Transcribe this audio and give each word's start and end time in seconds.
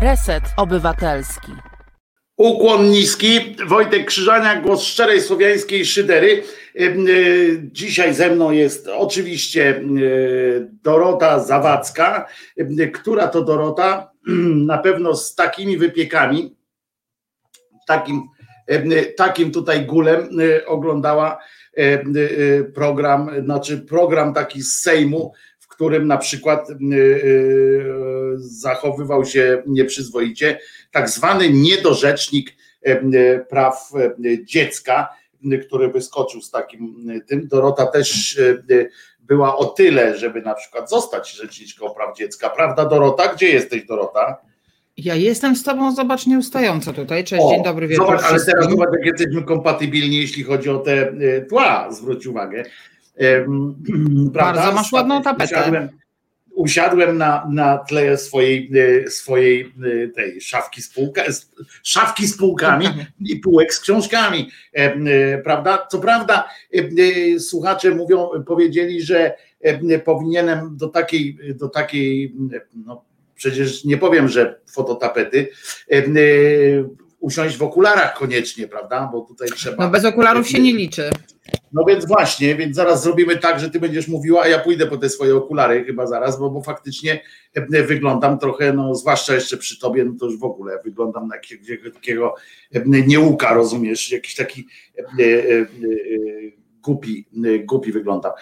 Reset 0.00 0.42
Obywatelski. 0.56 1.52
Ukłon 2.36 2.90
niski, 2.90 3.56
Wojtek 3.66 4.06
Krzyżania, 4.06 4.60
głos 4.60 4.82
szczerej 4.82 5.20
słowiańskiej 5.20 5.86
szydery. 5.86 6.42
E, 6.76 6.82
dzisiaj 7.62 8.14
ze 8.14 8.30
mną 8.30 8.50
jest 8.50 8.88
oczywiście 8.88 9.76
e, 9.76 9.82
Dorota 10.82 11.40
Zawadzka. 11.40 12.28
Która 12.94 13.28
to 13.28 13.44
Dorota? 13.44 14.10
Na 14.72 14.78
pewno 14.78 15.16
z 15.16 15.34
takimi 15.34 15.76
wypiekami, 15.76 16.56
takim, 17.86 18.22
takim 19.16 19.52
tutaj 19.52 19.86
gulem 19.86 20.28
oglądała 20.66 21.38
program, 22.74 23.30
znaczy 23.44 23.78
program 23.78 24.34
taki 24.34 24.62
z 24.62 24.80
Sejmu, 24.80 25.32
którym 25.78 26.06
na 26.06 26.18
przykład 26.18 26.68
zachowywał 28.36 29.24
się 29.24 29.62
nieprzyzwoicie, 29.66 30.58
tak 30.90 31.10
zwany 31.10 31.50
niedorzecznik 31.50 32.56
praw 33.48 33.90
dziecka, 34.44 35.08
który 35.66 35.88
wyskoczył 35.88 36.40
z 36.40 36.50
takim 36.50 37.08
tym. 37.26 37.48
Dorota 37.48 37.86
też 37.86 38.40
była 39.20 39.56
o 39.56 39.64
tyle, 39.64 40.18
żeby 40.18 40.42
na 40.42 40.54
przykład 40.54 40.90
zostać 40.90 41.32
rzeczniczką 41.32 41.90
praw 41.90 42.16
dziecka. 42.16 42.50
Prawda, 42.50 42.84
Dorota? 42.84 43.34
Gdzie 43.34 43.48
jesteś, 43.48 43.86
Dorota? 43.86 44.36
Ja 44.96 45.14
jestem 45.14 45.56
z 45.56 45.62
tobą, 45.62 45.94
zobacz, 45.94 46.26
nieustająco 46.26 46.92
tutaj. 46.92 47.24
Cześć, 47.24 47.42
o, 47.46 47.50
dzień 47.50 47.62
dobry 47.64 47.88
wieczór. 47.88 48.06
Zobacz, 48.06 48.22
ale 48.22 48.44
teraz 48.44 48.70
zobacz, 48.70 48.88
jak 48.92 49.06
jesteśmy 49.06 49.42
kompatybilni, 49.42 50.16
jeśli 50.16 50.44
chodzi 50.44 50.70
o 50.70 50.78
te 50.78 51.12
tła, 51.48 51.92
zwróć 51.92 52.26
uwagę. 52.26 52.64
Bardzo 54.32 54.72
masz 54.72 54.92
ładną 54.92 55.22
tapetę. 55.22 55.44
Usiadłem, 55.44 55.88
usiadłem 56.58 57.18
na, 57.18 57.46
na 57.52 57.78
tle 57.78 58.18
swojej, 58.18 58.70
e, 59.06 59.10
swojej 59.10 59.72
e, 60.04 60.08
tej 60.08 60.40
szafki 60.40 60.82
z, 60.82 60.88
półka, 60.88 61.22
szafki 61.82 62.26
z 62.26 62.36
półkami 62.36 62.86
i 63.20 63.36
półek 63.36 63.74
z 63.74 63.80
książkami, 63.80 64.50
e, 64.72 65.38
prawda? 65.38 65.86
Co 65.90 65.98
prawda 65.98 66.48
słuchacze 67.38 67.90
mówią, 67.90 68.28
powiedzieli, 68.46 69.02
że 69.02 69.34
powinienem 70.04 70.76
do 70.76 70.88
takiej, 70.88 71.38
do 71.54 71.68
takiej 71.68 72.34
no 72.86 73.04
przecież 73.34 73.84
nie 73.84 73.96
powiem, 73.96 74.28
że 74.28 74.60
fototapety, 74.72 75.48
usiąść 77.20 77.56
w 77.56 77.62
okularach 77.62 78.14
koniecznie, 78.14 78.68
prawda? 78.68 79.08
Bo 79.12 79.20
tutaj 79.20 79.48
trzeba. 79.48 79.84
No 79.84 79.90
bez 79.90 80.04
okularów 80.04 80.48
się 80.48 80.60
nie 80.60 80.72
liczy. 80.72 81.10
No 81.72 81.84
więc 81.84 82.06
właśnie, 82.06 82.56
więc 82.56 82.76
zaraz 82.76 83.02
zrobimy 83.02 83.36
tak, 83.36 83.60
że 83.60 83.70
ty 83.70 83.80
będziesz 83.80 84.08
mówiła, 84.08 84.42
a 84.42 84.48
ja 84.48 84.58
pójdę 84.58 84.86
po 84.86 84.96
te 84.96 85.08
swoje 85.08 85.36
okulary 85.36 85.84
chyba 85.84 86.06
zaraz, 86.06 86.38
bo, 86.38 86.50
bo 86.50 86.62
faktycznie 86.62 87.20
e, 87.54 87.82
wyglądam 87.82 88.38
trochę, 88.38 88.72
no 88.72 88.94
zwłaszcza 88.94 89.34
jeszcze 89.34 89.56
przy 89.56 89.80
tobie, 89.80 90.04
no 90.04 90.12
to 90.20 90.26
już 90.26 90.38
w 90.38 90.44
ogóle 90.44 90.78
wyglądam 90.84 91.28
na 91.28 91.36
jakiegoś 91.36 91.94
takiego 91.94 92.34
e, 92.74 92.82
nieuka, 92.86 93.54
rozumiesz, 93.54 94.12
jakiś 94.12 94.34
taki 94.34 94.66
e, 94.98 95.04
głupi, 96.82 97.28
głupi 97.64 97.92
wyglądam. 97.92 98.32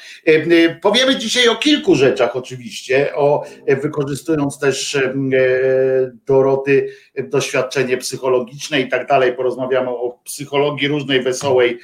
Powiemy 0.82 1.16
dzisiaj 1.16 1.48
o 1.48 1.56
kilku 1.56 1.94
rzeczach 1.94 2.36
oczywiście, 2.36 3.14
o 3.14 3.44
wykorzystując 3.82 4.58
też 4.58 4.98
Doroty 6.26 6.88
doświadczenie 7.24 7.96
psychologiczne 7.96 8.80
i 8.80 8.88
tak 8.88 9.06
dalej. 9.06 9.32
Porozmawiamy 9.32 9.90
o 9.90 10.20
psychologii 10.24 10.88
różnej, 10.88 11.22
wesołej 11.22 11.78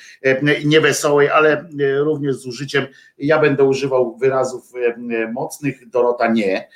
i 0.63 0.67
niewesołej, 0.67 1.29
ale 1.29 1.69
również 1.99 2.37
z 2.37 2.47
użyciem. 2.47 2.87
Ja 3.19 3.39
będę 3.39 3.65
używał 3.65 4.17
wyrazów 4.17 4.73
mocnych, 5.33 5.89
Dorota 5.89 6.33
nie. 6.33 6.69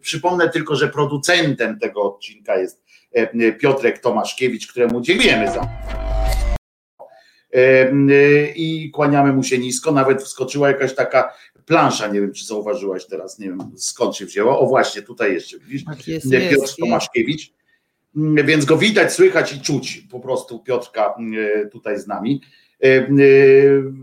Przypomnę 0.00 0.48
tylko, 0.48 0.76
że 0.76 0.88
producentem 0.88 1.78
tego 1.78 2.02
odcinka 2.02 2.56
jest 2.58 2.84
Piotrek 3.60 3.98
Tomaszkiewicz, 3.98 4.66
któremu 4.66 5.00
dziękujemy 5.00 5.50
za 5.50 5.68
i 8.56 8.90
kłaniamy 8.94 9.32
mu 9.32 9.42
się 9.42 9.58
nisko. 9.58 9.92
Nawet 9.92 10.22
wskoczyła 10.22 10.68
jakaś 10.68 10.94
taka 10.94 11.32
plansza, 11.66 12.06
nie 12.06 12.20
wiem 12.20 12.32
czy 12.32 12.44
zauważyłaś 12.44 13.06
teraz, 13.06 13.38
nie 13.38 13.46
wiem 13.46 13.72
skąd 13.76 14.16
się 14.16 14.26
wzięła. 14.26 14.58
O 14.58 14.66
właśnie, 14.66 15.02
tutaj 15.02 15.34
jeszcze 15.34 15.58
widzisz, 15.58 15.84
tak 15.84 16.08
jest, 16.08 16.30
Piotr 16.30 16.44
jest, 16.44 16.76
Tomaszkiewicz. 16.76 17.52
Mm, 18.16 18.46
więc 18.46 18.64
go 18.64 18.76
widać, 18.76 19.12
słychać 19.12 19.52
i 19.52 19.60
czuć 19.60 20.02
po 20.10 20.20
prostu 20.20 20.58
Piotrka 20.58 21.14
mm, 21.18 21.70
tutaj 21.70 22.00
z 22.00 22.06
nami. 22.06 22.40
E, 22.84 22.88
e, 22.88 23.08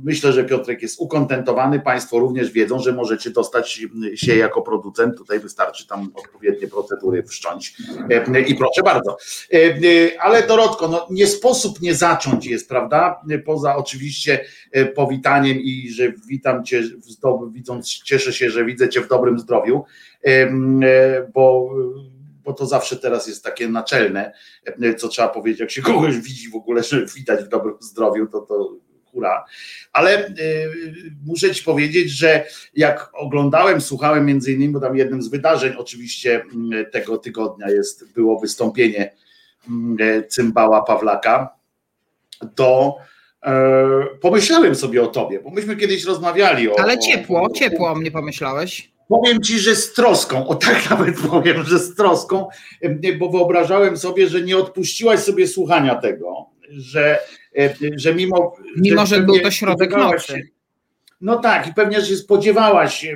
myślę, 0.04 0.34
że 0.34 0.44
Piotrek 0.44 0.82
jest 0.82 1.00
ukontentowany. 1.00 1.80
Państwo 1.80 2.20
również 2.20 2.52
wiedzą, 2.52 2.80
że 2.80 2.92
możecie 2.92 3.30
dostać 3.30 3.80
się 4.16 4.36
jako 4.36 4.62
producent. 4.62 5.18
Tutaj 5.18 5.40
wystarczy 5.40 5.88
tam 5.88 6.12
odpowiednie 6.14 6.68
procedury 6.68 7.24
wszcząć. 7.24 7.76
E, 8.10 8.42
I 8.42 8.56
proszę 8.56 8.82
bardzo. 8.84 9.18
Ale 10.20 10.48
Dorotko, 10.48 10.88
no 10.88 11.08
nie 11.10 11.28
sposób 11.28 11.82
nie 11.82 11.96
zacząć 11.96 12.46
jest, 12.46 12.70
prawda? 12.70 13.22
Poza 13.46 13.76
oczywiście 13.76 14.46
powitaniem 14.96 15.58
i 15.58 15.90
że 15.90 16.14
witam 16.28 16.64
Cię, 16.64 16.84
widząc, 17.52 17.88
cieszę 17.88 18.34
się, 18.34 18.50
że 18.50 18.66
widzę 18.66 18.90
Cię 18.90 19.02
w 19.02 19.08
dobrym 19.08 19.40
zdrowiu, 19.40 19.84
bo 21.34 21.70
bo 22.44 22.54
to 22.54 22.66
zawsze 22.66 22.98
teraz 22.98 23.28
jest 23.28 23.44
takie 23.44 23.68
naczelne, 23.68 24.34
co 24.98 25.08
trzeba 25.08 25.28
powiedzieć, 25.28 25.60
jak 25.60 25.72
się 25.72 25.82
kogoś 25.82 26.18
widzi 26.18 26.50
w 26.50 26.56
ogóle, 26.56 26.84
że 26.84 27.06
widać 27.06 27.46
w 27.46 27.48
dobrym 27.48 27.76
zdrowiu, 27.82 28.28
to 28.28 28.42
to 28.42 28.78
hura. 29.14 29.46
Ale 29.94 30.28
y, 30.28 30.34
muszę 31.26 31.56
Ci 31.56 31.64
powiedzieć, 31.64 32.10
że 32.12 32.46
jak 32.76 33.10
oglądałem, 33.14 33.82
słuchałem 33.82 34.26
między 34.26 34.52
innymi, 34.52 34.74
bo 34.74 34.80
tam 34.80 34.98
jednym 34.98 35.22
z 35.22 35.28
wydarzeń 35.28 35.74
oczywiście 35.78 36.46
y, 36.74 36.86
tego 36.92 37.18
tygodnia 37.18 37.70
jest, 37.70 38.14
było 38.14 38.40
wystąpienie 38.40 39.14
y, 40.00 40.28
cymbała 40.28 40.82
Pawlaka, 40.82 41.56
to 42.56 42.98
pomyślałem 44.22 44.76
sobie 44.76 45.04
o 45.04 45.08
tobie, 45.08 45.40
bo 45.40 45.50
myśmy 45.50 45.76
kiedyś 45.76 46.06
rozmawiali 46.06 46.70
o. 46.70 46.80
Ale 46.80 47.00
ciepło, 47.00 47.42
o, 47.42 47.50
ciepło 47.50 47.92
o 47.92 47.96
mnie 47.96 48.12
pomyślałeś. 48.12 48.93
Powiem 49.08 49.42
ci, 49.42 49.60
że 49.60 49.76
z 49.76 49.94
troską, 49.94 50.48
o 50.48 50.56
tak 50.56 50.84
nawet 50.90 51.16
powiem, 51.32 51.64
że 51.64 51.80
z 51.80 51.96
troską, 51.96 52.48
bo 53.20 53.30
wyobrażałem 53.30 53.98
sobie, 53.98 54.28
że 54.28 54.42
nie 54.42 54.58
odpuściłaś 54.58 55.20
sobie 55.20 55.48
słuchania 55.48 55.96
tego, 55.96 56.46
że, 56.70 57.20
że 57.96 58.16
mimo. 58.16 58.56
Mimo, 58.78 59.06
że, 59.06 59.16
że 59.16 59.22
był 59.22 59.40
to 59.40 59.52
środek 59.52 59.92
nocy. 59.92 60.54
No 61.22 61.38
tak, 61.38 61.68
i 61.68 61.74
pewnie 61.74 62.02
się 62.02 62.16
spodziewałaś, 62.16 63.08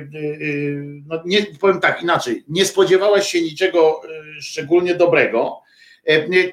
no 1.06 1.22
nie, 1.24 1.46
powiem 1.60 1.80
tak 1.80 2.02
inaczej, 2.02 2.44
nie 2.48 2.64
spodziewałaś 2.64 3.28
się 3.28 3.42
niczego 3.42 4.00
szczególnie 4.40 4.94
dobrego, 4.94 5.60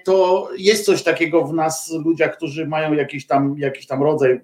to 0.04 0.50
jest 0.58 0.86
coś 0.86 1.04
takiego 1.04 1.46
w 1.46 1.54
nas, 1.54 1.92
ludziach, 2.06 2.38
którzy 2.38 2.68
mają 2.68 2.94
jakiś 2.94 3.28
tam, 3.28 3.56
jakiś 3.58 3.88
tam 3.88 4.04
rodzaj 4.04 4.42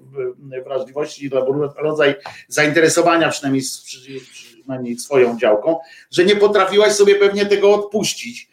wrażliwości, 0.66 1.30
rodzaj 1.78 2.16
zainteresowania 2.48 3.30
przynajmniej 3.30 3.64
przynajmniej 4.62 4.98
swoją 4.98 5.40
działką, 5.40 5.80
że 6.12 6.26
nie 6.26 6.36
potrafiłaś 6.36 6.92
sobie 6.92 7.16
pewnie 7.16 7.46
tego 7.46 7.74
odpuścić. 7.74 8.50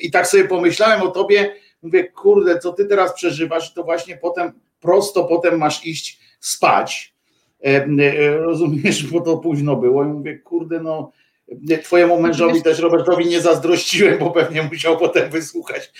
I 0.00 0.10
tak 0.10 0.26
sobie 0.26 0.44
pomyślałem 0.44 1.02
o 1.02 1.08
tobie, 1.08 1.54
mówię, 1.82 2.04
kurde, 2.04 2.58
co 2.58 2.72
ty 2.72 2.84
teraz 2.84 3.14
przeżywasz, 3.14 3.74
to 3.74 3.84
właśnie 3.84 4.16
potem, 4.16 4.52
prosto 4.80 5.24
potem 5.24 5.58
masz 5.58 5.86
iść 5.86 6.20
spać. 6.40 7.14
Rozumiesz, 8.38 9.06
bo 9.06 9.20
to 9.20 9.36
późno 9.36 9.76
było. 9.76 10.04
I 10.04 10.08
mówię, 10.08 10.38
kurde, 10.38 10.80
no 10.80 11.12
Twojemu 11.82 12.20
mężowi 12.20 12.62
też 12.62 12.78
Robertowi 12.78 13.26
nie 13.26 13.40
zazdrościłem, 13.40 14.18
bo 14.18 14.30
pewnie 14.30 14.62
musiał 14.62 14.98
potem 14.98 15.30
wysłuchać 15.30 15.92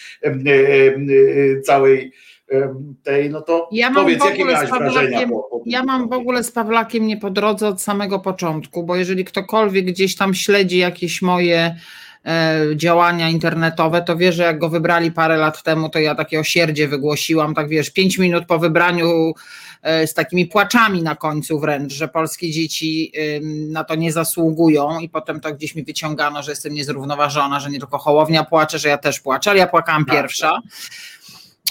całej 1.65 2.13
tej, 3.03 3.31
no 3.31 3.41
to 3.41 3.69
ja 3.73 3.91
powiedz, 3.95 4.25
jakie 4.25 4.45
miałeś 4.45 4.71
wrażenia? 4.71 5.29
Po, 5.29 5.43
po 5.43 5.63
ja 5.67 5.83
mam 5.83 6.09
w 6.09 6.13
ogóle 6.13 6.45
z 6.45 6.53
Pawlakiem 6.53 7.07
nie 7.07 7.17
po 7.17 7.31
drodze 7.31 7.69
od 7.69 7.83
samego 7.83 8.19
początku, 8.19 8.85
bo 8.85 8.97
jeżeli 8.97 9.25
ktokolwiek 9.25 9.87
gdzieś 9.87 10.17
tam 10.17 10.35
śledzi 10.35 10.79
jakieś 10.79 11.23
moje 11.23 11.77
e, 12.27 12.61
działania 12.77 13.29
internetowe, 13.29 14.03
to 14.03 14.17
wie, 14.17 14.33
że 14.33 14.43
jak 14.43 14.59
go 14.59 14.69
wybrali 14.69 15.13
parę 15.13 15.37
lat 15.37 15.63
temu, 15.63 15.89
to 15.89 15.99
ja 15.99 16.15
takie 16.15 16.41
osierdzie 16.41 16.89
wygłosiłam, 16.89 17.55
tak 17.55 17.69
wiesz, 17.69 17.91
pięć 17.91 18.19
minut 18.19 18.47
po 18.47 18.59
wybraniu 18.59 19.33
e, 19.83 20.07
z 20.07 20.15
takimi 20.15 20.47
płaczami 20.47 21.03
na 21.03 21.17
końcu 21.17 21.61
wręcz, 21.61 21.93
że 21.93 22.09
polskie 22.09 22.51
dzieci 22.51 23.13
na 23.71 23.85
to 23.85 23.95
nie 23.95 24.13
zasługują 24.13 24.99
i 25.01 25.09
potem 25.09 25.41
to 25.41 25.55
gdzieś 25.55 25.75
mi 25.75 25.85
wyciągano, 25.85 26.43
że 26.43 26.53
jestem 26.53 26.75
niezrównoważona, 26.75 27.61
że 27.61 27.71
nie 27.71 27.79
tylko 27.79 27.99
Hołownia 27.99 28.45
płacze, 28.45 28.79
że 28.79 28.89
ja 28.89 28.99
też 28.99 29.21
płaczę, 29.21 29.51
ale 29.51 29.59
ja 29.59 29.67
płakałam 29.67 30.05
tak, 30.05 30.17
pierwsza. 30.17 30.51
Tak. 30.51 31.18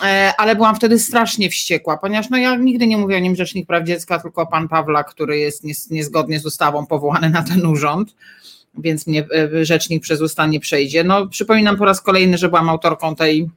E, 0.04 0.34
ale 0.38 0.56
byłam 0.56 0.76
wtedy 0.76 1.00
strasznie 1.00 1.50
wściekła, 1.50 1.98
ponieważ 1.98 2.30
no 2.30 2.38
ja 2.38 2.56
nigdy 2.56 2.88
nie 2.88 2.98
mówię 2.98 3.18
o 3.18 3.20
nim 3.20 3.36
Rzecznik 3.36 3.68
Praw 3.68 3.84
Dziecka, 3.84 4.20
tylko 4.20 4.48
pan 4.48 4.68
Pawla, 4.68 5.04
który 5.04 5.38
jest 5.38 5.64
niezgodnie 5.92 6.40
z 6.40 6.46
ustawą 6.46 6.86
powołany 6.86 7.30
na 7.30 7.44
ten 7.44 7.66
urząd, 7.66 8.16
więc 8.78 9.08
mnie 9.08 9.26
e, 9.36 9.66
rzecznik 9.66 10.04
przez 10.04 10.22
usta 10.22 10.46
nie 10.46 10.60
przejdzie. 10.60 11.04
No 11.04 11.28
przypominam 11.28 11.78
po 11.78 11.86
raz 11.86 12.02
kolejny, 12.02 12.38
że 12.38 12.50
byłam 12.50 12.70
autorką 12.70 13.16
tej 13.16 13.50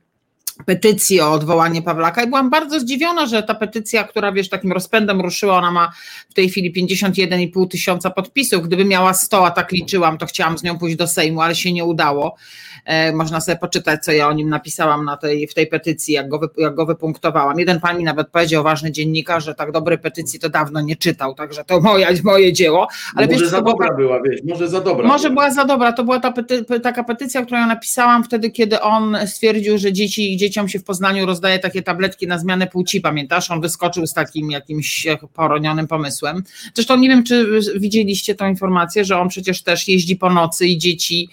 petycji 0.66 1.20
o 1.20 1.32
odwołanie 1.32 1.82
Pawlaka 1.82 2.22
i 2.22 2.26
byłam 2.26 2.50
bardzo 2.50 2.80
zdziwiona, 2.80 3.26
że 3.26 3.42
ta 3.42 3.54
petycja, 3.54 4.04
która 4.04 4.32
wiesz, 4.32 4.48
takim 4.48 4.72
rozpędem 4.72 5.20
ruszyła, 5.20 5.58
ona 5.58 5.70
ma 5.70 5.92
w 6.30 6.34
tej 6.34 6.48
chwili 6.48 6.72
51,5 6.72 7.68
tysiąca 7.68 8.10
podpisów. 8.10 8.62
Gdyby 8.62 8.84
miała 8.84 9.14
100, 9.14 9.46
a 9.46 9.50
tak 9.50 9.72
liczyłam, 9.72 10.18
to 10.18 10.26
chciałam 10.26 10.58
z 10.58 10.62
nią 10.62 10.78
pójść 10.78 10.96
do 10.96 11.06
Sejmu, 11.06 11.40
ale 11.40 11.54
się 11.54 11.72
nie 11.72 11.84
udało. 11.84 12.36
E, 12.84 13.12
można 13.12 13.40
sobie 13.40 13.58
poczytać, 13.58 14.04
co 14.04 14.12
ja 14.12 14.28
o 14.28 14.32
nim 14.32 14.48
napisałam 14.48 15.04
na 15.04 15.16
tej, 15.16 15.46
w 15.46 15.54
tej 15.54 15.66
petycji, 15.66 16.14
jak 16.14 16.28
go, 16.28 16.50
jak 16.58 16.74
go 16.74 16.86
wypunktowałam. 16.86 17.58
Jeden 17.58 17.80
pan 17.80 17.98
mi 17.98 18.04
nawet 18.04 18.28
powiedział, 18.28 18.64
ważny 18.64 18.92
dziennikarz, 18.92 19.44
że 19.44 19.54
tak 19.54 19.72
dobrej 19.72 19.98
petycji 19.98 20.40
to 20.40 20.48
dawno 20.48 20.80
nie 20.80 20.96
czytał, 20.96 21.34
także 21.34 21.64
to 21.64 21.80
moje, 21.80 22.08
moje 22.24 22.52
dzieło. 22.52 22.88
Ale 23.14 23.26
może 23.26 23.38
wiesz, 23.38 23.48
za 23.48 23.62
dobra 23.62 23.94
była, 23.94 23.96
była, 23.96 24.22
wiesz, 24.22 24.40
może 24.48 24.68
za 24.68 24.80
dobra. 24.80 25.08
Może 25.08 25.30
była. 25.30 25.42
była 25.42 25.54
za 25.54 25.64
dobra, 25.64 25.92
to 25.92 26.04
była 26.04 26.20
ta 26.20 26.32
pety, 26.32 26.64
taka 26.82 27.04
petycja, 27.04 27.42
którą 27.42 27.60
ja 27.60 27.66
napisałam 27.66 28.24
wtedy, 28.24 28.50
kiedy 28.50 28.80
on 28.80 29.16
stwierdził, 29.26 29.78
że 29.78 29.92
dzieci, 29.92 30.36
dzieciom 30.50 30.68
się 30.68 30.78
w 30.78 30.84
Poznaniu 30.84 31.26
rozdaje 31.26 31.58
takie 31.58 31.82
tabletki 31.82 32.26
na 32.26 32.38
zmianę 32.38 32.66
płci, 32.66 33.00
pamiętasz? 33.00 33.50
On 33.50 33.60
wyskoczył 33.60 34.06
z 34.06 34.14
takim 34.14 34.50
jakimś 34.50 35.06
poronionym 35.34 35.86
pomysłem. 35.86 36.42
Zresztą 36.74 36.96
nie 36.96 37.08
wiem, 37.08 37.24
czy 37.24 37.60
widzieliście 37.76 38.34
tą 38.34 38.48
informację, 38.48 39.04
że 39.04 39.18
on 39.18 39.28
przecież 39.28 39.62
też 39.62 39.88
jeździ 39.88 40.16
po 40.16 40.30
nocy 40.30 40.66
i 40.66 40.78
dzieci 40.78 41.28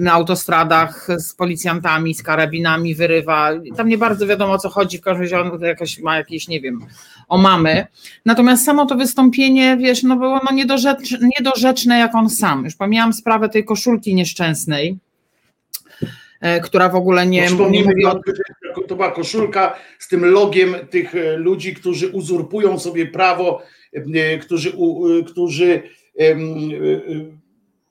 na 0.00 0.12
autostradach 0.12 1.08
z 1.18 1.34
policjantami, 1.34 2.14
z 2.14 2.22
karabinami 2.22 2.94
wyrywa. 2.94 3.50
Tam 3.76 3.88
nie 3.88 3.98
bardzo 3.98 4.26
wiadomo 4.26 4.52
o 4.52 4.58
co 4.58 4.68
chodzi, 4.68 4.98
w 4.98 5.00
każdym 5.00 5.22
razie 5.22 5.40
on 5.40 5.60
jakoś 5.60 5.98
ma 5.98 6.16
jakieś, 6.16 6.48
nie 6.48 6.60
wiem, 6.60 6.86
o 7.28 7.38
mamy. 7.38 7.86
Natomiast 8.24 8.64
samo 8.64 8.86
to 8.86 8.94
wystąpienie, 8.94 9.76
wiesz, 9.76 10.02
no 10.02 10.16
było 10.16 10.40
no 10.50 10.56
niedorzeczne, 10.56 11.18
niedorzeczne 11.38 11.98
jak 11.98 12.14
on 12.14 12.30
sam. 12.30 12.64
Już 12.64 12.74
pomijałam 12.74 13.12
sprawę 13.12 13.48
tej 13.48 13.64
koszulki 13.64 14.14
nieszczęsnej, 14.14 14.88
e, 14.88 15.05
która 16.62 16.88
w 16.88 16.94
ogóle 16.94 17.26
nie, 17.26 17.46
nie 17.46 17.82
mówi 17.82 18.06
o... 18.06 18.20
To 18.88 18.96
była 18.96 19.10
koszulka 19.10 19.76
z 19.98 20.08
tym 20.08 20.24
logiem 20.24 20.76
tych 20.90 21.14
e, 21.14 21.36
ludzi, 21.36 21.74
którzy 21.74 22.08
uzurpują 22.08 22.78
sobie 22.78 23.06
prawo, 23.06 23.62
e, 23.92 24.38
którzy, 24.38 24.72
którzy 25.26 25.82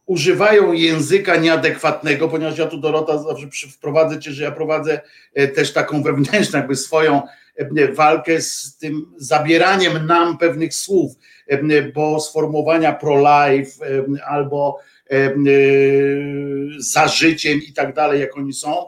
używają 0.05 0.73
języka 0.73 1.35
nieadekwatnego, 1.35 2.27
ponieważ 2.27 2.57
ja 2.57 2.65
tu 2.65 2.77
Dorota 2.77 3.17
zawsze 3.17 3.67
wprowadzę 3.67 4.19
cię, 4.19 4.31
że 4.31 4.43
ja 4.43 4.51
prowadzę 4.51 5.01
e, 5.33 5.47
też 5.47 5.73
taką 5.73 6.03
wewnętrzną, 6.03 6.59
jakby 6.59 6.75
swoją 6.75 7.21
e, 7.55 7.91
walkę 7.93 8.41
z 8.41 8.77
tym 8.77 9.05
zabieraniem 9.17 10.05
nam 10.05 10.37
pewnych 10.37 10.73
słów, 10.73 11.11
e, 11.47 11.91
bo 11.91 12.19
sformułowania 12.19 12.93
pro-life 12.93 13.85
albo 14.27 14.79
za 16.77 17.07
życiem 17.07 17.59
i 17.69 17.73
tak 17.73 17.93
dalej, 17.93 18.19
jak 18.19 18.37
oni 18.37 18.53
są, 18.53 18.85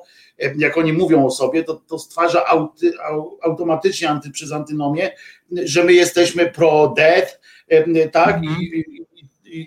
jak 0.58 0.78
oni 0.78 0.94
mówią 0.94 1.26
o 1.26 1.32
sobie, 1.32 1.64
to, 1.64 1.76
to 1.76 2.00
stwarza 2.00 2.46
auty, 2.46 2.94
automatycznie 3.42 4.10
anty, 4.10 4.32
przez 4.32 4.52
antynomię, 4.52 5.12
że 5.52 5.84
my 5.84 5.94
jesteśmy 5.94 6.52
pro-death, 6.52 7.40
tak? 8.12 8.36
Mhm. 8.36 8.64
I, 8.64 9.08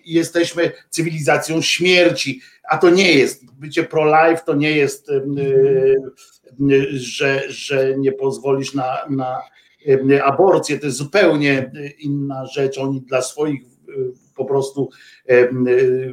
jesteśmy 0.05 0.73
cywilizacją 0.91 1.62
śmierci, 1.62 2.41
a 2.70 2.79
to 2.79 2.91
nie 2.91 3.12
jest. 3.12 3.53
Bycie 3.53 3.85
pro-life 3.85 4.43
to 4.46 4.55
nie 4.55 4.70
jest, 4.70 5.11
że, 6.93 7.43
że 7.49 7.94
nie 7.99 8.12
pozwolisz 8.12 8.75
na, 8.75 8.99
na 9.11 9.43
aborcję, 10.25 10.79
to 10.79 10.87
jest 10.87 10.99
zupełnie 10.99 11.73
inna 11.99 12.46
rzecz. 12.46 12.79
Oni 12.79 13.00
dla 13.00 13.23
swoich 13.23 13.62
po 14.41 14.45
prostu, 14.45 14.91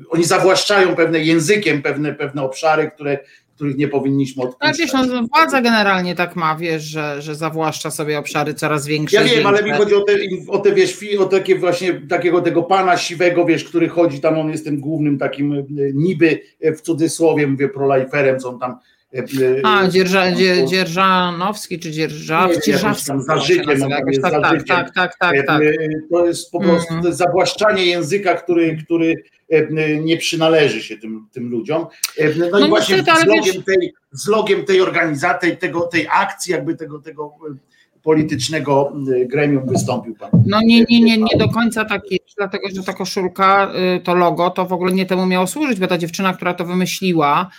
oni 0.10 0.24
zawłaszczają 0.24 0.96
pewne 0.96 1.20
językiem 1.20 1.82
pewne, 1.82 2.14
pewne 2.14 2.42
obszary, 2.42 2.92
które 2.92 3.20
których 3.58 3.78
nie 3.78 3.88
powinniśmy 3.88 4.44
odpuszczać. 4.44 4.92
Tak, 4.92 5.08
no, 5.08 5.24
władza 5.36 5.62
generalnie 5.62 6.16
tak 6.16 6.36
ma, 6.36 6.56
wiesz, 6.56 6.84
że, 6.84 7.22
że 7.22 7.36
zawłaszcza 7.36 7.92
sobie 7.92 8.20
obszary 8.20 8.54
coraz 8.54 8.88
większe. 8.88 9.18
Ja 9.18 9.24
wiem, 9.24 9.48
ale 9.48 9.64
mi 9.64 9.72
chodzi 9.72 9.96
o 9.96 10.02
te, 10.02 10.14
o 10.48 10.58
te, 10.58 10.74
wiesz, 10.74 11.00
o 11.20 11.26
takie 11.26 11.56
właśnie 11.60 11.94
takiego 11.94 12.42
tego 12.42 12.64
pana 12.64 12.98
siwego, 12.98 13.46
wiesz, 13.46 13.64
który 13.64 13.90
chodzi 13.90 14.20
tam, 14.20 14.38
on 14.38 14.50
jest 14.50 14.66
tym 14.66 14.80
głównym 14.80 15.18
takim 15.18 15.54
e, 15.54 15.64
niby 15.94 16.40
e, 16.62 16.74
w 16.74 16.82
cudzysłowie, 16.82 17.48
mówię 17.48 17.70
prolajferem, 17.70 18.40
co 18.40 18.50
on 18.50 18.60
tam 18.60 18.72
e, 18.72 18.78
a, 19.63 19.88
Dzierża, 19.88 20.31
Dzierżanowski 20.68 21.80
czy 21.80 21.92
Dzierżaw, 21.92 22.65
Dzierżawski. 22.65 23.12
Za 23.18 23.39
życiem, 23.39 23.80
tak, 23.80 24.04
tak, 24.21 24.68
tak, 24.68 24.94
tak, 24.94 25.18
tak, 25.19 25.45
tak. 25.48 25.62
To 26.12 26.25
jest 26.25 26.51
po 26.51 26.59
prostu 26.59 26.94
mm. 26.94 27.13
zawłaszczanie 27.13 27.86
języka, 27.86 28.33
który, 28.33 28.77
który 28.86 29.24
E, 29.50 29.98
nie 30.00 30.18
przynależy 30.18 30.83
się 30.83 30.98
tym, 30.98 31.27
tym 31.31 31.50
ludziom. 31.50 31.86
E, 32.18 32.36
no, 32.36 32.45
no 32.51 32.65
i 32.65 32.69
właśnie 32.69 32.95
niestety, 32.95 33.21
z, 33.21 33.25
logiem 33.25 33.63
tej, 33.63 33.94
z 34.12 34.27
logiem 34.27 34.65
tej 34.65 34.81
organizacji, 34.81 35.57
tego, 35.57 35.81
tej 35.81 36.07
akcji, 36.12 36.51
jakby 36.51 36.75
tego, 36.75 37.00
tego 37.00 37.33
e, 37.51 37.56
politycznego 38.04 38.94
gremium 39.25 39.68
wystąpił 39.68 40.15
pan. 40.15 40.30
No 40.45 40.59
nie, 40.62 40.83
nie, 40.89 41.01
nie, 41.01 41.18
nie 41.18 41.38
do 41.38 41.50
końca 41.50 41.86
tak 41.86 42.12
jest, 42.12 42.36
dlatego 42.38 42.68
że 42.75 42.83
ta 42.83 42.94
koszulka, 42.94 43.71
to 44.04 44.15
logo, 44.15 44.50
to 44.50 44.65
w 44.65 44.74
ogóle 44.74 44.92
nie 44.92 45.06
temu 45.06 45.25
miało 45.25 45.48
służyć, 45.48 45.80
bo 45.80 45.88
ta 45.88 45.98
dziewczyna, 45.98 46.33
która 46.33 46.54
to 46.54 46.65
wymyśliła, 46.65 47.50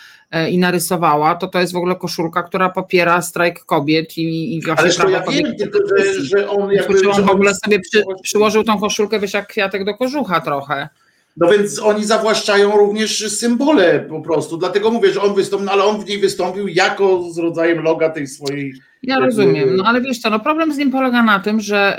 i 0.50 0.58
narysowała, 0.58 1.34
to 1.34 1.46
to 1.48 1.60
jest 1.60 1.72
w 1.72 1.76
ogóle 1.76 1.96
koszulka, 1.96 2.42
która 2.42 2.68
popiera 2.68 3.22
strajk 3.22 3.64
kobiet 3.64 4.18
i, 4.18 4.56
i 4.56 4.62
właśnie 4.62 4.90
prawa 4.90 5.10
ja 5.10 5.20
kobiet. 5.20 5.46
Wiem, 5.46 5.56
tylko, 5.56 5.78
że, 5.98 6.24
że 6.24 6.50
on 6.50 6.72
jakby, 6.72 6.98
że 6.98 7.10
on 7.10 7.22
w 7.22 7.30
ogóle 7.30 7.54
sobie 7.54 7.80
przy, 7.80 8.04
przyłożył 8.22 8.64
tą 8.64 8.80
koszulkę, 8.80 9.20
wiesz, 9.20 9.34
jak 9.34 9.46
kwiatek 9.46 9.84
do 9.84 9.94
kożucha 9.94 10.40
trochę. 10.40 10.88
No 11.36 11.50
więc 11.50 11.78
oni 11.78 12.04
zawłaszczają 12.04 12.76
również 12.76 13.30
symbole 13.30 14.00
po 14.00 14.20
prostu. 14.20 14.56
Dlatego 14.56 14.90
mówię, 14.90 15.12
że 15.12 15.22
on 15.22 15.34
wystąpił, 15.34 15.66
no 15.66 15.72
ale 15.72 15.84
on 15.84 16.00
w 16.00 16.08
niej 16.08 16.18
wystąpił 16.18 16.68
jako 16.68 17.22
z 17.30 17.38
rodzajem 17.38 17.82
loga 17.82 18.10
tej 18.10 18.26
swojej. 18.26 18.74
Ja 19.02 19.18
rozumiem, 19.18 19.76
no 19.76 19.84
ale 19.84 20.00
wiesz 20.00 20.18
co, 20.18 20.30
no 20.30 20.40
problem 20.40 20.74
z 20.74 20.78
nim 20.78 20.90
polega 20.90 21.22
na 21.22 21.40
tym, 21.40 21.60
że 21.60 21.98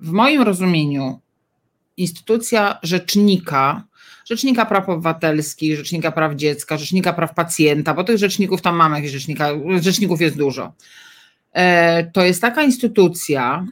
w 0.00 0.10
moim 0.10 0.42
rozumieniu 0.42 1.18
instytucja 1.96 2.78
rzecznika, 2.82 3.84
rzecznika 4.30 4.66
praw 4.66 4.88
obywatelskich, 4.88 5.76
rzecznika 5.76 6.12
praw 6.12 6.34
dziecka, 6.34 6.78
rzecznika 6.78 7.12
praw 7.12 7.34
pacjenta, 7.34 7.94
bo 7.94 8.04
tych 8.04 8.18
rzeczników 8.18 8.62
tam 8.62 8.76
mamy, 8.76 9.08
rzecznika, 9.08 9.48
rzeczników 9.80 10.20
jest 10.20 10.36
dużo. 10.36 10.72
E, 11.52 12.04
to 12.04 12.24
jest 12.24 12.40
taka 12.40 12.62
instytucja, 12.62 13.66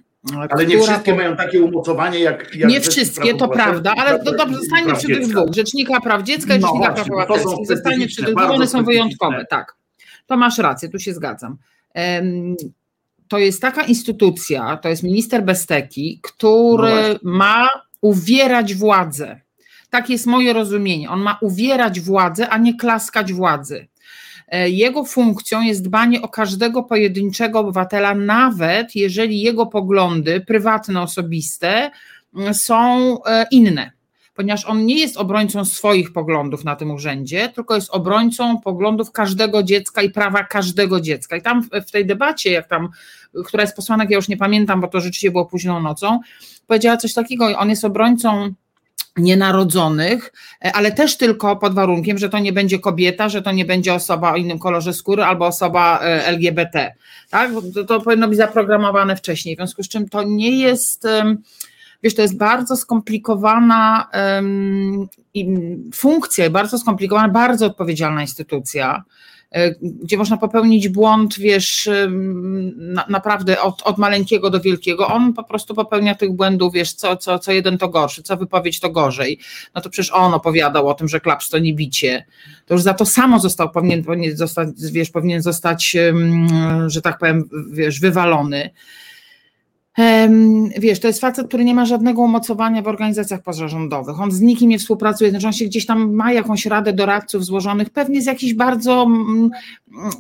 ale 0.50 0.66
nie 0.66 0.82
wszystkie 0.82 1.14
mają 1.14 1.37
takie 1.37 1.62
umocowanie 1.62 2.19
jak. 2.19 2.55
jak 2.55 2.70
nie 2.70 2.81
wszystkie, 2.81 3.34
to 3.34 3.49
prawda, 3.49 3.94
ale 3.96 4.25
to 4.25 4.32
dobrze, 4.32 4.58
zostanie 4.58 4.94
przy 4.94 5.06
tych 5.06 5.28
dwóch. 5.28 5.55
Rzecznika 5.55 6.00
Praw 6.00 6.22
Dziecka 6.22 6.55
i 6.55 6.58
no 6.58 6.66
Rzecznika 6.66 6.93
Praw 6.93 7.06
Obywatelskich. 7.06 7.66
Zostanie 7.66 8.06
przy 8.06 8.25
tych 8.25 8.34
dwóch, 8.34 8.50
one 8.50 8.66
są 8.66 8.84
wyjątkowe, 8.84 9.46
tak. 9.50 9.76
To 10.26 10.37
masz 10.37 10.58
rację, 10.58 10.88
tu 10.88 10.99
się 10.99 11.14
zgadzam. 11.14 11.56
To 13.28 13.38
jest 13.38 13.62
taka 13.62 13.82
instytucja, 13.82 14.76
to 14.76 14.88
jest 14.88 15.02
minister 15.02 15.44
Besteki, 15.44 16.20
który 16.22 17.19
no 17.22 17.32
ma 17.32 17.69
uwierać 18.00 18.75
władzę. 18.75 19.40
Tak 19.90 20.11
jest 20.11 20.26
moje 20.26 20.52
rozumienie. 20.52 21.11
On 21.11 21.20
ma 21.20 21.38
uwierać 21.43 22.01
władzę, 22.01 22.48
a 22.48 22.58
nie 22.58 22.77
klaskać 22.77 23.32
władzy. 23.32 23.89
E, 24.48 24.70
jego 24.70 25.05
funkcją 25.05 25.63
jest 25.63 25.84
dbanie 25.84 26.22
o 26.22 26.29
każdego 26.29 26.82
pojedynczego 26.82 27.60
obywatela, 27.60 28.15
nawet 28.15 28.94
jeżeli 28.94 29.41
jego 29.41 29.67
poglądy 29.67 30.41
prywatne, 30.41 31.03
osobiste 31.03 31.91
mm, 32.34 32.55
są 32.55 33.17
e, 33.24 33.46
inne 33.51 33.98
ponieważ 34.39 34.65
on 34.65 34.86
nie 34.86 34.98
jest 34.98 35.17
obrońcą 35.17 35.65
swoich 35.65 36.13
poglądów 36.13 36.65
na 36.65 36.77
tym 36.77 36.91
urzędzie, 36.91 37.48
tylko 37.48 37.74
jest 37.74 37.91
obrońcą 37.91 38.60
poglądów 38.60 39.13
każdego 39.13 39.63
dziecka 39.63 40.03
i 40.03 40.10
prawa 40.10 40.44
każdego 40.44 41.01
dziecka. 41.01 41.36
I 41.36 41.43
tam 41.43 41.63
w 41.86 41.91
tej 41.91 42.06
debacie, 42.06 42.51
jak 42.51 42.69
tam, 42.69 42.89
która 43.46 43.63
jest 43.63 43.77
posłanek, 43.77 44.10
ja 44.10 44.17
już 44.17 44.29
nie 44.29 44.36
pamiętam, 44.36 44.81
bo 44.81 44.89
to 44.89 45.01
rzeczywiście 45.01 45.31
było 45.31 45.46
późną 45.46 45.81
nocą, 45.81 46.20
powiedziała 46.67 46.96
coś 46.96 47.15
takiego, 47.15 47.58
on 47.58 47.70
jest 47.70 47.84
obrońcą 47.84 48.55
nienarodzonych, 49.19 50.32
e, 50.65 50.72
ale 50.72 50.93
też 50.93 51.17
tylko 51.17 51.56
pod 51.56 51.75
warunkiem, 51.75 52.19
że 52.19 52.29
to 52.29 52.39
nie 52.39 52.53
będzie 52.53 52.79
kobieta, 52.79 53.29
że 53.29 53.43
to 53.43 53.53
nie 53.53 53.65
będzie 53.65 53.94
osoba 53.94 54.32
o 54.32 54.37
innym 54.37 54.58
kolorze 54.58 54.94
skóry 54.94 55.25
albo 55.25 55.46
osoba 55.46 56.01
e, 56.03 56.27
LGBT. 56.27 56.94
Tak? 57.31 57.51
To, 57.75 57.84
to 57.84 58.01
powinno 58.01 58.29
być 58.29 58.37
zaprogramowane 58.37 59.17
wcześniej, 59.17 59.56
w 59.56 59.58
związku 59.58 59.82
z 59.82 59.89
czym 59.89 60.08
to 60.08 60.22
nie 60.22 60.51
jest, 60.51 61.06
wiesz, 62.03 62.15
to 62.15 62.22
jest 62.22 62.37
bardzo 62.37 62.77
skomplikowana 62.77 64.08
um, 64.37 65.08
funkcja, 65.94 66.51
bardzo 66.51 66.79
skomplikowana, 66.79 67.29
bardzo 67.29 67.67
odpowiedzialna 67.67 68.22
instytucja. 68.22 69.05
E, 69.52 69.74
gdzie 69.81 70.17
można 70.17 70.36
popełnić 70.36 70.88
błąd, 70.88 71.38
wiesz, 71.38 71.88
na, 72.76 73.05
naprawdę 73.08 73.60
od, 73.60 73.82
od 73.82 73.98
maleńkiego 73.98 74.50
do 74.50 74.60
wielkiego. 74.60 75.06
On 75.06 75.32
po 75.32 75.44
prostu 75.44 75.74
popełnia 75.74 76.14
tych 76.14 76.32
błędów, 76.32 76.72
wiesz, 76.72 76.93
co, 76.93 77.17
co, 77.17 77.38
co 77.38 77.52
jeden 77.52 77.78
to 77.78 77.88
gorszy, 77.88 78.22
co 78.22 78.36
wypowiedź 78.36 78.81
to 78.81 78.90
gorzej. 78.90 79.38
No 79.74 79.81
to 79.81 79.90
przecież 79.90 80.12
on 80.12 80.34
opowiadał 80.34 80.88
o 80.88 80.94
tym, 80.94 81.08
że 81.08 81.20
klaps 81.20 81.48
to 81.48 81.58
nie 81.58 81.74
bicie. 81.74 82.26
To 82.67 82.74
już 82.74 82.82
za 82.82 82.94
to 82.94 83.06
samo 83.06 83.38
został, 83.40 83.70
powinien, 83.70 84.05
powinien 84.05 84.36
zostać, 84.36 84.69
wiesz, 84.93 85.10
powinien 85.10 85.43
zostać, 85.43 85.96
że 86.86 87.02
tak 87.02 87.19
powiem, 87.19 87.48
wiesz, 87.72 88.00
wywalony. 88.00 88.70
Wiesz, 90.78 91.00
to 91.00 91.06
jest 91.06 91.20
facet, 91.20 91.48
który 91.48 91.64
nie 91.64 91.74
ma 91.74 91.86
żadnego 91.86 92.22
umocowania 92.22 92.82
w 92.82 92.88
organizacjach 92.88 93.43
pozarządowych. 93.43 94.20
On 94.20 94.31
z 94.31 94.40
nikim 94.40 94.69
nie 94.69 94.78
współpracuje, 94.78 95.31
znaczy 95.31 95.46
on 95.46 95.52
się 95.52 95.64
gdzieś 95.64 95.86
tam 95.86 96.14
ma 96.14 96.32
jakąś 96.32 96.67
radę 96.67 96.93
doradców 96.93 97.44
złożonych, 97.44 97.90
pewnie 97.90 98.22
z 98.22 98.26
jakichś 98.26 98.55
bardzo 98.55 99.06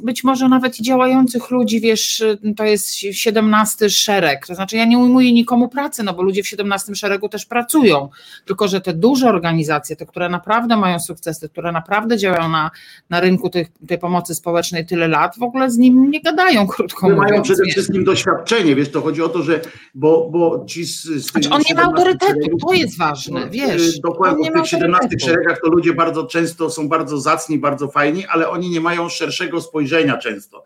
być 0.02 0.24
może 0.24 0.48
nawet 0.48 0.76
działających 0.76 1.50
ludzi, 1.50 1.80
wiesz, 1.80 2.24
to 2.56 2.64
jest 2.64 2.90
17 2.96 3.90
szereg, 3.90 4.46
to 4.46 4.54
znaczy 4.54 4.76
ja 4.76 4.84
nie 4.84 4.98
ujmuję 4.98 5.32
nikomu 5.32 5.68
pracy, 5.68 6.02
no 6.02 6.14
bo 6.14 6.22
ludzie 6.22 6.42
w 6.42 6.48
17 6.48 6.94
szeregu 6.94 7.28
też 7.28 7.46
pracują, 7.46 8.08
tylko 8.44 8.68
że 8.68 8.80
te 8.80 8.94
duże 8.94 9.28
organizacje, 9.28 9.96
te, 9.96 10.06
które 10.06 10.28
naprawdę 10.28 10.76
mają 10.76 11.00
sukcesy, 11.00 11.48
które 11.48 11.72
naprawdę 11.72 12.18
działają 12.18 12.48
na, 12.48 12.70
na 13.10 13.20
rynku 13.20 13.50
tej, 13.50 13.66
tej 13.88 13.98
pomocy 13.98 14.34
społecznej 14.34 14.86
tyle 14.86 15.08
lat, 15.08 15.38
w 15.38 15.42
ogóle 15.42 15.70
z 15.70 15.78
nim 15.78 16.10
nie 16.10 16.20
gadają, 16.20 16.66
krótko 16.66 17.08
mówiąc. 17.08 17.30
Mają 17.30 17.42
przede 17.42 17.64
wszystkim 17.64 18.04
doświadczenie, 18.04 18.74
wiesz, 18.74 18.90
to 18.90 19.00
chodzi 19.00 19.22
o 19.22 19.28
to, 19.28 19.42
że, 19.42 19.60
bo, 19.94 20.30
bo 20.30 20.64
ci 20.68 20.84
z, 20.84 21.02
z 21.02 21.30
znaczy 21.30 21.50
on 21.50 21.62
nie 21.68 21.74
ma 21.74 21.82
autorytetu, 21.82 22.56
to 22.66 22.72
jest 22.72 22.98
ważne, 22.98 23.40
no, 23.40 23.50
wiesz. 23.50 24.00
Dokładnie, 24.00 24.50
w 24.50 24.54
tych 24.54 24.66
17 24.66 25.08
szeregach 25.20 25.60
to 25.60 25.70
ludzie 25.70 25.94
bardzo 25.94 26.26
często 26.26 26.70
są 26.70 26.88
bardzo 26.88 27.20
zacni, 27.20 27.58
bardzo 27.58 27.88
fajni, 27.88 28.26
ale 28.26 28.48
oni 28.48 28.70
nie 28.70 28.80
mają 28.80 29.08
szerszego 29.08 29.60
spojrzenia 29.60 30.18
często. 30.18 30.64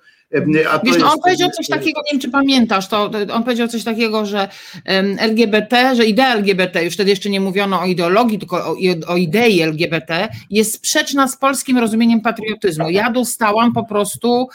Wiesz, 0.85 0.99
no 0.99 1.13
on 1.13 1.19
powiedział 1.21 1.51
coś 1.51 1.69
takiego, 1.69 2.01
nie 2.01 2.13
wiem 2.13 2.21
czy 2.21 2.31
pamiętasz, 2.31 2.89
to, 2.89 3.11
on 3.33 3.45
powiedział 3.45 3.69
coś 3.69 3.85
takiego, 3.85 4.27
że 4.27 4.49
LGBT, 5.19 5.97
że 5.97 6.07
idea 6.07 6.35
LGBT, 6.35 6.85
już 6.85 6.95
wtedy 6.95 7.11
jeszcze 7.11 7.31
nie 7.31 7.41
mówiono 7.41 7.81
o 7.81 7.87
ideologii, 7.87 8.39
tylko 8.39 8.57
o, 8.57 8.77
o 9.07 9.17
idei 9.17 9.61
LGBT, 9.61 10.29
jest 10.51 10.75
sprzeczna 10.75 11.29
z 11.29 11.37
polskim 11.37 11.79
rozumieniem 11.79 12.21
patriotyzmu. 12.21 12.91
Ja 12.91 13.11
dostałam 13.11 13.73
po 13.73 13.85
prostu, 13.85 14.49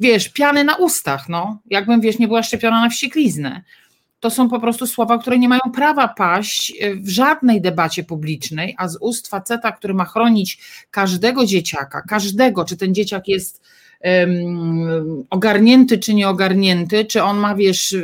wiesz, 0.00 0.28
piany 0.28 0.64
na 0.64 0.76
ustach, 0.76 1.28
no, 1.28 1.58
jakbym, 1.70 2.00
wiesz, 2.00 2.18
nie 2.18 2.28
była 2.28 2.42
szczepiona 2.42 2.80
na 2.80 2.88
wściekliznę. 2.88 3.62
To 4.20 4.30
są 4.30 4.48
po 4.48 4.60
prostu 4.60 4.86
słowa, 4.86 5.18
które 5.18 5.38
nie 5.38 5.48
mają 5.48 5.60
prawa 5.74 6.08
paść 6.08 6.72
w 6.96 7.08
żadnej 7.08 7.60
debacie 7.60 8.04
publicznej, 8.04 8.74
a 8.78 8.88
z 8.88 8.96
ust 9.00 9.28
faceta, 9.28 9.72
który 9.72 9.94
ma 9.94 10.04
chronić 10.04 10.58
każdego 10.90 11.46
dzieciaka, 11.46 12.02
każdego, 12.02 12.64
czy 12.64 12.76
ten 12.76 12.94
dzieciak 12.94 13.28
jest 13.28 13.62
ogarnięty 15.30 15.98
czy 15.98 16.14
nieogarnięty, 16.14 17.04
czy 17.04 17.22
on 17.22 17.38
ma, 17.38 17.54
wiesz, 17.54 17.96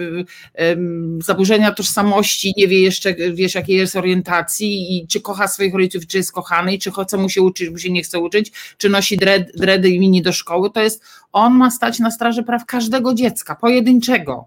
zaburzenia 1.19 1.73
tożsamości, 1.73 2.54
nie 2.57 2.69
wie 2.69 2.80
jeszcze, 2.80 3.14
wiesz, 3.14 3.54
jakiej 3.54 3.76
jest 3.76 3.97
orientacji 3.97 4.97
i 4.97 5.07
czy 5.07 5.21
kocha 5.21 5.49
swoich 5.49 5.75
rodziców, 5.75 6.07
czy 6.07 6.16
jest 6.16 6.33
kochany, 6.33 6.78
czy 6.78 6.90
chce 6.90 7.16
mu 7.16 7.28
się 7.28 7.42
uczyć, 7.42 7.71
mu 7.71 7.78
się 7.78 7.90
nie 7.90 8.02
chce 8.02 8.19
uczyć, 8.19 8.52
czy 8.78 8.88
nosi 8.88 9.16
dred, 9.16 9.52
dredy 9.57 9.90
i 9.90 10.00
mini 10.00 10.23
do 10.23 10.33
szkoły, 10.33 10.71
to 10.71 10.83
jest, 10.83 11.02
on 11.33 11.54
ma 11.54 11.71
stać 11.71 11.99
na 11.99 12.11
straży 12.11 12.42
praw 12.42 12.66
każdego 12.66 13.14
dziecka, 13.14 13.54
pojedynczego. 13.54 14.45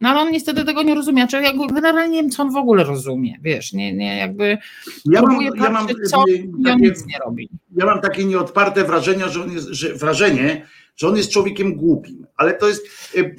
No 0.00 0.08
ale 0.08 0.20
on 0.20 0.30
niestety 0.30 0.64
tego 0.64 0.82
nie 0.82 0.94
rozumie. 0.94 1.22
Znaczy, 1.22 1.42
jakby 1.42 1.66
generalnie 1.66 2.16
nie 2.16 2.22
wiem, 2.22 2.30
co 2.30 2.42
on 2.42 2.52
w 2.52 2.56
ogóle 2.56 2.84
rozumie. 2.84 3.38
Wiesz, 3.42 3.72
nie, 3.72 3.92
nie 3.92 4.18
jakby 4.18 4.58
ja 5.04 5.22
mam, 5.22 5.40
ja 5.42 5.70
mam, 5.70 5.88
co 5.88 6.24
takie, 6.24 6.72
on 6.72 6.80
nic 6.80 7.06
nie 7.06 7.18
robi. 7.24 7.50
Ja 7.76 7.86
mam 7.86 8.00
takie 8.00 8.24
nieodparte 8.24 8.84
wrażenie, 8.84 9.28
że 9.28 9.42
on 9.42 9.52
jest, 9.52 9.66
że 9.66 9.94
wrażenie, 9.94 10.66
że 10.96 11.08
on 11.08 11.16
jest 11.16 11.30
człowiekiem 11.30 11.74
głupim, 11.74 12.26
ale 12.36 12.54
to 12.54 12.68
jest, 12.68 12.86
e, 13.16 13.20
e, 13.20 13.32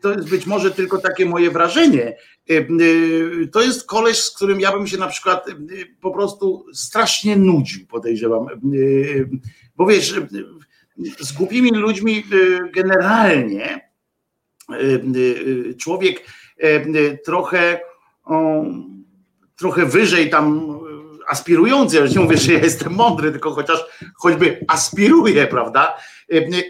to 0.00 0.12
jest 0.12 0.30
być 0.30 0.46
może 0.46 0.70
tylko 0.70 0.98
takie 0.98 1.26
moje 1.26 1.50
wrażenie. 1.50 2.16
E, 2.50 2.54
to 3.52 3.62
jest 3.62 3.86
koleś, 3.86 4.18
z 4.18 4.36
którym 4.36 4.60
ja 4.60 4.72
bym 4.72 4.86
się 4.86 4.98
na 4.98 5.06
przykład 5.06 5.46
po 6.00 6.10
prostu 6.10 6.66
strasznie 6.72 7.36
nudził, 7.36 7.86
podejrzewam. 7.86 8.46
Bo 9.76 9.86
wiesz, 9.86 10.14
z 11.18 11.32
głupimi 11.32 11.70
ludźmi 11.70 12.24
generalnie 12.74 13.85
człowiek 15.78 16.24
trochę, 17.24 17.80
trochę 19.56 19.86
wyżej 19.86 20.30
tam 20.30 20.76
aspirujący, 21.28 21.96
ja 21.96 22.06
nie 22.06 22.20
mówię, 22.20 22.36
że 22.36 22.52
ja 22.52 22.58
jestem 22.60 22.92
mądry, 22.94 23.30
tylko 23.30 23.50
chociaż 23.50 23.84
choćby 24.14 24.64
aspiruję, 24.68 25.46
prawda? 25.46 25.96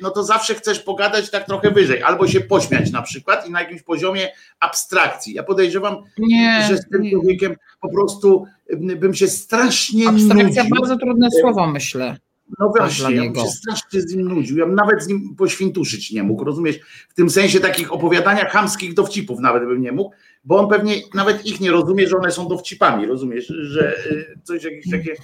No 0.02 0.10
to 0.10 0.24
zawsze 0.24 0.54
chcesz 0.54 0.80
pogadać 0.80 1.30
tak 1.30 1.46
trochę 1.46 1.70
wyżej, 1.70 2.02
albo 2.02 2.28
się 2.28 2.40
pośmiać 2.40 2.92
na 2.92 3.02
przykład 3.02 3.48
i 3.48 3.50
na 3.50 3.60
jakimś 3.60 3.82
poziomie 3.82 4.32
abstrakcji. 4.60 5.34
Ja 5.34 5.42
podejrzewam, 5.42 5.96
nie, 6.18 6.64
że 6.68 6.76
z 6.76 6.88
tym 6.88 7.02
nie. 7.02 7.10
człowiekiem 7.10 7.56
po 7.80 7.88
prostu 7.88 8.46
bym 8.72 9.14
się 9.14 9.28
strasznie 9.28 10.08
Abstrakcja 10.08 10.62
nudził. 10.62 10.76
bardzo 10.76 10.96
trudne 10.96 11.28
słowo, 11.40 11.66
myślę. 11.66 12.16
No 12.58 12.72
właśnie, 12.76 13.16
ja 13.16 13.22
bym 13.22 13.34
się 13.34 13.50
strasznie 13.50 14.00
z 14.00 14.14
nim 14.14 14.28
nudził. 14.28 14.56
Ja 14.56 14.66
bym 14.66 14.74
nawet 14.74 15.02
z 15.04 15.08
nim 15.08 15.34
poświntuszyć 15.36 16.12
nie 16.12 16.22
mógł, 16.22 16.44
rozumiesz? 16.44 16.78
W 17.08 17.14
tym 17.14 17.30
sensie 17.30 17.60
takich 17.60 17.92
opowiadania 17.92 18.48
chamskich 18.48 18.94
dowcipów 18.94 19.40
nawet 19.40 19.64
bym 19.64 19.82
nie 19.82 19.92
mógł, 19.92 20.10
bo 20.44 20.58
on 20.58 20.68
pewnie 20.68 20.94
nawet 21.14 21.46
ich 21.46 21.60
nie 21.60 21.70
rozumie, 21.70 22.08
że 22.08 22.16
one 22.16 22.30
są 22.30 22.48
dowcipami, 22.48 23.06
rozumiesz? 23.06 23.46
Że 23.46 23.96
y, 24.10 24.38
coś 24.42 24.64
jakieś 24.64 24.90
takie. 24.90 25.14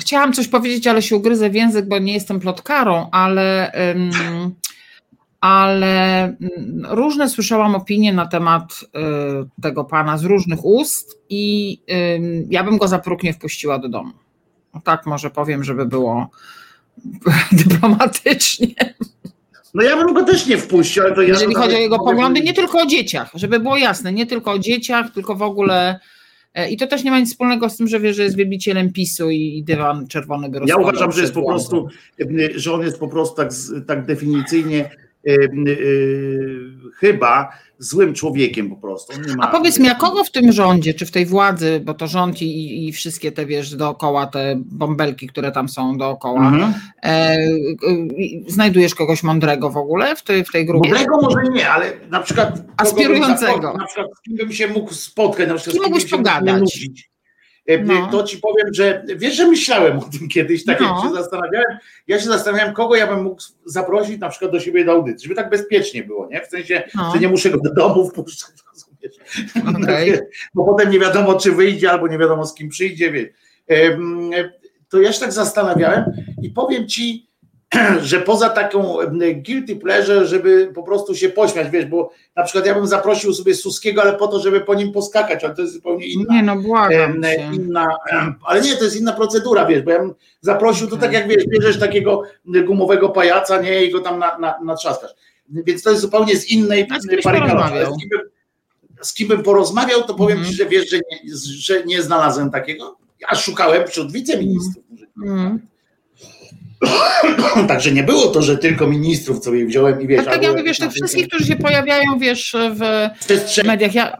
Chciałam 0.00 0.32
coś 0.32 0.48
powiedzieć, 0.48 0.86
ale 0.86 1.02
się 1.02 1.16
ugryzę 1.16 1.50
w 1.50 1.54
język, 1.54 1.88
bo 1.88 1.98
nie 1.98 2.14
jestem 2.14 2.40
plotkarą, 2.40 3.08
ale. 3.10 3.72
Um, 3.96 4.54
ale 5.40 6.22
mm, 6.22 6.86
różne 6.90 7.28
słyszałam 7.28 7.74
opinie 7.74 8.12
na 8.12 8.26
temat 8.26 8.72
y, 8.72 9.62
tego 9.62 9.84
pana 9.84 10.18
z 10.18 10.24
różnych 10.24 10.64
ust 10.64 11.18
i 11.28 11.78
y, 11.90 12.46
ja 12.50 12.64
bym 12.64 12.78
go 12.78 12.88
za 12.88 12.98
próg 12.98 13.22
nie 13.22 13.32
wpuściła 13.32 13.78
do 13.78 13.88
domu. 13.88 14.12
Tak 14.84 15.06
może 15.06 15.30
powiem, 15.30 15.64
żeby 15.64 15.86
było 15.86 16.30
dyplomatycznie. 17.52 18.74
No 19.74 19.82
ja 19.82 19.96
bym 19.96 20.14
go 20.14 20.24
też 20.24 20.46
nie 20.46 20.58
wpuścił, 20.58 21.02
ale 21.02 21.14
to 21.14 21.22
ja 21.22 21.28
Jeżeli 21.28 21.54
chodzi 21.54 21.76
o 21.76 21.78
jego 21.78 21.98
poglądy, 21.98 22.40
nie 22.40 22.52
tylko 22.52 22.78
o 22.82 22.86
dzieciach, 22.86 23.30
żeby 23.34 23.60
było 23.60 23.76
jasne, 23.76 24.12
nie 24.12 24.26
tylko 24.26 24.52
o 24.52 24.58
dzieciach, 24.58 25.10
tylko 25.10 25.34
w 25.34 25.42
ogóle. 25.42 26.00
E, 26.54 26.70
I 26.70 26.76
to 26.76 26.86
też 26.86 27.04
nie 27.04 27.10
ma 27.10 27.18
nic 27.18 27.30
wspólnego 27.30 27.70
z 27.70 27.76
tym, 27.76 27.88
że 27.88 28.00
wie, 28.00 28.14
że 28.14 28.22
jest 28.22 28.36
wielbicielem 28.36 28.92
PiSu 28.92 29.30
i 29.30 29.62
dywan 29.66 30.08
czerwony 30.08 30.48
by 30.48 30.60
Ja 30.66 30.76
uważam, 30.76 31.12
że 31.12 31.20
jest 31.20 31.34
po 31.34 31.46
prostu, 31.46 31.88
że 32.54 32.72
on 32.72 32.82
jest 32.82 32.98
po 32.98 33.08
prostu 33.08 33.36
tak, 33.36 33.50
tak 33.86 34.06
definicyjnie 34.06 34.90
chyba 37.00 37.52
złym 37.78 38.14
człowiekiem 38.14 38.70
po 38.70 38.76
prostu. 38.76 39.12
Ma... 39.36 39.44
A 39.44 39.46
powiedz 39.46 39.78
mi, 39.78 39.88
a 39.88 39.94
kogo 39.94 40.24
w 40.24 40.30
tym 40.30 40.52
rządzie, 40.52 40.94
czy 40.94 41.06
w 41.06 41.10
tej 41.10 41.26
władzy, 41.26 41.80
bo 41.84 41.94
to 41.94 42.06
rząd 42.06 42.42
i, 42.42 42.88
i 42.88 42.92
wszystkie 42.92 43.32
te, 43.32 43.46
wiesz, 43.46 43.76
dookoła, 43.76 44.26
te 44.26 44.54
bąbelki, 44.66 45.26
które 45.26 45.52
tam 45.52 45.68
są 45.68 45.98
dookoła, 45.98 46.48
mhm. 46.48 46.74
e, 47.02 47.08
e, 47.08 47.38
znajdujesz 48.46 48.94
kogoś 48.94 49.22
mądrego 49.22 49.70
w 49.70 49.76
ogóle 49.76 50.16
w 50.16 50.22
tej, 50.22 50.44
w 50.44 50.52
tej 50.52 50.66
grupie? 50.66 50.88
Mądrego 50.88 51.20
może 51.22 51.48
nie, 51.52 51.70
ale 51.70 51.92
na 52.10 52.20
przykład... 52.20 52.62
Aspirującego. 52.76 53.74
Na 53.78 53.86
przykład 53.86 54.06
z 54.18 54.22
kim 54.22 54.36
bym 54.36 54.52
się 54.52 54.68
mógł 54.68 54.94
spotkać, 54.94 55.48
na 55.48 55.54
przykład 55.54 55.74
z 55.74 55.78
kim 55.78 55.82
mógłbyś 55.82 56.10
pogadać? 56.10 56.88
E, 57.68 57.78
no. 57.78 58.08
To 58.12 58.22
ci 58.22 58.38
powiem, 58.38 58.74
że 58.74 59.04
wiesz, 59.16 59.36
że 59.36 59.46
myślałem 59.46 59.98
o 59.98 60.02
tym 60.18 60.28
kiedyś, 60.28 60.64
tak 60.64 60.80
no. 60.80 60.86
jak 60.86 61.04
się 61.04 61.14
zastanawiałem. 61.14 61.78
Ja 62.06 62.20
się 62.20 62.26
zastanawiałem, 62.26 62.74
kogo 62.74 62.96
ja 62.96 63.06
bym 63.06 63.22
mógł 63.22 63.42
zaprosić 63.64 64.20
na 64.20 64.28
przykład 64.28 64.52
do 64.52 64.60
siebie 64.60 64.84
do 64.84 64.92
audycji, 64.92 65.28
żeby 65.28 65.34
tak 65.34 65.50
bezpiecznie 65.50 66.04
było, 66.04 66.28
nie? 66.30 66.40
W 66.40 66.46
sensie, 66.46 66.82
no. 66.94 67.12
że 67.14 67.20
nie 67.20 67.28
muszę 67.28 67.50
go 67.50 67.58
do 67.60 67.74
domu 67.74 68.10
wpuszczać, 68.10 68.50
Okay. 69.82 70.28
Bo 70.54 70.64
potem 70.64 70.90
nie 70.90 71.00
wiadomo, 71.00 71.34
czy 71.34 71.52
wyjdzie, 71.52 71.90
albo 71.90 72.08
nie 72.08 72.18
wiadomo 72.18 72.46
z 72.46 72.54
kim 72.54 72.68
przyjdzie. 72.68 73.12
Wie. 73.12 73.32
To 74.88 75.00
ja 75.00 75.12
się 75.12 75.20
tak 75.20 75.32
zastanawiałem 75.32 76.04
i 76.42 76.50
powiem 76.50 76.88
ci, 76.88 77.27
że 78.02 78.20
poza 78.20 78.48
taką 78.48 78.96
guilty 79.34 79.76
pleasure, 79.76 80.26
żeby 80.26 80.72
po 80.74 80.82
prostu 80.82 81.14
się 81.14 81.28
pośmiać, 81.28 81.70
wiesz, 81.70 81.86
bo 81.86 82.10
na 82.36 82.42
przykład 82.42 82.66
ja 82.66 82.74
bym 82.74 82.86
zaprosił 82.86 83.34
sobie 83.34 83.54
Suskiego, 83.54 84.02
ale 84.02 84.12
po 84.12 84.28
to, 84.28 84.40
żeby 84.40 84.60
po 84.60 84.74
nim 84.74 84.92
poskakać, 84.92 85.44
ale 85.44 85.54
to 85.54 85.62
jest 85.62 85.74
zupełnie 85.74 86.06
inna. 86.06 86.34
Nie 86.34 86.42
no, 86.42 86.56
błagam 86.56 87.22
inna, 87.52 87.88
ale 88.44 88.60
nie, 88.60 88.76
to 88.76 88.84
jest 88.84 88.96
inna 88.96 89.12
procedura, 89.12 89.66
wiesz, 89.66 89.82
bo 89.82 89.90
ja 89.90 89.98
bym 89.98 90.14
zaprosił, 90.40 90.88
to 90.88 90.96
tak 90.96 91.12
jak 91.12 91.28
wiesz, 91.28 91.44
bierzesz 91.46 91.78
takiego 91.80 92.22
gumowego 92.66 93.08
pajaca, 93.08 93.62
nie, 93.62 93.84
i 93.84 93.92
go 93.92 94.00
tam 94.00 94.18
na, 94.18 94.38
na, 94.38 94.58
natrzaskasz. 94.64 95.10
Więc 95.48 95.82
to 95.82 95.90
jest 95.90 96.02
zupełnie 96.02 96.36
z 96.36 96.50
innej 96.50 96.86
parykalory. 97.22 97.86
Z, 97.86 97.98
kim 97.98 98.08
bym, 98.08 98.20
z 99.00 99.14
kim 99.14 99.28
bym 99.28 99.42
porozmawiał, 99.42 100.02
to 100.02 100.14
powiem 100.14 100.38
mm. 100.38 100.50
ci, 100.50 100.56
że 100.56 100.66
wiesz, 100.66 100.90
że 100.90 100.96
nie, 100.96 101.36
że 101.58 101.84
nie 101.84 102.02
znalazłem 102.02 102.50
takiego. 102.50 102.96
Ja 103.20 103.36
szukałem 103.36 103.86
wśród 103.86 104.12
wiceministrów. 104.12 104.84
Mm. 105.24 105.60
Także 107.68 107.92
nie 107.92 108.02
było 108.02 108.26
to, 108.26 108.42
że 108.42 108.58
tylko 108.58 108.86
ministrów 108.86 109.44
sobie 109.44 109.66
wziąłem 109.66 110.02
i 110.02 110.06
wiesz. 110.06 110.24
Tak, 110.24 110.34
tak 110.34 110.42
ja 110.42 110.50
mówię, 110.50 110.62
wiesz, 110.62 110.78
tych 110.78 110.92
wszystkich, 110.92 111.28
którzy 111.28 111.46
się 111.46 111.56
pojawiają, 111.56 112.18
wiesz, 112.18 112.56
w 112.74 113.64
mediach. 113.64 113.94
Ja, 113.94 114.16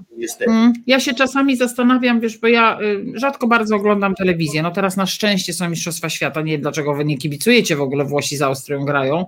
mm, 0.47 0.73
ja 0.87 1.01
się 1.01 1.15
czasami 1.15 1.57
zastanawiam, 1.57 2.21
wiesz, 2.21 2.39
bo 2.39 2.49
ja 2.49 2.81
y, 2.81 3.05
rzadko 3.15 3.47
bardzo 3.47 3.77
oglądam 3.77 4.15
telewizję. 4.15 4.63
No 4.63 4.71
teraz 4.71 4.97
na 4.97 5.07
szczęście 5.07 5.53
są 5.53 5.71
Mistrzostwa 5.71 6.09
Świata. 6.09 6.41
Nie 6.41 6.53
wiem, 6.53 6.61
dlaczego 6.61 6.95
wy 6.95 7.05
nie 7.05 7.19
kibicujecie 7.19 7.77
w 7.77 7.83
ogóle 7.83 8.05
Włosi 8.05 8.37
z 8.37 8.43
Austrią 8.43 8.85
grają. 8.85 9.27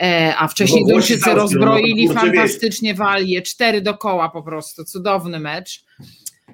E, 0.00 0.34
a 0.38 0.48
wcześniej 0.48 0.84
Duńczycy 0.86 1.28
no 1.28 1.34
rozbroili 1.34 2.06
no 2.06 2.14
fantastycznie 2.14 2.94
Walię, 2.94 3.42
cztery 3.42 3.80
dokoła 3.80 4.28
po 4.28 4.42
prostu, 4.42 4.84
cudowny 4.84 5.40
mecz 5.40 5.84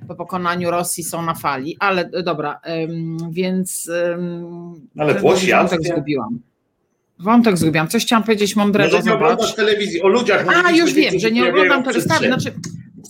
po 0.08 0.14
pokonaniu 0.14 0.70
Rosji 0.70 1.04
są 1.04 1.22
na 1.22 1.34
fali, 1.34 1.76
ale 1.80 2.10
e, 2.12 2.22
dobra, 2.22 2.60
więc. 3.30 3.90
Ale 4.98 5.14
Włosi, 5.14 5.50
Wątek 5.52 5.82
zgubiłam. 5.82 6.40
Wątek 7.18 7.58
zgubiłam. 7.58 7.88
Coś 7.88 8.04
chciałam 8.04 8.22
powiedzieć 8.22 8.56
mądrego. 8.56 8.96
Może 8.96 9.10
nie 9.10 9.14
oglądasz 9.14 9.54
telewizji, 9.54 10.02
o 10.02 10.08
ludziach. 10.08 10.46
A, 10.64 10.70
już 10.70 10.94
wiem, 10.94 11.18
że 11.18 11.30
nie 11.30 11.48
oglądam 11.48 11.82
telewizji. 11.82 12.26
Znaczy, 12.26 12.52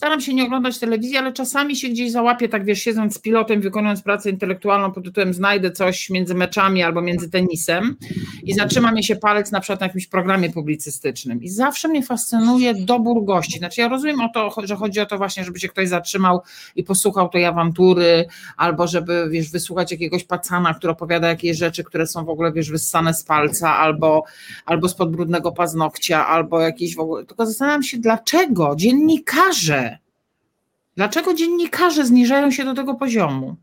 staram 0.01 0.21
się 0.21 0.35
nie 0.35 0.45
oglądać 0.45 0.79
telewizji, 0.79 1.17
ale 1.17 1.33
czasami 1.33 1.77
się 1.77 1.89
gdzieś 1.89 2.11
załapię, 2.11 2.49
tak 2.49 2.65
wiesz, 2.65 2.83
siedząc 2.83 3.15
z 3.15 3.19
pilotem, 3.19 3.61
wykonując 3.61 4.03
pracę 4.03 4.31
intelektualną 4.31 4.93
pod 4.93 5.05
tytułem 5.05 5.35
znajdę 5.35 5.71
coś 5.71 6.11
między 6.11 6.35
meczami 6.35 6.83
albo 6.83 7.03
między 7.03 7.31
tenisem 7.31 7.97
i 8.43 8.55
zatrzyma 8.55 8.93
mi 8.93 9.05
się 9.05 9.17
palec 9.17 9.51
na 9.51 9.61
przykład 9.61 9.81
na 9.81 9.87
jakimś 9.87 10.07
programie 10.07 10.51
publicystycznym. 10.51 11.43
I 11.43 11.49
zawsze 11.49 11.89
mnie 11.89 12.03
fascynuje 12.03 12.75
dobór 12.75 13.25
gości. 13.25 13.59
Znaczy 13.59 13.81
ja 13.81 13.89
rozumiem 13.89 14.21
o 14.21 14.29
to, 14.29 14.55
że 14.65 14.77
chodzi 14.77 15.01
o 15.01 15.07
to 15.07 15.19
właśnie, 15.19 15.45
żeby 15.45 15.61
się 15.61 15.69
ktoś 15.69 15.89
zatrzymał 15.89 16.41
i 16.77 16.85
posłuchał 16.85 17.29
tej 17.29 17.45
awantury, 17.45 18.25
albo 18.57 18.87
żeby, 18.87 19.29
wiesz, 19.31 19.51
wysłuchać 19.51 19.93
jakiegoś 19.93 20.25
pacana, 20.25 20.75
który 20.75 20.93
opowiada 20.93 21.29
jakieś 21.29 21.57
rzeczy, 21.57 21.85
które 21.85 22.07
są 22.07 22.25
w 22.25 22.29
ogóle, 22.29 22.53
wiesz, 22.53 22.71
wyssane 22.71 23.15
z 23.15 23.25
palca, 23.25 23.77
albo, 23.77 24.25
albo 24.67 24.89
z 24.89 24.95
podbrudnego 24.95 25.53
paznokcia, 25.53 26.27
albo 26.27 26.61
jakieś 26.61 26.97
w 26.97 27.01
ogóle. 27.01 27.25
Tylko 27.25 27.47
zastanawiam 27.47 27.83
się, 27.83 27.99
dlaczego 27.99 28.75
dziennikarze, 28.77 29.90
dlaczego 30.97 31.35
dziennikarze 31.35 32.07
zniżają 32.07 32.51
się 32.51 32.65
do 32.65 32.75
tego 32.75 32.95
poziomu? 32.95 33.57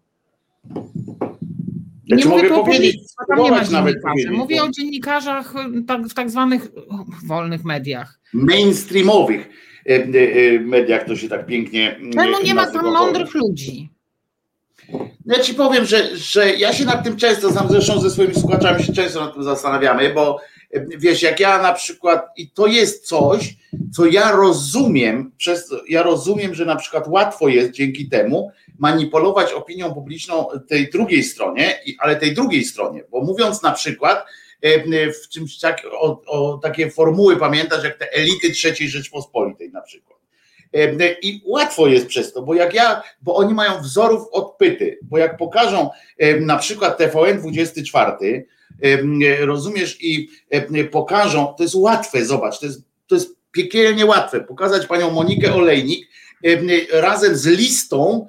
Ja 2.07 2.15
nie 2.15 2.25
mogę 2.25 2.50
powiedzieć, 2.50 2.98
tam 3.29 3.43
nie 3.43 3.51
ma 3.51 3.63
dziennikarzy. 3.63 4.31
Mówię 4.31 4.63
o 4.63 4.69
dziennikarzach 4.69 5.53
tak, 5.88 6.07
w 6.07 6.13
tak 6.13 6.29
zwanych 6.29 6.67
wolnych 7.25 7.63
mediach. 7.63 8.19
Mainstreamowych 8.34 9.50
e, 9.89 9.93
e, 9.93 10.60
mediach 10.60 11.05
to 11.05 11.15
się 11.15 11.29
tak 11.29 11.46
pięknie. 11.46 12.00
Czemu 12.13 12.43
nie 12.43 12.55
ma 12.55 12.72
tam 12.72 12.86
mądrych 12.86 13.34
ludzi? 13.34 13.89
Ja 15.25 15.39
ci 15.39 15.53
powiem, 15.53 15.86
że, 15.86 16.17
że 16.17 16.53
ja 16.55 16.74
się 16.74 16.86
nad 16.86 17.03
tym 17.03 17.17
często, 17.17 17.51
sam 17.51 17.69
zresztą 17.69 18.00
ze 18.00 18.10
swoimi 18.10 18.36
słuchaczami 18.36 18.84
się 18.84 18.93
często 18.93 19.19
nad 19.19 19.34
tym 19.34 19.43
zastanawiamy, 19.43 20.13
bo 20.13 20.39
wiesz, 20.74 21.21
jak 21.21 21.39
ja 21.39 21.62
na 21.62 21.74
przykład, 21.74 22.27
i 22.38 22.50
to 22.51 22.67
jest 22.67 23.07
coś, 23.07 23.55
co 23.93 24.05
ja 24.05 24.31
rozumiem, 24.31 25.31
przez, 25.38 25.69
ja 25.89 26.03
rozumiem, 26.03 26.55
że 26.55 26.65
na 26.65 26.75
przykład 26.75 27.07
łatwo 27.07 27.47
jest 27.47 27.71
dzięki 27.71 28.09
temu 28.09 28.51
manipulować 28.79 29.53
opinią 29.53 29.93
publiczną 29.93 30.47
tej 30.69 30.89
drugiej 30.89 31.24
stronie, 31.24 31.79
ale 32.00 32.15
tej 32.15 32.33
drugiej 32.33 32.63
stronie, 32.63 33.03
bo 33.12 33.21
mówiąc 33.21 33.62
na 33.62 33.71
przykład, 33.71 34.25
w 35.24 35.29
czymś 35.29 35.59
tak, 35.59 35.81
o, 35.91 36.21
o 36.27 36.57
takie 36.57 36.91
formuły 36.91 37.38
pamiętasz, 37.38 37.83
jak 37.83 37.97
te 37.97 38.13
elity 38.13 38.51
trzeciej 38.51 38.89
Rzeczpospolitej 38.89 39.71
na 39.71 39.81
przykład. 39.81 40.17
I 41.21 41.41
łatwo 41.45 41.88
jest 41.88 42.07
przez 42.07 42.33
to, 42.33 42.41
bo 42.41 42.53
jak 42.53 42.74
ja, 42.74 43.03
bo 43.21 43.36
oni 43.36 43.53
mają 43.53 43.81
wzorów 43.81 44.27
odpyty, 44.31 45.00
bo 45.01 45.17
jak 45.17 45.38
pokażą 45.38 45.89
na 46.39 46.57
przykład 46.57 46.97
TVN 46.97 47.39
24, 47.39 48.45
rozumiesz, 49.39 49.98
i 50.01 50.29
pokażą, 50.91 51.53
to 51.57 51.63
jest 51.63 51.75
łatwe, 51.75 52.25
zobacz, 52.25 52.60
to 52.60 52.65
jest, 52.65 52.81
to 53.07 53.15
jest 53.15 53.29
piekielnie 53.51 54.05
łatwe, 54.05 54.41
pokazać 54.41 54.86
panią 54.86 55.12
Monikę 55.12 55.53
Olejnik 55.53 56.07
razem 56.91 57.36
z 57.36 57.46
listą 57.46 58.27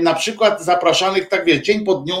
na 0.00 0.14
przykład 0.14 0.64
zapraszanych, 0.64 1.28
tak 1.28 1.44
wiesz, 1.44 1.58
dzień 1.58 1.84
po 1.84 1.94
dniu 1.94 2.14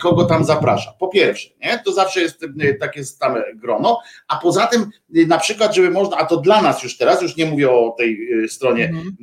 kogo 0.00 0.24
tam 0.24 0.44
zaprasza. 0.44 0.92
Po 0.98 1.08
pierwsze, 1.08 1.50
nie? 1.60 1.80
to 1.84 1.92
zawsze 1.92 2.20
jest 2.20 2.46
takie 2.80 3.04
stałe 3.04 3.44
grono, 3.54 4.00
a 4.28 4.36
poza 4.36 4.66
tym 4.66 4.90
na 5.08 5.38
przykład, 5.38 5.74
żeby 5.74 5.90
można, 5.90 6.16
a 6.16 6.26
to 6.26 6.36
dla 6.36 6.62
nas 6.62 6.82
już 6.82 6.96
teraz, 6.96 7.22
już 7.22 7.36
nie 7.36 7.46
mówię 7.46 7.70
o 7.70 7.94
tej 7.98 8.28
stronie 8.48 8.84
mhm. 8.84 9.16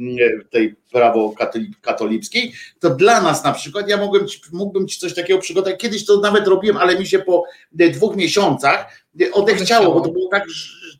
tej 0.51 0.75
prawo 0.91 1.33
katolickiej, 1.81 2.53
to 2.79 2.89
dla 2.89 3.21
nas 3.21 3.43
na 3.43 3.51
przykład, 3.51 3.89
ja 3.89 3.97
mógłbym 3.97 4.27
ci, 4.27 4.41
mógłbym 4.51 4.87
ci 4.87 4.99
coś 4.99 5.13
takiego 5.13 5.39
przygotować, 5.39 5.79
kiedyś 5.79 6.05
to 6.05 6.19
nawet 6.19 6.47
robiłem, 6.47 6.77
ale 6.77 6.99
mi 6.99 7.07
się 7.07 7.19
po 7.19 7.43
dwóch 7.71 8.15
miesiącach 8.15 9.01
odechciało, 9.33 9.93
bo 9.93 10.01
to 10.01 10.11
było 10.11 10.29
tak, 10.29 10.43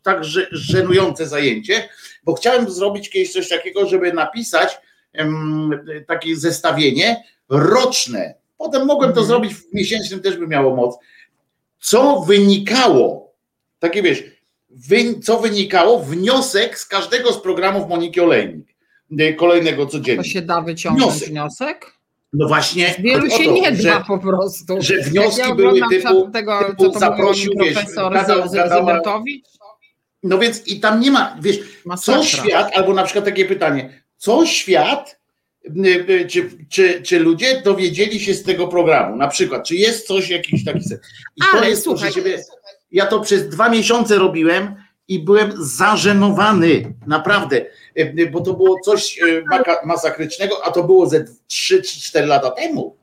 tak 0.02 0.18
żenujące 0.50 1.26
zajęcie, 1.26 1.88
bo 2.24 2.34
chciałem 2.34 2.70
zrobić 2.70 3.10
kiedyś 3.10 3.32
coś 3.32 3.48
takiego, 3.48 3.86
żeby 3.86 4.12
napisać 4.12 4.78
takie 6.06 6.36
zestawienie 6.36 7.24
roczne 7.48 8.41
Potem 8.62 8.86
mogłem 8.86 9.12
to 9.12 9.20
mhm. 9.20 9.26
zrobić 9.26 9.54
w 9.54 9.74
miesięcznym, 9.74 10.20
też 10.20 10.36
by 10.36 10.46
miało 10.46 10.76
moc. 10.76 10.98
Co 11.80 12.20
wynikało, 12.20 13.32
takie 13.78 14.02
wiesz, 14.02 14.24
wy, 14.70 15.20
co 15.20 15.38
wynikało, 15.38 15.98
wniosek 15.98 16.78
z 16.78 16.86
każdego 16.86 17.32
z 17.32 17.38
programów 17.38 17.88
Moniki 17.88 18.20
Olejnik, 18.20 18.66
y, 19.20 19.34
kolejnego 19.34 19.86
codziennie. 19.86 20.22
To 20.22 20.28
się 20.28 20.42
da 20.42 20.60
wyciągnąć 20.60 21.12
wniosek? 21.12 21.28
wniosek? 21.28 21.92
No 22.32 22.48
właśnie. 22.48 22.94
Wielu 22.98 23.30
się 23.30 23.44
to, 23.44 23.52
nie 23.52 23.72
da 23.72 24.00
po 24.00 24.18
prostu. 24.18 24.76
Że 24.80 24.98
wnioski 24.98 25.40
ja 25.40 25.54
były 25.54 25.80
typu, 25.90 26.30
tego, 26.30 26.64
typu 26.64 26.90
co 26.90 26.98
zaprosił 26.98 27.52
profesor 27.56 28.12
gadał, 28.12 28.48
Zybertowicz. 28.48 29.46
No 30.22 30.38
więc 30.38 30.66
i 30.66 30.80
tam 30.80 31.00
nie 31.00 31.10
ma, 31.10 31.36
wiesz, 31.40 31.58
Masakra. 31.84 32.22
co 32.22 32.26
świat, 32.26 32.70
albo 32.74 32.94
na 32.94 33.04
przykład 33.04 33.24
takie 33.24 33.44
pytanie, 33.44 34.02
co 34.16 34.46
świat 34.46 35.21
czy, 36.28 36.50
czy, 36.68 37.02
czy 37.02 37.18
ludzie 37.18 37.62
dowiedzieli 37.62 38.20
się 38.20 38.34
z 38.34 38.42
tego 38.42 38.68
programu, 38.68 39.16
na 39.16 39.28
przykład, 39.28 39.66
czy 39.66 39.76
jest 39.76 40.06
coś, 40.06 40.30
jakiś 40.30 40.64
taki 40.64 40.84
sen. 40.84 40.98
I 41.36 41.40
Ale, 41.52 41.62
to 41.62 41.68
jest, 41.68 41.82
słuchaj, 41.82 42.12
siebie, 42.12 42.38
ja 42.92 43.06
to 43.06 43.20
przez 43.20 43.48
dwa 43.48 43.68
miesiące 43.68 44.18
robiłem 44.18 44.74
i 45.08 45.18
byłem 45.18 45.52
zażenowany, 45.58 46.94
naprawdę, 47.06 47.66
bo 48.32 48.40
to 48.40 48.54
było 48.54 48.80
coś 48.84 49.20
masakrycznego, 49.84 50.64
a 50.64 50.70
to 50.70 50.84
było 50.84 51.08
ze 51.08 51.24
3 51.46 51.82
czy 51.82 52.00
4 52.00 52.26
lata 52.26 52.50
temu. 52.50 52.96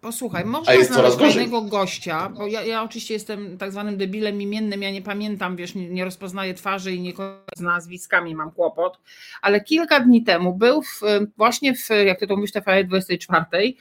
Posłuchaj, 0.00 0.44
można 0.44 0.84
znaleźć 0.84 1.16
fajnego 1.16 1.62
gościa, 1.62 2.28
bo 2.28 2.46
ja, 2.46 2.62
ja, 2.62 2.82
oczywiście 2.82 3.14
jestem 3.14 3.58
tak 3.58 3.72
zwanym 3.72 3.96
debilem 3.96 4.42
imiennym, 4.42 4.82
ja 4.82 4.90
nie 4.90 5.02
pamiętam, 5.02 5.56
wiesz, 5.56 5.74
nie, 5.74 5.88
nie 5.88 6.04
rozpoznaję 6.04 6.54
twarzy 6.54 6.92
i 6.92 7.00
nie 7.00 7.12
z 7.56 7.60
nazwiskami 7.60 8.34
mam 8.34 8.50
kłopot, 8.50 9.00
ale 9.42 9.60
kilka 9.60 10.00
dni 10.00 10.22
temu 10.22 10.54
był 10.54 10.82
w, 10.82 11.00
właśnie 11.36 11.74
w, 11.74 11.88
jak 12.06 12.20
ty 12.20 12.26
to 12.26 12.36
mówisz, 12.36 12.52
TVN 12.52 12.88
24, 12.88 13.74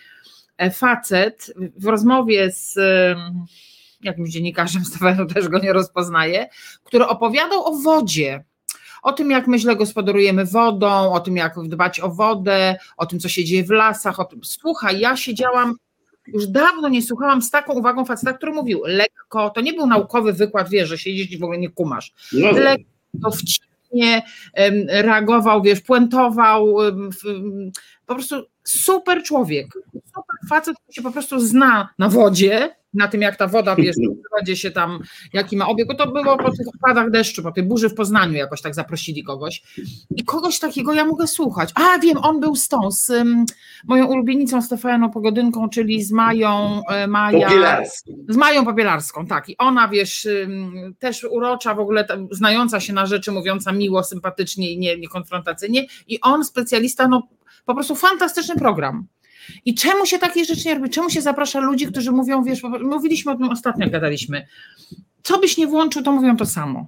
e, 0.57 0.71
facet 0.71 1.53
w 1.77 1.85
rozmowie 1.85 2.51
z 2.51 2.77
jakimś 4.01 4.29
dziennikarzem 4.29 4.85
z 4.85 4.91
TVN, 4.91 5.27
też 5.27 5.47
go 5.47 5.59
nie 5.59 5.73
rozpoznaję, 5.73 6.49
który 6.83 7.07
opowiadał 7.07 7.65
o 7.65 7.77
wodzie, 7.77 8.43
o 9.01 9.13
tym, 9.13 9.31
jak 9.31 9.47
my 9.47 9.59
źle 9.59 9.75
gospodarujemy 9.75 10.45
wodą, 10.45 11.13
o 11.13 11.19
tym, 11.19 11.37
jak 11.37 11.55
dbać 11.63 11.99
o 11.99 12.09
wodę, 12.09 12.77
o 12.97 13.05
tym, 13.05 13.19
co 13.19 13.29
się 13.29 13.43
dzieje 13.43 13.63
w 13.63 13.69
lasach. 13.69 14.19
O 14.19 14.25
tym. 14.25 14.39
Słuchaj, 14.43 14.99
ja 14.99 15.17
siedziałam 15.17 15.75
już 16.33 16.47
dawno 16.47 16.89
nie 16.89 17.01
słuchałam 17.01 17.41
z 17.41 17.51
taką 17.51 17.73
uwagą 17.73 18.05
faceta, 18.05 18.33
który 18.33 18.51
mówił 18.51 18.81
lekko, 18.85 19.49
to 19.49 19.61
nie 19.61 19.73
był 19.73 19.87
naukowy 19.87 20.33
wykład, 20.33 20.69
wiesz, 20.69 20.89
że 20.89 20.97
siedzisz 20.97 21.31
i 21.31 21.37
w 21.37 21.43
ogóle 21.43 21.59
nie 21.59 21.69
kumasz. 21.69 22.13
No. 22.33 22.51
Lekko, 22.51 23.31
wcześnie 23.31 24.21
reagował, 24.87 25.61
wiesz, 25.61 25.81
puentował, 25.81 26.75
po 28.05 28.15
prostu 28.15 28.35
super 28.63 29.23
człowiek, 29.23 29.67
super 29.93 30.49
facet, 30.49 30.75
który 30.77 30.93
się 30.93 31.01
po 31.01 31.11
prostu 31.11 31.39
zna 31.39 31.89
na 31.97 32.09
wodzie, 32.09 32.75
na 32.93 33.07
tym, 33.07 33.21
jak 33.21 33.35
ta 33.35 33.47
woda 33.47 33.75
wiesz, 33.75 33.95
w 34.45 34.55
się 34.55 34.71
tam, 34.71 34.99
jaki 35.33 35.57
ma 35.57 35.67
obieg, 35.67 35.87
to 35.97 36.11
było 36.11 36.37
po 36.37 36.51
tych 36.51 36.67
opadach 36.67 37.11
deszczu, 37.11 37.43
po 37.43 37.51
tej 37.51 37.63
burzy 37.63 37.89
w 37.89 37.95
Poznaniu 37.95 38.33
jakoś 38.33 38.61
tak 38.61 38.75
zaprosili 38.75 39.23
kogoś. 39.23 39.63
I 40.15 40.23
kogoś 40.23 40.59
takiego 40.59 40.93
ja 40.93 41.05
mogę 41.05 41.27
słuchać. 41.27 41.69
A 41.75 41.99
wiem, 41.99 42.17
on 42.17 42.39
był 42.39 42.55
z 42.55 42.67
tą, 42.67 42.91
z 42.91 43.09
um, 43.09 43.45
moją 43.87 44.05
ulubienicą 44.05 44.61
Stefaną 44.61 45.09
Pogodynką, 45.11 45.69
czyli 45.69 46.03
z 46.03 46.11
Mają 46.11 46.81
e, 46.89 47.07
Maja. 47.07 47.49
Z 48.29 48.37
Mają 48.37 48.65
Popielarską, 48.65 49.27
tak. 49.27 49.49
I 49.49 49.57
ona, 49.57 49.87
wiesz, 49.87 50.27
um, 50.41 50.95
też 50.99 51.23
urocza, 51.23 51.75
w 51.75 51.79
ogóle 51.79 52.05
tam, 52.05 52.27
znająca 52.31 52.79
się 52.79 52.93
na 52.93 53.05
rzeczy, 53.05 53.31
mówiąca 53.31 53.71
miło, 53.71 54.03
sympatycznie 54.03 54.71
i 54.71 54.77
nie, 54.77 54.97
niekonfrontacyjnie. 54.97 55.85
I 56.07 56.21
on, 56.21 56.45
specjalista, 56.45 57.07
no 57.07 57.27
po 57.65 57.73
prostu 57.73 57.95
fantastyczny 57.95 58.55
program. 58.55 59.07
I 59.65 59.75
czemu 59.75 60.05
się 60.05 60.19
takie 60.19 60.45
rzeczy 60.45 60.67
nie 60.67 60.75
robi? 60.75 60.89
Czemu 60.89 61.09
się 61.09 61.21
zaprasza 61.21 61.59
ludzi, 61.59 61.87
którzy 61.87 62.11
mówią, 62.11 62.43
wiesz, 62.43 62.61
mówiliśmy 62.81 63.31
o 63.31 63.35
tym 63.35 63.49
ostatnio, 63.49 63.89
gadaliśmy, 63.89 64.47
co 65.23 65.39
byś 65.39 65.57
nie 65.57 65.67
włączył, 65.67 66.03
to 66.03 66.11
mówią 66.11 66.37
to 66.37 66.45
samo. 66.45 66.87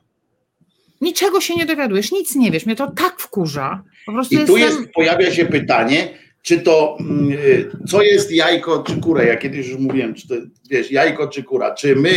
Niczego 1.02 1.42
się 1.42 1.56
nie 1.56 1.66
dowiadujesz, 1.66 2.12
nic 2.12 2.36
nie 2.36 2.52
wiesz, 2.52 2.66
mnie 2.66 2.76
to 2.76 2.92
tak 2.92 3.20
wkurza. 3.20 3.84
Po 4.06 4.12
prostu 4.12 4.36
I 4.36 4.38
tu 4.38 4.58
jestem... 4.58 4.82
jest, 4.82 4.94
pojawia 4.94 5.32
się 5.32 5.46
pytanie, 5.46 6.10
czy 6.42 6.60
to, 6.60 6.98
mm, 7.00 7.32
y, 7.32 7.72
co 7.88 8.02
jest 8.02 8.32
jajko 8.32 8.84
czy 8.84 9.02
kura? 9.02 9.24
Ja 9.24 9.38
kiedyś 9.38 9.68
już 9.68 9.80
mówiłem, 9.80 10.14
czy 10.14 10.28
to 10.28 10.36
wiesz, 10.70 10.92
jajko 10.92 11.28
czy 11.28 11.44
kura, 11.44 11.76
czy 11.76 11.96
my 11.96 12.10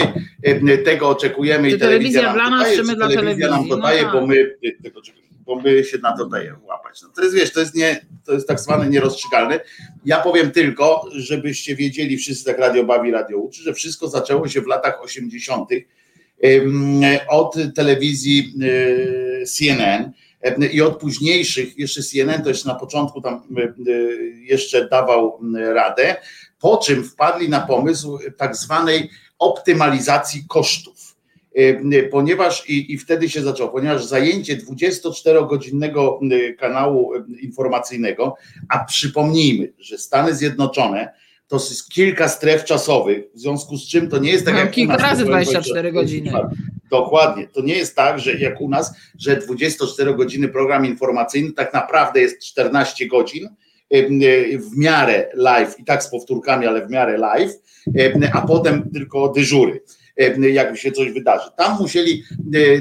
y, 0.47 0.79
tego 0.79 1.09
oczekujemy 1.09 1.71
czy 1.71 1.77
i 1.77 1.79
telewizja, 1.79 2.21
telewizja 2.21 2.23
nam 2.23 2.35
dla 2.35 2.51
nas, 2.51 2.77
czy 2.77 2.85
my 2.85 2.97
dla 2.97 3.09
telewizji? 3.09 3.51
nam 3.51 3.69
to 3.69 3.77
daje, 3.77 4.03
no 4.03 4.13
bo 4.13 4.19
tak. 4.19 4.29
my 4.29 4.37
y, 4.37 4.77
tego 4.83 5.01
bo 5.47 5.57
my 5.57 5.85
się 5.85 5.99
na 5.99 6.17
to 6.17 6.27
daje 6.27 6.57
łapać. 6.63 7.03
No 7.03 7.09
to 7.17 7.23
jest, 7.23 7.35
wiesz, 7.35 7.53
to 7.53 7.61
jest, 7.61 7.75
nie, 7.75 8.07
to 8.25 8.33
jest 8.33 8.49
tak 8.49 8.61
zwane 8.61 8.89
nierozstrzygalne. 8.89 9.61
Ja 10.05 10.21
powiem 10.21 10.51
tylko, 10.51 11.09
żebyście 11.13 11.77
wiedzieli, 11.77 12.17
wszyscy 12.17 12.45
tak 12.45 12.59
radio 12.59 12.85
bawi, 12.85 13.11
radio 13.11 13.39
uczy, 13.39 13.63
że 13.63 13.75
wszystko 13.75 14.09
zaczęło 14.09 14.49
się 14.49 14.61
w 14.61 14.67
latach 14.67 15.03
80. 15.03 15.71
od 17.29 17.57
telewizji 17.75 18.55
y, 18.63 19.45
CNN 19.47 20.13
i 20.73 20.83
od 20.83 20.99
późniejszych, 20.99 21.79
jeszcze 21.79 22.03
CNN 22.03 22.43
to 22.43 22.49
jeszcze 22.49 22.69
na 22.69 22.75
początku 22.75 23.21
tam 23.21 23.43
y, 23.59 23.91
y, 23.91 24.35
jeszcze 24.41 24.89
dawał 24.89 25.41
radę, 25.75 26.17
po 26.61 26.77
czym 26.77 27.05
wpadli 27.05 27.49
na 27.49 27.61
pomysł 27.61 28.19
tak 28.37 28.57
zwanej 28.57 29.11
optymalizacji 29.39 30.45
kosztów 30.49 30.94
ponieważ 32.11 32.69
i, 32.69 32.93
i 32.93 32.99
wtedy 32.99 33.29
się 33.29 33.43
zaczęło, 33.43 33.71
ponieważ 33.71 34.05
zajęcie 34.05 34.57
24-godzinnego 34.57 36.19
kanału 36.59 37.13
informacyjnego, 37.41 38.35
a 38.69 38.85
przypomnijmy, 38.85 39.73
że 39.79 39.99
Stany 39.99 40.35
Zjednoczone 40.35 41.13
to 41.49 41.57
jest 41.57 41.89
kilka 41.89 42.29
stref 42.29 42.65
czasowych, 42.65 43.25
w 43.35 43.41
związku 43.41 43.77
z 43.77 43.89
czym 43.89 44.09
to 44.09 44.19
nie 44.19 44.31
jest 44.31 44.45
tak 44.45 44.55
jak 44.55 44.71
kilka 44.71 44.97
razy 44.97 45.25
24 45.25 45.93
godziny. 45.93 46.33
Dokładnie. 46.91 47.49
To 47.49 47.63
nie 47.63 47.75
jest 47.75 47.97
tak, 47.97 48.19
że 48.19 48.35
jak 48.35 48.61
u 48.61 48.69
nas, 48.69 48.95
że 49.19 49.37
24 49.37 50.15
godziny 50.15 50.49
program 50.49 50.87
informacyjny 50.87 51.53
tak 51.53 51.73
naprawdę 51.73 52.21
jest 52.21 52.45
14 52.45 53.07
godzin 53.07 53.49
w 54.59 54.77
miarę 54.77 55.29
live 55.35 55.81
i 55.81 55.85
tak 55.85 56.03
z 56.03 56.11
powtórkami, 56.11 56.67
ale 56.67 56.87
w 56.87 56.91
miarę 56.91 57.19
live, 57.19 57.53
a 58.33 58.41
potem 58.41 58.91
tylko 58.91 59.29
dyżury 59.29 59.81
jak 60.53 60.77
się 60.77 60.93
coś 60.93 61.13
wydarzy. 61.13 61.51
Tam 61.57 61.79
musieli 61.81 62.25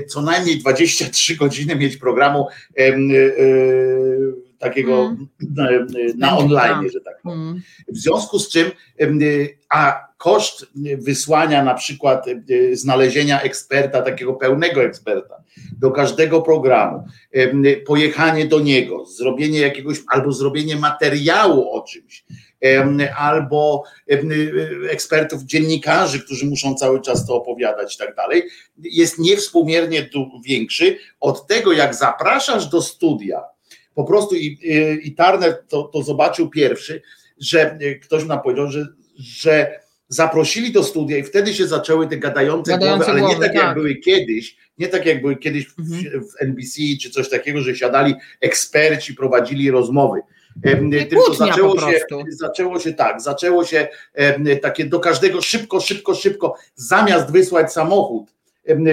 co 0.07 0.21
najmniej 0.21 0.57
23 0.57 1.35
godziny 1.35 1.75
mieć 1.75 1.97
programu 1.97 2.47
takiego 4.59 5.05
mm. 5.05 5.87
na 6.17 6.37
online, 6.37 6.89
że 6.93 7.01
tak 7.01 7.21
powiem. 7.21 7.41
Mm. 7.41 7.61
W 7.87 7.97
związku 7.97 8.39
z 8.39 8.49
czym, 8.49 8.71
a 9.69 10.07
koszt 10.17 10.65
wysłania 10.97 11.63
na 11.63 11.73
przykład 11.73 12.25
znalezienia 12.73 13.41
eksperta, 13.41 14.01
takiego 14.01 14.33
pełnego 14.33 14.83
eksperta 14.83 15.43
do 15.79 15.91
każdego 15.91 16.41
programu, 16.41 17.03
pojechanie 17.85 18.45
do 18.45 18.59
niego, 18.59 19.05
zrobienie 19.05 19.59
jakiegoś 19.59 19.97
albo 20.07 20.31
zrobienie 20.31 20.75
materiału 20.75 21.71
o 21.71 21.81
czymś, 21.81 22.25
albo 23.17 23.83
ekspertów, 24.89 25.43
dziennikarzy, 25.43 26.19
którzy 26.19 26.45
muszą 26.45 26.75
cały 26.75 27.01
czas 27.01 27.27
to 27.27 27.35
opowiadać 27.35 27.95
i 27.95 27.97
tak 27.97 28.15
dalej, 28.15 28.43
jest 28.77 29.19
niewspółmiernie 29.19 30.09
większy 30.45 30.97
od 31.19 31.47
tego, 31.47 31.73
jak 31.73 31.95
zapraszasz 31.95 32.67
do 32.67 32.81
studia 32.81 33.41
po 33.95 34.03
prostu 34.03 34.35
i, 34.35 34.57
i 35.03 35.15
Turner 35.15 35.63
to, 35.67 35.83
to 35.83 36.03
zobaczył 36.03 36.49
pierwszy, 36.49 37.01
że 37.39 37.77
ktoś 38.01 38.25
nam 38.25 38.41
powiedział, 38.41 38.71
że, 38.71 38.87
że 39.19 39.79
zaprosili 40.07 40.71
do 40.71 40.83
studia 40.83 41.17
i 41.17 41.23
wtedy 41.23 41.53
się 41.53 41.67
zaczęły 41.67 42.07
te 42.07 42.17
gadające, 42.17 42.71
gadające 42.71 43.05
głowy, 43.05 43.11
ale 43.11 43.19
głowy, 43.19 43.35
nie 43.35 43.41
tak, 43.41 43.53
tak, 43.53 43.63
jak 43.63 43.73
były 43.73 43.95
kiedyś, 43.95 44.57
nie 44.77 44.87
tak 44.87 45.05
jak 45.05 45.21
były 45.21 45.35
kiedyś 45.35 45.67
w, 45.67 45.79
mhm. 45.79 46.23
w 46.23 46.41
NBC 46.41 46.81
czy 47.01 47.09
coś 47.09 47.29
takiego, 47.29 47.61
że 47.61 47.75
siadali 47.75 48.13
eksperci, 48.41 49.13
prowadzili 49.13 49.71
rozmowy. 49.71 50.21
Tylko 51.09 51.33
zaczęło 51.33 51.79
się, 51.79 51.99
zaczęło 52.29 52.79
się 52.79 52.93
tak, 52.93 53.21
zaczęło 53.21 53.65
się 53.65 53.87
takie 54.61 54.85
do 54.85 54.99
każdego 54.99 55.41
szybko, 55.41 55.79
szybko, 55.79 56.15
szybko, 56.15 56.55
zamiast 56.75 57.31
wysłać 57.31 57.73
samochód 57.73 58.33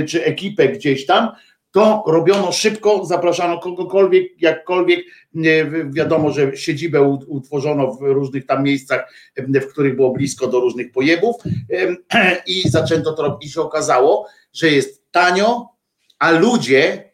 czy 0.07 0.25
ekipę 0.25 0.68
gdzieś 0.68 1.07
tam, 1.07 1.29
to 1.73 2.05
robiono 2.07 2.53
szybko, 2.53 3.05
zapraszano 3.05 3.59
kogokolwiek, 3.59 4.42
jakkolwiek. 4.42 5.05
Wiadomo, 5.90 6.31
że 6.31 6.57
siedzibę 6.57 7.03
utworzono 7.27 7.92
w 7.92 8.01
różnych 8.01 8.46
tam 8.46 8.64
miejscach, 8.64 9.12
w 9.37 9.66
których 9.66 9.96
było 9.96 10.11
blisko 10.11 10.46
do 10.46 10.61
różnych 10.61 10.92
pojebów 10.92 11.37
i 12.46 12.68
zaczęto 12.68 13.12
to 13.12 13.23
robić. 13.23 13.51
I 13.51 13.53
się 13.53 13.61
okazało, 13.61 14.27
że 14.53 14.68
jest 14.68 15.11
tanio, 15.11 15.68
a 16.18 16.31
ludzie 16.31 17.10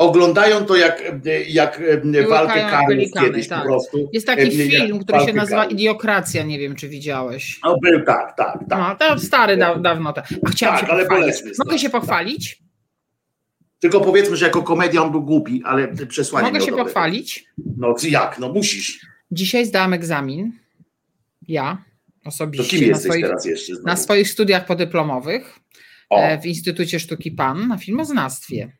oglądają 0.00 0.64
to 0.64 0.76
jak, 0.76 1.02
jak 1.48 1.82
walkę 2.28 2.60
karów 2.60 3.04
kiedyś 3.20 3.48
tak. 3.48 3.58
po 3.58 3.64
prostu. 3.64 4.10
Jest 4.12 4.26
taki 4.26 4.50
film, 4.50 5.04
który 5.04 5.20
się 5.20 5.32
nazywa. 5.32 5.64
Idiokracja, 5.64 6.42
nie 6.42 6.58
wiem 6.58 6.74
czy 6.74 6.88
widziałeś. 6.88 7.60
No 7.64 7.76
był, 7.82 8.04
tak, 8.04 8.36
tak, 8.36 8.58
tak. 8.68 8.78
No, 8.78 8.96
to 8.96 9.18
stary 9.18 9.56
da, 9.56 9.74
dawno. 9.74 10.14
A 10.46 10.50
chciałam 10.50 10.78
tak, 10.78 10.86
się 10.86 10.92
ale 10.92 11.06
pochwalić. 11.06 11.36
Mogę 11.58 11.78
się 11.78 11.90
pochwalić? 11.90 12.62
Tylko 13.80 14.00
powiedzmy, 14.00 14.36
że 14.36 14.46
jako 14.46 14.62
komedia 14.62 15.02
on 15.02 15.10
był 15.10 15.22
głupi, 15.22 15.62
ale 15.64 15.88
przesłanie 15.88 16.46
Mogę 16.46 16.60
się 16.60 16.70
dobre. 16.70 16.84
pochwalić? 16.84 17.44
No 17.76 17.94
jak? 18.10 18.38
No 18.38 18.52
musisz. 18.52 19.06
Dzisiaj 19.30 19.66
zdałam 19.66 19.92
egzamin. 19.92 20.52
Ja 21.48 21.84
osobiście. 22.24 22.64
To 22.64 22.70
kim 22.70 22.88
jesteś 22.88 23.10
swoich, 23.10 23.24
teraz 23.24 23.44
jeszcze? 23.44 23.74
Znowu? 23.74 23.86
Na 23.86 23.96
swoich 23.96 24.30
studiach 24.30 24.66
podyplomowych 24.66 25.58
o. 26.10 26.18
E, 26.18 26.40
w 26.40 26.46
Instytucie 26.46 27.00
Sztuki 27.00 27.30
PAN 27.30 27.68
na 27.68 27.78
filmoznawstwie. 27.78 28.79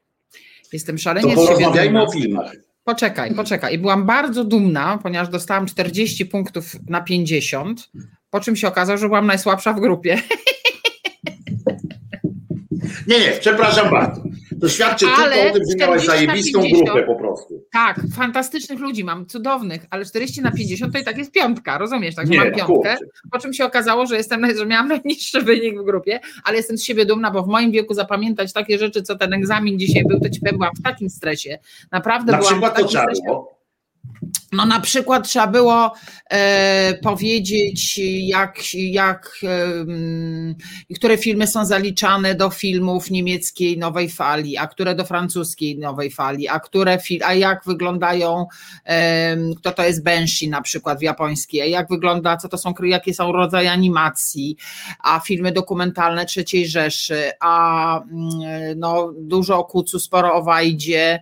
Jestem 0.72 0.98
szalenie 0.98 1.34
to 1.34 1.46
porozmawiajmy 1.46 2.02
o 2.02 2.12
filmach. 2.12 2.52
Poczekaj, 2.84 3.34
poczekaj. 3.34 3.74
I 3.74 3.78
byłam 3.78 4.06
bardzo 4.06 4.44
dumna, 4.44 4.98
ponieważ 5.02 5.28
dostałam 5.28 5.66
40 5.66 6.26
punktów 6.26 6.76
na 6.88 7.00
50, 7.00 7.90
po 8.30 8.40
czym 8.40 8.56
się 8.56 8.68
okazało, 8.68 8.98
że 8.98 9.06
byłam 9.06 9.26
najsłabsza 9.26 9.72
w 9.72 9.80
grupie. 9.80 10.22
Nie, 13.06 13.18
nie, 13.18 13.32
przepraszam 13.40 13.90
bardzo. 13.90 14.22
To 14.60 14.68
świadczy 14.68 15.06
ale 15.06 15.36
tylko 15.36 15.50
o 15.50 15.52
tym, 15.52 15.62
że 15.70 15.76
miałaś 15.76 16.06
zajebistą 16.06 16.62
50, 16.62 16.88
grupę 16.88 17.02
po 17.06 17.14
prostu. 17.14 17.64
Tak, 17.72 18.00
fantastycznych 18.14 18.78
ludzi 18.78 19.04
mam, 19.04 19.26
cudownych, 19.26 19.86
ale 19.90 20.04
40 20.04 20.42
na 20.42 20.50
50 20.50 20.92
to 20.92 20.98
i 20.98 21.04
tak 21.04 21.18
jest 21.18 21.32
piątka, 21.32 21.78
rozumiesz? 21.78 22.14
Także 22.14 22.34
mam 22.34 22.52
piątkę, 22.52 22.96
po 23.32 23.38
czym 23.38 23.52
się 23.52 23.64
okazało, 23.64 24.06
że 24.06 24.16
jestem, 24.16 24.56
że 24.56 24.66
miałam 24.66 24.88
najniższy 24.98 25.42
wynik 25.42 25.80
w 25.80 25.84
grupie, 25.84 26.20
ale 26.44 26.56
jestem 26.56 26.78
z 26.78 26.84
siebie 26.84 27.06
dumna, 27.06 27.30
bo 27.30 27.42
w 27.42 27.48
moim 27.48 27.70
wieku 27.70 27.94
zapamiętać 27.94 28.52
takie 28.52 28.78
rzeczy, 28.78 29.02
co 29.02 29.16
ten 29.16 29.32
egzamin 29.32 29.78
dzisiaj 29.78 30.04
był, 30.04 30.20
to 30.20 30.30
ci 30.30 30.40
powiem, 30.40 30.58
byłam 30.58 30.74
w 30.76 30.82
takim 30.82 31.10
stresie. 31.10 31.58
Naprawdę 31.92 32.32
na 32.32 32.38
byłam 32.38 32.52
przykład 32.52 32.72
w 32.72 32.76
takim 32.76 32.88
to 32.88 33.02
stresie. 33.02 33.60
No 34.52 34.66
na 34.66 34.80
przykład 34.80 35.28
trzeba 35.28 35.46
było 35.46 35.92
e, 36.30 36.94
powiedzieć, 37.02 38.00
jak, 38.20 38.74
jak 38.74 39.32
e, 40.90 40.94
które 40.94 41.18
filmy 41.18 41.46
są 41.46 41.64
zaliczane 41.64 42.34
do 42.34 42.50
filmów 42.50 43.10
niemieckiej 43.10 43.78
nowej 43.78 44.08
fali, 44.08 44.58
a 44.58 44.66
które 44.66 44.94
do 44.94 45.04
francuskiej 45.04 45.78
nowej 45.78 46.10
fali, 46.10 46.48
a 46.48 46.60
które 46.60 46.98
a 47.24 47.34
jak 47.34 47.64
wyglądają, 47.66 48.46
e, 48.84 49.36
kto 49.56 49.72
to 49.72 49.84
jest 49.84 50.02
Benshi 50.02 50.48
na 50.48 50.62
przykład 50.62 50.98
w 50.98 51.02
japońskiej, 51.02 51.70
jak 51.70 51.88
wygląda, 51.88 52.36
co 52.36 52.48
to 52.48 52.58
są, 52.58 52.74
jakie 52.82 53.14
są 53.14 53.32
rodzaje 53.32 53.72
animacji, 53.72 54.56
a 55.02 55.20
filmy 55.20 55.52
dokumentalne 55.52 56.26
trzeciej 56.26 56.68
Rzeszy, 56.68 57.30
a 57.40 58.00
no 58.76 59.12
dużo 59.18 59.58
o 59.58 59.64
Kucu, 59.64 59.98
sporo 59.98 60.34
o 60.34 60.42
Wajdzie, 60.42 61.20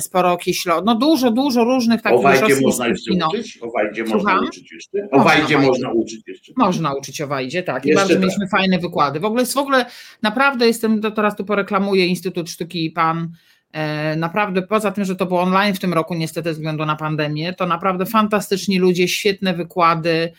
sporo 0.00 0.32
o 0.32 0.36
Kieślo, 0.36 0.82
no 0.84 0.94
dużo, 0.94 1.30
dużo 1.30 1.64
różnych 1.64 2.02
takich 2.02 2.22
można 2.62 2.88
jeszcze 2.88 3.14
no. 3.14 3.28
uczyć? 3.28 3.58
O 3.62 3.70
Wajdzie 3.70 4.04
można 4.04 4.40
uczyć 4.40 4.72
jeszcze? 4.72 5.08
O 5.10 5.24
Wajdzie 5.24 5.58
można 5.58 5.92
uczyć 5.92 6.28
jeszcze. 6.28 6.52
Można 6.56 6.94
uczyć 6.94 7.20
o 7.20 7.26
Wajdzie, 7.26 7.62
tak. 7.62 7.86
I 7.86 7.94
bardzo 7.94 8.12
tak. 8.12 8.22
mieliśmy 8.22 8.48
fajne 8.48 8.78
wykłady. 8.78 9.20
W 9.20 9.24
ogóle, 9.24 9.46
w 9.46 9.56
ogóle 9.56 9.86
naprawdę 10.22 10.66
jestem, 10.66 11.00
to 11.00 11.10
teraz 11.10 11.36
tu 11.36 11.44
poreklamuję 11.44 12.06
Instytut 12.06 12.50
Sztuki 12.50 12.84
i 12.84 12.90
Pan. 12.90 13.28
E, 13.72 14.16
naprawdę, 14.16 14.62
poza 14.62 14.90
tym, 14.90 15.04
że 15.04 15.16
to 15.16 15.26
było 15.26 15.42
online 15.42 15.74
w 15.74 15.78
tym 15.78 15.92
roku, 15.92 16.14
niestety, 16.14 16.48
ze 16.48 16.54
względu 16.54 16.86
na 16.86 16.96
pandemię, 16.96 17.52
to 17.52 17.66
naprawdę 17.66 18.06
fantastyczni 18.06 18.78
ludzie, 18.78 19.08
świetne 19.08 19.54
wykłady. 19.54 20.32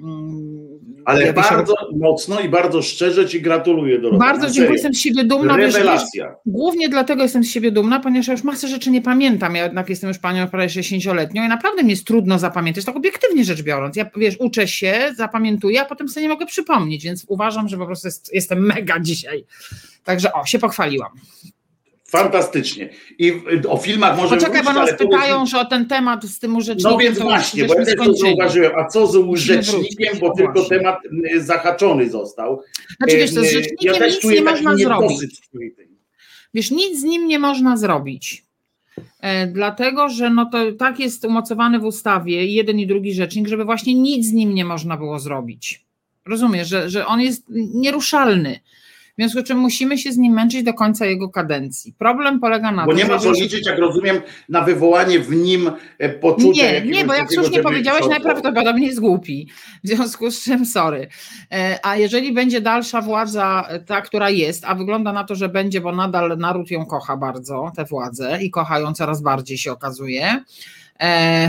Mm, 0.00 0.78
Ale 1.04 1.26
ja 1.26 1.32
bardzo 1.32 1.72
się... 1.72 1.96
mocno 1.96 2.40
i 2.40 2.48
bardzo 2.48 2.82
szczerze 2.82 3.28
Ci 3.28 3.42
gratuluję, 3.42 3.98
Dorota. 3.98 4.24
Bardzo 4.24 4.50
dziękuję, 4.50 4.72
jestem 4.72 4.94
z 4.94 4.98
siebie 4.98 5.24
dumna. 5.24 5.56
Rewelacja. 5.56 6.28
Wiesz, 6.28 6.36
głównie 6.46 6.88
dlatego 6.88 7.22
jestem 7.22 7.44
z 7.44 7.50
siebie 7.50 7.72
dumna, 7.72 8.00
ponieważ 8.00 8.26
ja 8.26 8.32
już 8.32 8.44
masę 8.44 8.68
rzeczy 8.68 8.90
nie 8.90 9.02
pamiętam. 9.02 9.54
Ja 9.54 9.64
jednak 9.64 9.88
jestem 9.88 10.08
już 10.08 10.18
panią 10.18 10.48
prawie 10.48 10.68
60-letnią 10.68 11.44
i 11.44 11.48
naprawdę 11.48 11.82
mi 11.84 11.90
jest 11.90 12.06
trudno 12.06 12.38
zapamiętać, 12.38 12.84
tak 12.84 12.96
obiektywnie 12.96 13.44
rzecz 13.44 13.62
biorąc. 13.62 13.96
Ja, 13.96 14.10
wiesz, 14.16 14.36
uczę 14.40 14.68
się, 14.68 15.12
zapamiętuję, 15.16 15.82
a 15.82 15.84
potem 15.84 16.08
sobie 16.08 16.22
nie 16.22 16.32
mogę 16.32 16.46
przypomnieć, 16.46 17.04
więc 17.04 17.24
uważam, 17.28 17.68
że 17.68 17.78
po 17.78 17.86
prostu 17.86 18.08
jest, 18.08 18.34
jestem 18.34 18.66
mega 18.66 19.00
dzisiaj. 19.00 19.44
Także 20.04 20.32
o, 20.32 20.46
się 20.46 20.58
pochwaliłam. 20.58 21.10
Fantastycznie. 22.12 22.88
I 23.18 23.32
o 23.68 23.76
filmach 23.76 24.16
może 24.16 24.36
Poczekaj, 24.36 24.62
bo 24.62 24.72
nas 24.72 24.96
pytają, 24.98 25.46
że 25.46 25.60
o 25.60 25.64
ten 25.64 25.86
temat 25.86 26.24
z 26.24 26.38
tym 26.38 26.56
urzecznikiem. 26.56 26.92
No 26.92 26.98
więc 26.98 27.18
właśnie, 27.18 27.64
bo 27.64 27.74
ja 27.74 27.84
też 27.84 27.94
to 27.96 28.14
zauważyłem. 28.14 28.72
A 28.76 28.88
co 28.88 29.06
z 29.06 29.16
urzecznikiem, 29.16 30.18
bo 30.20 30.36
tylko 30.36 30.52
właśnie. 30.52 30.78
temat 30.78 30.98
zahaczony 31.36 32.10
został. 32.10 32.62
Znaczy 32.96 33.16
wiesz, 33.16 33.34
to 33.34 33.40
z 33.40 33.52
rzecznikiem 33.52 33.94
ja 34.00 34.06
nic 34.06 34.24
nie 34.24 34.42
można 34.42 34.76
zrobić. 34.76 35.40
Wiesz, 36.54 36.70
nic 36.70 37.00
z 37.00 37.02
nim 37.02 37.28
nie 37.28 37.38
można 37.38 37.76
zrobić. 37.76 38.44
E, 39.20 39.46
dlatego, 39.46 40.08
że 40.08 40.30
no 40.30 40.46
to 40.46 40.72
tak 40.72 41.00
jest 41.00 41.24
umocowane 41.24 41.78
w 41.78 41.84
ustawie, 41.84 42.46
jeden 42.46 42.78
i 42.78 42.86
drugi 42.86 43.14
rzecznik, 43.14 43.48
żeby 43.48 43.64
właśnie 43.64 43.94
nic 43.94 44.26
z 44.26 44.32
nim 44.32 44.54
nie 44.54 44.64
można 44.64 44.96
było 44.96 45.18
zrobić. 45.18 45.84
Rozumiesz, 46.26 46.68
że, 46.68 46.90
że 46.90 47.06
on 47.06 47.20
jest 47.20 47.44
nieruszalny. 47.74 48.60
W 49.12 49.14
związku 49.18 49.40
z 49.40 49.44
czym 49.44 49.58
musimy 49.58 49.98
się 49.98 50.12
z 50.12 50.16
nim 50.18 50.32
męczyć 50.32 50.62
do 50.62 50.74
końca 50.74 51.06
jego 51.06 51.28
kadencji. 51.28 51.92
Problem 51.98 52.40
polega 52.40 52.72
na 52.72 52.86
Bo 52.86 52.92
tym, 52.92 52.98
nie 52.98 53.04
ma 53.04 53.18
co 53.18 53.32
liczyć, 53.32 53.66
jak 53.66 53.78
rozumiem, 53.78 54.20
na 54.48 54.60
wywołanie 54.60 55.20
w 55.20 55.30
nim 55.30 55.70
e, 55.98 56.08
poczucia. 56.08 56.72
Nie, 56.72 56.80
nie, 56.80 57.04
bo 57.04 57.14
jak 57.14 57.32
słusznie 57.32 57.62
powiedziałeś, 57.62 58.06
najprawdopodobniej 58.06 58.86
jest 58.86 59.00
głupi. 59.00 59.48
W 59.84 59.88
związku 59.88 60.30
z 60.30 60.44
czym, 60.44 60.66
sorry. 60.66 61.08
E, 61.52 61.78
a 61.82 61.96
jeżeli 61.96 62.32
będzie 62.32 62.60
dalsza 62.60 63.00
władza, 63.00 63.64
e, 63.68 63.80
ta, 63.80 64.00
która 64.00 64.30
jest, 64.30 64.64
a 64.64 64.74
wygląda 64.74 65.12
na 65.12 65.24
to, 65.24 65.34
że 65.34 65.48
będzie, 65.48 65.80
bo 65.80 65.92
nadal 65.92 66.38
naród 66.38 66.70
ją 66.70 66.86
kocha 66.86 67.16
bardzo, 67.16 67.72
tę 67.76 67.84
władzę 67.84 68.38
i 68.42 68.50
kocha 68.50 68.78
ją 68.78 68.94
coraz 68.94 69.22
bardziej 69.22 69.58
się 69.58 69.72
okazuje 69.72 70.44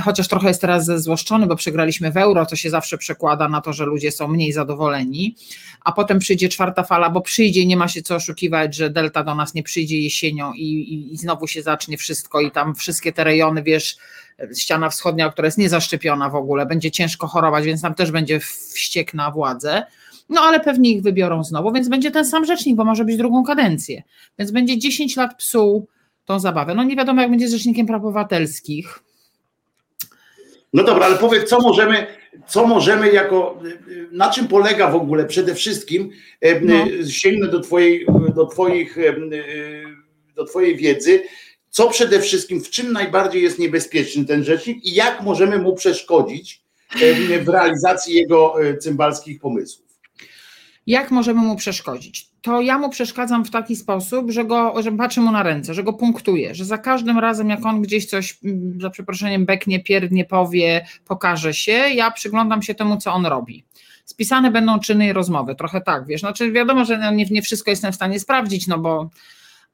chociaż 0.03 0.27
trochę 0.27 0.47
jest 0.47 0.61
teraz 0.61 0.85
zezłoszczony, 0.85 1.47
bo 1.47 1.55
przegraliśmy 1.55 2.11
w 2.11 2.17
euro, 2.17 2.45
to 2.45 2.55
się 2.55 2.69
zawsze 2.69 2.97
przekłada 2.97 3.49
na 3.49 3.61
to, 3.61 3.73
że 3.73 3.85
ludzie 3.85 4.11
są 4.11 4.27
mniej 4.27 4.53
zadowoleni, 4.53 5.35
a 5.81 5.91
potem 5.91 6.19
przyjdzie 6.19 6.49
czwarta 6.49 6.83
fala, 6.83 7.09
bo 7.09 7.21
przyjdzie, 7.21 7.65
nie 7.65 7.77
ma 7.77 7.87
się 7.87 8.01
co 8.01 8.15
oszukiwać, 8.15 8.75
że 8.75 8.89
delta 8.89 9.23
do 9.23 9.35
nas 9.35 9.53
nie 9.53 9.63
przyjdzie 9.63 9.99
jesienią 9.99 10.53
i, 10.53 10.63
i, 10.63 11.13
i 11.13 11.17
znowu 11.17 11.47
się 11.47 11.61
zacznie 11.61 11.97
wszystko 11.97 12.41
i 12.41 12.51
tam 12.51 12.75
wszystkie 12.75 13.13
te 13.13 13.23
rejony, 13.23 13.63
wiesz, 13.63 13.97
ściana 14.57 14.89
wschodnia, 14.89 15.29
która 15.29 15.45
jest 15.45 15.57
niezaszczepiona 15.57 16.29
w 16.29 16.35
ogóle, 16.35 16.65
będzie 16.65 16.91
ciężko 16.91 17.27
chorować, 17.27 17.65
więc 17.65 17.81
tam 17.81 17.95
też 17.95 18.11
będzie 18.11 18.39
wściek 18.39 19.13
na 19.13 19.31
władzę. 19.31 19.83
No 20.29 20.41
ale 20.41 20.59
pewnie 20.59 20.91
ich 20.91 21.01
wybiorą 21.01 21.43
znowu, 21.43 21.71
więc 21.71 21.89
będzie 21.89 22.11
ten 22.11 22.25
sam 22.25 22.45
rzecznik, 22.45 22.75
bo 22.75 22.85
może 22.85 23.05
być 23.05 23.17
drugą 23.17 23.43
kadencję. 23.43 24.03
Więc 24.39 24.51
będzie 24.51 24.77
10 24.77 25.15
lat 25.15 25.37
psuł 25.37 25.87
tą 26.25 26.39
zabawę. 26.39 26.75
No 26.75 26.83
nie 26.83 26.95
wiadomo, 26.95 27.21
jak 27.21 27.31
będzie 27.31 27.47
rzecznikiem 27.47 27.87
praw 27.87 28.03
obywatelskich. 28.03 29.03
No 30.73 30.83
dobra, 30.83 31.05
ale 31.05 31.17
powiedz, 31.17 31.49
co 31.49 31.59
możemy, 31.59 32.07
co 32.47 32.67
możemy 32.67 33.13
jako, 33.13 33.59
na 34.12 34.31
czym 34.31 34.47
polega 34.47 34.91
w 34.91 34.95
ogóle 34.95 35.25
przede 35.25 35.55
wszystkim, 35.55 36.09
no. 36.62 36.86
sięgnę 37.09 37.47
do 37.47 37.59
twojej, 37.59 38.05
do 38.36 38.45
twoich, 38.45 38.97
do 40.36 40.45
twojej 40.45 40.75
wiedzy, 40.75 41.23
co 41.69 41.89
przede 41.89 42.19
wszystkim, 42.19 42.62
w 42.62 42.69
czym 42.69 42.91
najbardziej 42.91 43.43
jest 43.43 43.59
niebezpieczny 43.59 44.25
ten 44.25 44.43
rzecznik 44.43 44.86
i 44.86 44.93
jak 44.93 45.21
możemy 45.21 45.57
mu 45.57 45.75
przeszkodzić 45.75 46.63
w 47.43 47.49
realizacji 47.49 48.15
jego 48.15 48.63
e, 48.63 48.77
cymbalskich 48.77 49.39
pomysłów. 49.39 49.88
Jak 50.88 51.12
możemy 51.12 51.41
mu 51.41 51.55
przeszkodzić? 51.55 52.33
To 52.43 52.62
ja 52.62 52.77
mu 52.77 52.89
przeszkadzam 52.89 53.45
w 53.45 53.49
taki 53.49 53.75
sposób, 53.75 54.32
że 54.32 54.45
go, 54.45 54.84
że 54.84 54.91
patrzę 54.91 55.21
mu 55.21 55.32
na 55.32 55.43
ręce, 55.43 55.73
że 55.73 55.84
go 55.84 55.93
punktuję, 55.93 56.56
że 56.56 56.65
za 56.65 56.77
każdym 56.77 57.19
razem, 57.19 57.49
jak 57.49 57.65
on 57.65 57.82
gdzieś 57.82 58.06
coś, 58.06 58.38
mm, 58.43 58.82
za 58.82 58.89
przeproszeniem, 58.89 59.45
beknie, 59.45 59.79
pierdnie, 59.79 60.25
powie, 60.25 60.86
pokaże 61.06 61.53
się, 61.53 61.71
ja 61.71 62.12
przyglądam 62.12 62.62
się 62.62 62.75
temu, 62.75 62.97
co 62.97 63.13
on 63.13 63.25
robi. 63.25 63.63
Spisane 64.06 64.51
będą 64.51 64.79
czyny 64.79 65.08
i 65.08 65.13
rozmowy, 65.13 65.56
trochę 65.56 65.82
tak, 65.82 66.08
wiesz, 66.08 66.21
znaczy 66.21 66.51
wiadomo, 66.51 66.86
że 66.86 67.13
nie, 67.13 67.25
nie 67.25 67.41
wszystko 67.41 67.71
jestem 67.71 67.91
w 67.91 67.95
stanie 67.95 68.19
sprawdzić, 68.19 68.67
no 68.67 68.77
bo 68.77 69.10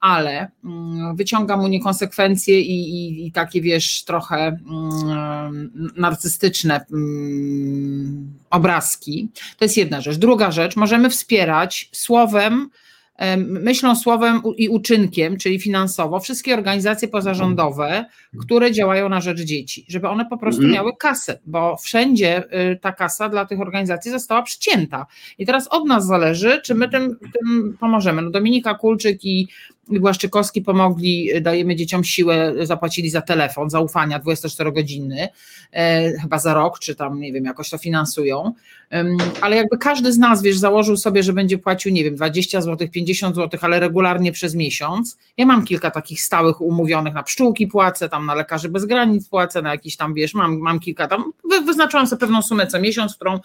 ale 0.00 0.50
mm, 0.64 1.16
wyciąga 1.16 1.56
mu 1.56 1.68
niekonsekwencje 1.68 2.60
i, 2.60 2.90
i, 2.90 3.26
i 3.26 3.32
takie, 3.32 3.60
wiesz, 3.60 4.04
trochę 4.04 4.36
mm, 4.36 5.92
narcystyczne 5.96 6.84
mm, 6.92 8.32
obrazki. 8.50 9.28
To 9.58 9.64
jest 9.64 9.76
jedna 9.76 10.00
rzecz. 10.00 10.16
Druga 10.16 10.50
rzecz, 10.50 10.76
możemy 10.76 11.10
wspierać 11.10 11.88
słowem, 11.92 12.70
myślą, 13.36 13.96
słowem 13.96 14.42
i 14.56 14.68
uczynkiem, 14.68 15.36
czyli 15.36 15.60
finansowo, 15.60 16.20
wszystkie 16.20 16.54
organizacje 16.54 17.08
pozarządowe, 17.08 18.04
które 18.40 18.72
działają 18.72 19.08
na 19.08 19.20
rzecz 19.20 19.40
dzieci, 19.40 19.86
żeby 19.88 20.08
one 20.08 20.26
po 20.26 20.38
prostu 20.38 20.62
miały 20.62 20.96
kasę, 20.96 21.38
bo 21.46 21.76
wszędzie 21.76 22.44
y, 22.72 22.78
ta 22.78 22.92
kasa 22.92 23.28
dla 23.28 23.46
tych 23.46 23.60
organizacji 23.60 24.10
została 24.10 24.42
przycięta. 24.42 25.06
I 25.38 25.46
teraz 25.46 25.68
od 25.68 25.86
nas 25.86 26.06
zależy, 26.06 26.60
czy 26.64 26.74
my 26.74 26.88
tym, 26.88 27.16
tym 27.18 27.76
pomożemy. 27.80 28.22
No 28.22 28.30
Dominika 28.30 28.74
Kulczyk 28.74 29.24
i 29.24 29.48
Błaszczykowski 29.98 30.62
pomogli, 30.62 31.30
dajemy 31.40 31.76
dzieciom 31.76 32.04
siłę, 32.04 32.54
zapłacili 32.62 33.10
za 33.10 33.20
telefon 33.20 33.70
zaufania 33.70 34.20
24-godzinny, 34.20 35.28
e, 35.72 36.12
chyba 36.22 36.38
za 36.38 36.54
rok, 36.54 36.78
czy 36.78 36.94
tam, 36.94 37.20
nie 37.20 37.32
wiem, 37.32 37.44
jakoś 37.44 37.70
to 37.70 37.78
finansują, 37.78 38.54
ale 39.40 39.56
jakby 39.56 39.78
każdy 39.78 40.12
z 40.12 40.18
nas, 40.18 40.42
wiesz, 40.42 40.58
założył 40.58 40.96
sobie, 40.96 41.22
że 41.22 41.32
będzie 41.32 41.58
płacił, 41.58 41.92
nie 41.92 42.04
wiem, 42.04 42.16
20 42.16 42.60
zł, 42.60 42.88
50 42.88 43.36
zł, 43.36 43.60
ale 43.62 43.80
regularnie 43.80 44.32
przez 44.32 44.54
miesiąc. 44.54 45.18
Ja 45.36 45.46
mam 45.46 45.64
kilka 45.64 45.90
takich 45.90 46.22
stałych 46.22 46.60
umówionych, 46.60 47.14
na 47.14 47.22
pszczółki 47.22 47.66
płacę, 47.66 48.08
tam 48.08 48.26
na 48.26 48.34
lekarzy 48.34 48.68
bez 48.68 48.84
granic 48.84 49.28
płacę, 49.28 49.62
na 49.62 49.70
jakiś 49.70 49.96
tam, 49.96 50.14
wiesz, 50.14 50.34
mam, 50.34 50.58
mam 50.58 50.80
kilka 50.80 51.08
tam, 51.08 51.32
wyznaczyłam 51.66 52.06
sobie 52.06 52.20
pewną 52.20 52.42
sumę 52.42 52.66
co 52.66 52.80
miesiąc, 52.80 53.14
którą 53.14 53.40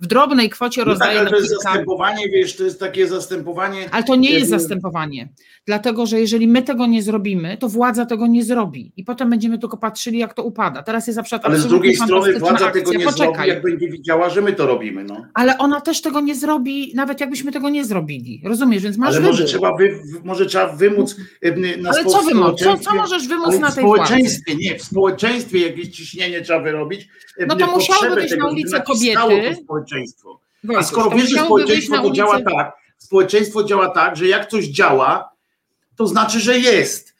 w 0.00 0.06
drobnej 0.06 0.50
kwocie 0.50 0.84
rozdaję 0.84 1.18
no 1.18 1.24
tak, 1.24 1.28
ale 1.28 1.30
to 1.30 1.36
jest 1.36 1.62
zastępowanie, 1.62 2.28
wiesz, 2.28 2.56
to 2.56 2.64
jest 2.64 2.80
takie 2.80 3.06
zastępowanie. 3.06 3.88
Ale 3.90 4.04
to 4.04 4.16
nie 4.16 4.30
jest 4.30 4.50
zastępowanie, 4.50 5.28
dlatego 5.66 6.06
że 6.06 6.20
jeżeli 6.20 6.48
my 6.48 6.62
tego 6.62 6.86
nie 6.86 7.02
zrobimy, 7.02 7.56
to 7.56 7.68
władza 7.68 8.06
tego 8.06 8.26
nie 8.26 8.44
zrobi 8.44 8.92
i 8.96 9.04
potem 9.04 9.30
będziemy 9.30 9.58
tylko 9.58 9.76
patrzyli, 9.76 10.18
jak 10.18 10.34
to 10.34 10.42
upada. 10.42 10.82
Teraz 10.82 11.06
jest 11.06 11.16
na 11.16 11.22
przykład 11.22 11.44
Ale 11.44 11.58
z 11.58 11.66
drugiej 11.66 11.96
strony 11.96 12.38
władza 12.38 12.66
akcja. 12.66 12.70
tego 12.70 12.92
nie 12.92 13.04
Poczekaj. 13.04 13.34
zrobi, 13.34 13.48
jak 13.48 13.62
będzie 13.62 13.88
widziała, 13.88 14.30
że 14.30 14.40
my 14.40 14.52
to 14.52 14.66
robimy. 14.66 15.04
No. 15.04 15.26
Ale 15.34 15.58
ona 15.58 15.80
też 15.80 16.02
tego 16.02 16.20
nie 16.20 16.34
zrobi, 16.34 16.92
nawet 16.94 17.20
jakbyśmy 17.20 17.52
tego 17.52 17.68
nie 17.68 17.84
zrobili. 17.84 18.42
Rozumiesz? 18.44 18.82
Więc 18.82 18.96
masz 18.96 19.16
Ale 19.16 19.20
może 19.20 19.44
trzeba, 19.44 19.76
wy, 19.76 20.00
może 20.24 20.46
trzeba 20.46 20.76
wymóc 20.76 21.16
na 21.78 21.90
Ale 21.90 22.04
co 22.04 22.22
wymóc? 22.22 22.60
Co, 22.62 22.76
co 22.76 22.94
możesz 22.94 23.28
wymóc 23.28 23.58
na 23.58 23.70
tej 23.70 23.84
władzy? 23.84 24.02
W 24.02 24.06
społeczeństwie, 24.06 24.56
nie, 24.56 24.78
w 24.78 24.82
społeczeństwie 24.82 25.58
jakieś 25.58 25.88
ciśnienie 25.88 26.42
trzeba 26.42 26.60
wyrobić. 26.60 27.08
No 27.46 27.56
to 27.56 27.66
musiałyby 27.66 28.16
być 28.16 28.36
na 28.36 28.48
ulicę 28.48 28.80
kobiety 28.80 29.56
społeczeństwo. 29.88 30.40
A 30.78 30.82
skoro 30.82 31.10
wiesz, 31.10 31.30
że 31.30 31.44
społeczeństwo 31.44 32.02
to 32.02 32.10
działa 32.10 32.40
tak, 32.40 32.72
społeczeństwo 32.98 33.64
działa 33.64 33.88
tak, 33.88 34.16
że 34.16 34.28
jak 34.28 34.50
coś 34.50 34.64
działa, 34.64 35.30
to 35.96 36.06
znaczy, 36.06 36.40
że 36.40 36.58
jest. 36.58 37.14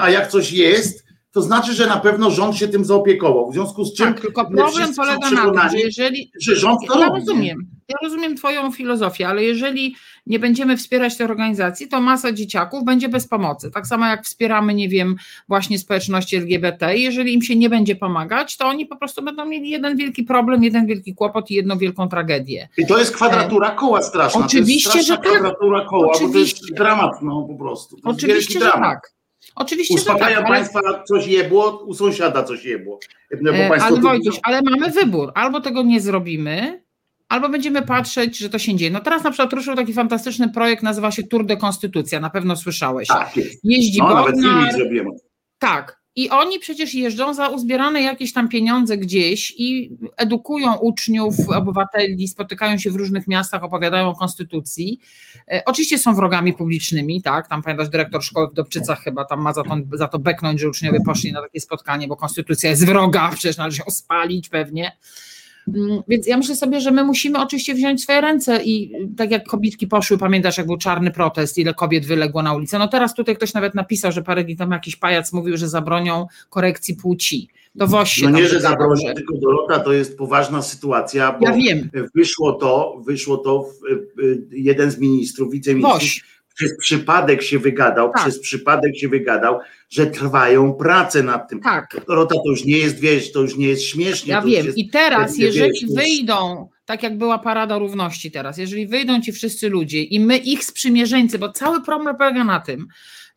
A 0.00 0.10
jak 0.10 0.28
coś 0.28 0.52
jest, 0.52 1.04
to 1.32 1.42
znaczy, 1.42 1.72
że 1.72 1.86
na 1.86 2.00
pewno 2.00 2.30
rząd 2.30 2.56
się 2.56 2.68
tym 2.68 2.84
zaopiekował. 2.84 3.50
W 3.50 3.54
związku 3.54 3.84
z 3.84 3.94
czym. 3.94 4.06
Tak, 4.06 4.20
tylko 4.20 4.44
problem 4.44 4.94
polega 4.94 5.30
na 5.30 5.68
tym, 5.68 5.70
że 5.70 5.78
jeżeli. 5.78 6.32
Że 6.40 6.56
rząd 6.56 6.80
to 6.88 7.00
ja 7.00 7.06
robi. 7.06 7.20
rozumiem. 7.20 7.66
Ja 7.88 7.96
rozumiem 8.02 8.36
Twoją 8.36 8.72
filozofię, 8.72 9.28
ale 9.28 9.44
jeżeli 9.44 9.96
nie 10.26 10.38
będziemy 10.38 10.76
wspierać 10.76 11.16
tej 11.16 11.26
organizacji, 11.26 11.88
to 11.88 12.00
masa 12.00 12.32
dzieciaków 12.32 12.84
będzie 12.84 13.08
bez 13.08 13.28
pomocy. 13.28 13.70
Tak 13.70 13.86
samo 13.86 14.06
jak 14.06 14.24
wspieramy, 14.24 14.74
nie 14.74 14.88
wiem, 14.88 15.16
właśnie 15.48 15.78
społeczności 15.78 16.36
LGBT. 16.36 16.96
Jeżeli 16.96 17.34
im 17.34 17.42
się 17.42 17.56
nie 17.56 17.70
będzie 17.70 17.96
pomagać, 17.96 18.56
to 18.56 18.66
oni 18.66 18.86
po 18.86 18.96
prostu 18.96 19.22
będą 19.22 19.46
mieli 19.46 19.70
jeden 19.70 19.96
wielki 19.96 20.24
problem, 20.24 20.64
jeden 20.64 20.86
wielki 20.86 21.14
kłopot 21.14 21.50
i 21.50 21.54
jedną 21.54 21.78
wielką 21.78 22.08
tragedię. 22.08 22.68
I 22.78 22.86
to 22.86 22.98
jest 22.98 23.14
kwadratura 23.14 23.72
e, 23.72 23.76
koła 23.76 24.02
straszna. 24.02 24.44
Oczywiście, 24.46 25.02
że 25.02 25.16
tak. 25.16 25.26
kwadratura 25.26 25.84
koła, 25.84 26.12
Oczywiście. 26.12 26.26
bo 26.26 26.32
to 26.32 26.38
jest 26.38 26.74
dramat, 26.74 27.22
no 27.22 27.42
po 27.42 27.54
prostu. 27.54 27.96
Oczywiście, 28.04 28.60
że 28.60 28.72
tak. 28.72 29.12
Oczywiście, 29.54 29.94
Uspokaja 29.94 30.36
tak, 30.36 30.46
państwa 30.46 30.80
ale... 30.86 31.04
coś 31.04 31.26
jebło, 31.26 31.84
u 31.86 31.94
sąsiada 31.94 32.42
coś 32.42 32.64
jebło. 32.64 32.98
No, 33.40 33.52
e, 33.52 33.82
ale 33.82 34.00
Wojtuś, 34.00 34.38
ale 34.42 34.62
mamy 34.62 34.90
wybór. 34.90 35.32
Albo 35.34 35.60
tego 35.60 35.82
nie 35.82 36.00
zrobimy, 36.00 36.82
albo 37.32 37.48
będziemy 37.48 37.82
patrzeć, 37.82 38.38
że 38.38 38.48
to 38.50 38.58
się 38.58 38.74
dzieje. 38.74 38.90
No 38.90 39.00
teraz 39.00 39.24
na 39.24 39.30
przykład 39.30 39.52
ruszył 39.52 39.76
taki 39.76 39.92
fantastyczny 39.92 40.48
projekt, 40.48 40.82
nazywa 40.82 41.10
się 41.10 41.22
Tour 41.22 41.46
de 41.46 41.56
Konstytucja, 41.56 42.20
na 42.20 42.30
pewno 42.30 42.56
słyszałeś. 42.56 43.08
Tak, 43.08 43.36
jest. 43.36 43.60
Jeździ 43.64 43.98
no, 43.98 44.14
nawet 44.14 44.34
filmik 44.34 44.72
zrobiłem. 44.72 45.06
Tak. 45.58 46.02
I 46.16 46.30
oni 46.30 46.58
przecież 46.58 46.94
jeżdżą 46.94 47.34
za 47.34 47.48
uzbierane 47.48 48.02
jakieś 48.02 48.32
tam 48.32 48.48
pieniądze 48.48 48.98
gdzieś 48.98 49.54
i 49.56 49.96
edukują 50.16 50.74
uczniów, 50.74 51.34
obywateli, 51.48 52.28
spotykają 52.28 52.78
się 52.78 52.90
w 52.90 52.96
różnych 52.96 53.28
miastach, 53.28 53.64
opowiadają 53.64 54.08
o 54.08 54.14
konstytucji. 54.14 55.00
E, 55.52 55.62
oczywiście 55.66 55.98
są 55.98 56.14
wrogami 56.14 56.52
publicznymi, 56.52 57.22
tak? 57.22 57.48
Tam 57.48 57.62
pamiętasz, 57.62 57.88
dyrektor 57.88 58.22
szkoły 58.24 58.48
w 58.48 58.54
Dobczycach 58.54 59.00
chyba 59.00 59.24
tam 59.24 59.40
ma 59.40 59.52
za 59.52 59.62
to, 59.62 59.76
za 59.92 60.08
to 60.08 60.18
beknąć, 60.18 60.60
że 60.60 60.68
uczniowie 60.68 60.98
poszli 61.06 61.32
na 61.32 61.42
takie 61.42 61.60
spotkanie, 61.60 62.08
bo 62.08 62.16
konstytucja 62.16 62.70
jest 62.70 62.86
wroga, 62.86 63.30
przecież 63.32 63.56
należy 63.56 63.78
ją 63.78 63.90
spalić 63.90 64.48
pewnie. 64.48 64.96
Mm, 65.68 66.02
więc 66.08 66.26
ja 66.26 66.36
myślę 66.36 66.56
sobie, 66.56 66.80
że 66.80 66.90
my 66.90 67.04
musimy 67.04 67.38
oczywiście 67.38 67.74
wziąć 67.74 68.02
swoje 68.02 68.20
ręce 68.20 68.64
i 68.64 68.92
tak 69.16 69.30
jak 69.30 69.46
kobietki 69.46 69.86
poszły, 69.86 70.18
pamiętasz 70.18 70.58
jak 70.58 70.66
był 70.66 70.76
czarny 70.76 71.10
protest, 71.10 71.58
ile 71.58 71.74
kobiet 71.74 72.06
wyległo 72.06 72.42
na 72.42 72.54
ulicę. 72.54 72.78
No 72.78 72.88
teraz 72.88 73.14
tutaj 73.14 73.36
ktoś 73.36 73.54
nawet 73.54 73.74
napisał, 73.74 74.12
że 74.12 74.22
parę 74.22 74.44
dni 74.44 74.56
temu 74.56 74.72
jakiś 74.72 74.96
pajac 74.96 75.32
mówił, 75.32 75.56
że 75.56 75.68
zabronią 75.68 76.26
korekcji 76.50 76.96
płci. 76.96 77.48
To 77.78 77.86
właśnie. 77.86 78.28
No 78.28 78.38
nie, 78.38 78.48
że 78.48 78.60
zabronią, 78.60 79.14
tylko 79.14 79.34
Dorota, 79.38 79.80
to 79.80 79.92
jest 79.92 80.18
poważna 80.18 80.62
sytuacja, 80.62 81.38
bo 81.40 81.46
ja 81.46 81.52
wiem. 81.52 81.90
wyszło 82.14 82.52
to, 82.52 83.02
wyszło 83.06 83.36
to 83.36 83.62
w, 83.62 83.80
jeden 84.50 84.90
z 84.90 84.98
ministrów, 84.98 85.52
wiceministrów, 85.52 86.41
przez 86.62 86.78
przypadek 86.78 87.42
się 87.42 87.58
wygadał, 87.58 88.12
tak. 88.12 88.22
przez 88.22 88.40
przypadek 88.40 88.96
się 88.96 89.08
wygadał, 89.08 89.58
że 89.90 90.06
trwają 90.06 90.74
prace 90.74 91.22
nad 91.22 91.48
tym. 91.48 91.60
Tak. 91.60 91.96
Rota 92.08 92.34
to 92.34 92.50
już 92.50 92.64
nie 92.64 92.78
jest, 92.78 93.00
wiesz, 93.00 93.32
to 93.32 93.40
już 93.40 93.56
nie 93.56 93.68
jest 93.68 93.82
śmiesznie. 93.82 94.32
Ja 94.32 94.42
wiem. 94.42 94.66
Jest, 94.66 94.78
I 94.78 94.88
teraz, 94.88 95.38
jeżeli 95.38 95.72
wiesz, 95.72 95.96
wyjdą, 95.96 96.68
tak 96.84 97.02
jak 97.02 97.18
była 97.18 97.38
Parada 97.38 97.78
Równości 97.78 98.30
teraz, 98.30 98.58
jeżeli 98.58 98.86
wyjdą 98.86 99.20
ci 99.20 99.32
wszyscy 99.32 99.68
ludzie 99.68 100.02
i 100.02 100.20
my 100.20 100.36
ich 100.36 100.64
sprzymierzeńcy, 100.64 101.38
bo 101.38 101.52
cały 101.52 101.82
problem 101.82 102.16
polega 102.16 102.44
na 102.44 102.60
tym, 102.60 102.86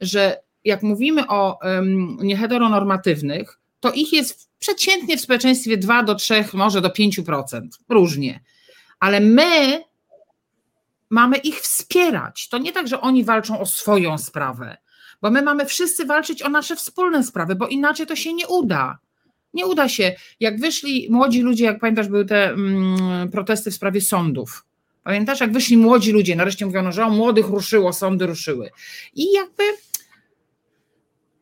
że 0.02 0.38
jak 0.64 0.84
mówimy 0.84 1.28
o 1.28 1.60
um, 1.62 2.18
nieheteronormatywnych, 2.22 3.60
to 3.80 3.92
ich 3.92 4.14
jest 4.14 4.50
przeciętnie 4.60 5.18
w 5.18 5.22
społeczeństwie 5.22 5.78
2 5.78 6.04
do 6.04 6.16
3, 6.16 6.44
może 6.54 6.82
do 6.82 6.90
5%, 6.90 7.44
różnie. 7.90 8.44
Ale 9.00 9.20
my 9.20 9.84
mamy 11.16 11.38
ich 11.38 11.60
wspierać. 11.60 12.50
To 12.50 12.58
nie 12.58 12.72
tak, 12.72 12.88
że 12.88 13.02
oni 13.02 13.24
walczą 13.24 13.60
o 13.60 13.66
swoją 13.66 14.18
sprawę, 14.18 14.78
bo 15.22 15.32
my 15.32 15.42
mamy 15.42 15.66
wszyscy 15.66 16.06
walczyć 16.06 16.42
o 16.42 16.50
nasze 16.50 16.76
wspólne 16.76 17.24
sprawy, 17.24 17.56
bo 17.56 17.68
inaczej 17.68 18.08
to 18.08 18.16
się 18.16 18.34
nie 18.34 18.48
uda. 18.48 18.98
Nie 19.54 19.66
uda 19.66 19.90
się. 19.90 20.16
Jak 20.40 20.60
wyszli 20.60 21.08
młodzi 21.12 21.42
ludzie, 21.42 21.66
jak 21.66 21.80
pamiętasz, 21.80 22.08
były 22.08 22.26
te 22.26 22.50
mm, 22.50 23.32
protesty 23.32 23.72
w 23.72 23.76
sprawie 23.76 24.02
sądów. 24.02 24.66
Pamiętasz, 25.04 25.40
jak 25.40 25.52
wyszli 25.52 25.78
młodzi 25.78 26.12
ludzie, 26.12 26.36
nareszcie 26.36 26.66
mówiono, 26.66 26.92
że 26.92 27.06
o 27.06 27.10
młodych 27.10 27.48
ruszyło, 27.48 27.94
sądy 27.94 28.26
ruszyły. 28.26 28.70
I 29.14 29.32
jakby 29.32 29.64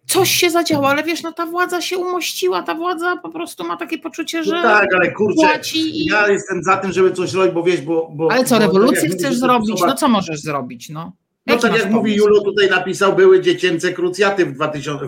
coś 0.07 0.31
się 0.31 0.49
zadziało, 0.49 0.89
ale 0.89 1.03
wiesz, 1.03 1.23
no 1.23 1.31
ta 1.31 1.45
władza 1.45 1.81
się 1.81 1.97
umościła, 1.97 2.63
ta 2.63 2.75
władza 2.75 3.17
po 3.17 3.29
prostu 3.29 3.63
ma 3.63 3.77
takie 3.77 3.97
poczucie, 3.97 4.43
że. 4.43 4.55
No 4.55 4.61
tak, 4.61 4.93
ale 4.93 5.11
kurczę, 5.11 5.59
i... 5.75 6.05
ja 6.05 6.27
jestem 6.27 6.63
za 6.63 6.77
tym, 6.77 6.91
żeby 6.91 7.11
coś 7.11 7.33
robić, 7.33 7.53
bo 7.53 7.63
wiesz, 7.63 7.81
bo. 7.81 8.11
bo 8.15 8.31
ale 8.31 8.45
co, 8.45 8.59
rewolucję 8.59 9.09
tak 9.09 9.17
chcesz 9.17 9.35
zrobić? 9.35 9.81
No 9.87 9.95
co 9.95 10.07
możesz 10.07 10.41
zrobić? 10.41 10.89
No. 10.89 11.13
No 11.47 11.57
tak 11.57 11.77
jak 11.77 11.91
mówi 11.91 12.15
Julo 12.15 12.41
tutaj 12.41 12.69
napisał, 12.69 13.15
były 13.15 13.41
dziecięce 13.41 13.93
krucjaty 13.93 14.45
w, 14.45 14.53
2000, 14.53 15.07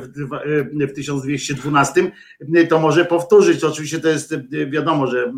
w 0.87 0.93
1212, 0.95 2.11
to 2.69 2.79
może 2.79 3.05
powtórzyć. 3.05 3.63
Oczywiście 3.63 3.99
to 3.99 4.09
jest 4.09 4.35
wiadomo, 4.71 5.07
że 5.07 5.33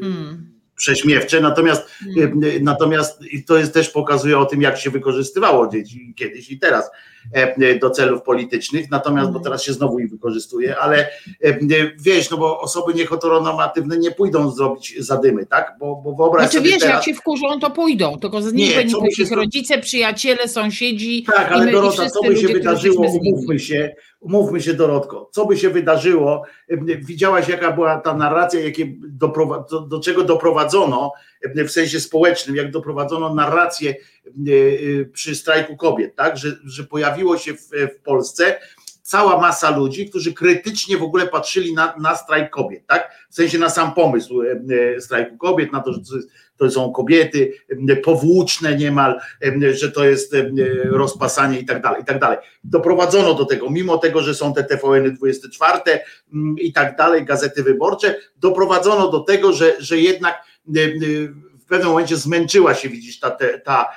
hmm. 0.00 0.55
Prześmiewcze, 0.76 1.40
natomiast, 1.40 1.82
hmm. 2.14 2.40
natomiast 2.60 3.20
to 3.46 3.56
jest 3.56 3.74
też 3.74 3.90
pokazuje 3.90 4.38
o 4.38 4.44
tym, 4.44 4.62
jak 4.62 4.78
się 4.78 4.90
wykorzystywało 4.90 5.68
dzieci 5.68 6.14
kiedyś 6.16 6.50
i 6.50 6.58
teraz. 6.58 6.90
Do 7.80 7.90
celów 7.90 8.22
politycznych, 8.22 8.90
natomiast, 8.90 9.24
bo 9.24 9.28
mhm. 9.38 9.44
teraz 9.44 9.62
się 9.62 9.72
znowu 9.72 9.98
ich 9.98 10.10
wykorzystuje, 10.10 10.78
ale 10.78 11.08
wiesz, 11.98 12.30
no 12.30 12.36
bo 12.36 12.60
osoby 12.60 12.94
nieheteronormatywne 12.94 13.98
nie 13.98 14.10
pójdą 14.10 14.50
zrobić 14.50 14.94
zadymy, 14.98 15.46
tak? 15.46 15.76
Bo, 15.80 15.96
bo 15.96 16.14
wyobraź 16.14 16.50
znaczy, 16.50 16.66
wiesz, 16.68 16.78
teraz... 16.78 16.94
jak 16.94 17.04
się 17.04 17.14
wkurzą, 17.14 17.60
to 17.60 17.70
pójdą, 17.70 18.18
tylko 18.18 18.42
z 18.42 18.52
nich 18.52 18.76
nie 18.76 18.82
ich 19.18 19.32
rodzice, 19.32 19.78
przyjaciele, 19.78 20.48
sąsiedzi. 20.48 21.22
Tak, 21.22 21.52
ale 21.52 21.64
my, 21.64 21.72
Dorota, 21.72 22.10
co 22.10 22.22
by 22.22 22.28
ludzie, 22.28 22.48
się 22.48 22.54
wydarzyło, 22.54 23.06
umówmy 23.06 23.58
się, 23.58 23.94
umówmy 24.20 24.60
się 24.60 24.74
Dorotko, 24.74 25.30
co 25.32 25.46
by 25.46 25.56
się 25.56 25.70
wydarzyło, 25.70 26.42
widziałaś 26.98 27.48
jaka 27.48 27.72
była 27.72 28.00
ta 28.00 28.14
narracja, 28.14 28.60
jakie 28.60 28.86
do, 29.08 29.32
do 29.88 30.00
czego 30.00 30.24
doprowadzono 30.24 31.12
w 31.54 31.70
sensie 31.70 32.00
społecznym, 32.00 32.56
jak 32.56 32.70
doprowadzono 32.70 33.34
narrację 33.34 33.94
E, 34.26 35.00
e, 35.00 35.04
przy 35.04 35.34
strajku 35.34 35.76
kobiet, 35.76 36.16
tak? 36.16 36.36
że, 36.36 36.56
że 36.64 36.84
pojawiło 36.84 37.38
się 37.38 37.54
w, 37.54 37.70
w 37.70 38.02
Polsce 38.04 38.60
cała 39.02 39.40
masa 39.40 39.76
ludzi, 39.76 40.10
którzy 40.10 40.34
krytycznie 40.34 40.98
w 40.98 41.02
ogóle 41.02 41.26
patrzyli 41.26 41.74
na, 41.74 41.94
na 42.00 42.16
strajk 42.16 42.50
kobiet, 42.50 42.86
tak? 42.86 43.26
W 43.30 43.34
sensie 43.34 43.58
na 43.58 43.70
sam 43.70 43.94
pomysł 43.94 44.42
e, 44.42 45.00
strajku 45.00 45.38
kobiet, 45.38 45.72
na 45.72 45.80
to, 45.80 45.92
że 45.92 45.98
to 45.98 46.04
są 46.70 46.92
kobiety 46.92 47.52
powłóczne 48.04 48.76
niemal, 48.76 49.20
że 49.72 49.92
to 49.92 50.04
jest 50.04 50.36
rozpasanie 50.84 51.60
i 51.60 51.66
tak 51.66 51.82
dalej, 51.82 52.02
i 52.02 52.04
tak 52.04 52.18
dalej. 52.18 52.38
Doprowadzono 52.64 53.34
do 53.34 53.44
tego, 53.44 53.70
mimo 53.70 53.98
tego, 53.98 54.22
że 54.22 54.34
są 54.34 54.54
te 54.54 54.64
TVN 54.64 55.14
24 55.14 55.80
mm, 56.32 56.58
i 56.58 56.72
tak 56.72 56.96
dalej, 56.96 57.24
gazety 57.24 57.62
wyborcze, 57.62 58.16
doprowadzono 58.36 59.10
do 59.10 59.20
tego, 59.20 59.52
że, 59.52 59.72
że 59.78 59.98
jednak 59.98 60.42
w 61.66 61.68
pewnym 61.68 61.88
momencie 61.88 62.16
zmęczyła 62.16 62.74
się, 62.74 62.88
widzisz, 62.88 63.20
ta, 63.20 63.36
ta 63.64 63.88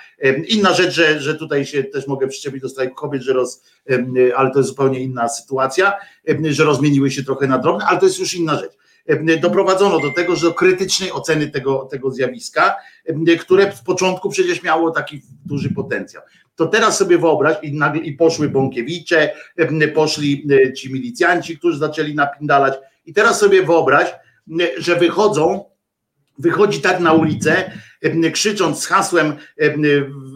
inna 0.48 0.74
rzecz, 0.74 0.94
że, 0.94 1.20
że 1.20 1.36
tutaj 1.36 1.66
się 1.66 1.84
też 1.84 2.08
mogę 2.08 2.28
przyczepić 2.28 2.62
do 2.62 2.70
strajku 2.70 2.96
kobiet, 2.96 3.22
że 3.22 3.34
roz, 3.34 3.64
ale 4.36 4.52
to 4.52 4.60
jest 4.60 4.70
zupełnie 4.70 5.00
inna 5.00 5.30
sytuacja, 5.30 5.94
że 6.50 6.64
rozmieniły 6.64 7.12
się 7.12 7.24
trochę 7.24 7.48
na 7.48 7.58
drobne, 7.58 7.86
ale 7.86 8.00
to 8.00 8.06
jest 8.06 8.20
już 8.20 8.34
inna 8.34 8.60
rzecz. 8.60 8.79
Doprowadzono 9.42 10.00
do 10.00 10.12
tego, 10.12 10.36
że 10.36 10.48
do 10.48 10.54
krytycznej 10.54 11.12
oceny 11.12 11.48
tego, 11.48 11.88
tego 11.92 12.12
zjawiska, 12.12 12.76
które 13.40 13.72
z 13.76 13.82
początku 13.82 14.30
przecież 14.30 14.64
miało 14.64 14.92
taki 14.92 15.22
duży 15.46 15.74
potencjał. 15.74 16.24
To 16.56 16.66
teraz 16.66 16.98
sobie 16.98 17.18
wyobraź, 17.18 17.58
i, 17.62 17.74
nagle, 17.74 18.02
i 18.02 18.14
poszły 18.14 18.50
Bąkiewicze, 18.50 19.32
poszli 19.96 20.48
ci 20.78 20.94
milicjanci, 20.94 21.58
którzy 21.58 21.78
zaczęli 21.78 22.16
napindalać, 22.16 22.74
i 23.06 23.14
teraz 23.14 23.40
sobie 23.40 23.64
wyobraź, 23.64 24.14
że 24.78 24.96
wychodzą 24.96 25.66
wychodzi 26.40 26.82
tak 26.82 27.00
na 27.00 27.14
ulicę, 27.14 27.72
krzycząc 28.34 28.84
z 28.84 28.86
hasłem, 28.86 29.34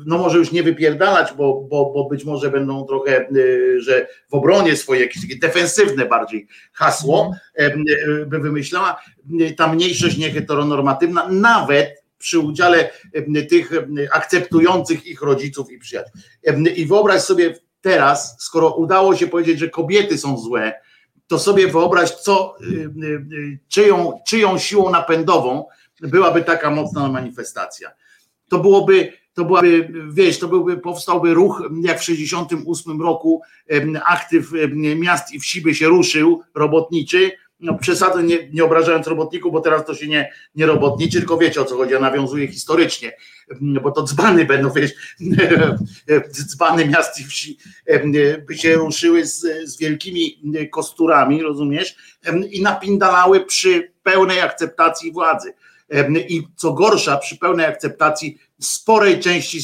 no 0.06 0.18
może 0.18 0.38
już 0.38 0.52
nie 0.52 0.64
wypierdalać, 0.64 1.34
bo, 1.38 1.62
bo, 1.62 1.92
bo 1.94 2.10
być 2.10 2.26
może 2.26 2.52
będą 2.52 2.86
trochę, 2.86 3.28
że 3.78 4.08
w 4.30 4.34
obronie 4.34 4.76
swoje, 4.76 5.02
jakieś 5.02 5.22
takie 5.22 5.40
defensywne 5.40 6.06
bardziej 6.06 6.48
hasło 6.74 7.36
by 8.28 8.40
wymyślała, 8.40 9.02
ta 9.58 9.74
mniejszość 9.74 10.18
nieheteronormatywna, 10.18 11.28
nawet 11.30 12.04
przy 12.18 12.40
udziale 12.40 12.90
tych 13.50 13.72
akceptujących 14.12 15.06
ich 15.06 15.22
rodziców 15.22 15.72
i 15.72 15.78
przyjaciół. 15.78 16.22
I 16.76 16.86
wyobraź 16.86 17.22
sobie 17.22 17.56
teraz, 17.82 18.36
skoro 18.40 18.76
udało 18.76 19.16
się 19.16 19.28
powiedzieć, 19.28 19.60
że 19.60 19.70
kobiety 19.70 20.18
są 20.18 20.38
złe, 20.38 20.74
to 21.28 21.40
sobie 21.40 21.68
wyobraź, 21.68 22.12
co, 22.12 22.56
czyją, 23.68 24.20
czyją 24.28 24.58
siłą 24.58 24.92
napędową 24.92 25.66
byłaby 26.04 26.44
taka 26.44 26.72
mocna 26.72 27.08
manifestacja. 27.08 27.92
To 28.50 28.60
byłoby, 28.60 29.14
to 29.34 29.46
byłaby, 29.46 29.94
wiesz, 30.14 30.40
to 30.40 30.48
byłby, 30.48 30.78
powstałby 30.78 31.34
ruch, 31.34 31.64
jak 31.82 32.00
w 32.00 32.04
68 32.04 33.02
roku 33.02 33.42
aktyw 34.06 34.52
miast 34.96 35.34
i 35.34 35.40
wsi 35.40 35.62
by 35.62 35.76
się 35.76 35.88
ruszył, 35.88 36.42
robotniczy, 36.56 37.32
no 37.64 37.78
nie, 38.24 38.50
nie 38.54 38.64
obrażając 38.64 39.08
robotników, 39.08 39.52
bo 39.52 39.62
teraz 39.62 39.86
to 39.86 39.96
się 39.96 40.08
nie, 40.08 40.32
nie 40.56 40.66
robotniczy, 40.66 41.18
tylko 41.18 41.38
wiecie 41.38 41.62
o 41.62 41.66
co 41.66 41.76
chodzi, 41.76 41.94
ja 41.94 42.00
nawiązuję 42.00 42.48
historycznie, 42.48 43.12
bo 43.62 43.92
to 43.92 44.04
dzbany 44.04 44.46
będą, 44.46 44.70
wiesz, 44.72 44.92
dzbany 46.32 46.86
miast 46.86 47.20
i 47.20 47.24
wsi 47.24 47.58
by 48.48 48.58
się 48.58 48.76
ruszyły 48.76 49.26
z, 49.26 49.70
z 49.70 49.78
wielkimi 49.78 50.42
kosturami, 50.72 51.42
rozumiesz, 51.42 51.96
i 52.52 52.62
napindalały 52.62 53.46
przy 53.46 53.92
pełnej 54.04 54.42
akceptacji 54.42 55.12
władzy 55.12 55.54
i 56.30 56.44
co 56.56 56.74
gorsza, 56.74 57.18
przy 57.18 57.38
pełnej 57.38 57.66
akceptacji 57.66 58.38
sporej 58.60 59.20
części 59.20 59.60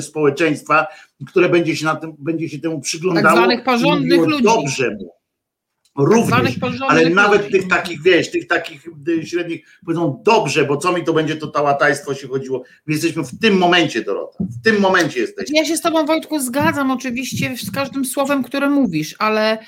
społeczeństwa, 0.00 0.86
które 1.26 1.48
będzie 1.48 1.76
się, 1.76 1.84
na 1.84 1.96
tym, 1.96 2.14
będzie 2.18 2.48
się 2.48 2.58
temu 2.58 2.80
przyglądało. 2.80 3.26
Tak 3.26 3.36
zwanych 3.36 3.64
porządnych 3.64 4.20
ludzi. 4.20 4.44
Dobrze 4.44 4.90
mu. 4.90 5.20
Również, 5.98 6.58
ale 6.88 7.10
nawet 7.10 7.42
ludzi. 7.42 7.52
tych 7.52 7.68
takich, 7.68 8.02
wiesz, 8.02 8.30
tych 8.30 8.46
takich 8.46 8.88
y, 9.08 9.26
średnich 9.26 9.78
powiedzą 9.84 10.22
dobrze, 10.24 10.64
bo 10.64 10.76
co 10.76 10.92
mi 10.92 11.04
to 11.04 11.12
będzie 11.12 11.36
to 11.36 11.46
tałatajstwo 11.46 12.14
się 12.14 12.28
chodziło. 12.28 12.62
My 12.86 12.94
jesteśmy 12.94 13.24
w 13.24 13.38
tym 13.38 13.58
momencie, 13.58 14.02
Dorota, 14.02 14.38
w 14.40 14.64
tym 14.64 14.80
momencie 14.80 15.20
jesteśmy. 15.20 15.58
Ja 15.58 15.64
się 15.64 15.76
z 15.76 15.80
tobą, 15.80 16.06
Wojtku, 16.06 16.40
zgadzam 16.40 16.90
oczywiście 16.90 17.56
z 17.56 17.70
każdym 17.70 18.04
słowem, 18.04 18.42
które 18.42 18.70
mówisz, 18.70 19.16
ale 19.18 19.58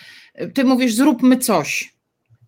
ty 0.54 0.64
mówisz 0.64 0.94
zróbmy 0.94 1.36
coś 1.38 1.94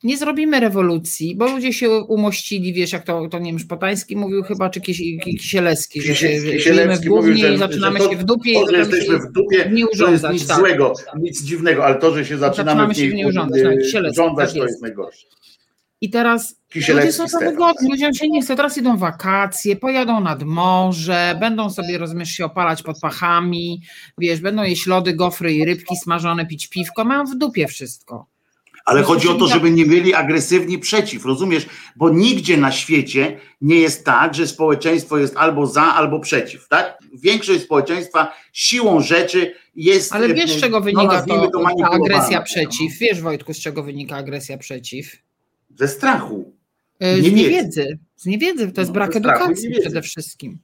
nie 0.04 0.16
zrobimy 0.16 0.60
rewolucji, 0.60 1.36
bo 1.36 1.46
ludzie 1.46 1.72
się 1.72 1.90
umościli, 1.90 2.72
wiesz, 2.72 2.92
jak 2.92 3.04
to, 3.04 3.28
to 3.28 3.38
nie 3.38 3.50
wiem, 3.50 3.58
Szpotański 3.58 4.16
mówił 4.16 4.42
chyba, 4.42 4.70
czy 4.70 4.80
Kisielewski, 4.80 6.02
że 6.02 6.14
się 6.14 6.58
żyjemy 6.60 6.96
w 6.96 7.04
głównie 7.04 7.52
i 7.52 7.58
zaczynamy 7.58 7.98
że 7.98 8.04
to, 8.04 8.10
się 8.10 8.16
w 8.16 8.24
dupie 8.24 8.54
to, 8.54 8.70
że 8.70 8.78
jesteśmy 8.78 9.18
w 9.18 9.32
dupie, 9.32 9.70
nie 9.72 9.86
urządzać. 9.86 10.22
To 10.22 10.32
jest 10.32 10.42
nic 10.42 10.48
tak, 10.48 10.58
złego, 10.58 10.92
tak. 11.06 11.22
nic 11.22 11.42
dziwnego, 11.42 11.84
ale 11.84 11.94
to, 11.94 12.14
że 12.14 12.24
się 12.24 12.38
zaczynamy, 12.38 12.70
zaczynamy 12.70 12.94
się 12.94 13.10
w 13.10 13.14
niej 13.14 13.26
urządzać, 13.26 13.62
tak, 13.62 13.74
urządzać, 14.10 14.48
tak 14.48 14.58
to 14.58 14.66
jest 14.66 14.82
najgorsze. 14.82 15.26
I 16.00 16.10
teraz 16.10 16.56
ludzie 16.88 17.12
są 17.12 17.26
to 17.26 17.38
wygodni, 17.38 17.90
ludziom 17.90 18.14
się 18.14 18.28
nie 18.28 18.42
chce. 18.42 18.56
Teraz 18.56 18.78
idą 18.78 18.96
wakacje, 18.96 19.76
pojadą 19.76 20.20
nad 20.20 20.42
morze, 20.42 21.36
będą 21.40 21.70
sobie, 21.70 21.98
rozumiesz, 21.98 22.30
się 22.30 22.44
opalać 22.44 22.82
pod 22.82 23.00
pachami, 23.00 23.82
wiesz, 24.18 24.40
będą 24.40 24.62
jeść 24.62 24.86
lody, 24.86 25.12
gofry 25.12 25.54
i 25.54 25.64
rybki 25.64 25.96
smażone, 25.96 26.46
pić 26.46 26.68
piwko, 26.68 27.04
mają 27.04 27.24
w 27.24 27.34
dupie 27.36 27.66
wszystko. 27.66 28.33
Ale 28.84 29.02
chodzi 29.02 29.28
o 29.28 29.34
to, 29.34 29.46
żeby 29.46 29.70
nie 29.70 29.86
byli 29.86 30.14
agresywni 30.14 30.78
przeciw, 30.78 31.24
rozumiesz? 31.24 31.66
Bo 31.96 32.10
nigdzie 32.10 32.56
na 32.56 32.72
świecie 32.72 33.40
nie 33.60 33.76
jest 33.76 34.04
tak, 34.04 34.34
że 34.34 34.46
społeczeństwo 34.46 35.18
jest 35.18 35.36
albo 35.36 35.66
za, 35.66 35.82
albo 35.82 36.20
przeciw, 36.20 36.68
tak? 36.68 36.98
Większość 37.14 37.62
społeczeństwa 37.62 38.32
siłą 38.52 39.00
rzeczy 39.00 39.54
jest. 39.76 40.12
Ale 40.12 40.34
wiesz, 40.34 40.50
z 40.50 40.60
czego 40.60 40.78
no, 40.78 40.84
wynika 40.84 41.24
no, 41.26 41.50
to, 41.50 41.64
ta 41.80 41.90
agresja 41.90 42.38
no. 42.38 42.44
przeciw? 42.44 42.98
Wiesz, 42.98 43.20
Wojtku, 43.20 43.54
z 43.54 43.60
czego 43.60 43.82
wynika 43.82 44.16
agresja 44.16 44.58
przeciw? 44.58 45.16
Ze 45.78 45.88
strachu. 45.88 46.52
Z 47.00 47.22
niewiedzy. 47.22 47.32
niewiedzy. 47.32 47.98
Z 48.16 48.26
niewiedzy. 48.26 48.72
To 48.72 48.80
jest 48.80 48.90
no, 48.90 48.94
brak 48.94 49.16
edukacji 49.16 49.70
przede 49.80 50.02
wszystkim. 50.02 50.58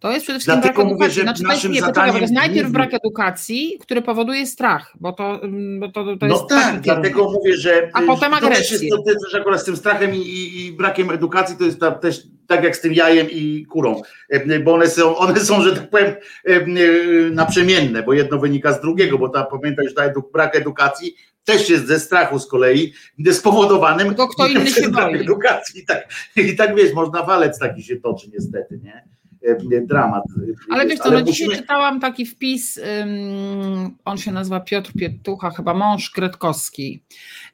To 0.00 0.12
jest 0.12 0.24
przede 0.24 0.38
wszystkim 0.38 0.60
Dlatego 0.60 0.82
brak 0.82 0.92
edukacji. 0.92 1.02
Mówię, 1.02 1.14
że 1.14 1.22
znaczy, 1.22 1.42
naszym 1.42 1.72
nie, 1.72 1.80
zadaniem... 1.80 2.14
to 2.14 2.20
jest 2.20 2.32
najpierw 2.32 2.70
brak 2.70 2.94
edukacji, 2.94 3.78
który 3.80 4.02
powoduje 4.02 4.46
strach, 4.46 4.92
bo 5.00 5.12
to, 5.12 5.40
bo 5.78 5.88
to, 5.88 6.16
to 6.16 6.26
no 6.26 6.34
jest. 6.34 6.48
tak, 6.48 6.80
dlatego 6.80 7.30
mówię, 7.30 7.56
że. 7.56 7.90
A 7.92 8.02
potem 8.02 8.34
agresję. 8.34 8.90
To 8.90 9.02
też, 9.02 9.14
to 9.14 9.24
też 9.24 9.40
akurat 9.40 9.60
z 9.60 9.64
tym 9.64 9.76
strachem 9.76 10.14
i, 10.14 10.18
i, 10.18 10.72
brakiem 10.72 11.10
edukacji 11.10 11.56
to 11.56 11.64
jest 11.64 11.80
ta, 11.80 11.90
też 11.90 12.22
tak 12.46 12.64
jak 12.64 12.76
z 12.76 12.80
tym 12.80 12.92
jajem 12.92 13.30
i 13.30 13.66
kurą, 13.66 14.02
bo 14.64 14.74
one 14.74 14.88
są, 14.88 15.16
one 15.16 15.40
są, 15.40 15.62
że 15.62 15.76
tak 15.76 15.90
powiem, 15.90 16.14
naprzemienne, 17.32 18.02
bo 18.02 18.12
jedno 18.12 18.38
wynika 18.38 18.72
z 18.72 18.80
drugiego, 18.80 19.18
bo 19.18 19.28
ta, 19.28 19.44
pamiętaj, 19.44 19.88
że 19.88 19.94
ta 19.94 20.02
brak 20.32 20.56
edukacji 20.56 21.14
też 21.44 21.70
jest 21.70 21.86
ze 21.86 22.00
strachu 22.00 22.38
z 22.38 22.46
kolei 22.46 22.92
spowodowanym 23.32 24.08
Tylko 24.08 24.28
kto 24.28 24.46
inny 24.48 24.70
się 24.70 24.88
boi. 24.88 25.20
edukacji. 25.20 25.80
I 25.80 25.86
tak, 25.86 26.08
I 26.36 26.56
tak 26.56 26.74
wiesz, 26.74 26.92
można 26.92 27.22
walec 27.22 27.58
taki 27.58 27.82
się 27.82 27.96
toczy 27.96 28.30
niestety, 28.32 28.80
nie? 28.82 29.04
E, 29.42 29.80
dramat. 29.80 30.24
Ale 30.70 30.86
wiesz 30.86 30.98
co, 30.98 31.10
no 31.10 31.22
dzisiaj 31.22 31.48
czytałam 31.48 32.00
taki 32.00 32.26
wpis, 32.26 32.80
um, 33.00 33.96
on 34.04 34.18
się 34.18 34.32
nazywa 34.32 34.60
Piotr 34.60 34.92
Pietucha, 34.92 35.50
chyba 35.50 35.74
mąż 35.74 36.10
Kretkowski. 36.10 37.02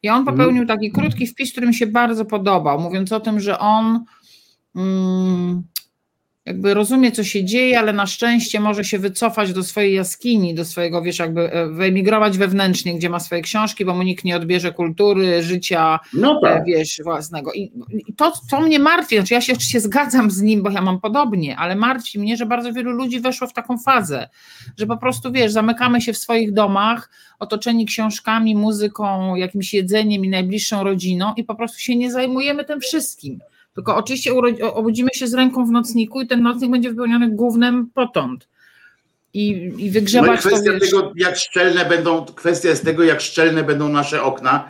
I 0.03 0.09
on 0.09 0.25
popełnił 0.25 0.63
mhm. 0.63 0.79
taki 0.79 0.93
krótki 0.93 1.27
wpis, 1.27 1.53
który 1.53 1.67
mi 1.67 1.75
się 1.75 1.87
bardzo 1.87 2.25
podobał, 2.25 2.81
mówiąc 2.81 3.13
o 3.13 3.21
tym, 3.21 3.41
że 3.41 3.59
on 3.59 4.05
um, 4.75 5.63
jakby 6.47 6.75
rozumie, 6.75 7.13
co 7.13 7.25
się 7.25 7.45
dzieje, 7.45 7.79
ale 7.79 7.93
na 7.93 8.07
szczęście 8.07 8.61
może 8.61 8.85
się 8.85 8.99
wycofać 8.99 9.53
do 9.53 9.63
swojej 9.63 9.95
jaskini, 9.95 10.55
do 10.55 10.65
swojego, 10.65 11.03
wiesz, 11.03 11.19
jakby 11.19 11.53
e, 11.53 11.69
wyemigrować 11.69 12.39
wewnętrznie, 12.39 12.95
gdzie 12.95 13.11
ma 13.11 13.21
swoje 13.21 13.43
książki, 13.43 13.85
bo 13.85 13.95
mu 13.95 14.03
nikt 14.03 14.25
nie 14.25 14.37
odbierze 14.37 14.73
kultury, 14.73 15.43
życia, 15.43 16.01
no 16.13 16.41
tak. 16.43 16.63
E, 16.63 16.65
wiesz, 16.65 17.01
własnego. 17.05 17.53
I, 17.53 17.73
I, 18.07 18.15
to, 18.15 18.33
co 18.51 18.61
mnie 18.61 18.79
martwi, 18.79 19.17
znaczy 19.17 19.35
ja 19.35 19.41
się 19.41 19.53
oczywiście 19.53 19.81
zgadzam 19.81 20.31
z 20.31 20.43
nim, 20.43 20.63
bo 20.63 20.71
ja 20.71 20.83
mam 20.83 21.01
podobnie, 21.01 21.57
ale 21.57 21.77
martwi 21.77 22.19
mnie, 22.19 22.37
że 22.37 22.47
bardzo 22.47 22.73
wielu 22.73 22.91
ludzi 22.91 23.21
weszło 23.21 23.47
w 23.47 23.53
taką 23.53 23.79
fazę, 23.79 24.29
że 24.79 24.87
po 24.87 24.97
prostu, 24.97 25.33
wiesz, 25.33 25.53
zamykamy 25.53 26.01
się 26.01 26.13
w 26.13 26.19
swoich 26.19 26.53
domach, 26.53 27.11
otoczeni 27.39 27.87
książkami, 27.87 28.55
muzyką, 28.55 29.35
jakimś 29.35 29.75
jedzeniem 29.75 30.25
i 30.25 30.29
najbliższą 30.29 30.85
rodziną 30.85 31.33
i 31.37 31.45
po 31.45 31.55
prostu 31.55 31.79
się 31.79 31.97
nie 31.97 32.13
zajmujemy 32.13 32.65
tym 32.65 32.81
wszystkim. 32.81 33.41
Tylko 33.77 33.97
oczywiście 33.97 34.33
obudzimy 34.75 35.11
się 35.15 35.27
z 35.27 35.35
ręką 35.35 35.67
w 35.67 35.71
nocniku 35.71 36.21
i 36.21 36.27
ten 36.27 36.43
nocnik 36.43 36.71
będzie 36.71 36.91
wypełniony 36.91 37.31
głównym 37.31 37.91
potąd. 37.95 38.49
I, 39.35 39.73
i 39.79 39.91
wygrzewać 39.91 40.45
no 40.45 40.51
i 40.51 40.55
kwestia 40.55 40.73
to, 40.73 40.79
tego, 40.81 41.13
jak 41.17 41.37
szczelne 41.37 41.85
będą, 41.85 42.25
kwestia 42.25 42.69
jest 42.69 42.85
tego, 42.85 43.05
jak 43.05 43.21
szczelne 43.21 43.65
będą 43.65 43.89
nasze 43.89 44.23
okna 44.23 44.69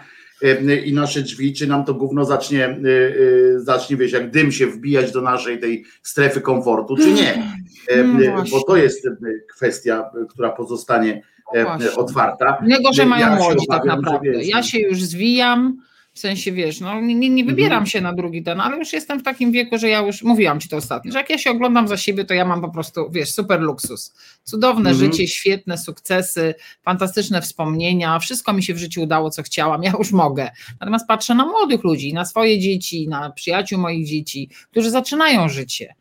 i 0.85 0.93
nasze 0.93 1.23
drzwi, 1.23 1.55
czy 1.55 1.67
nam 1.67 1.85
to 1.85 1.95
gówno 1.95 2.25
zacznie, 2.25 2.69
y, 2.69 2.89
y, 2.89 3.61
zacznie 3.61 3.97
wiesz, 3.97 4.13
jak 4.13 4.31
dym 4.31 4.53
się 4.53 4.67
wbijać 4.67 5.13
do 5.13 5.23
naszej 5.23 5.61
tej 5.61 5.85
strefy 6.03 6.41
komfortu, 6.41 6.97
czy 6.97 7.13
nie. 7.13 7.57
No 8.05 8.45
Bo 8.51 8.63
to 8.63 8.77
jest 8.77 9.09
kwestia, 9.55 10.11
która 10.29 10.51
pozostanie 10.51 11.23
no 11.55 11.97
otwarta. 11.97 12.65
Że 12.93 13.07
mają 13.07 13.27
ja 13.27 13.37
młodzi 13.37 13.67
tak 13.71 13.85
naprawdę. 13.85 14.45
Ja 14.45 14.63
się 14.63 14.79
już 14.79 15.03
zwijam, 15.03 15.77
w 16.17 16.19
sensie, 16.19 16.53
wiesz, 16.53 16.81
no 16.81 17.01
nie, 17.01 17.31
nie 17.31 17.45
wybieram 17.45 17.73
mhm. 17.73 17.87
się 17.87 18.01
na 18.01 18.13
drugi 18.13 18.43
ten, 18.43 18.61
ale 18.61 18.77
już 18.79 18.93
jestem 18.93 19.21
w 19.21 19.23
takim 19.23 19.53
wieku, 19.53 19.79
że 19.79 19.89
ja 19.89 20.01
już, 20.01 20.23
mówiłam 20.23 20.61
ci 20.61 20.69
to 20.69 20.77
ostatnio, 20.77 21.13
że 21.13 21.19
jak 21.19 21.31
ja 21.31 21.39
się 21.39 21.51
oglądam 21.51 21.89
za 21.89 21.97
siebie, 21.97 22.25
to 22.25 22.35
ja 22.35 22.45
mam 22.45 22.61
po 22.61 22.69
prostu, 22.69 23.11
wiesz, 23.11 23.31
super 23.31 23.61
luksus. 23.61 24.15
Cudowne 24.45 24.91
mhm. 24.91 24.97
życie, 24.97 25.29
świetne 25.29 25.79
sukcesy, 25.79 26.55
fantastyczne 26.83 27.43
wspomnienia, 27.43 28.19
wszystko 28.19 28.53
mi 28.53 28.63
się 28.63 28.75
w 28.75 28.79
życiu 28.79 29.03
udało, 29.03 29.31
co 29.31 29.43
chciałam, 29.43 29.83
ja 29.83 29.93
już 29.99 30.13
mogę. 30.13 30.51
Natomiast 30.81 31.07
patrzę 31.07 31.35
na 31.35 31.47
młodych 31.47 31.85
ludzi, 31.85 32.15
na 32.15 32.25
swoje 32.25 32.59
dzieci, 32.59 33.09
na 33.09 33.31
przyjaciół 33.31 33.81
moich 33.81 34.07
dzieci, 34.07 34.51
którzy 34.71 34.91
zaczynają 34.91 35.49
życie. 35.49 35.95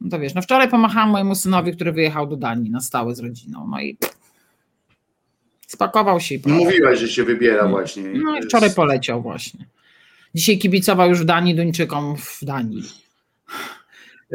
No 0.00 0.10
to 0.10 0.18
wiesz, 0.18 0.34
no 0.34 0.42
wczoraj 0.42 0.68
pomachałam 0.68 1.10
mojemu 1.10 1.34
synowi, 1.34 1.72
który 1.72 1.92
wyjechał 1.92 2.26
do 2.26 2.36
Danii 2.36 2.70
na 2.70 2.80
stałe 2.80 3.14
z 3.14 3.20
rodziną, 3.20 3.66
no 3.70 3.80
i 3.80 3.96
Spakował 5.74 6.20
się 6.20 6.34
i 6.34 6.38
poleciał. 6.38 6.64
Mówiłaś, 6.64 6.98
że 6.98 7.08
się 7.08 7.24
wybiera 7.24 7.68
właśnie. 7.68 8.02
No 8.02 8.38
i 8.38 8.42
wczoraj 8.42 8.74
poleciał 8.74 9.22
właśnie. 9.22 9.66
Dzisiaj 10.34 10.58
kibicował 10.58 11.08
już 11.08 11.20
w 11.20 11.24
Danii 11.24 11.54
Duńczykom 11.54 12.16
w 12.16 12.38
Danii. 12.42 12.82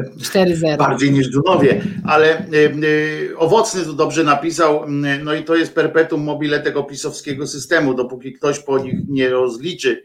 4-0. 0.03 0.77
Bardziej 0.77 1.11
niż 1.11 1.29
Dunowie, 1.29 1.81
ale 2.05 2.39
y, 2.39 2.55
y, 2.83 3.37
owocny 3.37 3.85
to 3.85 3.93
dobrze 3.93 4.23
napisał, 4.23 4.83
y, 4.83 4.87
no 5.23 5.33
i 5.33 5.43
to 5.43 5.55
jest 5.55 5.75
perpetuum 5.75 6.23
mobile 6.23 6.59
tego 6.59 6.83
pisowskiego 6.83 7.47
systemu. 7.47 7.93
Dopóki 7.93 8.33
ktoś 8.33 8.59
po 8.59 8.79
nich 8.79 8.95
nie 9.07 9.29
rozliczy 9.29 10.03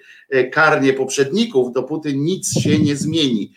karnie 0.52 0.92
poprzedników, 0.92 1.72
dopóty 1.72 2.16
nic 2.16 2.60
się 2.60 2.78
nie 2.78 2.96
zmieni. 2.96 3.52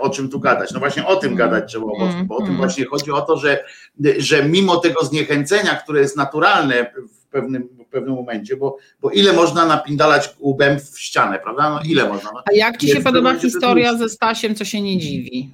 O 0.00 0.10
czym 0.10 0.28
tu 0.28 0.40
gadać? 0.40 0.72
No 0.72 0.80
właśnie 0.80 1.06
o 1.06 1.16
tym 1.16 1.32
mm. 1.32 1.38
gadać 1.38 1.70
trzeba 1.70 1.86
owocny, 1.86 2.24
bo 2.24 2.34
o 2.34 2.38
tym 2.38 2.46
mm. 2.46 2.58
właśnie 2.58 2.84
chodzi 2.84 3.10
o 3.10 3.20
to, 3.20 3.36
że, 3.36 3.64
że 4.18 4.48
mimo 4.48 4.76
tego 4.76 5.04
zniechęcenia, 5.04 5.74
które 5.74 6.00
jest 6.00 6.16
naturalne 6.16 6.92
w 7.08 7.26
pewnym, 7.26 7.68
w 7.86 7.90
pewnym 7.90 8.14
momencie, 8.14 8.56
bo, 8.56 8.76
bo 9.00 9.10
ile 9.10 9.32
można 9.32 9.66
napindalać 9.66 10.34
łbem 10.40 10.80
w 10.80 11.00
ścianę, 11.00 11.38
prawda? 11.38 11.70
No 11.70 11.80
ile 11.84 12.08
można? 12.08 12.30
No, 12.32 12.42
A 12.50 12.52
jak 12.52 12.76
ci 12.76 12.88
się 12.88 13.00
podoba 13.00 13.34
historia 13.34 13.96
ze 13.96 14.08
Stasiem, 14.08 14.54
co 14.54 14.64
się 14.64 14.80
nie 14.80 14.98
dziwi? 14.98 15.50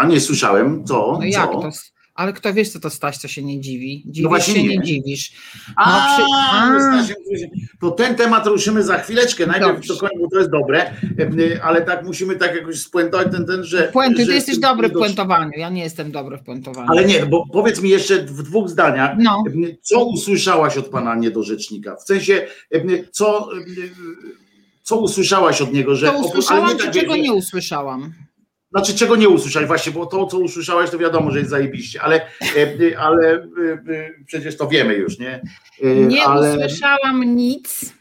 A 0.00 0.06
nie 0.06 0.20
słyszałem, 0.20 0.84
co? 0.84 1.18
No 1.20 1.24
jak 1.24 1.50
co? 1.50 1.60
to? 1.60 1.70
Ale 2.14 2.32
kto 2.32 2.54
wiesz, 2.54 2.68
co 2.68 2.80
to 2.80 2.90
Staś, 2.90 3.18
co 3.18 3.28
się 3.28 3.42
nie 3.42 3.60
dziwi? 3.60 4.02
No 4.06 4.12
Dziwisz 4.12 4.30
no 4.30 4.40
się, 4.40 4.62
nie. 4.62 4.68
nie 4.68 4.82
dziwisz. 4.82 5.32
No, 5.68 5.74
a, 5.76 6.16
przy... 6.16 6.22
a. 6.32 7.04
To 7.80 7.90
ten 7.90 8.14
temat 8.14 8.46
ruszymy 8.46 8.82
za 8.82 8.98
chwileczkę. 8.98 9.46
Najpierw 9.46 9.86
to 9.86 9.96
końcu, 9.96 10.18
bo 10.20 10.28
to 10.30 10.38
jest 10.38 10.50
dobre, 10.50 10.94
ale 11.62 11.82
tak 11.82 12.04
musimy 12.04 12.36
tak 12.36 12.54
jakoś 12.54 12.78
spuentować 12.78 13.28
ten, 13.32 13.46
ten 13.46 13.64
że... 13.64 13.88
Puenty, 13.92 14.20
że 14.20 14.26
ty 14.26 14.34
jesteś 14.34 14.58
dobry 14.58 14.88
w 14.88 14.92
puentowaniu, 14.92 15.50
ja 15.56 15.70
nie 15.70 15.82
jestem 15.82 16.12
dobry 16.12 16.38
w 16.38 16.42
puentowaniu. 16.42 16.88
Ale 16.90 17.04
nie, 17.04 17.26
bo 17.26 17.44
powiedz 17.52 17.82
mi 17.82 17.90
jeszcze 17.90 18.18
w 18.18 18.42
dwóch 18.42 18.68
zdaniach, 18.68 19.16
no. 19.18 19.44
co 19.82 20.04
usłyszałaś 20.04 20.76
od 20.76 20.88
pana 20.88 21.14
niedorzecznika? 21.14 21.96
W 21.96 22.02
sensie, 22.02 22.46
co, 23.10 23.48
co 24.82 24.96
usłyszałaś 24.96 25.62
od 25.62 25.72
niego, 25.72 25.96
że... 25.96 26.06
To 26.06 26.18
usłyszałam, 26.18 26.78
czy 26.78 26.84
tak, 26.84 26.94
czego 26.94 27.16
nie 27.16 27.32
usłyszałam? 27.32 28.12
Znaczy, 28.70 28.94
czego 28.94 29.16
nie 29.16 29.28
usłyszałeś 29.28 29.68
właśnie, 29.68 29.92
bo 29.92 30.06
to, 30.06 30.26
co 30.26 30.38
usłyszałeś, 30.38 30.90
to 30.90 30.98
wiadomo, 30.98 31.30
że 31.30 31.38
jest 31.38 31.50
zajebiście, 31.50 32.02
ale, 32.02 32.26
e, 32.56 32.98
ale 32.98 33.32
e, 33.32 33.42
e, 33.94 34.10
przecież 34.26 34.56
to 34.56 34.68
wiemy 34.68 34.94
już, 34.94 35.18
nie? 35.18 35.42
Nie 36.08 36.24
ale... 36.24 36.56
usłyszałam 36.56 37.36
nic, 37.36 37.92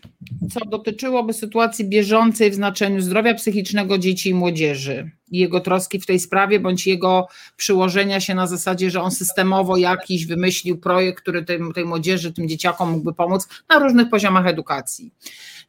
co 0.53 0.59
dotyczyłoby 0.65 1.33
sytuacji 1.33 1.85
bieżącej 1.85 2.51
w 2.51 2.55
znaczeniu 2.55 3.01
zdrowia 3.01 3.33
psychicznego 3.33 3.97
dzieci 3.97 4.29
i 4.29 4.33
młodzieży 4.33 5.11
i 5.31 5.39
jego 5.39 5.59
troski 5.59 5.99
w 5.99 6.05
tej 6.05 6.19
sprawie, 6.19 6.59
bądź 6.59 6.87
jego 6.87 7.27
przyłożenia 7.57 8.19
się 8.19 8.35
na 8.35 8.47
zasadzie, 8.47 8.91
że 8.91 9.01
on 9.01 9.11
systemowo 9.11 9.77
jakiś 9.77 10.25
wymyślił 10.25 10.77
projekt, 10.77 11.21
który 11.21 11.45
tej, 11.45 11.59
tej 11.75 11.85
młodzieży, 11.85 12.33
tym 12.33 12.47
dzieciakom 12.47 12.91
mógłby 12.91 13.13
pomóc 13.13 13.47
na 13.69 13.79
różnych 13.79 14.09
poziomach 14.09 14.47
edukacji. 14.47 15.11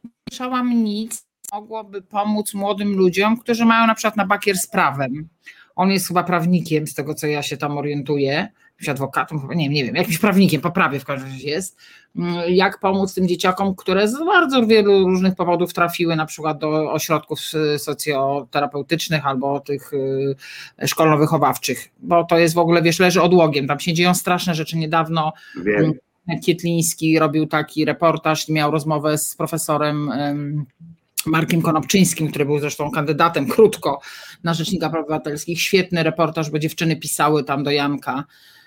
Nie 0.03 0.09
usłyszałam 0.27 0.83
nic 0.83 1.30
mogłoby 1.51 2.01
pomóc 2.01 2.53
młodym 2.53 2.95
ludziom, 2.97 3.37
którzy 3.37 3.65
mają 3.65 3.87
na 3.87 3.95
przykład 3.95 4.17
na 4.17 4.25
bakier 4.25 4.57
z 4.57 4.67
prawem. 4.67 5.29
On 5.75 5.91
jest 5.91 6.07
chyba 6.07 6.23
prawnikiem, 6.23 6.87
z 6.87 6.93
tego 6.93 7.13
co 7.13 7.27
ja 7.27 7.43
się 7.43 7.57
tam 7.57 7.77
orientuję, 7.77 8.47
jakimś 8.71 8.89
adwokatem, 8.89 9.39
nie, 9.55 9.69
nie 9.69 9.85
wiem, 9.85 9.95
jakimś 9.95 10.17
prawnikiem, 10.17 10.61
poprawie 10.61 10.99
w 10.99 11.05
każdym 11.05 11.29
razie 11.29 11.49
jest, 11.49 11.77
mm, 12.15 12.35
jak 12.47 12.79
pomóc 12.79 13.13
tym 13.13 13.27
dzieciakom, 13.27 13.75
które 13.75 14.07
z 14.07 14.25
bardzo 14.25 14.67
wielu 14.67 15.07
różnych 15.07 15.35
powodów 15.35 15.73
trafiły 15.73 16.15
na 16.15 16.25
przykład 16.25 16.57
do 16.57 16.91
ośrodków 16.91 17.39
socjoterapeutycznych 17.77 19.25
albo 19.25 19.59
tych 19.59 19.93
y, 19.93 20.35
szkolno-wychowawczych, 20.87 21.89
bo 21.99 22.23
to 22.23 22.37
jest 22.37 22.55
w 22.55 22.59
ogóle, 22.59 22.81
wiesz, 22.81 22.99
leży 22.99 23.21
odłogiem, 23.21 23.67
tam 23.67 23.79
się 23.79 23.93
dzieją 23.93 24.13
straszne 24.13 24.55
rzeczy. 24.55 24.77
Niedawno 24.77 25.33
Wiem. 25.63 25.93
Kietliński 26.45 27.19
robił 27.19 27.47
taki 27.47 27.85
reportaż, 27.85 28.49
miał 28.49 28.71
rozmowę 28.71 29.17
z 29.17 29.35
profesorem 29.35 30.11
Markiem 31.25 31.61
Konopczyńskim, 31.61 32.29
który 32.29 32.45
był 32.45 32.59
zresztą 32.59 32.91
kandydatem 32.91 33.47
krótko 33.47 34.01
na 34.43 34.53
Rzecznika 34.53 34.89
Praw 34.89 35.03
Obywatelskich. 35.03 35.61
Świetny 35.61 36.03
reportaż, 36.03 36.49
bo 36.49 36.59
dziewczyny 36.59 36.95
pisały 36.95 37.43
tam 37.43 37.63
do 37.63 37.71
Janka. 37.71 38.23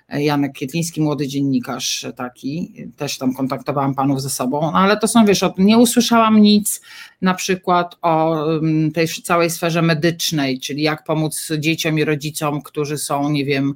Janek 0.08 0.52
Kietliński, 0.52 1.00
młody 1.00 1.28
dziennikarz 1.28 2.06
taki, 2.16 2.74
też 2.96 3.18
tam 3.18 3.34
kontaktowałam 3.34 3.94
panów 3.94 4.22
ze 4.22 4.30
sobą, 4.30 4.60
no 4.60 4.78
ale 4.78 4.96
to 4.96 5.08
są, 5.08 5.24
wiesz, 5.24 5.44
nie 5.58 5.78
usłyszałam 5.78 6.42
nic 6.42 6.80
na 7.22 7.34
przykład 7.34 7.96
o 8.02 8.44
mm, 8.46 8.92
tej 8.92 9.08
całej 9.08 9.50
sferze 9.50 9.82
medycznej, 9.82 10.60
czyli 10.60 10.82
jak 10.82 11.04
pomóc 11.04 11.48
dzieciom 11.58 11.98
i 11.98 12.04
rodzicom, 12.04 12.62
którzy 12.62 12.98
są, 12.98 13.30
nie 13.30 13.44
wiem, 13.44 13.74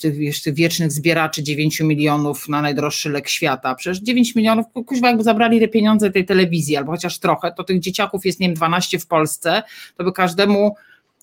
tych, 0.00 0.14
wiesz, 0.14 0.42
tych 0.42 0.54
wiecznych 0.54 0.92
zbieraczy 0.92 1.42
9 1.42 1.80
milionów 1.80 2.48
na 2.48 2.62
najdroższy 2.62 3.10
lek 3.10 3.28
świata. 3.28 3.74
Przecież 3.74 4.02
9 4.02 4.34
milionów, 4.34 4.66
kuźwa, 4.86 5.08
jakby 5.08 5.24
zabrali 5.24 5.60
te 5.60 5.68
pieniądze 5.68 6.10
tej 6.10 6.24
telewizji, 6.24 6.76
albo 6.76 6.92
chociaż 6.92 7.18
trochę, 7.18 7.52
to 7.52 7.64
tych 7.64 7.80
dzieciaków 7.80 8.26
jest, 8.26 8.40
nie 8.40 8.48
wiem, 8.48 8.54
12 8.54 8.98
w 8.98 9.06
Polsce, 9.06 9.62
to 9.96 10.04
by 10.04 10.12
każdemu. 10.12 10.74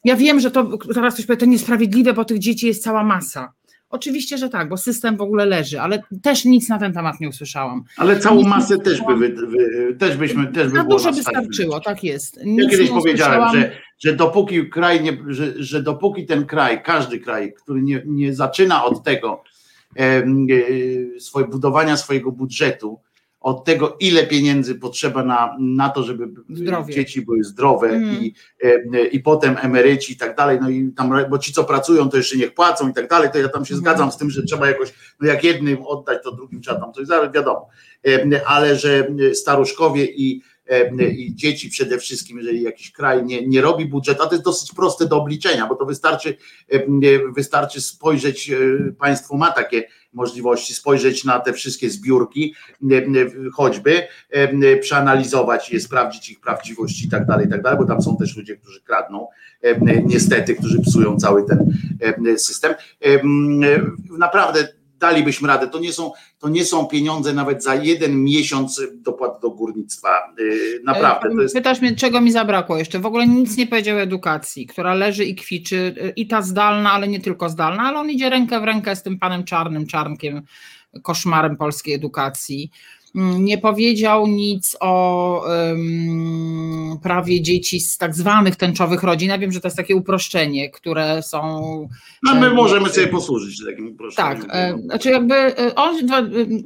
Ja 0.04 0.16
wiem, 0.16 0.40
że 0.40 0.52
to 0.52 0.78
teraz 0.94 1.14
ktoś 1.14 1.26
powie, 1.26 1.38
to 1.38 1.46
niesprawiedliwe, 1.46 2.14
bo 2.14 2.26
tych 2.26 2.40
dzieci 2.40 2.68
jest 2.68 2.84
cała 2.84 3.04
masa. 3.04 3.54
Oczywiście, 3.94 4.38
że 4.38 4.50
tak, 4.50 4.70
bo 4.70 4.78
system 4.78 5.18
w 5.18 5.22
ogóle 5.22 5.46
leży, 5.46 5.82
ale 5.82 6.04
też 6.22 6.46
nic 6.46 6.70
na 6.70 6.80
ten 6.80 6.94
temat 6.94 7.20
nie 7.20 7.30
usłyszałam. 7.30 7.84
Ale 7.98 8.20
całą 8.20 8.36
nic 8.36 8.48
masę 8.48 8.78
też, 8.78 9.02
by, 9.02 9.16
wy, 9.16 9.30
wy, 9.48 9.96
też 10.00 10.18
byśmy 10.18 10.48
też 10.48 10.68
by 10.72 10.78
Na 10.78 10.84
dużo 10.84 11.12
by 11.12 11.22
starczyło, 11.22 11.80
tak 11.80 12.04
jest. 12.04 12.40
Nic 12.46 12.64
ja 12.64 12.70
kiedyś 12.70 12.90
powiedziałem, 12.90 13.56
że, 13.56 13.72
że 14.00 14.16
dopóki 14.16 14.70
kraj 14.70 15.04
nie, 15.04 15.18
że, 15.28 15.64
że 15.64 15.84
dopóki 15.84 16.26
ten 16.26 16.46
kraj, 16.46 16.84
każdy 16.84 17.20
kraj, 17.20 17.54
który 17.54 17.82
nie, 17.82 18.04
nie 18.06 18.34
zaczyna 18.34 18.86
od 18.86 19.04
tego 19.04 19.44
e, 19.98 20.02
e, 20.02 20.24
swoje, 21.20 21.48
budowania 21.48 21.98
swojego 21.98 22.32
budżetu, 22.32 23.00
od 23.44 23.66
tego, 23.66 23.98
ile 24.00 24.28
pieniędzy 24.28 24.76
potrzeba 24.76 25.24
na, 25.24 25.58
na 25.60 25.90
to, 25.90 26.04
żeby 26.04 26.28
Zdrowie. 26.50 26.94
dzieci 26.94 27.22
były 27.22 27.44
zdrowe 27.44 27.90
mm. 27.90 28.24
i, 28.24 28.36
e, 28.64 29.06
i 29.06 29.20
potem 29.20 29.56
emeryci 29.62 30.14
i 30.14 30.18
tak 30.18 30.36
dalej, 30.36 30.60
no 30.62 30.70
i 30.70 30.92
tam, 30.92 31.14
bo 31.30 31.38
ci, 31.38 31.54
co 31.54 31.64
pracują, 31.64 32.10
to 32.10 32.18
jeszcze 32.18 32.38
niech 32.38 32.54
płacą 32.54 32.90
i 32.90 32.94
tak 32.94 33.10
dalej, 33.10 33.30
to 33.34 33.40
ja 33.40 33.50
tam 33.50 33.66
się 33.66 33.74
mm. 33.74 33.82
zgadzam 33.82 34.12
z 34.12 34.18
tym, 34.18 34.30
że 34.30 34.44
trzeba 34.44 34.68
jakoś, 34.68 34.94
no 35.20 35.28
jak 35.28 35.44
jednym 35.44 35.82
oddać, 35.86 36.24
to 36.24 36.32
drugim 36.32 36.62
trzeba 36.62 36.80
tam 36.80 36.94
coś, 36.94 37.08
wiadomo, 37.34 37.68
e, 38.08 38.42
ale 38.48 38.76
że 38.76 39.08
staruszkowie 39.34 40.06
i 40.06 40.42
i 41.18 41.36
dzieci 41.36 41.70
przede 41.70 42.00
wszystkim, 42.00 42.38
jeżeli 42.38 42.62
jakiś 42.62 42.92
kraj 42.92 43.26
nie, 43.26 43.48
nie 43.48 43.62
robi 43.62 43.86
budżetu, 43.86 44.24
a 44.24 44.26
to 44.26 44.34
jest 44.34 44.46
dosyć 44.46 44.72
proste 44.74 45.06
do 45.06 45.18
obliczenia, 45.18 45.68
bo 45.68 45.76
to 45.76 45.86
wystarczy, 45.86 46.38
wystarczy 47.36 47.82
spojrzeć, 47.82 48.52
państwo 49.00 49.38
ma 49.38 49.52
takie 49.52 49.84
możliwości, 50.14 50.74
spojrzeć 50.74 51.24
na 51.24 51.40
te 51.40 51.54
wszystkie 51.54 51.90
zbiórki, 51.90 52.56
choćby, 53.54 54.04
przeanalizować 54.82 55.72
je, 55.72 55.80
sprawdzić 55.80 56.30
ich 56.30 56.40
prawdziwość 56.40 57.04
i 57.06 57.10
tak 57.10 57.26
dalej, 57.26 57.48
i 57.48 57.50
tak 57.50 57.62
dalej, 57.62 57.80
bo 57.80 57.86
tam 57.86 58.02
są 58.02 58.18
też 58.18 58.38
ludzie, 58.38 58.58
którzy 58.58 58.82
kradną, 58.82 59.28
niestety, 60.06 60.56
którzy 60.56 60.82
psują 60.82 61.18
cały 61.18 61.46
ten 61.46 61.74
system. 62.38 62.74
Naprawdę 64.18 64.68
dalibyśmy 65.04 65.48
radę. 65.48 65.68
To 65.68 65.80
nie 65.80 65.94
są, 65.94 66.12
to 66.40 66.50
nie 66.50 66.66
są 66.66 66.88
pieniądze 66.88 67.34
nawet 67.34 67.64
za 67.64 67.76
jeden 67.76 68.24
miesiąc 68.24 68.82
dopłat 68.94 69.42
do 69.42 69.50
górnictwa. 69.50 70.10
Y, 70.40 70.82
naprawdę. 70.84 71.30
To 71.36 71.42
jest... 71.42 71.56
Pytasz 71.56 71.82
mnie, 71.82 71.96
czego 71.96 72.22
mi 72.22 72.32
zabrakło 72.32 72.78
jeszcze. 72.78 73.00
W 73.00 73.06
ogóle 73.06 73.28
nic 73.28 73.58
nie 73.58 73.68
powiedział 73.68 73.98
o 73.98 74.02
edukacji, 74.02 74.68
która 74.68 74.94
leży 74.94 75.26
i 75.26 75.36
kwiczy. 75.36 75.96
Y, 75.98 76.14
I 76.16 76.28
ta 76.28 76.42
zdalna, 76.42 76.92
ale 76.92 77.08
nie 77.08 77.20
tylko 77.20 77.50
zdalna, 77.50 77.84
ale 77.84 78.00
on 78.00 78.10
idzie 78.10 78.30
rękę 78.30 78.60
w 78.60 78.64
rękę 78.64 78.96
z 78.96 79.04
tym 79.04 79.20
panem 79.20 79.44
czarnym 79.44 79.88
czarnkiem, 79.88 80.42
koszmarem 81.02 81.58
polskiej 81.58 81.94
edukacji. 81.94 82.72
Mm, 83.16 83.46
nie 83.46 83.58
powiedział 83.58 84.28
nic 84.28 84.78
o 84.80 85.46
um, 85.48 87.00
prawie 87.04 87.42
dzieci 87.42 87.80
z 87.80 87.98
tak 87.98 88.16
zwanych 88.16 88.56
tęczowych 88.56 89.04
rodzin. 89.04 89.30
Ja 89.30 89.38
wiem, 89.38 89.52
że 89.52 89.60
to 89.60 89.68
jest 89.68 89.78
takie 89.78 89.96
uproszczenie, 89.96 90.70
które 90.70 91.24
są. 91.24 91.40
No 92.24 92.36
my 92.36 92.50
możemy 92.50 92.90
sobie 92.90 93.08
posłużyć 93.08 93.66
takim 93.66 93.88
uproszczeniem. 93.88 94.42
Tak, 94.42 94.50
e, 94.56 94.78
znaczy 94.78 95.10
jakby 95.10 95.36
e, 95.36 95.76
on, 95.76 95.96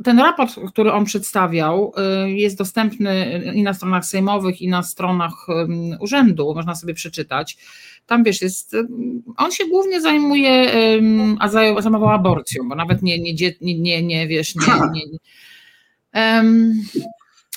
ten 0.04 0.20
raport, 0.20 0.56
który 0.68 0.92
on 0.92 1.06
przedstawiał, 1.06 1.94
e, 1.98 2.32
jest 2.32 2.58
dostępny 2.58 3.44
i 3.56 3.64
na 3.64 3.74
stronach 3.74 4.06
sejmowych, 4.06 4.62
i 4.62 4.68
na 4.68 4.84
stronach 4.84 5.48
urzędu, 6.00 6.54
można 6.56 6.76
sobie 6.76 6.94
przeczytać. 6.94 7.58
Tam 8.06 8.24
wiesz, 8.24 8.42
jest, 8.42 8.76
on 9.38 9.52
się 9.52 9.66
głównie 9.66 10.02
zajmuje, 10.02 10.72
a 11.40 11.50
zajmował 11.50 12.10
aborcją, 12.10 12.70
bo 12.70 12.76
nawet 12.76 13.02
nie, 13.02 13.20
nie, 13.20 13.34
nie, 13.62 13.80
nie, 13.80 14.04
nie 14.04 14.28
wiesz, 14.28 14.56
nie, 14.56 14.64
nie 14.94 15.18
Um, 16.18 16.84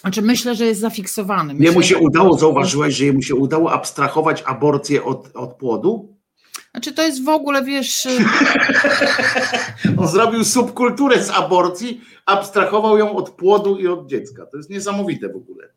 znaczy 0.00 0.22
myślę, 0.22 0.54
że 0.54 0.66
jest 0.66 0.80
zafiksowany. 0.80 1.54
Myślę, 1.54 1.66
jemu 1.66 1.82
się 1.82 1.98
udało, 1.98 2.38
zauważyłeś, 2.38 2.94
że 2.94 3.04
jemu 3.04 3.22
się 3.22 3.34
udało 3.34 3.72
abstrahować 3.72 4.42
aborcję 4.46 5.04
od, 5.04 5.36
od 5.36 5.54
płodu? 5.54 6.16
Znaczy 6.70 6.92
to 6.92 7.02
jest 7.02 7.24
w 7.24 7.28
ogóle, 7.28 7.64
wiesz... 7.64 8.06
Y- 8.06 8.18
On 9.98 10.08
zrobił 10.08 10.44
subkulturę 10.44 11.24
z 11.24 11.30
aborcji, 11.30 12.00
abstrahował 12.26 12.98
ją 12.98 13.16
od 13.16 13.30
płodu 13.30 13.76
i 13.76 13.86
od 13.86 14.06
dziecka. 14.06 14.46
To 14.46 14.56
jest 14.56 14.70
niesamowite 14.70 15.28
w 15.28 15.36
ogóle. 15.36 15.68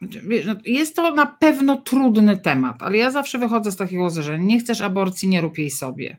Wiesz, 0.00 0.46
no, 0.46 0.54
jest 0.64 0.96
to 0.96 1.14
na 1.14 1.26
pewno 1.26 1.76
trudny 1.76 2.36
temat, 2.36 2.82
ale 2.82 2.96
ja 2.96 3.10
zawsze 3.10 3.38
wychodzę 3.38 3.72
z 3.72 3.76
takiego 3.76 4.10
że 4.10 4.38
nie 4.38 4.60
chcesz 4.60 4.80
aborcji, 4.80 5.28
nie 5.28 5.40
rób 5.40 5.58
jej 5.58 5.70
sobie 5.70 6.16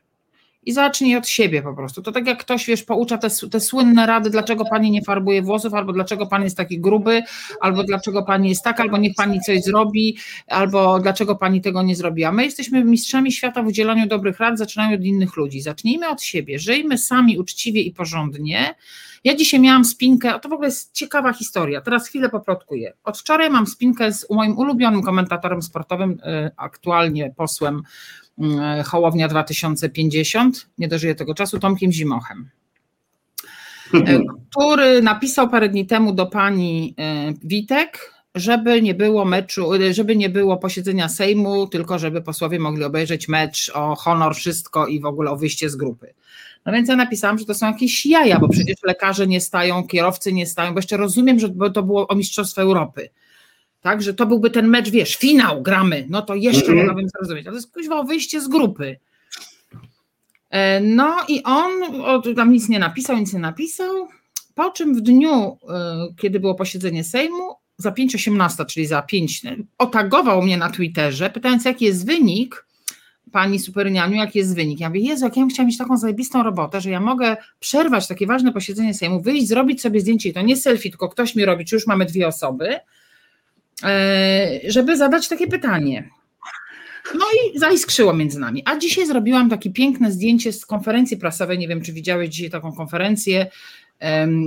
i 0.68 0.74
zacznij 0.74 1.16
od 1.16 1.28
siebie 1.28 1.62
po 1.62 1.74
prostu. 1.74 2.02
To 2.02 2.12
tak 2.12 2.28
jak 2.28 2.40
ktoś, 2.40 2.66
wiesz, 2.66 2.84
poucza 2.84 3.18
te, 3.18 3.30
te 3.52 3.60
słynne 3.60 4.06
rady, 4.06 4.30
dlaczego 4.30 4.66
pani 4.66 4.92
nie 4.92 5.02
farbuje 5.02 5.42
włosów, 5.42 5.74
albo 5.74 5.94
dlaczego 5.94 6.28
pan 6.28 6.44
jest 6.44 6.58
taki 6.58 6.80
gruby, 6.80 7.24
albo 7.62 7.84
dlaczego 7.84 8.24
pani 8.24 8.50
jest 8.50 8.64
tak, 8.64 8.80
albo 8.80 8.98
niech 8.98 9.16
pani 9.16 9.42
coś 9.42 9.64
zrobi, 9.64 10.18
albo 10.48 11.00
dlaczego 11.00 11.36
pani 11.36 11.62
tego 11.62 11.84
nie 11.84 11.96
zrobi. 11.96 12.24
A 12.24 12.32
my 12.32 12.46
jesteśmy 12.46 12.84
mistrzami 12.84 13.32
świata 13.32 13.64
w 13.64 13.68
udzielaniu 13.68 14.08
dobrych 14.08 14.40
rad, 14.40 14.58
zaczynamy 14.58 14.96
od 14.96 15.02
innych 15.02 15.36
ludzi. 15.36 15.62
Zacznijmy 15.62 16.10
od 16.10 16.22
siebie, 16.22 16.60
żyjmy 16.60 16.98
sami 16.98 17.38
uczciwie 17.38 17.82
i 17.82 17.92
porządnie. 17.92 18.76
Ja 19.28 19.36
dzisiaj 19.36 19.60
miałam 19.60 19.86
spinkę, 19.86 20.40
to 20.40 20.50
w 20.50 20.54
ogóle 20.54 20.68
jest 20.68 20.94
ciekawa 20.94 21.34
historia, 21.34 21.82
teraz 21.82 22.08
chwilę 22.08 22.30
poplotkuję. 22.30 22.94
Od 23.04 23.18
wczoraj 23.18 23.50
mam 23.50 23.68
spinkę 23.68 24.14
z 24.14 24.30
moim 24.30 24.58
ulubionym 24.58 25.04
komentatorem 25.04 25.62
sportowym, 25.62 26.12
y, 26.12 26.52
aktualnie 26.58 27.34
posłem 27.38 27.84
Mm, 28.38 28.84
Hołownia 28.84 29.28
2050, 29.28 30.70
nie 30.78 30.88
dożyje 30.88 31.16
tego 31.16 31.34
czasu, 31.34 31.60
Tomkiem 31.60 31.92
Zimochem, 31.92 32.50
e, 33.94 34.20
który 34.50 35.02
napisał 35.02 35.50
parę 35.50 35.70
dni 35.70 35.86
temu 35.86 36.14
do 36.14 36.26
pani 36.26 36.96
Witek, 37.44 38.14
żeby 38.36 38.82
nie 38.82 38.96
było 38.96 39.26
meczu, 39.26 39.70
żeby 39.92 40.16
nie 40.16 40.30
było 40.30 40.58
posiedzenia 40.58 41.10
Sejmu, 41.10 41.68
tylko 41.68 42.00
żeby 42.00 42.22
posłowie 42.22 42.60
mogli 42.60 42.84
obejrzeć 42.84 43.28
mecz 43.28 43.72
o 43.74 43.96
honor, 43.96 44.36
wszystko 44.36 44.88
i 44.88 45.00
w 45.00 45.06
ogóle 45.06 45.32
o 45.32 45.38
wyjście 45.38 45.70
z 45.70 45.76
grupy. 45.76 46.14
No 46.66 46.74
więc 46.74 46.90
ja 46.90 46.96
napisałam, 46.96 47.40
że 47.40 47.46
to 47.46 47.54
są 47.54 47.68
jakieś 47.68 48.06
jaja, 48.06 48.40
bo 48.40 48.50
przecież 48.50 48.76
lekarze 48.84 49.28
nie 49.28 49.42
stają, 49.42 49.88
kierowcy 49.88 50.34
nie 50.34 50.46
stają, 50.46 50.74
bo 50.74 50.80
jeszcze 50.80 50.98
rozumiem, 50.98 51.40
że 51.40 51.50
to 51.74 51.84
było 51.84 52.08
o 52.08 52.16
Mistrzostwo 52.16 52.62
Europy. 52.62 53.10
Tak, 53.82 54.02
że 54.02 54.14
to 54.14 54.26
byłby 54.26 54.50
ten 54.50 54.68
mecz, 54.68 54.90
wiesz, 54.90 55.16
finał 55.16 55.62
gramy, 55.62 56.06
no 56.10 56.22
to 56.22 56.36
jeszcze 56.36 56.72
mm 56.72 56.78
mogłabym 56.78 57.10
zrozumieć, 57.10 57.48
ale 57.48 57.54
to 57.54 57.58
jest 57.58 57.74
kuźwa 57.74 58.04
wyjście 58.04 58.42
z 58.42 58.48
grupy. 58.48 59.00
E, 60.50 60.82
no 60.82 61.16
i 61.28 61.44
on 61.44 61.72
tam 62.36 62.52
nic 62.52 62.70
nie 62.70 62.80
napisał, 62.80 63.18
nic 63.18 63.34
nie 63.34 63.40
napisał, 63.40 64.08
po 64.56 64.72
czym 64.72 64.96
w 64.96 65.02
dniu, 65.02 65.58
e, 65.70 66.08
kiedy 66.18 66.40
było 66.40 66.56
posiedzenie 66.56 67.04
Sejmu, 67.04 67.56
za 67.78 67.92
5.18, 67.92 68.66
czyli 68.66 68.86
za 68.86 69.02
5, 69.02 69.42
otagował 69.78 70.42
mnie 70.42 70.58
na 70.58 70.72
Twitterze, 70.72 71.30
pytając 71.30 71.66
jaki 71.66 71.86
jest 71.86 72.06
wynik, 72.06 72.67
pani 73.32 73.60
Supernianiu, 73.60 74.16
jaki 74.16 74.40
jest 74.40 74.56
wynik. 74.56 74.80
Ja 74.80 74.90
mówię, 74.90 75.02
Jezu, 75.02 75.26
jak 75.26 75.38
ja 75.38 75.42
bym 75.42 75.50
chciała 75.50 75.68
mieć 75.68 75.78
taką 75.78 75.98
zajebistą 75.98 76.44
robotę, 76.44 76.82
że 76.82 76.90
ja 76.90 77.00
mogę 77.00 77.38
przerwać 77.60 78.08
takie 78.08 78.28
ważne 78.28 78.54
posiedzenie 78.54 78.94
Sejmu, 78.94 79.22
wyjść, 79.22 79.48
zrobić 79.48 79.82
sobie 79.82 80.00
zdjęcie 80.00 80.30
i 80.30 80.34
to 80.34 80.42
nie 80.42 80.58
selfie, 80.58 80.90
tylko 80.90 81.10
ktoś 81.10 81.36
mi 81.36 81.46
robi, 81.46 81.66
czy 81.66 81.76
już 81.76 81.88
mamy 81.88 82.06
dwie 82.06 82.28
osoby, 82.28 82.80
E, 83.84 84.60
żeby 84.68 84.98
zadać 84.98 85.28
takie 85.28 85.48
pytanie. 85.48 86.10
No 87.14 87.26
i 87.26 87.60
zaiskrzyło 87.60 88.14
między 88.14 88.40
nami. 88.40 88.64
A 88.66 88.78
dzisiaj 88.78 89.08
zrobiłam 89.08 89.50
takie 89.50 89.70
piękne 89.70 90.12
zdjęcie 90.12 90.54
z 90.54 90.66
konferencji 90.66 91.18
prasowej. 91.18 91.58
Nie 91.58 91.68
wiem, 91.68 91.82
czy 91.82 91.94
widziałeś 91.94 92.30
dzisiaj 92.30 92.50
taką 92.50 92.74
konferencję, 92.74 93.48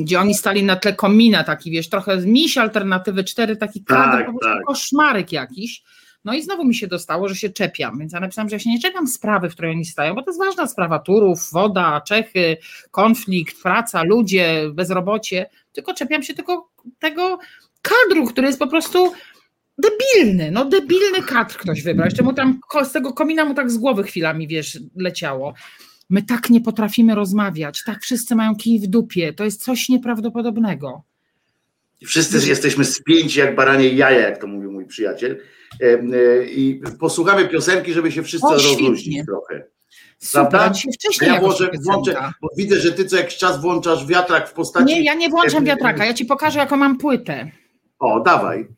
gdzie 0.00 0.20
oni 0.20 0.34
stali 0.34 0.62
na 0.62 0.76
tle 0.76 0.92
komina, 0.92 1.44
taki 1.44 1.70
wiesz, 1.70 1.88
trochę 1.88 2.16
miś 2.16 2.58
alternatywy 2.58 3.24
4, 3.24 3.56
taki 3.56 3.84
kadr, 3.84 4.18
tak, 4.18 4.26
po 4.26 4.32
prostu 4.38 4.56
tak. 4.56 4.64
koszmarek 4.66 5.32
jakiś. 5.32 5.82
No 6.24 6.34
i 6.34 6.42
znowu 6.42 6.64
mi 6.64 6.74
się 6.74 6.86
dostało, 6.86 7.28
że 7.28 7.36
się 7.36 7.50
czepiam, 7.50 7.98
więc 7.98 8.12
ja 8.12 8.20
napisałam, 8.20 8.48
że 8.48 8.56
ja 8.56 8.60
się 8.60 8.70
nie 8.70 8.80
czepiam 8.80 9.06
sprawy, 9.06 9.50
w 9.50 9.52
której 9.52 9.70
oni 9.72 9.84
stają, 9.84 10.14
bo 10.14 10.22
to 10.22 10.30
jest 10.30 10.38
ważna 10.38 10.66
sprawa 10.66 10.98
turów, 10.98 11.50
woda, 11.52 12.00
Czechy, 12.00 12.56
konflikt, 12.90 13.62
praca, 13.62 14.02
ludzie, 14.02 14.70
bezrobocie, 14.72 15.46
tylko 15.72 15.94
czepiam 15.94 16.22
się 16.22 16.34
tylko 16.34 16.70
tego, 16.98 17.38
kadru, 17.82 18.26
który 18.26 18.46
jest 18.46 18.58
po 18.58 18.66
prostu 18.66 19.12
debilny, 19.78 20.50
no 20.50 20.64
debilny 20.64 21.22
kadr 21.22 21.56
ktoś 21.56 21.82
wybrał. 21.82 22.04
Jeszcze 22.04 22.22
mu 22.22 22.32
tam 22.32 22.60
z 22.84 22.92
tego 22.92 23.12
komina 23.12 23.44
mu 23.44 23.54
tak 23.54 23.70
z 23.70 23.78
głowy 23.78 24.02
chwilami, 24.02 24.48
wiesz, 24.48 24.78
leciało. 24.96 25.54
My 26.10 26.22
tak 26.22 26.50
nie 26.50 26.60
potrafimy 26.60 27.14
rozmawiać, 27.14 27.82
tak 27.86 28.02
wszyscy 28.02 28.34
mają 28.34 28.56
kij 28.56 28.80
w 28.80 28.86
dupie, 28.86 29.32
to 29.32 29.44
jest 29.44 29.64
coś 29.64 29.88
nieprawdopodobnego. 29.88 31.02
Wszyscy 32.06 32.48
jesteśmy 32.48 32.84
spięci 32.84 33.38
jak 33.38 33.54
baranie 33.54 33.88
jaja, 33.88 34.20
jak 34.20 34.38
to 34.38 34.46
mówił 34.46 34.72
mój 34.72 34.86
przyjaciel. 34.86 35.40
E, 35.80 36.44
I 36.44 36.82
posłuchamy 37.00 37.48
piosenki, 37.48 37.92
żeby 37.92 38.12
się 38.12 38.22
wszyscy 38.22 38.46
rozluźnić 38.52 39.26
trochę. 39.26 39.64
Prawda? 40.32 40.72
Wcześniej 40.94 41.30
ja 41.30 41.40
włożę, 41.40 41.70
włączę, 41.84 42.32
bo 42.42 42.48
widzę, 42.56 42.80
że 42.80 42.92
ty 42.92 43.04
co 43.04 43.16
jakiś 43.16 43.36
czas 43.36 43.60
włączasz 43.60 44.06
wiatrak 44.06 44.48
w 44.48 44.52
postaci. 44.52 44.86
Nie, 44.86 45.04
ja 45.04 45.14
nie 45.14 45.28
włączam 45.28 45.64
wiatraka, 45.64 46.04
ja 46.04 46.14
ci 46.14 46.24
pokażę, 46.24 46.58
jaką 46.58 46.76
mam 46.76 46.98
płytę. 46.98 47.50
O, 47.98 48.20
dawaj. 48.20 48.68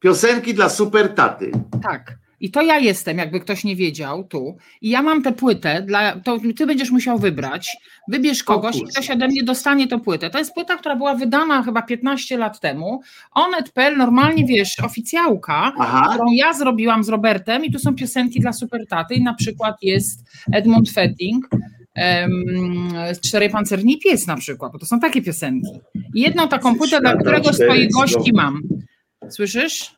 Piosenki 0.00 0.54
dla 0.54 0.68
super 0.68 1.14
taty. 1.14 1.50
Tak. 1.82 2.18
I 2.40 2.50
to 2.50 2.62
ja 2.62 2.78
jestem, 2.78 3.18
jakby 3.18 3.40
ktoś 3.40 3.64
nie 3.64 3.76
wiedział, 3.76 4.24
tu. 4.24 4.56
I 4.80 4.90
ja 4.90 5.02
mam 5.02 5.22
tę 5.22 5.32
płytę, 5.32 5.82
dla, 5.82 6.20
to 6.20 6.38
ty 6.56 6.66
będziesz 6.66 6.90
musiał 6.90 7.18
wybrać. 7.18 7.76
Wybierz 8.08 8.42
kogoś 8.44 8.76
i 8.76 8.84
ktoś 8.84 9.10
ode 9.10 9.28
mnie 9.28 9.42
dostanie 9.42 9.88
tę 9.88 10.00
płytę. 10.00 10.30
To 10.30 10.38
jest 10.38 10.54
płyta, 10.54 10.76
która 10.76 10.96
była 10.96 11.14
wydana 11.14 11.62
chyba 11.62 11.82
15 11.82 12.38
lat 12.38 12.60
temu. 12.60 13.00
Onet.pl, 13.32 13.96
normalnie 13.96 14.44
wiesz, 14.44 14.80
oficjałka, 14.80 15.72
Aha. 15.78 16.08
którą 16.10 16.32
ja 16.32 16.52
zrobiłam 16.52 17.04
z 17.04 17.08
Robertem 17.08 17.64
i 17.64 17.72
tu 17.72 17.78
są 17.78 17.94
piosenki 17.94 18.40
dla 18.40 18.52
super 18.52 18.86
taty. 18.86 19.14
I 19.14 19.22
na 19.22 19.34
przykład 19.34 19.76
jest 19.82 20.24
Edmund 20.52 20.90
Fetting, 20.90 21.48
z 23.12 23.20
Czterej 23.20 23.50
Pancerni 23.50 23.98
Pies 23.98 24.26
na 24.26 24.36
przykład, 24.36 24.72
bo 24.72 24.78
to 24.78 24.86
są 24.86 25.00
takie 25.00 25.22
piosenki. 25.22 25.70
jedną 26.14 26.48
taką 26.48 26.76
płytę, 26.76 27.00
dla 27.00 27.16
którego 27.16 27.52
z 27.52 27.58
twoich 27.58 27.90
gości 27.92 28.32
mam. 28.32 28.62
Słyszysz? 29.30 29.97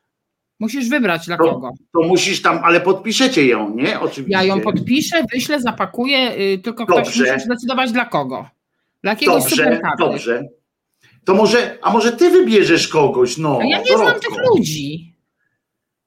Musisz 0.60 0.88
wybrać 0.88 1.26
dla 1.26 1.36
to, 1.36 1.44
kogo. 1.44 1.70
To 1.92 2.00
musisz 2.08 2.42
tam, 2.42 2.60
ale 2.62 2.80
podpiszecie 2.80 3.46
ją, 3.46 3.74
nie? 3.76 4.00
Oczywiście. 4.00 4.32
Ja 4.32 4.44
ją 4.44 4.60
podpiszę, 4.60 5.24
wyślę, 5.32 5.60
zapakuję, 5.60 6.18
yy, 6.18 6.58
tylko 6.58 6.86
dobrze. 6.86 7.02
ktoś 7.02 7.32
musi 7.32 7.44
zdecydować 7.44 7.92
dla 7.92 8.04
kogo. 8.04 8.48
Dla 9.02 9.12
jakiegoś 9.12 9.42
dobrze, 9.42 9.80
Dobrze. 9.98 10.42
To 11.24 11.34
może, 11.34 11.78
a 11.82 11.92
może 11.92 12.12
ty 12.12 12.30
wybierzesz 12.30 12.88
kogoś, 12.88 13.38
no. 13.38 13.58
Ja 13.62 13.78
nie 13.78 13.96
znam 13.96 14.20
tych 14.20 14.46
ludzi. 14.48 15.10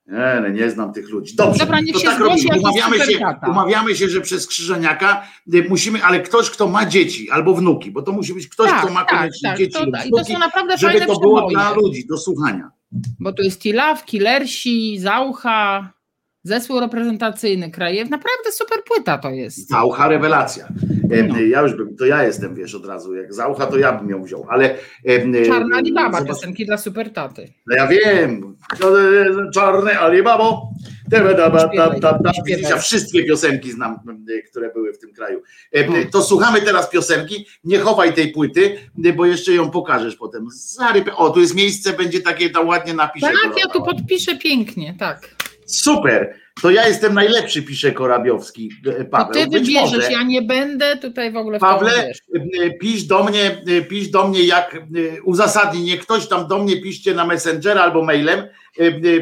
Nie, 0.07 0.51
nie 0.51 0.69
znam 0.69 0.93
tych 0.93 1.09
ludzi. 1.09 1.35
Dobrze, 1.35 1.59
Dobra, 1.59 1.79
niech 1.79 1.93
to 1.93 1.99
się 1.99 2.05
tak 2.05 2.19
robimy. 2.19 2.59
Umawiamy 2.59 2.99
się, 2.99 3.19
umawiamy 3.47 3.95
się, 3.95 4.09
że 4.09 4.21
przez 4.21 4.47
Krzyżeniaka 4.47 5.27
y, 5.53 5.65
musimy, 5.69 6.03
ale 6.03 6.19
ktoś, 6.19 6.49
kto 6.49 6.67
ma 6.67 6.85
dzieci 6.85 7.29
albo 7.31 7.53
wnuki, 7.53 7.91
bo 7.91 8.01
to 8.01 8.11
musi 8.11 8.33
być 8.33 8.47
ktoś, 8.47 8.69
Tak, 8.69 8.83
kto 8.83 8.93
ma 8.93 9.05
tak, 9.05 9.19
koniecznie 9.19 9.49
tak. 9.49 9.57
dzieci 9.57 9.73
To- 9.73 9.85
lub 9.85 9.95
i 10.05 10.09
to 10.09 10.17
wnuki, 10.17 10.33
są 10.33 10.39
naprawdę 10.39 10.77
żeby 10.77 10.93
fajne 10.93 11.05
to 11.05 11.19
było 11.19 11.49
dla 11.49 11.73
ludzi, 11.73 12.07
do 12.07 12.17
słuchania. 12.17 12.71
Bo 13.19 13.33
tu 13.33 13.43
jest 13.43 13.61
Tilaw, 13.61 14.05
Killersi, 14.05 14.99
Zaucha, 14.99 15.93
zespół 16.43 16.79
reprezentacyjny 16.79 17.71
krajew. 17.71 18.09
Naprawdę 18.09 18.51
super 18.51 18.77
płyta 18.87 19.17
to 19.17 19.29
jest. 19.29 19.69
Zaucha 19.69 20.07
rewelacja. 20.07 20.67
E, 21.11 21.23
No. 21.23 21.39
Ja 21.39 21.61
już 21.61 21.73
bym, 21.73 21.95
to 21.97 22.05
ja 22.05 22.23
jestem, 22.23 22.55
wiesz, 22.55 22.75
od 22.75 22.85
razu. 22.85 23.15
Jak 23.15 23.33
Zaucha, 23.33 23.65
to 23.65 23.77
ja 23.77 23.91
bym 23.91 24.09
ją 24.09 24.23
wziął, 24.23 24.45
ale. 24.49 24.75
e, 25.05 25.45
Czarna 25.45 25.75
e, 25.75 25.77
Alibaba, 25.77 26.19
zobacz- 26.19 26.27
piosenki 26.27 26.65
dla 26.65 26.77
super 26.77 27.13
taty. 27.13 27.53
No 27.67 27.75
ja 27.75 27.87
wiem. 27.87 28.55
To, 28.79 29.01
e, 29.01 29.25
Czarny 29.53 29.99
Alibabo. 29.99 30.69
Ja 32.69 32.77
wszystkie 32.77 33.23
piosenki 33.23 33.71
znam, 33.71 33.99
które 34.49 34.73
były 34.73 34.93
w 34.93 34.99
tym 34.99 35.13
kraju. 35.13 35.41
No. 35.89 35.93
To 36.11 36.21
słuchamy 36.21 36.61
teraz 36.61 36.89
piosenki. 36.89 37.45
Nie 37.63 37.79
chowaj 37.79 38.13
tej 38.13 38.31
płyty, 38.31 38.77
bo 39.15 39.25
jeszcze 39.25 39.53
ją 39.53 39.69
pokażesz 39.71 40.15
potem. 40.15 40.47
O, 41.15 41.29
tu 41.29 41.39
jest 41.39 41.55
miejsce, 41.55 41.93
będzie 41.93 42.21
takie, 42.21 42.49
tam 42.49 42.67
ładnie 42.67 42.93
napiszę. 42.93 43.27
Tak, 43.43 43.57
ja 43.59 43.67
tu 43.73 43.81
podpiszę 43.83 44.35
pięknie, 44.37 44.95
tak. 44.99 45.42
Super. 45.81 46.35
To 46.61 46.71
ja 46.71 46.87
jestem 46.87 47.13
najlepszy, 47.13 47.63
pisze 47.63 47.91
Korabiowski. 47.91 48.69
e, 48.87 49.03
To 49.03 49.09
Paweł. 49.09 49.33
ty 49.33 49.47
Być 49.49 49.67
wybierzesz, 49.67 49.91
może. 49.95 50.11
ja 50.11 50.23
nie 50.23 50.41
będę 50.41 50.97
tutaj 50.97 51.31
w 51.31 51.37
ogóle 51.37 51.57
w 51.57 51.61
to 51.61 51.65
Pawle, 51.67 52.11
y, 52.35 52.77
pisz 52.81 53.03
do 53.03 53.23
mnie, 53.23 53.61
y, 53.69 53.81
pisz 53.81 54.07
do 54.07 54.27
mnie 54.27 54.43
jak 54.43 54.77
uzasadnij, 55.23 55.83
niech 55.83 56.01
ktoś 56.01 56.27
tam 56.27 56.47
do 56.47 56.63
mnie 56.63 56.81
piszcie 56.81 57.13
na 57.13 57.25
Messengera 57.25 57.81
albo 57.81 58.03
mailem, 58.03 58.47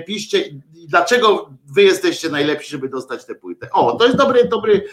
piszcie, 0.07 0.43
dlaczego 0.87 1.49
wy 1.75 1.83
jesteście 1.83 2.29
najlepsi, 2.29 2.71
żeby 2.71 2.89
dostać 2.89 3.25
tę 3.25 3.35
płytę. 3.35 3.67
O, 3.71 3.91
to 3.95 4.05
jest 4.05 4.17
dobry, 4.17 4.47
dobry, 4.47 4.83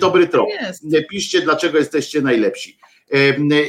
dobry 0.00 0.28
trop. 0.28 0.48
Jest. 0.62 0.84
Piszcie, 1.10 1.40
dlaczego 1.40 1.78
jesteście 1.78 2.20
najlepsi. 2.22 2.78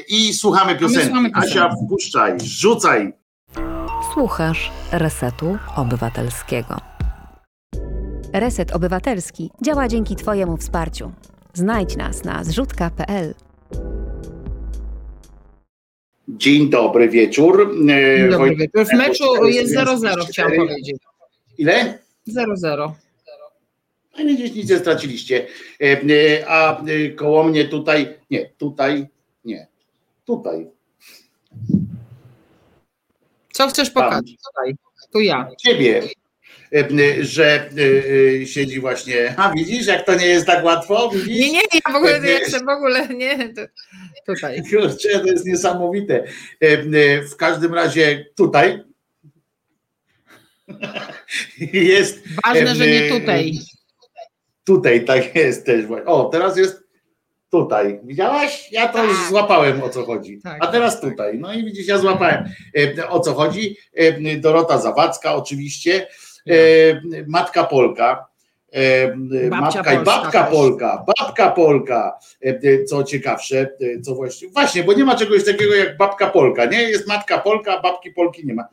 I 0.07 0.33
słuchamy 0.33 0.75
piosenki. 0.75 1.05
słuchamy 1.05 1.31
piosenki. 1.31 1.49
Asia, 1.59 1.69
wpuszczaj, 1.85 2.37
rzucaj. 2.43 3.13
Słuchasz 4.13 4.71
Resetu 4.91 5.57
Obywatelskiego. 5.75 6.94
Reset 8.39 8.75
Obywatelski 8.75 9.51
działa 9.61 9.87
dzięki 9.87 10.15
Twojemu 10.15 10.57
wsparciu. 10.57 11.11
Znajdź 11.53 11.95
nas 11.95 12.23
na 12.23 12.43
zrzutka.pl. 12.43 13.33
Dzień 16.27 16.69
dobry 16.69 17.09
wieczór. 17.09 17.61
Y, 17.61 17.85
Dzień 17.87 18.29
Dobry 18.29 18.37
Wojtek 18.37 18.71
wieczór. 18.73 18.85
W 18.85 18.97
meczu 18.97 19.45
jest 19.45 19.75
0-0, 19.75 19.85
44. 19.85 20.25
chciałam 20.27 20.51
powiedzieć. 20.67 20.97
Ile? 21.57 21.99
0-0. 22.27 22.91
No 24.17 24.23
i 24.23 24.27
widzisz, 24.27 24.55
nic 24.55 24.69
nie 24.69 24.77
straciliście. 24.77 25.47
E, 25.81 25.85
e, 25.85 26.47
A 26.47 26.81
e, 26.81 27.09
koło 27.09 27.43
mnie 27.43 27.65
tutaj, 27.65 28.13
nie, 28.31 28.49
tutaj, 28.57 29.07
nie, 29.45 29.67
tutaj. 30.25 30.67
Co 33.51 33.67
chcesz 33.67 33.89
pokazać? 33.89 34.25
Tutaj. 34.25 34.75
Tu 35.13 35.19
ja. 35.19 35.49
Ciebie, 35.57 35.97
e, 35.97 36.03
e, 36.03 36.24
że 37.21 37.45
e, 37.45 38.41
e, 38.41 38.45
siedzi 38.45 38.79
właśnie. 38.79 39.33
A 39.37 39.53
widzisz, 39.53 39.87
jak 39.87 40.05
to 40.05 40.15
nie 40.15 40.25
jest 40.25 40.45
tak 40.45 40.65
łatwo? 40.65 41.09
Widzisz? 41.09 41.27
Nie, 41.39 41.51
nie, 41.51 41.59
ja 41.85 41.93
w 41.93 41.95
ogóle 41.95 42.19
chcę, 42.19 42.59
w 42.59 42.69
ogóle 42.69 43.07
nie. 43.07 43.53
To, 43.53 43.61
tutaj. 44.33 44.63
Kurczę, 44.69 45.19
to 45.19 45.25
jest 45.25 45.45
niesamowite. 45.45 46.23
E, 46.63 46.67
e, 46.67 47.21
W 47.21 47.35
każdym 47.35 47.73
razie 47.73 48.25
tutaj 48.35 48.83
jest. 51.73 52.23
Ważne, 52.45 52.75
że 52.75 52.87
nie 52.87 53.05
e, 53.05 53.19
tutaj. 53.19 53.51
Tutaj 54.63 55.05
tak 55.05 55.35
jest 55.35 55.65
też. 55.65 55.85
O, 56.05 56.25
teraz 56.25 56.57
jest 56.57 56.83
tutaj. 57.51 57.99
Widziałaś? 58.03 58.71
Ja 58.71 58.87
to 58.87 59.03
już 59.03 59.17
Tak. 59.17 59.29
złapałem 59.29 59.83
o 59.83 59.89
co 59.89 60.05
chodzi. 60.05 60.39
Tak, 60.43 60.57
A 60.59 60.67
teraz 60.67 61.01
tutaj. 61.01 61.37
No 61.39 61.53
i 61.53 61.65
widzisz, 61.65 61.87
ja 61.87 61.97
złapałem 61.97 62.43
e, 62.97 63.09
o 63.09 63.19
co 63.19 63.33
chodzi. 63.33 63.77
E, 63.93 64.37
Dorota 64.37 64.77
Zawadzka 64.77 65.35
oczywiście. 65.35 66.07
E, 66.49 67.01
Matka 67.27 67.63
Polka. 67.63 68.25
E, 68.71 69.07
Babcia 69.49 69.79
Matka 69.81 69.93
i 69.93 70.05
babka. 70.05 70.43
Polka, 70.43 71.05
babka 71.17 71.51
Polka, 71.51 72.19
E, 72.41 72.83
co 72.83 73.03
ciekawsze, 73.03 73.69
co 74.03 74.15
właśnie, 74.15 74.47
właśnie, 74.49 74.83
bo 74.83 74.93
nie 74.93 75.05
ma 75.05 75.15
czegoś 75.15 75.45
takiego 75.45 75.75
jak 75.75 75.97
babka 75.97 76.29
Polka, 76.29 76.65
nie? 76.65 76.81
Jest 76.81 77.07
matka 77.07 77.37
Polka, 77.37 77.81
babki 77.81 78.11
Polki 78.11 78.45
nie 78.47 78.53
ma. 78.53 78.67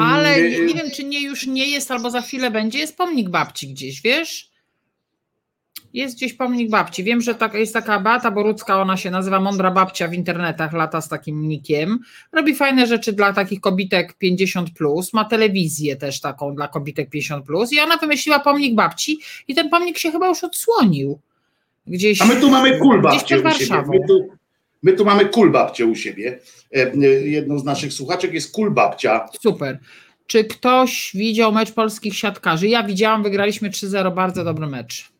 Ale 0.00 0.42
nie, 0.42 0.60
nie 0.60 0.74
wiem, 0.74 0.90
czy 0.90 1.04
nie 1.04 1.22
już 1.22 1.46
nie 1.46 1.66
jest, 1.66 1.90
albo 1.90 2.10
za 2.10 2.20
chwilę 2.20 2.50
będzie. 2.50 2.78
Jest 2.78 2.96
pomnik 2.96 3.28
babci 3.28 3.68
gdzieś, 3.68 4.02
wiesz? 4.02 4.51
Jest 5.92 6.16
gdzieś 6.16 6.32
pomnik 6.32 6.70
babci. 6.70 7.04
Wiem, 7.04 7.20
że 7.20 7.34
tak, 7.34 7.54
jest 7.54 7.74
taka 7.74 8.00
Beata 8.00 8.30
Borucka, 8.30 8.80
ona 8.80 8.96
się 8.96 9.10
nazywa 9.10 9.40
Mądra 9.40 9.70
Babcia 9.70 10.08
w 10.08 10.14
internetach, 10.14 10.72
lata 10.72 11.00
z 11.00 11.08
takim 11.08 11.48
nikiem. 11.48 11.98
Robi 12.32 12.54
fajne 12.54 12.86
rzeczy 12.86 13.12
dla 13.12 13.32
takich 13.32 13.60
kobitek 13.60 14.16
50+, 14.22 14.64
plus, 14.76 15.12
ma 15.12 15.24
telewizję 15.24 15.96
też 15.96 16.20
taką 16.20 16.54
dla 16.54 16.68
kobitek 16.68 17.10
50+, 17.10 17.42
plus 17.42 17.72
i 17.72 17.80
ona 17.80 17.96
wymyśliła 17.96 18.38
pomnik 18.38 18.74
babci 18.74 19.18
i 19.48 19.54
ten 19.54 19.70
pomnik 19.70 19.98
się 19.98 20.10
chyba 20.10 20.28
już 20.28 20.44
odsłonił. 20.44 21.18
Gdzieś, 21.86 22.22
A 22.22 22.24
my 22.24 22.36
tu 22.36 22.50
mamy 22.50 22.78
kul 22.78 23.02
babcię 23.02 23.40
u 23.40 23.50
siebie. 23.50 23.84
My 23.88 24.06
tu, 24.08 24.28
my 24.82 24.92
tu 24.92 25.04
mamy 25.04 25.26
kul 25.26 25.52
babcię 25.52 25.86
u 25.86 25.94
siebie. 25.94 26.38
E, 26.76 26.92
e, 26.92 26.96
Jedną 27.06 27.58
z 27.58 27.64
naszych 27.64 27.92
słuchaczek 27.92 28.34
jest 28.34 28.52
kul 28.52 28.70
babcia. 28.70 29.26
Super. 29.40 29.78
Czy 30.26 30.44
ktoś 30.44 31.10
widział 31.14 31.52
mecz 31.52 31.72
polskich 31.72 32.16
siatkarzy? 32.16 32.68
Ja 32.68 32.82
widziałam, 32.82 33.22
wygraliśmy 33.22 33.70
3-0, 33.70 34.14
bardzo 34.14 34.44
dobry 34.44 34.66
mecz. 34.66 35.11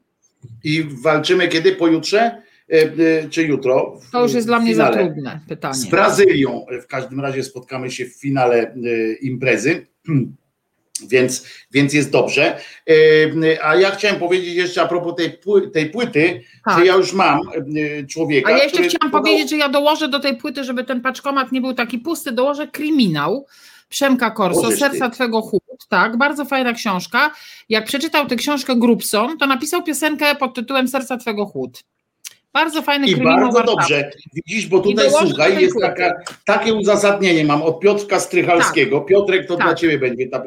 I 0.65 0.85
walczymy 1.03 1.49
kiedy? 1.49 1.73
Pojutrze? 1.73 2.19
E, 2.19 2.75
e, 2.75 3.29
Czy 3.31 3.43
jutro? 3.43 4.01
To 4.13 4.23
już 4.23 4.33
jest 4.33 4.47
dla 4.47 4.61
mnie 4.61 4.75
za 4.75 4.91
trudne 4.91 5.41
pytanie. 5.49 5.75
Z 5.75 5.87
Brazylią 5.87 6.67
w 6.83 6.87
każdym 6.87 7.21
razie 7.21 7.43
spotkamy 7.45 7.91
się 7.91 8.05
w 8.07 8.21
finale 8.21 8.59
e, 8.75 8.77
imprezy. 9.21 9.87
Więc, 11.09 11.47
więc 11.73 11.95
jest 11.95 12.11
dobrze. 12.11 12.59
A 13.63 13.77
ja 13.77 13.91
chciałem 13.91 14.19
powiedzieć 14.19 14.55
jeszcze 14.55 14.83
a 14.83 14.89
propos 14.89 15.15
tej, 15.17 15.31
pły- 15.41 15.71
tej 15.71 15.91
płyty, 15.91 16.41
Tak. 16.65 16.79
że 16.79 16.87
ja 16.87 16.95
już 16.95 17.13
mam 17.13 17.41
człowieka. 18.09 18.49
A 18.55 18.57
ja 18.59 18.65
jeszcze 18.65 18.83
chciałam 18.83 19.11
podał- 19.11 19.23
powiedzieć, 19.23 19.51
że 19.51 19.57
ja 19.57 19.69
dołożę 19.69 20.09
do 20.09 20.21
tej 20.21 20.37
płyty, 20.37 20.65
żeby 20.65 20.85
ten 20.85 21.01
paczkomat 21.01 21.53
nie 21.53 21.61
był 21.61 21.75
taki 21.75 21.99
pusty, 21.99 22.33
dołożę 22.33 22.69
kryminał 22.69 23.47
Przemka 23.93 24.31
Korso, 24.31 24.63
Możesz 24.63 24.81
ty. 24.81 24.89
Serca 24.89 25.11
Twego 25.11 25.43
chłód, 25.43 25.63
tak, 25.89 26.17
bardzo 26.17 26.45
fajna 26.45 26.73
książka. 26.73 27.31
Jak 27.69 27.85
przeczytał 27.85 28.27
tę 28.27 28.37
książkę 28.37 28.77
Grubson, 28.77 29.39
to 29.39 29.47
napisał 29.47 29.83
piosenkę 29.83 30.35
pod 30.35 30.55
tytułem 30.55 30.89
Serca 30.89 31.17
Twego 31.17 31.47
chłód. 31.47 31.83
Bardzo 32.53 32.83
fajny 32.83 33.07
I 33.07 33.17
bardzo 33.17 33.63
dobrze. 33.63 34.11
Widzisz, 34.35 34.67
bo 34.67 34.81
tutaj 34.81 35.11
słuchaj, 35.11 35.63
jest 35.63 35.77
taka, 35.81 36.15
takie 36.45 36.75
uzasadnienie 36.75 37.45
mam 37.45 37.63
od 37.63 37.81
Piotrka 37.81 38.21
Strychalskiego. 38.21 39.01
Piotrek, 39.01 39.47
to 39.47 39.57
Tak. 39.57 39.67
dla 39.67 39.75
ciebie 39.75 39.99
będzie 39.99 40.29
ta. 40.29 40.43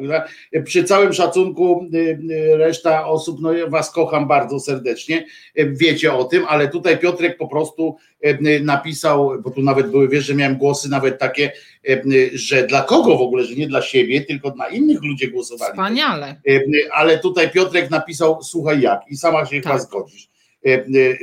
Przy 0.64 0.84
całym 0.84 1.12
szacunku 1.12 1.88
y, 1.94 1.98
y, 2.32 2.56
reszta 2.56 3.06
osób, 3.06 3.40
no 3.40 3.52
ja 3.52 3.66
was 3.66 3.90
kocham 3.90 4.28
bardzo 4.28 4.60
serdecznie, 4.60 5.26
y, 5.58 5.74
wiecie 5.76 6.12
o 6.12 6.24
tym, 6.24 6.44
ale 6.48 6.68
tutaj 6.68 6.98
Piotrek 6.98 7.36
po 7.36 7.48
prostu 7.48 7.96
napisał, 8.60 9.30
bo 9.42 9.50
tu 9.50 9.62
nawet 9.62 9.90
były, 9.90 10.08
wiesz, 10.08 10.24
że 10.24 10.34
miałem 10.34 10.56
głosy 10.56 10.90
nawet 10.90 11.18
takie, 11.18 11.52
że 12.32 12.66
dla 12.66 12.82
kogo 12.82 13.18
w 13.18 13.20
ogóle, 13.22 13.44
że 13.44 13.54
nie 13.54 13.66
dla 13.68 13.82
siebie, 13.82 14.20
tylko 14.20 14.50
na 14.50 14.68
innych 14.68 15.02
ludzie 15.02 15.28
głosowali. 15.28 15.72
Wspaniale. 15.72 16.40
Ale 16.92 17.18
tutaj 17.18 17.50
Piotrek 17.50 17.90
napisał, 17.90 18.42
słuchaj 18.42 18.80
jak, 18.80 19.00
i 19.10 19.16
sama 19.16 19.46
się 19.46 19.60
Tak. 19.60 19.72
chyba 19.72 19.78
zgodzisz, 19.78 20.28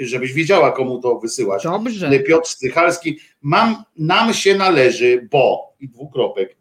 żebyś 0.01 0.33
wiedziała, 0.33 0.71
komu 0.71 0.99
to 1.01 1.19
wysyłasz. 1.19 1.63
Dobrze. 1.63 2.19
Piotr 2.19 2.49
Strychalski, 2.49 3.19
mam, 3.41 3.83
nam 3.97 4.33
się 4.33 4.55
należy, 4.55 5.27
bo, 5.31 5.73
i 5.79 5.89
dwukropek, 5.89 6.55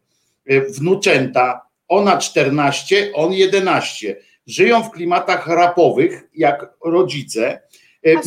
wnuczęta, 0.69 1.63
ona 1.89 2.19
14, 2.19 3.13
on 3.15 3.33
11, 3.33 4.17
żyją 4.47 4.83
w 4.83 4.91
klimatach 4.91 5.47
rapowych, 5.47 6.23
jak 6.35 6.75
rodzice, 6.85 7.61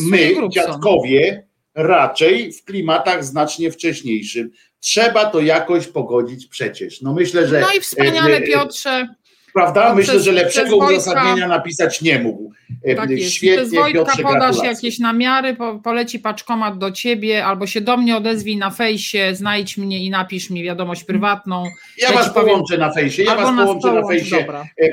my, 0.00 0.34
dziadkowie, 0.48 1.46
raczej 1.74 2.52
w 2.52 2.64
klimatach 2.64 3.24
znacznie 3.24 3.70
wcześniejszym. 3.70 4.50
Trzeba 4.80 5.24
to 5.24 5.40
jakoś 5.40 5.86
pogodzić 5.86 6.46
przecież. 6.46 7.02
No 7.02 7.14
myślę, 7.14 7.48
że... 7.48 7.60
No 7.60 7.72
i 7.76 7.80
wspaniale, 7.80 8.40
Piotrze. 8.40 9.08
Prawda? 9.56 9.88
No 9.88 9.94
Myślę, 9.94 10.12
przez- 10.14 10.24
że 10.24 10.32
lepszego 10.32 10.76
Wojtka- 10.78 10.96
uzasadnienia 10.96 11.48
napisać 11.48 12.02
nie 12.02 12.18
mógł. 12.18 12.52
Y, 12.88 12.94
Tak 12.94 13.10
jest. 13.10 13.32
Świetnie, 13.32 13.56
Przez 13.56 13.74
Wojtka 13.74 13.98
Piotrze, 14.04 14.22
podasz 14.22 14.38
gratulacje. 14.40 14.68
jakieś 14.70 14.98
namiary, 14.98 15.54
po, 15.54 15.78
poleci 15.78 16.18
paczkomat 16.18 16.78
do 16.78 16.90
ciebie, 16.92 17.44
albo 17.46 17.66
się 17.66 17.80
do 17.80 17.96
mnie 17.96 18.16
odezwij 18.16 18.56
na 18.56 18.70
fejsie, 18.70 19.34
znajdź 19.34 19.76
mnie 19.76 20.04
i 20.04 20.10
napisz 20.10 20.50
mi 20.50 20.62
wiadomość 20.62 21.04
prywatną. 21.04 21.64
Ja 21.98 22.08
Ja 22.08 22.14
was 22.14 22.30
powiem- 22.32 22.48
połączę 22.48 22.78
na 22.78 22.92
fejsie, 22.92 23.22
ja 23.22 23.34
was 23.36 23.56
połączę 23.64 23.92
na 23.92 24.06
fejsie 24.08 24.36
e, 24.36 24.48
e, 24.48 24.88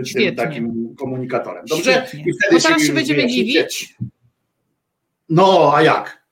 e, 0.00 0.04
Świetnie. 0.04 0.32
takim 0.32 0.94
komunikatorem. 0.98 1.64
Dobrze? 1.66 2.04
Świetnie. 2.08 2.32
No 2.52 2.58
teraz 2.60 2.82
się 2.82 2.92
będziemy 2.92 3.26
dziwić. 3.26 3.94
No, 5.28 5.72
a 5.74 5.82
jak? 5.82 6.22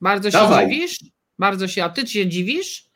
Bardzo 0.00 0.30
się 0.30 0.38
Dawaj. 0.38 0.68
dziwisz? 0.70 0.98
Bardzo 1.38 1.68
się, 1.68 1.84
a 1.84 1.88
ty 1.88 2.06
się 2.06 2.26
dziwisz? 2.26 2.86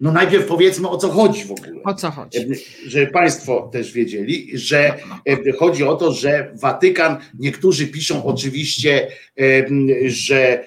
No 0.00 0.12
najpierw 0.12 0.46
powiedzmy 0.46 0.88
o 0.88 0.96
co 0.96 1.08
chodzi 1.08 1.44
w 1.44 1.50
ogóle. 1.50 1.82
O 1.84 1.94
co 1.94 2.10
chodzi? 2.10 2.38
Żeby 2.86 3.06
Państwo 3.06 3.70
też 3.72 3.92
wiedzieli, 3.92 4.50
że 4.54 4.98
chodzi 5.58 5.84
o 5.84 5.96
to, 5.96 6.12
że 6.12 6.52
Watykan, 6.54 7.16
niektórzy 7.38 7.86
piszą 7.86 8.24
oczywiście, 8.24 9.08
że 10.06 10.64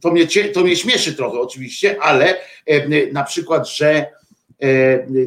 to 0.00 0.10
mnie, 0.10 0.26
to 0.52 0.64
mnie 0.64 0.76
śmieszy 0.76 1.14
trochę 1.14 1.40
oczywiście, 1.40 2.02
ale 2.02 2.34
na 3.12 3.24
przykład, 3.24 3.68
że 3.68 4.06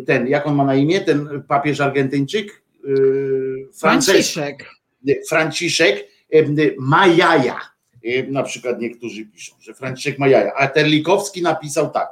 ten, 0.05 0.27
jak 0.27 0.47
on 0.47 0.55
ma 0.55 0.65
na 0.65 0.75
imię, 0.75 1.01
ten 1.01 1.43
papież 1.47 1.81
Argentyńczyk? 1.81 2.61
Franciszek. 3.79 4.65
Franciszek 5.29 6.07
ma 6.79 7.07
jaja. 7.07 7.59
Na 8.27 8.43
przykład 8.43 8.81
niektórzy 8.81 9.25
piszą, 9.25 9.55
że 9.61 9.73
Franciszek 9.73 10.19
ma 10.19 10.27
jaja. 10.27 10.53
A 10.53 10.67
Terlikowski 10.67 11.41
napisał 11.41 11.89
tak 11.89 12.09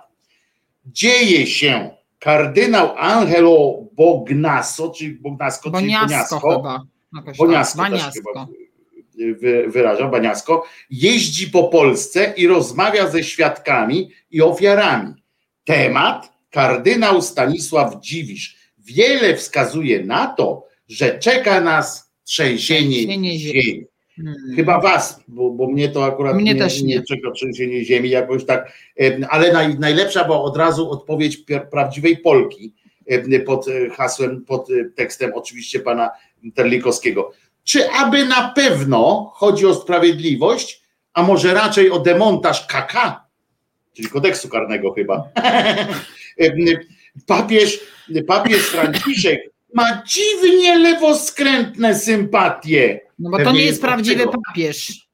dzieje 0.86 1.48
się 1.48 1.90
kardynał 2.20 2.98
Angelo 2.98 3.84
Bognaso, 3.94 4.90
czy 4.90 5.18
Bognasko, 5.22 5.70
Boniasko, 5.70 6.08
czyli 6.08 6.10
Boniasko, 6.10 6.40
chyba. 6.40 6.84
Boniasko, 7.38 7.78
Baniasko. 7.78 8.48
wyraża, 9.68 10.08
Baniasko, 10.08 10.66
jeździ 10.90 11.52
po 11.52 11.64
Polsce 11.64 12.34
i 12.38 12.48
rozmawia 12.48 13.10
ze 13.10 13.24
świadkami 13.24 14.10
i 14.32 14.42
ofiarami. 14.42 15.14
Temat 15.64 16.34
kardynał 16.50 17.22
Stanisław 17.22 18.02
Dziwisz 18.02 18.58
wiele 18.78 19.36
wskazuje 19.36 20.04
na 20.04 20.28
to, 20.28 20.68
że 20.88 21.20
czeka 21.20 21.62
nas 21.62 22.14
trzęsienie 22.24 23.40
ziemi. 23.40 23.86
Hmm. 24.16 24.36
Chyba 24.56 24.80
was, 24.80 25.24
bo, 25.28 25.50
bo 25.50 25.68
mnie 25.68 25.90
to 25.90 26.06
akurat 26.06 26.36
mnie 26.36 26.54
nie, 26.54 26.60
też 26.60 26.82
nie. 26.82 26.96
nie 26.96 27.32
trzęsienie 27.36 27.86
ziemi 27.86 28.10
jakoś 28.10 28.46
tak, 28.46 28.72
ale 29.30 29.54
naj, 29.54 29.80
najlepsza 29.80 30.24
była 30.24 30.42
od 30.42 30.58
razu 30.58 30.92
odpowiedź 30.92 31.38
prawdziwej 31.72 32.18
Polki 32.18 32.74
pod 33.46 33.68
e, 33.68 33.90
hasłem, 33.90 34.46
pod 34.46 34.70
e, 34.70 34.90
tekstem 34.96 35.32
oczywiście 35.36 35.80
pana 35.80 36.10
Terlikowskiego. 36.56 37.32
Czy 37.64 37.90
aby 37.90 38.26
na 38.26 38.52
pewno 38.56 39.32
chodzi 39.36 39.66
o 39.66 39.74
sprawiedliwość, 39.74 40.84
a 41.14 41.24
może 41.24 41.54
raczej 41.54 41.92
o 41.92 42.00
demontaż 42.00 42.68
KK, 42.68 43.24
czyli 43.94 44.08
kodeksu 44.10 44.50
karnego 44.50 44.94
chyba. 44.94 45.30
papież, 47.28 47.80
papież 48.28 48.62
Franciszek 48.62 49.40
ma 49.74 50.04
dziwnie 50.08 50.78
lewoskrętne 50.78 51.96
sympatie 51.96 53.00
no 53.24 53.30
bo 53.30 53.44
to 53.44 53.52
nie 53.52 53.66
jest 53.66 53.82
prawdziwy 53.82 54.26
papież. 54.48 55.08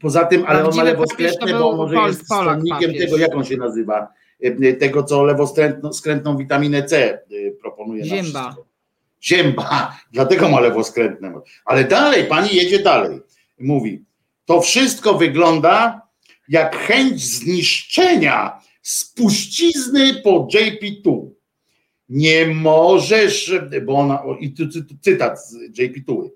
Poza 0.00 0.24
tym, 0.24 0.44
ale 0.46 0.64
on 0.64 0.76
ma 0.76 0.82
lewoskrętne, 0.82 1.52
bo 1.52 1.76
może 1.76 1.94
Pol, 1.94 2.08
jest 2.08 2.24
stronnikiem 2.24 2.94
tego, 2.94 3.16
jak 3.16 3.36
on 3.36 3.44
się 3.44 3.56
nazywa, 3.56 4.08
e, 4.40 4.72
tego, 4.72 5.02
co 5.02 5.24
lewoskrętną 5.24 6.36
witaminę 6.36 6.82
C 6.82 6.96
e, 6.98 7.20
proponuje. 7.60 8.04
Zięba. 8.04 8.56
Zięba, 9.22 9.96
dlatego 10.12 10.48
ma 10.48 10.60
lewoskrętne. 10.60 11.32
Ale 11.64 11.84
dalej, 11.84 12.24
pani 12.24 12.56
jedzie 12.56 12.78
dalej. 12.78 13.20
Mówi, 13.58 14.04
to 14.44 14.60
wszystko 14.60 15.14
wygląda 15.14 16.02
jak 16.48 16.76
chęć 16.76 17.22
zniszczenia 17.22 18.60
spuścizny 18.82 20.14
po 20.14 20.48
JP2. 20.54 21.28
Nie 22.08 22.46
możesz, 22.46 23.54
bo 23.86 23.94
ona, 23.94 24.22
i 24.40 24.54
cytat 25.00 25.46
z 25.46 25.56
JP2 25.78 26.28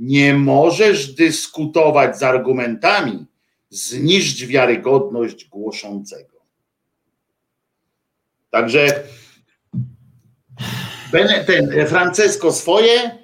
nie 0.00 0.34
możesz 0.34 1.14
dyskutować 1.14 2.18
z 2.18 2.22
argumentami, 2.22 3.26
zniszcz 3.70 4.44
wiarygodność 4.44 5.48
głoszącego. 5.48 6.36
Także 8.50 9.02
ten 11.46 11.86
Francesco 11.86 12.52
swoje, 12.52 13.18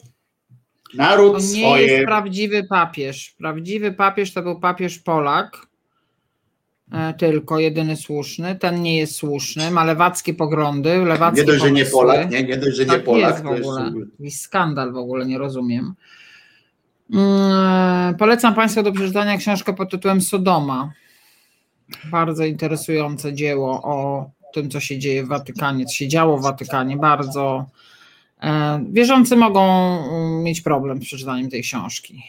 naród 0.94 1.32
to 1.32 1.38
nie 1.38 1.44
swoje. 1.44 1.86
jest 1.86 2.06
prawdziwy 2.06 2.64
papież. 2.64 3.34
Prawdziwy 3.38 3.92
papież 3.92 4.32
to 4.32 4.42
był 4.42 4.60
papież 4.60 4.98
Polak, 4.98 5.66
e, 6.92 7.14
tylko 7.14 7.58
jedyny 7.58 7.96
słuszny. 7.96 8.56
Ten 8.56 8.82
nie 8.82 8.98
jest 8.98 9.16
słuszny, 9.16 9.70
ma 9.70 9.84
lewackie 9.84 10.34
poglądy, 10.34 10.96
lewackie 10.96 11.40
Nie 11.40 11.46
dość, 11.46 11.58
pomysły. 11.58 11.78
że 11.78 11.84
nie 11.84 11.90
Polak, 11.90 12.30
nie, 12.30 12.42
nie 12.42 12.56
dość, 12.56 12.76
że 12.76 12.86
tak 12.86 12.98
nie 12.98 13.04
Polak. 13.04 13.32
Jest 13.32 13.44
w 13.44 13.46
ogóle. 13.46 13.92
Jest... 14.20 14.40
skandal 14.40 14.92
w 14.92 14.96
ogóle, 14.96 15.26
nie 15.26 15.38
rozumiem. 15.38 15.94
Mm, 17.10 18.14
polecam 18.14 18.54
Państwu 18.54 18.82
do 18.82 18.92
przeczytania 18.92 19.36
książkę 19.36 19.74
pod 19.74 19.90
tytułem 19.90 20.20
Sodoma. 20.20 20.92
Bardzo 22.10 22.44
interesujące 22.44 23.34
dzieło 23.34 23.82
o 23.82 24.30
tym, 24.54 24.70
co 24.70 24.80
się 24.80 24.98
dzieje 24.98 25.24
w 25.24 25.28
Watykanie, 25.28 25.86
co 25.86 25.94
się 25.94 26.08
działo 26.08 26.38
w 26.38 26.42
Watykanie. 26.42 26.96
Bardzo 26.96 27.66
e, 28.42 28.84
wierzący 28.92 29.36
mogą 29.36 29.62
mm, 29.98 30.42
mieć 30.42 30.60
problem 30.60 30.98
z 31.02 31.04
przeczytaniem 31.04 31.50
tej 31.50 31.62
książki. 31.62 32.22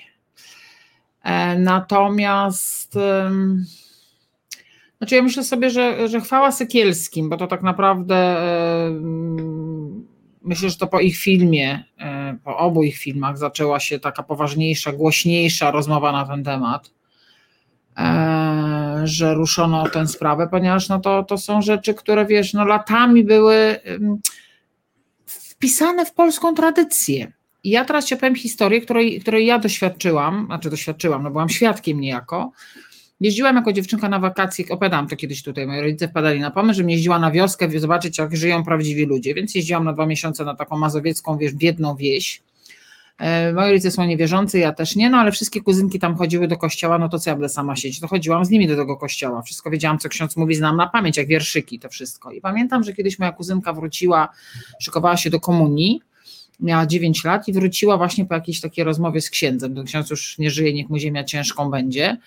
E, 1.23 1.59
natomiast 1.59 2.97
znaczy 4.97 5.15
ja 5.15 5.21
myślę 5.21 5.43
sobie, 5.43 5.69
że, 5.69 6.07
że 6.07 6.21
chwała 6.21 6.51
Sykielskim, 6.51 7.29
bo 7.29 7.37
to 7.37 7.47
tak 7.47 7.63
naprawdę 7.63 8.37
myślę, 10.47 10.69
że 10.69 10.75
to 10.75 10.87
po 10.87 10.99
ich 10.99 11.17
filmie, 11.17 11.83
e, 11.99 12.37
po 12.43 12.57
obu 12.57 12.83
ich 12.83 12.97
filmach 12.97 13.37
zaczęła 13.37 13.79
się 13.79 13.99
taka 13.99 14.23
poważniejsza, 14.23 14.91
głośniejsza 14.91 15.71
rozmowa 15.71 16.11
na 16.11 16.25
ten 16.25 16.43
temat, 16.43 16.91
e, 17.97 19.01
że 19.03 19.33
ruszono 19.33 19.89
tę 19.89 20.07
sprawę, 20.07 20.47
ponieważ 20.51 20.89
no 20.89 20.99
to, 20.99 21.23
to 21.23 21.37
są 21.37 21.61
rzeczy, 21.61 21.93
które 21.93 22.25
wiesz, 22.25 22.53
no 22.53 22.65
latami 22.65 23.23
były 23.23 23.79
wpisane 25.25 26.05
w 26.05 26.13
polską 26.13 26.53
tradycję. 26.53 27.31
I 27.63 27.69
ja 27.69 27.85
teraz 27.85 28.05
ci 28.05 28.15
opowiem 28.15 28.35
historię, 28.35 28.81
której, 28.81 29.19
której 29.21 29.45
ja 29.45 29.59
doświadczyłam, 29.59 30.45
znaczy 30.45 30.69
doświadczyłam, 30.69 31.23
no 31.23 31.31
byłam 31.31 31.49
świadkiem 31.49 31.99
niejako, 31.99 32.51
Jeździłam 33.19 33.55
jako 33.55 33.73
dziewczynka 33.73 34.09
na 34.09 34.19
wakacje, 34.19 34.65
opowiadałam 34.69 35.07
to 35.07 35.15
kiedyś 35.15 35.43
tutaj, 35.43 35.67
moi 35.67 35.81
rodzice 35.81 36.07
wpadali 36.07 36.39
na 36.39 36.51
pomysł, 36.51 36.77
żebym 36.77 36.89
jeździła 36.89 37.19
na 37.19 37.31
wioskę, 37.31 37.79
zobaczyć 37.79 38.17
jak 38.17 38.35
żyją 38.35 38.63
prawdziwi 38.63 39.05
ludzie, 39.05 39.33
więc 39.33 39.55
jeździłam 39.55 39.83
na 39.83 39.93
dwa 39.93 40.05
miesiące 40.05 40.45
na 40.45 40.55
taką 40.55 40.77
mazowiecką, 40.77 41.37
wiesz, 41.37 41.53
biedną 41.53 41.95
wieś. 41.95 42.41
E, 43.17 43.53
moi 43.53 43.71
rodzice 43.71 43.91
są 43.91 44.05
niewierzący, 44.05 44.59
ja 44.59 44.73
też 44.73 44.95
nie, 44.95 45.09
no 45.09 45.17
ale 45.17 45.31
wszystkie 45.31 45.61
kuzynki 45.61 45.99
tam 45.99 46.15
chodziły 46.15 46.47
do 46.47 46.57
kościoła, 46.57 46.97
no 46.97 47.09
to 47.09 47.19
co 47.19 47.29
ja 47.29 47.35
będę 47.35 47.49
sama 47.49 47.75
siedzieć, 47.75 47.99
to 47.99 48.07
chodziłam 48.07 48.45
z 48.45 48.49
nimi 48.49 48.67
do 48.67 48.75
tego 48.75 48.97
kościoła, 48.97 49.41
wszystko 49.41 49.69
wiedziałam, 49.69 49.99
co 49.99 50.09
ksiądz 50.09 50.37
mówi, 50.37 50.55
znam 50.55 50.77
na 50.77 50.87
pamięć, 50.87 51.17
jak 51.17 51.27
wierszyki, 51.27 51.79
to 51.79 51.89
wszystko. 51.89 52.31
I 52.31 52.41
pamiętam, 52.41 52.83
że 52.83 52.93
kiedyś 52.93 53.19
moja 53.19 53.31
kuzynka 53.31 53.73
wróciła, 53.73 54.29
szykowała 54.79 55.17
się 55.17 55.29
do 55.29 55.39
komunii, 55.39 56.01
miała 56.59 56.85
9 56.85 57.23
lat 57.23 57.47
i 57.47 57.53
wróciła 57.53 57.97
właśnie 57.97 58.25
po 58.25 58.33
jakiejś 58.33 58.61
takiej 58.61 58.85
rozmowie 58.85 59.21
z 59.21 59.29
księdzem, 59.29 59.75
ten 59.75 59.85
ksiądz 59.85 60.09
już 60.09 60.37
nie 60.37 60.51
żyje, 60.51 60.73
niech 60.73 60.89
mu 60.89 60.97
ziemia 60.97 61.23
ciężką 61.23 61.71
będzie, 61.71 62.17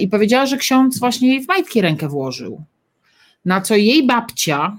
i 0.00 0.08
powiedziała, 0.08 0.46
że 0.46 0.56
ksiądz 0.56 0.98
właśnie 0.98 1.28
jej 1.28 1.40
w 1.40 1.48
majtki 1.48 1.80
rękę 1.80 2.08
włożył. 2.08 2.64
Na 3.44 3.60
co 3.60 3.76
jej 3.76 4.06
babcia, 4.06 4.76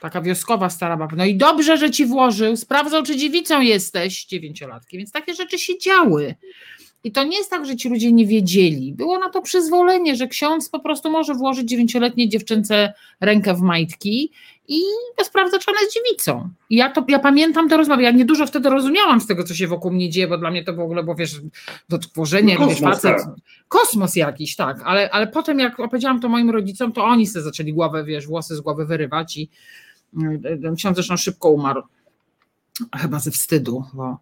taka 0.00 0.20
wioskowa 0.20 0.70
stara 0.70 0.96
babcia, 0.96 1.16
no 1.16 1.24
i 1.24 1.36
dobrze, 1.36 1.76
że 1.76 1.90
ci 1.90 2.06
włożył, 2.06 2.56
sprawdzał, 2.56 3.02
czy 3.02 3.16
dziewicą 3.16 3.60
jesteś, 3.60 4.24
dziewięciolatki, 4.24 4.98
więc 4.98 5.12
takie 5.12 5.34
rzeczy 5.34 5.58
się 5.58 5.78
działy. 5.78 6.34
I 7.04 7.12
to 7.12 7.24
nie 7.24 7.36
jest 7.36 7.50
tak, 7.50 7.66
że 7.66 7.76
ci 7.76 7.88
ludzie 7.88 8.12
nie 8.12 8.26
wiedzieli. 8.26 8.92
Było 8.92 9.18
na 9.18 9.30
to 9.30 9.42
przyzwolenie, 9.42 10.16
że 10.16 10.28
ksiądz 10.28 10.68
po 10.68 10.80
prostu 10.80 11.10
może 11.10 11.34
włożyć 11.34 11.68
dziewięcioletniej 11.68 12.28
dziewczynce 12.28 12.92
rękę 13.20 13.54
w 13.54 13.60
majtki 13.60 14.30
i 14.68 14.82
sprawdza, 15.22 15.58
czy 15.58 15.70
ona 15.70 15.80
jest 15.80 15.94
dziewicą. 15.94 16.48
I 16.70 16.76
ja, 16.76 16.90
to, 16.90 17.04
ja 17.08 17.18
pamiętam 17.18 17.68
te 17.68 17.76
rozmowy. 17.76 18.02
Ja 18.02 18.10
niedużo 18.10 18.46
wtedy 18.46 18.70
rozumiałam 18.70 19.20
z 19.20 19.26
tego, 19.26 19.44
co 19.44 19.54
się 19.54 19.66
wokół 19.66 19.92
mnie 19.92 20.10
dzieje, 20.10 20.28
bo 20.28 20.38
dla 20.38 20.50
mnie 20.50 20.64
to 20.64 20.74
w 20.74 20.80
ogóle, 20.80 21.02
bo 21.02 21.14
wiesz, 21.14 21.40
do 21.88 21.98
tworzenia, 21.98 22.56
no, 22.58 22.66
kosmos, 22.66 22.94
facet, 22.94 23.16
tak. 23.16 23.34
kosmos 23.68 24.16
jakiś, 24.16 24.56
tak. 24.56 24.82
Ale, 24.84 25.10
ale 25.10 25.26
potem, 25.26 25.58
jak 25.58 25.80
opowiedziałam 25.80 26.20
to 26.20 26.28
moim 26.28 26.50
rodzicom, 26.50 26.92
to 26.92 27.04
oni 27.04 27.26
sobie 27.26 27.42
zaczęli 27.42 27.72
głowę, 27.72 28.04
wiesz, 28.04 28.26
włosy 28.26 28.56
z 28.56 28.60
głowy 28.60 28.86
wyrywać 28.86 29.36
i 29.36 29.50
y, 30.44 30.76
ksiądz 30.76 30.96
zresztą 30.96 31.16
szybko 31.16 31.50
umarł. 31.50 31.82
Chyba 32.96 33.18
ze 33.18 33.30
wstydu, 33.30 33.84
bo 33.94 34.18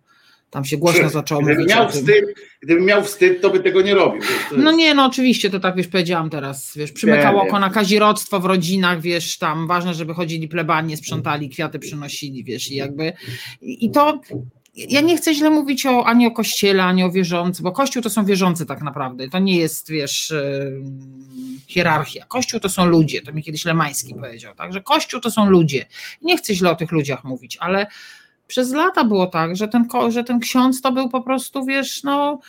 tam 0.52 0.64
się 0.64 0.76
głośno 0.76 1.08
zaczęło 1.08 1.42
gdyby 1.42 1.60
mówić. 1.60 1.74
Miał 1.74 1.88
wstyd, 1.88 2.24
gdyby 2.60 2.80
miał 2.80 3.04
wstyd, 3.04 3.40
to 3.40 3.50
by 3.50 3.60
tego 3.60 3.82
nie 3.82 3.94
robił. 3.94 4.22
No 4.56 4.72
nie, 4.72 4.94
no 4.94 5.04
oczywiście, 5.04 5.50
to 5.50 5.60
tak 5.60 5.76
wiesz, 5.76 5.88
powiedziałam 5.88 6.30
teraz. 6.30 6.76
Wiesz, 6.76 6.92
przymykało 6.92 7.42
oko 7.42 7.58
na 7.58 7.70
kazirodztwo 7.70 8.40
w 8.40 8.44
rodzinach, 8.44 9.00
wiesz, 9.00 9.38
tam 9.38 9.66
ważne, 9.66 9.94
żeby 9.94 10.14
chodzili 10.14 10.48
plebanie, 10.48 10.96
sprzątali, 10.96 11.48
kwiaty 11.48 11.78
przynosili, 11.78 12.44
wiesz, 12.44 12.70
i 12.70 12.76
jakby. 12.76 13.12
I 13.62 13.90
to. 13.90 14.20
Ja 14.74 15.00
nie 15.00 15.16
chcę 15.16 15.34
źle 15.34 15.50
mówić 15.50 15.86
o, 15.86 16.06
ani 16.06 16.26
o 16.26 16.30
kościele, 16.30 16.84
ani 16.84 17.04
o 17.04 17.10
wierzących, 17.10 17.62
bo 17.62 17.72
kościół 17.72 18.02
to 18.02 18.10
są 18.10 18.24
wierzący 18.24 18.66
tak 18.66 18.82
naprawdę. 18.82 19.28
To 19.28 19.38
nie 19.38 19.56
jest, 19.56 19.90
wiesz, 19.90 20.34
hierarchia. 21.66 22.24
Kościół 22.26 22.60
to 22.60 22.68
są 22.68 22.86
ludzie, 22.86 23.22
to 23.22 23.32
mi 23.32 23.42
kiedyś 23.42 23.64
Lemański 23.64 24.14
powiedział, 24.14 24.54
tak, 24.54 24.72
że 24.72 24.80
kościół 24.82 25.20
to 25.20 25.30
są 25.30 25.50
ludzie. 25.50 25.86
Nie 26.22 26.36
chcę 26.36 26.54
źle 26.54 26.70
o 26.70 26.74
tych 26.74 26.92
ludziach 26.92 27.24
mówić, 27.24 27.56
ale 27.60 27.86
przez 28.52 28.72
lata 28.72 29.04
było 29.04 29.26
tak, 29.26 29.56
że 29.56 29.68
ten, 29.68 29.88
że 30.08 30.24
ten 30.24 30.40
ksiądz 30.40 30.80
to 30.80 30.92
był 30.92 31.08
po 31.08 31.20
prostu, 31.20 31.64
wiesz, 31.64 32.02
no 32.02 32.40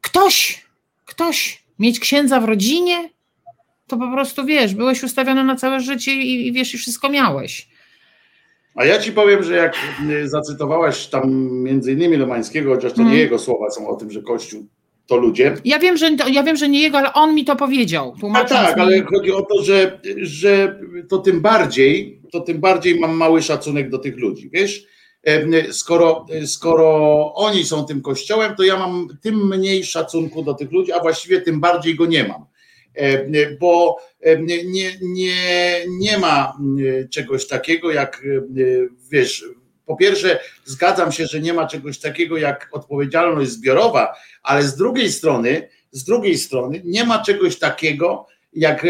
ktoś, 0.00 0.64
ktoś, 1.04 1.64
mieć 1.78 2.00
księdza 2.00 2.40
w 2.40 2.44
rodzinie, 2.44 3.10
to 3.86 3.96
po 3.96 4.12
prostu 4.12 4.44
wiesz, 4.44 4.74
byłeś 4.74 5.02
ustawiony 5.02 5.44
na 5.44 5.56
całe 5.56 5.80
życie 5.80 6.12
i, 6.12 6.46
i 6.46 6.52
wiesz, 6.52 6.74
i 6.74 6.78
wszystko 6.78 7.08
miałeś. 7.08 7.68
A 8.74 8.84
ja 8.84 8.98
ci 8.98 9.12
powiem, 9.12 9.42
że 9.42 9.56
jak 9.56 9.76
zacytowałaś 10.24 11.06
tam 11.06 11.50
między 11.50 11.92
innymi 11.92 12.16
Lomańskiego, 12.16 12.74
chociaż 12.74 12.92
to 12.92 12.98
nie 12.98 13.04
mhm. 13.04 13.20
jego 13.20 13.38
słowa 13.38 13.70
są 13.70 13.88
o 13.88 13.96
tym, 13.96 14.10
że 14.10 14.22
Kościół 14.22 14.66
to 15.06 15.16
ludzie. 15.16 15.56
Ja 15.64 15.78
wiem, 15.78 15.96
że, 15.96 16.10
ja 16.30 16.42
wiem, 16.42 16.56
że 16.56 16.68
nie 16.68 16.80
jego, 16.80 16.98
ale 16.98 17.12
on 17.12 17.34
mi 17.34 17.44
to 17.44 17.56
powiedział. 17.56 18.16
A 18.34 18.44
tak, 18.44 18.76
mi... 18.76 18.82
ale 18.82 19.02
chodzi 19.02 19.32
o 19.32 19.42
to, 19.42 19.62
że, 19.62 20.00
że 20.16 20.80
to 21.08 21.18
tym 21.18 21.40
bardziej, 21.40 22.21
to 22.32 22.40
tym 22.40 22.60
bardziej 22.60 23.00
mam 23.00 23.16
mały 23.16 23.42
szacunek 23.42 23.90
do 23.90 23.98
tych 23.98 24.16
ludzi, 24.16 24.50
wiesz? 24.52 24.86
Skoro, 25.70 26.26
skoro 26.46 27.34
oni 27.34 27.64
są 27.64 27.86
tym 27.86 28.02
kościołem, 28.02 28.56
to 28.56 28.62
ja 28.62 28.78
mam 28.78 29.08
tym 29.22 29.48
mniej 29.48 29.84
szacunku 29.84 30.42
do 30.42 30.54
tych 30.54 30.72
ludzi, 30.72 30.92
a 30.92 31.00
właściwie 31.00 31.40
tym 31.40 31.60
bardziej 31.60 31.94
go 31.94 32.06
nie 32.06 32.24
mam. 32.24 32.46
Bo 33.60 33.96
nie, 34.40 34.64
nie, 35.02 35.84
nie 35.88 36.18
ma 36.18 36.58
czegoś 37.10 37.48
takiego 37.48 37.92
jak, 37.92 38.22
wiesz, 39.10 39.44
po 39.86 39.96
pierwsze, 39.96 40.40
zgadzam 40.64 41.12
się, 41.12 41.26
że 41.26 41.40
nie 41.40 41.52
ma 41.52 41.66
czegoś 41.66 41.98
takiego 41.98 42.36
jak 42.36 42.68
odpowiedzialność 42.72 43.50
zbiorowa, 43.50 44.14
ale 44.42 44.62
z 44.62 44.76
drugiej 44.76 45.12
strony, 45.12 45.68
z 45.90 46.04
drugiej 46.04 46.38
strony 46.38 46.82
nie 46.84 47.04
ma 47.04 47.22
czegoś 47.22 47.58
takiego 47.58 48.26
jak, 48.52 48.86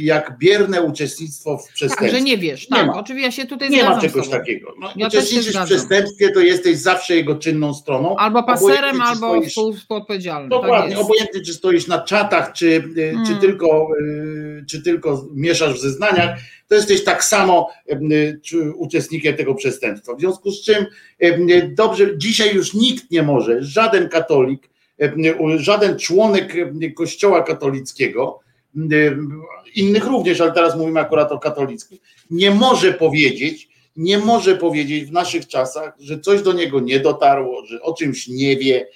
jak 0.00 0.38
bierne 0.38 0.82
uczestnictwo 0.82 1.58
w 1.58 1.68
przestępstwie. 1.68 2.06
Tak, 2.06 2.14
że 2.14 2.20
nie 2.20 2.38
wiesz, 2.38 2.66
tak, 2.66 2.78
nie 2.78 2.86
ma. 2.86 3.00
oczywiście 3.00 3.26
ja 3.26 3.32
się 3.32 3.46
tutaj 3.46 3.70
Nie 3.70 3.84
ma 3.84 4.00
czegoś 4.00 4.28
takiego. 4.28 4.74
No, 4.80 4.92
ja 4.96 5.06
uczestniczysz 5.06 5.56
w 5.56 5.64
przestępstwie, 5.64 6.30
to 6.32 6.40
jesteś 6.40 6.76
zawsze 6.76 7.16
jego 7.16 7.34
czynną 7.34 7.74
stroną. 7.74 8.16
Albo 8.16 8.42
paserem, 8.42 9.00
albo 9.00 9.42
stoisz, 9.50 9.80
współodpowiedzialnym. 9.80 10.50
Tak 10.50 10.60
dokładnie, 10.60 10.94
tak 10.96 11.04
obojętnie 11.04 11.40
czy 11.40 11.54
stoisz 11.54 11.86
na 11.86 11.98
czatach, 11.98 12.52
czy, 12.52 12.66
y, 12.66 12.82
hmm. 12.94 13.26
czy, 13.26 13.36
tylko, 13.36 13.88
y, 14.00 14.64
czy 14.68 14.82
tylko 14.82 15.26
mieszasz 15.34 15.74
w 15.74 15.80
zeznaniach, 15.80 16.38
to 16.68 16.74
jesteś 16.74 17.04
tak 17.04 17.24
samo 17.24 17.68
uczestnikiem 18.74 19.36
tego 19.36 19.54
przestępstwa. 19.54 20.14
W 20.14 20.20
związku 20.20 20.50
z 20.50 20.62
czym 20.62 20.86
dobrze, 21.68 22.18
dzisiaj 22.18 22.54
już 22.54 22.74
nikt 22.74 23.10
nie 23.10 23.22
może, 23.22 23.62
żaden 23.62 24.08
katolik, 24.08 24.70
żaden 25.56 25.98
członek 25.98 26.54
kościoła 26.96 27.42
katolickiego, 27.42 28.40
innych 29.74 30.06
również, 30.06 30.40
ale 30.40 30.52
teraz 30.52 30.76
mówimy 30.76 31.00
akurat 31.00 31.32
o 31.32 31.38
katolickich, 31.38 32.00
nie 32.30 32.50
może 32.50 32.92
powiedzieć, 32.92 33.68
nie 33.96 34.18
może 34.18 34.56
powiedzieć 34.56 35.04
w 35.04 35.12
naszych 35.12 35.46
czasach, 35.46 35.94
że 36.00 36.20
coś 36.20 36.42
do 36.42 36.52
niego 36.52 36.80
nie 36.80 37.00
dotarło, 37.00 37.66
że 37.66 37.82
o 37.82 37.94
czymś 37.94 38.28
nie 38.28 38.56
wie, 38.56 38.88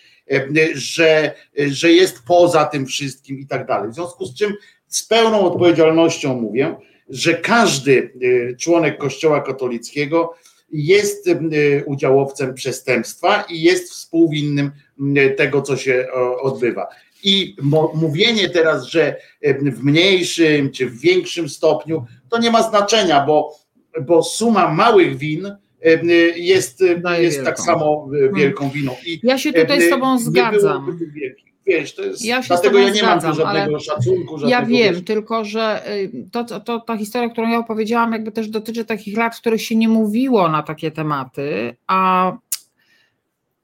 że, 0.74 1.34
że 1.56 1.92
jest 1.92 2.22
poza 2.26 2.64
tym 2.64 2.86
wszystkim 2.86 3.38
i 3.38 3.46
tak 3.46 3.66
dalej. 3.66 3.90
W 3.90 3.94
związku 3.94 4.26
z 4.26 4.34
czym 4.34 4.54
z 4.88 5.06
pełną 5.06 5.40
odpowiedzialnością 5.40 6.40
mówię, 6.40 6.76
że 7.08 7.34
każdy 7.34 8.12
e, 8.52 8.56
członek 8.56 8.98
Kościoła 8.98 9.40
katolickiego 9.40 10.34
jest 10.72 11.30
udziałowcem 11.86 12.54
przestępstwa 12.54 13.44
i 13.50 13.62
jest 13.62 13.90
współwinnym 13.90 14.70
tego, 15.36 15.62
co 15.62 15.76
się 15.76 16.06
odbywa. 16.40 16.88
I 17.24 17.56
mówienie 17.94 18.48
teraz, 18.48 18.86
że 18.86 19.16
e, 19.40 19.70
w 19.70 19.84
mniejszym 19.84 20.70
czy 20.70 20.86
w 20.86 21.00
większym 21.00 21.48
stopniu, 21.48 22.04
to 22.28 22.38
nie 22.38 22.50
ma 22.50 22.62
znaczenia, 22.62 23.26
bo, 23.26 23.58
bo 24.02 24.22
suma 24.22 24.68
małych 24.68 25.16
win 25.16 25.56
jest, 26.36 26.84
jest 27.18 27.44
tak 27.44 27.60
samo 27.60 28.08
wielką 28.34 28.70
winą. 28.70 28.92
I 29.06 29.20
ja 29.22 29.38
się 29.38 29.52
tutaj 29.52 29.82
z 29.82 29.90
Tobą 29.90 30.18
zgadzam. 30.18 30.98
Wiesz, 31.66 31.94
to 31.94 32.04
jest, 32.04 32.24
ja 32.24 32.40
dlatego 32.40 32.78
ja 32.78 32.88
nie 32.88 32.94
zgadzam, 32.94 33.30
mam 33.30 33.36
tu 33.36 33.42
żadnego 33.42 33.80
szacunku. 33.80 34.38
Żadnego, 34.38 34.48
ja 34.48 34.66
wiem, 34.66 34.94
wiesz. 34.94 35.04
tylko 35.04 35.44
że 35.44 35.92
y, 35.96 36.28
to, 36.32 36.60
to, 36.60 36.80
ta 36.80 36.96
historia, 36.96 37.28
którą 37.28 37.50
ja 37.50 37.58
opowiedziałam, 37.58 38.12
jakby 38.12 38.32
też 38.32 38.48
dotyczy 38.48 38.84
takich 38.84 39.16
lat, 39.16 39.36
w 39.36 39.40
których 39.40 39.62
się 39.62 39.76
nie 39.76 39.88
mówiło 39.88 40.48
na 40.48 40.62
takie 40.62 40.90
tematy, 40.90 41.76
a 41.86 42.32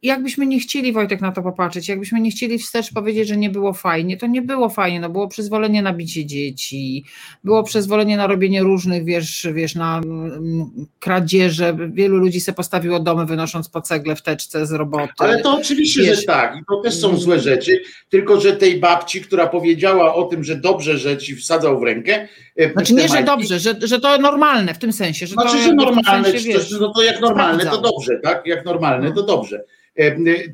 jakbyśmy 0.02 0.46
nie 0.46 0.60
chcieli, 0.60 0.92
Wojtek, 0.92 1.20
na 1.20 1.32
to 1.32 1.42
popatrzeć, 1.42 1.88
jakbyśmy 1.88 2.20
nie 2.20 2.30
chcieli 2.30 2.58
wstecz 2.58 2.92
powiedzieć, 2.92 3.28
że 3.28 3.36
nie 3.36 3.50
było 3.50 3.72
fajnie, 3.72 4.16
to 4.16 4.26
nie 4.26 4.42
było 4.42 4.68
fajnie, 4.68 5.00
no 5.00 5.10
było 5.10 5.28
przyzwolenie 5.28 5.82
na 5.82 5.92
bicie 5.92 6.26
dzieci, 6.26 7.04
było 7.44 7.62
przyzwolenie 7.62 8.16
na 8.16 8.26
robienie 8.26 8.62
różnych, 8.62 9.04
wiesz, 9.04 9.48
wiesz 9.54 9.74
na 9.74 9.98
mm, 9.98 10.86
kradzieże, 10.98 11.76
wielu 11.92 12.16
ludzi 12.16 12.40
se 12.40 12.52
postawiło 12.52 13.00
domy 13.00 13.26
wynosząc 13.26 13.68
po 13.68 13.80
cegle 13.80 14.16
w 14.16 14.22
teczce 14.22 14.66
z 14.66 14.72
roboty. 14.72 15.12
Ale 15.18 15.42
to 15.42 15.54
oczywiście, 15.54 16.02
wiesz, 16.02 16.20
że 16.20 16.24
tak. 16.24 16.56
I 16.56 16.64
to 16.68 16.80
też 16.80 16.94
są 16.94 17.16
złe 17.16 17.40
rzeczy, 17.40 17.82
tylko 18.08 18.40
że 18.40 18.52
tej 18.52 18.80
babci, 18.80 19.20
która 19.20 19.46
powiedziała 19.46 20.14
o 20.14 20.24
tym, 20.24 20.44
że 20.44 20.56
dobrze, 20.56 20.98
że 20.98 21.18
ci 21.18 21.36
wsadzał 21.36 21.80
w 21.80 21.82
rękę. 21.82 22.28
E, 22.60 22.72
znaczy 22.72 22.94
nie, 22.94 23.08
że 23.08 23.22
dobrze, 23.22 23.58
że, 23.58 23.74
że 23.82 24.00
to 24.00 24.18
normalne 24.18 24.74
w 24.74 24.78
tym 24.78 24.92
sensie. 24.92 25.26
Że 25.26 25.34
znaczy, 25.34 25.56
to, 25.56 25.62
że 25.62 25.74
normalne, 25.74 26.30
sensie, 26.30 26.48
wiesz, 26.48 26.70
no 26.80 26.92
to 26.92 27.02
jak 27.02 27.20
normalne, 27.20 27.66
to 27.66 27.80
dobrze, 27.80 28.20
tak? 28.22 28.46
Jak 28.46 28.64
normalne, 28.64 29.08
no. 29.08 29.14
to 29.14 29.22
dobrze 29.22 29.64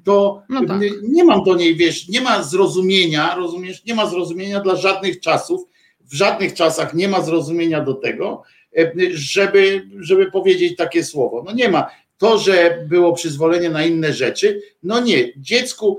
to 0.05 0.43
no 0.49 0.67
tak. 0.67 0.81
nie 1.03 1.25
mam 1.25 1.45
do 1.45 1.57
niej, 1.57 1.77
wiesz, 1.77 2.09
nie 2.09 2.21
ma 2.21 2.43
zrozumienia, 2.43 3.35
rozumiesz, 3.35 3.85
nie 3.85 3.95
ma 3.95 4.07
zrozumienia 4.07 4.61
dla 4.61 4.77
żadnych 4.77 5.21
czasów, 5.21 5.65
w 6.01 6.15
żadnych 6.15 6.55
czasach 6.55 6.95
nie 6.95 7.09
ma 7.09 7.21
zrozumienia 7.21 7.81
do 7.81 7.95
tego, 7.95 8.43
żeby, 9.11 9.89
żeby 9.99 10.31
powiedzieć 10.31 10.77
takie 10.77 11.05
słowo. 11.05 11.43
No 11.47 11.53
nie 11.53 11.69
ma. 11.69 11.91
To, 12.19 12.39
że 12.39 12.85
było 12.89 13.13
przyzwolenie 13.13 13.71
na 13.71 13.85
inne 13.85 14.13
rzeczy, 14.13 14.61
no 14.83 15.01
nie. 15.01 15.33
Dziecku 15.37 15.99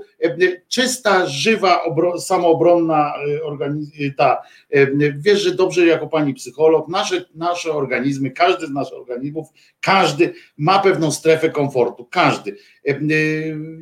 czysta, 0.68 1.26
żywa, 1.26 1.80
samoobronna 2.18 3.14
e, 3.14 4.06
e, 4.06 4.10
ta, 4.16 4.42
wiesz, 5.18 5.40
że 5.40 5.54
dobrze 5.54 5.86
jako 5.86 6.06
pani 6.06 6.34
psycholog, 6.34 6.88
nasze, 6.88 7.24
nasze 7.34 7.72
organizmy, 7.72 8.30
każdy 8.30 8.66
z 8.66 8.70
naszych 8.70 8.98
organizmów, 8.98 9.48
każdy 9.80 10.32
ma 10.56 10.78
pewną 10.78 11.10
strefę 11.10 11.50
komfortu, 11.50 12.04
każdy. 12.10 12.56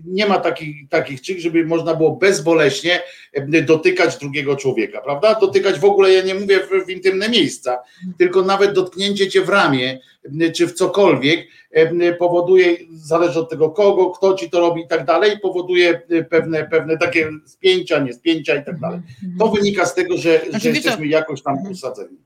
Nie 0.04 0.26
ma 0.26 0.38
takich, 0.38 0.88
takich 0.88 1.22
czych, 1.22 1.40
żeby 1.40 1.64
można 1.64 1.94
było 1.94 2.16
bezboleśnie 2.16 3.02
dotykać 3.62 4.18
drugiego 4.18 4.56
człowieka, 4.56 5.00
prawda? 5.00 5.34
Dotykać 5.40 5.78
w 5.78 5.84
ogóle, 5.84 6.12
ja 6.12 6.22
nie 6.22 6.34
mówię 6.34 6.60
w, 6.60 6.86
w 6.86 6.90
intymne 6.90 7.28
miejsca, 7.28 7.78
tylko 8.18 8.42
nawet 8.42 8.72
dotknięcie 8.72 9.28
cię 9.28 9.40
w 9.40 9.48
ramię, 9.48 10.00
czy 10.54 10.66
w 10.66 10.72
cokolwiek 10.72 11.46
powoduje, 12.18 12.76
zależy 12.90 13.40
od 13.40 13.50
tego 13.50 13.70
kogo, 13.70 14.10
kto 14.10 14.34
ci 14.34 14.50
to 14.50 14.60
robi 14.60 14.82
i 14.82 14.88
tak 14.88 15.04
dalej, 15.04 15.38
powoduje 15.42 16.02
pewne, 16.26 16.64
pewne 16.64 16.98
takie 16.98 17.30
spięcia, 17.46 17.98
niespięcia 17.98 18.54
i 18.54 18.64
tak 18.64 18.80
dalej. 18.80 19.00
Mhm. 19.24 19.38
To 19.38 19.48
wynika 19.48 19.86
z 19.86 19.94
tego, 19.94 20.16
że, 20.16 20.40
znaczy, 20.50 20.64
że 20.64 20.70
jesteśmy 20.70 21.06
jakoś 21.06 21.42
tam 21.42 21.58
usadzeni. 21.70 22.18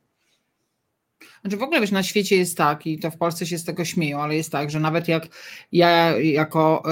Znaczy 1.42 1.56
w 1.56 1.62
ogóle 1.62 1.80
wiesz, 1.80 1.90
na 1.90 2.02
świecie 2.02 2.36
jest 2.36 2.56
tak 2.56 2.86
i 2.86 2.98
to 2.98 3.10
w 3.10 3.16
Polsce 3.16 3.46
się 3.46 3.58
z 3.58 3.64
tego 3.64 3.84
śmieją, 3.84 4.22
ale 4.22 4.36
jest 4.36 4.52
tak, 4.52 4.70
że 4.70 4.80
nawet 4.80 5.08
jak 5.08 5.26
ja 5.72 6.18
jako 6.18 6.82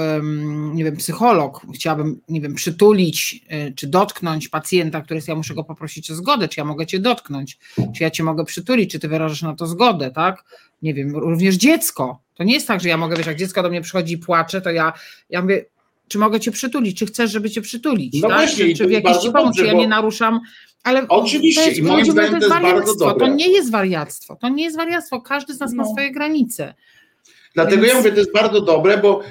nie 0.73 0.83
wiem, 0.83 0.97
psycholog 0.97 1.61
chciałabym, 1.75 2.21
nie 2.29 2.41
wiem, 2.41 2.53
przytulić 2.55 3.45
e, 3.47 3.71
czy 3.71 3.87
dotknąć 3.87 4.49
pacjenta, 4.49 5.01
który 5.01 5.17
jest, 5.17 5.27
ja 5.27 5.35
muszę 5.35 5.55
go 5.55 5.63
poprosić 5.63 6.11
o 6.11 6.15
zgodę, 6.15 6.47
czy 6.47 6.59
ja 6.59 6.65
mogę 6.65 6.85
cię 6.85 6.99
dotknąć, 6.99 7.57
czy 7.95 8.03
ja 8.03 8.11
cię 8.11 8.23
mogę 8.23 8.45
przytulić, 8.45 8.91
czy 8.91 8.99
ty 8.99 9.07
wyrażasz 9.07 9.41
na 9.41 9.55
to 9.55 9.67
zgodę, 9.67 10.11
tak? 10.11 10.43
Nie 10.81 10.93
wiem, 10.93 11.15
również 11.15 11.55
dziecko. 11.55 12.21
To 12.35 12.43
nie 12.43 12.53
jest 12.53 12.67
tak, 12.67 12.81
że 12.81 12.89
ja 12.89 12.97
mogę, 12.97 13.17
wiesz, 13.17 13.27
jak 13.27 13.37
dziecko 13.37 13.63
do 13.63 13.69
mnie 13.69 13.81
przychodzi 13.81 14.13
i 14.13 14.17
płacze, 14.17 14.61
to 14.61 14.71
ja, 14.71 14.93
ja 15.29 15.41
mówię, 15.41 15.65
czy 16.09 16.17
mogę 16.17 16.39
cię 16.39 16.51
przytulić, 16.51 16.99
czy 16.99 17.05
chcesz, 17.05 17.31
żeby 17.31 17.49
cię 17.49 17.61
przytulić, 17.61 18.21
no 18.21 18.29
tak? 18.29 18.37
Właśnie, 18.37 18.65
czy, 18.65 18.73
czy 18.73 18.87
w 18.87 18.91
jakiś 18.91 19.17
ci 19.17 19.31
pomóc, 19.31 19.57
ja 19.57 19.73
nie 19.73 19.87
naruszam, 19.87 20.39
ale 20.83 21.07
Oczywiście, 21.07 21.61
to 21.61 21.67
jest, 21.67 21.79
i 21.79 21.83
moim 21.83 22.11
zdaniem 22.11 22.31
to 22.31 22.37
jest 22.37 22.49
bardzo 22.49 22.95
dobre. 22.95 23.27
To 23.27 23.33
nie 23.33 23.51
jest 23.51 23.71
wariactwo, 23.71 24.35
to 24.35 24.49
nie 24.49 24.63
jest 24.63 24.77
wariactwo, 24.77 25.21
każdy 25.21 25.53
z 25.53 25.59
nas 25.59 25.71
no. 25.73 25.83
ma 25.83 25.89
swoje 25.89 26.11
granice. 26.11 26.73
Dlatego 27.53 27.81
Więc... 27.81 27.93
ja 27.93 27.97
mówię, 27.97 28.11
to 28.11 28.17
jest 28.17 28.33
bardzo 28.33 28.61
dobre, 28.61 28.97
bo 28.97 29.21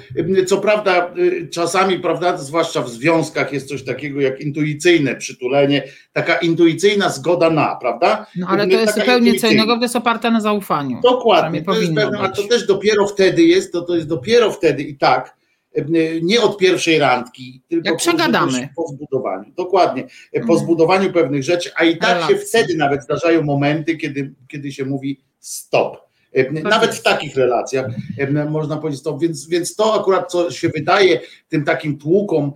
co 0.47 0.57
prawda 0.57 1.11
y, 1.17 1.47
czasami, 1.51 1.99
prawda, 1.99 2.37
zwłaszcza 2.37 2.81
w 2.81 2.89
związkach 2.89 3.53
jest 3.53 3.69
coś 3.69 3.83
takiego 3.83 4.21
jak 4.21 4.41
intuicyjne 4.41 5.15
przytulenie, 5.15 5.83
taka 6.13 6.35
intuicyjna 6.35 7.09
zgoda 7.09 7.49
na, 7.49 7.75
prawda? 7.75 8.25
No 8.35 8.47
ale 8.49 8.67
to 8.67 8.79
jest 8.79 8.95
zupełnie 8.95 9.39
co 9.39 9.47
innego, 9.47 9.75
to 9.75 9.81
jest 9.81 9.95
oparte 9.95 10.31
na 10.31 10.41
zaufaniu. 10.41 10.99
Dokładnie, 11.03 11.61
to 11.61 11.79
jest 11.79 11.95
pewne, 11.95 12.19
a 12.19 12.29
to 12.29 12.43
też 12.43 12.67
dopiero 12.67 13.07
wtedy 13.07 13.43
jest, 13.43 13.71
to, 13.71 13.81
to 13.81 13.95
jest 13.95 14.07
dopiero 14.07 14.51
wtedy 14.51 14.83
i 14.83 14.97
tak, 14.97 15.38
nie 16.21 16.41
od 16.41 16.57
pierwszej 16.57 16.99
randki, 16.99 17.61
tylko 17.67 17.89
Jak 17.89 17.97
przegadamy. 17.97 18.69
po 18.75 18.87
zbudowaniu. 18.87 19.51
Dokładnie, 19.57 20.03
po 20.31 20.39
mhm. 20.39 20.59
zbudowaniu 20.59 21.13
pewnych 21.13 21.43
rzeczy, 21.43 21.71
a 21.75 21.83
i 21.83 21.97
tak 21.97 22.09
Relacji. 22.09 22.35
się 22.35 22.41
wtedy 22.41 22.75
nawet 22.75 23.03
zdarzają 23.03 23.43
momenty, 23.43 23.97
kiedy, 23.97 24.33
kiedy 24.47 24.71
się 24.71 24.85
mówi 24.85 25.21
stop. 25.39 26.09
Tak 26.35 26.63
nawet 26.63 26.95
w 26.95 27.03
takich 27.03 27.35
relacjach 27.35 27.85
można 28.49 28.77
powiedzieć 28.77 29.03
to, 29.03 29.17
więc, 29.17 29.47
więc 29.47 29.75
to 29.75 30.01
akurat, 30.01 30.31
co 30.31 30.51
się 30.51 30.69
wydaje 30.69 31.19
tym 31.49 31.63
takim 31.63 31.97
tłukom, 31.97 32.53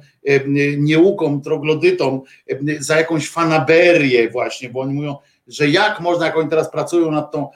nieukom, 0.78 1.42
troglodytom 1.42 2.22
za 2.80 2.98
jakąś 2.98 3.30
fanaberię 3.30 4.30
właśnie, 4.30 4.70
bo 4.70 4.80
oni 4.80 4.94
mówią, 4.94 5.18
że 5.48 5.70
jak 5.70 6.00
można, 6.00 6.26
jak 6.26 6.38
oni 6.38 6.50
teraz 6.50 6.72
pracują 6.72 7.12
nad 7.12 7.32
tą 7.32 7.50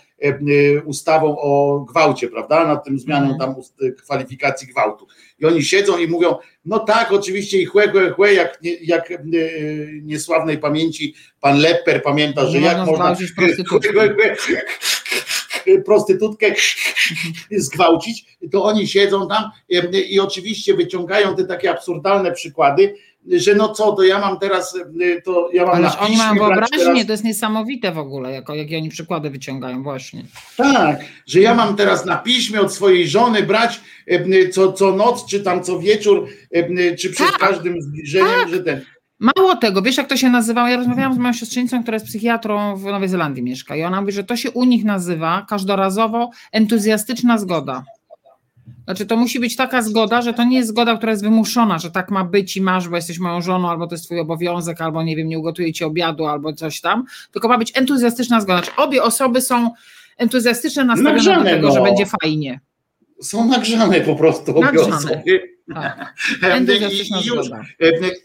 ustawą 0.85 1.37
o 1.39 1.79
gwałcie, 1.79 2.27
prawda, 2.27 2.67
nad 2.67 2.85
tym 2.85 2.99
zmianą 2.99 3.31
mhm. 3.31 3.39
tam 3.39 3.63
kwalifikacji 3.97 4.67
gwałtu. 4.67 5.07
I 5.39 5.45
oni 5.45 5.63
siedzą 5.63 5.97
i 5.97 6.07
mówią, 6.07 6.35
no 6.65 6.79
tak, 6.79 7.11
oczywiście 7.11 7.61
i 7.61 7.65
chłe, 7.65 7.91
chłe, 7.91 8.09
chłe, 8.09 8.33
jak, 8.33 8.59
jak 8.81 9.13
niesławnej 10.01 10.57
pamięci 10.57 11.15
pan 11.41 11.59
Lepper 11.59 12.03
pamięta, 12.03 12.45
że 12.45 12.59
jak 12.59 12.85
można 12.85 13.15
prostytutkę 15.85 16.47
zgwałcić, 17.51 18.37
to 18.51 18.63
oni 18.63 18.87
siedzą 18.87 19.27
tam 19.27 19.43
i 20.09 20.19
oczywiście 20.19 20.73
wyciągają 20.73 21.35
te 21.35 21.45
takie 21.45 21.71
absurdalne 21.71 22.31
przykłady, 22.31 22.95
że 23.31 23.55
no 23.55 23.69
co, 23.69 23.91
to 23.91 24.03
ja 24.03 24.19
mam 24.19 24.39
teraz, 24.39 24.77
to 25.25 25.49
ja 25.53 25.65
mam 25.65 25.75
Ależ 25.75 25.93
oni 25.99 26.17
mają 26.17 26.33
wyobraźnię, 26.33 26.77
teraz... 26.77 27.05
to 27.05 27.11
jest 27.11 27.23
niesamowite 27.23 27.91
w 27.91 27.97
ogóle, 27.97 28.31
jako, 28.31 28.55
jakie 28.55 28.77
oni 28.77 28.89
przykłady 28.89 29.29
wyciągają 29.29 29.83
właśnie. 29.83 30.23
Tak, 30.57 30.99
że 31.25 31.39
ja 31.39 31.53
mam 31.53 31.75
teraz 31.75 32.05
na 32.05 32.17
piśmie 32.17 32.61
od 32.61 32.73
swojej 32.73 33.07
żony 33.07 33.43
brać 33.43 33.81
co, 34.51 34.73
co 34.73 34.91
noc, 34.91 35.25
czy 35.25 35.39
tam 35.39 35.63
co 35.63 35.79
wieczór, 35.79 36.27
czy 36.99 37.09
przed 37.09 37.27
tak, 37.27 37.37
każdym 37.37 37.81
zbliżeniem, 37.81 38.39
tak. 38.39 38.49
że 38.49 38.59
ten... 38.59 38.81
Mało 39.19 39.55
tego, 39.55 39.81
wiesz 39.81 39.97
jak 39.97 40.07
to 40.07 40.17
się 40.17 40.29
nazywa? 40.29 40.69
Ja 40.69 40.77
rozmawiałam 40.77 41.13
z 41.13 41.17
moją 41.17 41.33
siostrzenicą, 41.33 41.81
która 41.81 41.95
jest 41.95 42.05
psychiatrą 42.05 42.75
w 42.75 42.83
Nowej 42.83 43.09
Zelandii 43.09 43.43
mieszka 43.43 43.75
i 43.75 43.83
ona 43.83 44.01
mówi, 44.01 44.13
że 44.13 44.23
to 44.23 44.37
się 44.37 44.51
u 44.51 44.63
nich 44.63 44.85
nazywa 44.85 45.45
każdorazowo 45.49 46.29
entuzjastyczna 46.51 47.37
zgoda. 47.37 47.83
Znaczy 48.87 49.05
to 49.05 49.17
musi 49.17 49.39
być 49.39 49.55
taka 49.55 49.81
zgoda, 49.81 50.21
że 50.21 50.33
to 50.33 50.43
nie 50.43 50.57
jest 50.57 50.69
zgoda, 50.69 50.97
która 50.97 51.11
jest 51.11 51.23
wymuszona, 51.23 51.79
że 51.79 51.91
tak 51.91 52.11
ma 52.11 52.23
być 52.23 52.57
i 52.57 52.61
masz, 52.61 52.89
bo 52.89 52.95
jesteś 52.95 53.19
moją 53.19 53.41
żoną, 53.41 53.69
albo 53.69 53.87
to 53.87 53.95
jest 53.95 54.05
twój 54.05 54.19
obowiązek, 54.19 54.81
albo 54.81 55.03
nie 55.03 55.15
wiem, 55.15 55.27
nie 55.27 55.39
ugotuję 55.39 55.73
ci 55.73 55.83
obiadu, 55.83 56.25
albo 56.25 56.53
coś 56.53 56.81
tam, 56.81 57.05
tylko 57.31 57.47
ma 57.47 57.57
być 57.57 57.77
entuzjastyczna 57.77 58.41
zgoda. 58.41 58.57
Znaczy 58.57 58.71
obie 58.77 59.03
osoby 59.03 59.41
są 59.41 59.71
entuzjastyczne 60.17 60.85
nastawione 60.85 61.37
do 61.37 61.43
tego, 61.43 61.67
no. 61.67 61.73
że 61.73 61.81
będzie 61.81 62.05
fajnie. 62.21 62.59
Są 63.21 63.47
nagrzane 63.47 64.01
po 64.01 64.15
prostu 64.15 64.59
osoby 64.59 65.23
tak. 65.73 67.25
I, 67.25 67.27
już, 67.27 67.47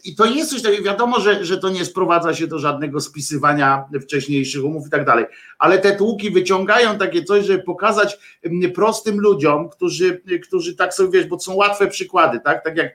I 0.03 0.15
to 0.15 0.25
jest 0.25 0.51
coś 0.51 0.61
takiego, 0.61 0.83
wiadomo, 0.83 1.19
że, 1.19 1.45
że 1.45 1.57
to 1.57 1.69
nie 1.69 1.85
sprowadza 1.85 2.33
się 2.33 2.47
do 2.47 2.59
żadnego 2.59 3.01
spisywania 3.01 3.85
wcześniejszych 4.01 4.65
umów 4.65 4.87
i 4.87 4.89
tak 4.89 5.05
dalej, 5.05 5.25
ale 5.59 5.77
te 5.77 5.95
tłuki 5.95 6.31
wyciągają 6.31 6.97
takie 6.97 7.23
coś, 7.23 7.45
żeby 7.45 7.63
pokazać 7.63 8.17
prostym 8.73 9.19
ludziom, 9.19 9.69
którzy, 9.69 10.21
którzy 10.43 10.75
tak 10.75 10.93
sobie, 10.93 11.19
wiesz, 11.19 11.27
bo 11.27 11.37
to 11.37 11.43
są 11.43 11.53
łatwe 11.55 11.87
przykłady, 11.87 12.39
tak, 12.39 12.63
tak 12.63 12.77
jak, 12.77 12.93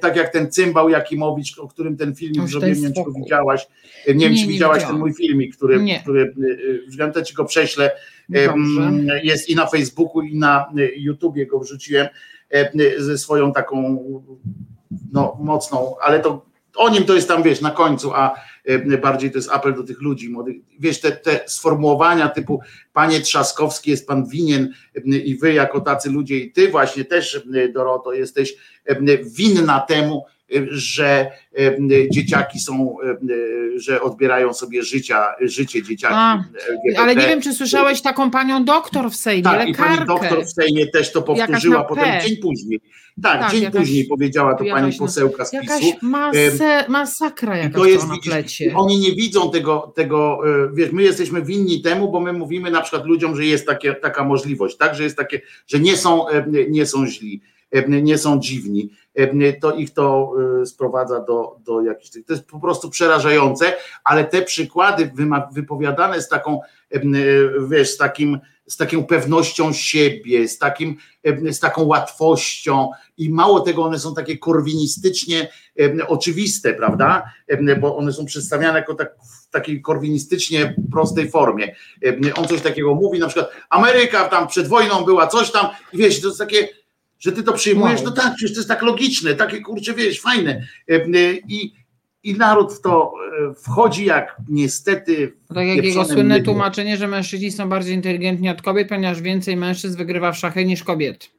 tak 0.00 0.16
jak 0.16 0.32
ten 0.32 0.50
cymbał 0.50 0.88
Jakimowicz, 0.88 1.58
o 1.58 1.68
którym 1.68 1.96
ten 1.96 2.14
filmik 2.14 2.48
zrobiłem, 2.48 2.76
nie 2.76 2.82
wiem, 2.82 2.92
czy 2.94 3.20
widziałaś, 3.22 3.66
nie, 4.08 4.28
wiem, 4.28 4.36
czy 4.36 4.46
widziałaś 4.46 4.84
ten 4.84 4.98
mój 4.98 5.14
filmik, 5.14 5.56
który, 5.56 5.82
nie. 5.82 6.00
który 6.00 6.34
w 6.88 7.24
ci 7.24 7.34
go 7.34 7.44
prześlę. 7.44 7.90
Jest 9.22 9.48
i 9.48 9.54
na 9.54 9.66
Facebooku, 9.66 10.22
i 10.22 10.38
na 10.38 10.72
YouTubie 10.96 11.46
go 11.46 11.60
wrzuciłem, 11.60 12.08
E, 12.52 13.02
ze 13.02 13.18
swoją 13.18 13.52
taką 13.52 14.04
no, 15.12 15.36
mocną, 15.40 15.94
ale 16.00 16.20
to 16.20 16.46
o 16.76 16.88
nim 16.88 17.04
to 17.04 17.14
jest 17.14 17.28
tam, 17.28 17.42
wiesz, 17.42 17.60
na 17.60 17.70
końcu, 17.70 18.12
a 18.14 18.34
e, 18.64 18.98
bardziej 18.98 19.30
to 19.30 19.38
jest 19.38 19.50
apel 19.50 19.74
do 19.74 19.82
tych 19.82 20.00
ludzi 20.00 20.28
młodych. 20.28 20.56
Wiesz, 20.78 21.00
te, 21.00 21.12
te 21.12 21.40
sformułowania 21.46 22.28
typu 22.28 22.60
panie 22.92 23.20
Trzaskowski, 23.20 23.90
jest 23.90 24.06
pan 24.06 24.26
winien 24.26 24.72
i 25.04 25.38
wy 25.38 25.52
jako 25.52 25.80
tacy 25.80 26.10
ludzie 26.10 26.38
i 26.38 26.52
ty 26.52 26.68
właśnie 26.68 27.04
też, 27.04 27.46
Doroto, 27.74 28.12
jesteś 28.12 28.54
winna 29.36 29.80
temu, 29.80 30.24
że 30.70 31.30
dzieciaki 32.10 32.60
są, 32.60 32.96
że 33.76 34.02
odbierają 34.02 34.52
sobie 34.54 34.82
życia, 34.82 35.26
życie 35.40 35.82
dzieciaki. 35.82 36.14
A, 36.14 36.44
ale 36.98 37.16
nie 37.16 37.26
wiem, 37.26 37.40
czy 37.40 37.54
słyszałeś 37.54 38.02
taką 38.02 38.30
panią 38.30 38.64
doktor 38.64 39.10
w 39.10 39.16
Sejmie, 39.16 39.42
tak, 39.42 39.66
lekarkę. 39.66 39.94
i 39.94 39.96
pani 39.96 40.06
doktor 40.06 40.44
w 40.44 40.50
Sejmie 40.50 40.86
też 40.86 41.12
to 41.12 41.22
powtórzyła 41.22 41.84
potem 41.84 42.20
dzień 42.20 42.36
później. 42.36 42.80
Tak, 43.22 43.40
tak 43.40 43.52
dzień 43.52 43.62
jakaś, 43.62 43.80
później 43.80 44.04
powiedziała 44.04 44.54
to 44.54 44.64
pani 44.64 44.92
posełka 44.92 45.44
z 45.44 45.50
PiSu. 45.50 45.64
Jakaś 45.64 46.02
mase, 46.02 46.84
masakra 46.88 47.56
jakaś 47.56 47.82
to 47.82 47.84
jest, 47.84 48.06
widzisz, 48.10 48.74
Oni 48.74 48.98
nie 48.98 49.12
widzą 49.12 49.50
tego, 49.50 49.92
tego, 49.96 50.38
e, 50.64 50.70
wiesz, 50.74 50.92
my 50.92 51.02
jesteśmy 51.02 51.42
winni 51.42 51.82
temu, 51.82 52.12
bo 52.12 52.20
my 52.20 52.32
mówimy 52.32 52.70
na 52.70 52.80
przykład 52.80 53.06
ludziom, 53.06 53.36
że 53.36 53.44
jest 53.44 53.66
takie, 53.66 53.94
taka 53.94 54.24
możliwość, 54.24 54.76
tak, 54.76 54.94
że 54.94 55.02
jest 55.02 55.16
takie, 55.16 55.40
że 55.66 55.80
nie 55.80 55.96
są, 55.96 56.26
nie 56.68 56.86
są 56.86 57.06
źli 57.06 57.40
nie 57.88 58.18
są 58.18 58.40
dziwni, 58.40 58.90
to 59.60 59.74
ich 59.74 59.94
to 59.94 60.32
y, 60.62 60.66
sprowadza 60.66 61.20
do, 61.20 61.56
do 61.64 61.82
jakichś 61.82 62.10
tych. 62.10 62.24
To 62.24 62.32
jest 62.32 62.46
po 62.46 62.60
prostu 62.60 62.90
przerażające, 62.90 63.74
ale 64.04 64.24
te 64.24 64.42
przykłady 64.42 65.12
wypowiadane 65.52 66.22
z 66.22 66.28
taką, 66.28 66.60
wiesz, 67.68 67.90
z 67.90 67.96
takim, 67.96 68.38
z 68.66 68.76
taką 68.76 69.04
pewnością 69.04 69.72
siebie, 69.72 70.48
z, 70.48 70.58
takim, 70.58 70.96
z 71.50 71.60
taką 71.60 71.84
łatwością 71.84 72.90
i 73.16 73.30
mało 73.30 73.60
tego, 73.60 73.82
one 73.82 73.98
są 73.98 74.14
takie 74.14 74.38
korwinistycznie 74.38 75.48
oczywiste, 76.08 76.74
prawda? 76.74 77.22
Bo 77.80 77.96
one 77.96 78.12
są 78.12 78.24
przedstawiane 78.24 78.78
jako 78.78 78.94
tak, 78.94 79.16
w 79.42 79.50
takiej 79.50 79.82
korwinistycznie 79.82 80.74
prostej 80.92 81.30
formie. 81.30 81.74
On 82.34 82.48
coś 82.48 82.60
takiego 82.60 82.94
mówi, 82.94 83.18
na 83.18 83.26
przykład 83.26 83.50
Ameryka 83.70 84.28
tam 84.28 84.48
przed 84.48 84.68
wojną 84.68 85.04
była 85.04 85.26
coś 85.26 85.50
tam 85.50 85.66
i 85.92 85.98
wiesz, 85.98 86.20
to 86.20 86.26
jest 86.26 86.38
takie 86.38 86.68
że 87.22 87.32
ty 87.32 87.42
to 87.42 87.52
przyjmujesz, 87.52 88.02
no 88.02 88.10
tak, 88.10 88.34
przecież 88.34 88.54
to 88.54 88.60
jest 88.60 88.68
tak 88.68 88.82
logiczne, 88.82 89.34
takie 89.34 89.60
kurczę, 89.60 89.94
wiesz, 89.94 90.20
fajne. 90.20 90.66
E, 90.90 90.94
e, 90.94 91.32
I, 91.48 91.72
i 92.22 92.34
naród 92.34 92.72
w 92.72 92.80
to 92.80 93.12
e, 93.50 93.54
wchodzi 93.54 94.04
jak 94.04 94.36
niestety. 94.48 95.32
Tak 95.54 95.66
jak 95.66 95.84
jego 95.84 96.04
słynne 96.04 96.34
mydło. 96.34 96.52
tłumaczenie, 96.54 96.96
że 96.96 97.08
mężczyźni 97.08 97.50
są 97.50 97.68
bardziej 97.68 97.94
inteligentni 97.94 98.48
od 98.48 98.62
kobiet, 98.62 98.88
ponieważ 98.88 99.22
więcej 99.22 99.56
mężczyzn 99.56 99.98
wygrywa 99.98 100.32
w 100.32 100.38
szachy 100.38 100.64
niż 100.64 100.84
kobiet. 100.84 101.30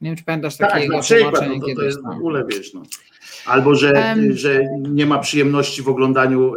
Nie 0.00 0.10
wiem, 0.10 0.16
czy 0.16 0.24
pamiętasz 0.24 0.56
tak, 0.56 0.70
takiego 0.70 0.96
na 0.96 1.02
przykład, 1.02 1.34
no 1.48 1.60
to, 1.60 1.74
to 1.74 1.82
jest 1.82 2.02
w 2.02 2.06
ogóle, 2.06 2.44
wiesz, 2.50 2.74
no. 2.74 2.82
Albo, 3.46 3.74
że, 3.74 3.92
um, 3.92 4.32
że 4.32 4.60
nie 4.78 5.06
ma 5.06 5.18
przyjemności 5.18 5.82
w 5.82 5.88
oglądaniu 5.88 6.52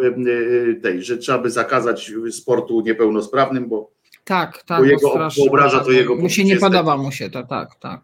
tej, 0.81 1.03
że 1.03 1.17
trzeba 1.17 1.37
by 1.37 1.49
zakazać 1.49 2.11
sportu 2.31 2.81
niepełnosprawnym, 2.81 3.69
bo, 3.69 3.91
tak, 4.23 4.63
tak, 4.63 4.79
bo 4.79 4.85
jego 4.85 5.29
obraża 5.49 5.79
to 5.79 5.91
jego 5.91 6.15
Mu 6.15 6.29
się 6.29 6.43
nie 6.43 6.57
podoba 6.57 6.97
mu 6.97 7.11
się 7.11 7.29
to, 7.29 7.43
tak, 7.43 7.75
tak 7.75 8.01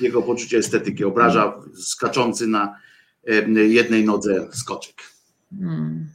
jego 0.00 0.22
poczucie 0.22 0.58
estetyki, 0.58 1.04
obraża 1.04 1.54
skaczący 1.74 2.46
na 2.46 2.76
jednej 3.68 4.04
nodze 4.04 4.48
skoczek. 4.52 4.94
Hmm. 5.60 6.08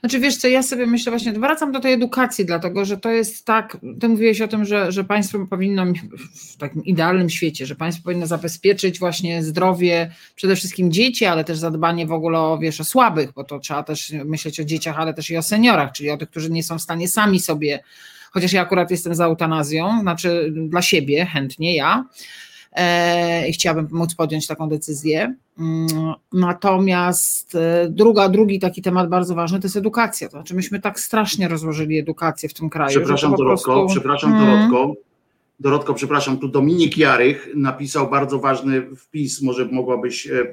Znaczy 0.00 0.20
wiesz 0.20 0.36
co, 0.36 0.48
ja 0.48 0.62
sobie 0.62 0.86
myślę 0.86 1.12
właśnie, 1.12 1.32
wracam 1.32 1.72
do 1.72 1.80
tej 1.80 1.92
edukacji, 1.92 2.44
dlatego 2.44 2.84
że 2.84 2.96
to 2.96 3.10
jest 3.10 3.44
tak, 3.44 3.76
ty 4.00 4.08
mówiłeś 4.08 4.40
o 4.40 4.48
tym, 4.48 4.64
że, 4.64 4.92
że 4.92 5.04
państwo 5.04 5.46
powinno 5.46 5.86
w 6.34 6.56
takim 6.56 6.84
idealnym 6.84 7.30
świecie, 7.30 7.66
że 7.66 7.74
państwo 7.74 8.04
powinno 8.04 8.26
zabezpieczyć 8.26 8.98
właśnie 8.98 9.42
zdrowie 9.42 10.14
przede 10.34 10.56
wszystkim 10.56 10.92
dzieci, 10.92 11.24
ale 11.24 11.44
też 11.44 11.58
zadbanie 11.58 12.06
w 12.06 12.12
ogóle 12.12 12.38
o, 12.38 12.58
wiesz, 12.58 12.80
o 12.80 12.84
słabych, 12.84 13.32
bo 13.32 13.44
to 13.44 13.58
trzeba 13.58 13.82
też 13.82 14.12
myśleć 14.24 14.60
o 14.60 14.64
dzieciach, 14.64 14.98
ale 14.98 15.14
też 15.14 15.30
i 15.30 15.36
o 15.36 15.42
seniorach, 15.42 15.92
czyli 15.92 16.10
o 16.10 16.16
tych, 16.16 16.30
którzy 16.30 16.50
nie 16.50 16.62
są 16.62 16.78
w 16.78 16.82
stanie 16.82 17.08
sami 17.08 17.40
sobie, 17.40 17.82
chociaż 18.30 18.52
ja 18.52 18.62
akurat 18.62 18.90
jestem 18.90 19.14
za 19.14 19.24
eutanazją, 19.24 20.00
znaczy 20.00 20.52
dla 20.68 20.82
siebie 20.82 21.26
chętnie 21.26 21.76
ja, 21.76 22.04
i 23.48 23.52
chciałabym 23.52 23.88
móc 23.92 24.14
podjąć 24.14 24.46
taką 24.46 24.68
decyzję. 24.68 25.34
Mm, 25.58 25.86
natomiast 26.32 27.54
e, 27.54 27.88
druga, 27.90 28.28
drugi 28.28 28.58
taki 28.58 28.82
temat 28.82 29.08
bardzo 29.08 29.34
ważny 29.34 29.60
to 29.60 29.66
jest 29.66 29.76
edukacja. 29.76 30.28
To 30.28 30.32
znaczy 30.32 30.54
myśmy 30.54 30.80
tak 30.80 31.00
strasznie 31.00 31.48
rozłożyli 31.48 31.98
edukację 31.98 32.48
w 32.48 32.54
tym 32.54 32.70
kraju. 32.70 32.90
Przepraszam 32.90 33.34
Dorotko, 33.34 33.72
prostu... 33.74 33.94
przepraszam 33.94 34.32
hmm. 34.32 34.70
Dorotko. 34.70 34.94
Dorotko, 35.60 35.94
przepraszam, 35.94 36.38
tu 36.38 36.48
Dominik 36.48 36.98
Jarych 36.98 37.48
napisał 37.54 38.10
bardzo 38.10 38.38
ważny 38.38 38.96
wpis, 38.96 39.42
może 39.42 39.64
mogłabyś 39.64 40.26
e, 40.26 40.52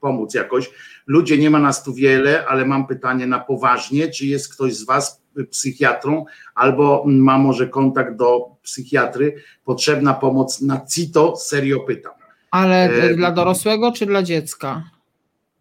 pomóc 0.00 0.34
jakoś. 0.34 0.70
Ludzie, 1.06 1.38
nie 1.38 1.50
ma 1.50 1.58
nas 1.58 1.84
tu 1.84 1.94
wiele, 1.94 2.46
ale 2.46 2.66
mam 2.66 2.86
pytanie 2.86 3.26
na 3.26 3.38
poważnie, 3.40 4.08
czy 4.08 4.26
jest 4.26 4.54
ktoś 4.54 4.74
z 4.74 4.84
Was 4.84 5.22
psychiatrą 5.44 6.24
albo 6.54 7.04
ma 7.06 7.38
może 7.38 7.68
kontakt 7.68 8.16
do 8.16 8.46
psychiatry, 8.62 9.34
potrzebna 9.64 10.14
pomoc 10.14 10.60
na 10.60 10.86
CITO, 10.86 11.36
serio 11.36 11.80
pytam. 11.80 12.12
Ale 12.50 12.90
e, 12.90 13.14
dla 13.14 13.32
dorosłego 13.32 13.92
czy 13.92 14.06
dla 14.06 14.22
dziecka? 14.22 14.82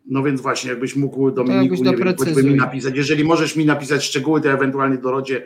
No 0.09 0.23
więc 0.23 0.41
właśnie, 0.41 0.69
jakbyś 0.69 0.95
mógł 0.95 1.32
Dominiku 1.32 1.75
nie 1.75 1.97
wiem, 1.97 2.15
mi 2.45 2.55
napisać. 2.55 2.95
Jeżeli 2.95 3.23
możesz 3.23 3.55
mi 3.55 3.65
napisać 3.65 4.03
szczegóły, 4.03 4.41
to 4.41 4.47
ja 4.47 4.53
ewentualnie 4.53 4.97
Dorodzie 4.97 5.45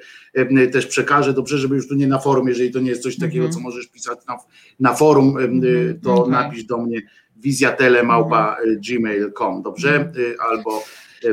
też 0.72 0.86
przekażę. 0.86 1.34
Dobrze, 1.34 1.58
żeby 1.58 1.76
już 1.76 1.88
tu 1.88 1.96
nie 1.96 2.08
na 2.08 2.20
forum, 2.20 2.48
jeżeli 2.48 2.72
to 2.72 2.80
nie 2.80 2.90
jest 2.90 3.04
coś 3.04 3.18
takiego, 3.18 3.46
mm 3.46 3.52
-hmm. 3.52 3.56
co 3.56 3.60
możesz 3.60 3.88
pisać 3.88 4.20
na, 4.28 4.38
na 4.80 4.94
forum, 4.94 5.38
mm 5.38 5.62
-hmm. 5.62 5.96
to 6.04 6.16
okay. 6.16 6.32
napisz 6.32 6.64
do 6.64 6.78
mnie 6.78 7.02
wizjatelemałpa.gmail.com, 7.38 9.48
mhm. 9.48 9.64
dobrze? 9.64 9.96
Mm. 9.96 10.12
Albo 10.52 10.84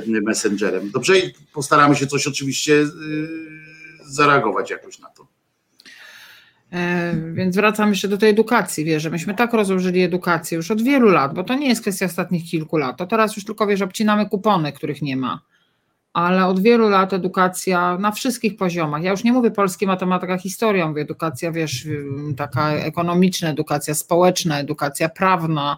messengerem. 0.06 0.90
Dobrze, 0.90 1.18
i 1.18 1.34
postaramy 1.52 1.96
się 1.96 2.06
coś 2.06 2.26
oczywiście 2.26 2.72
y, 2.72 2.88
zareagować 4.06 4.70
jakoś 4.70 4.98
na 4.98 5.08
to. 5.08 5.26
E, 6.72 7.14
więc 7.32 7.56
wracam 7.56 7.90
jeszcze 7.90 8.08
do 8.08 8.18
tej 8.18 8.30
edukacji. 8.30 8.84
Wiesz, 8.84 9.06
myśmy 9.06 9.34
tak 9.34 9.52
rozłożyli 9.52 10.02
edukację 10.02 10.56
już 10.56 10.70
od 10.70 10.82
wielu 10.82 11.08
lat, 11.08 11.34
bo 11.34 11.44
to 11.44 11.54
nie 11.54 11.68
jest 11.68 11.80
kwestia 11.80 12.06
ostatnich 12.06 12.50
kilku 12.50 12.76
lat. 12.76 12.96
To 12.96 13.06
teraz 13.06 13.36
już 13.36 13.44
tylko 13.44 13.66
wiesz, 13.66 13.82
obcinamy 13.82 14.28
kupony, 14.28 14.72
których 14.72 15.02
nie 15.02 15.16
ma. 15.16 15.40
ale 16.12 16.46
od 16.46 16.62
wielu 16.62 16.88
lat 16.88 17.12
edukacja 17.12 17.98
na 17.98 18.12
wszystkich 18.12 18.56
poziomach. 18.56 19.02
Ja 19.02 19.10
już 19.10 19.24
nie 19.24 19.32
mówię 19.32 19.50
polskiej 19.50 19.88
matematyka, 19.88 20.38
historia, 20.38 20.88
mówię 20.88 21.02
edukacja, 21.02 21.52
wiesz, 21.52 21.86
taka 22.36 22.70
ekonomiczna, 22.72 23.48
edukacja 23.48 23.94
społeczna, 23.94 24.58
edukacja 24.58 25.08
prawna. 25.08 25.76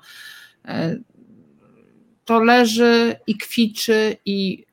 To 2.33 2.45
leży 2.45 3.17
i 3.27 3.37
kwiczy 3.37 4.17
i 4.27 4.65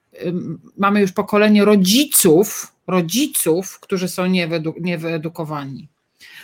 mamy 0.77 1.01
już 1.01 1.11
pokolenie 1.11 1.65
rodziców, 1.65 2.73
rodziców, 2.87 3.79
którzy 3.79 4.07
są 4.07 4.25
niewyedukowani. 4.79 5.87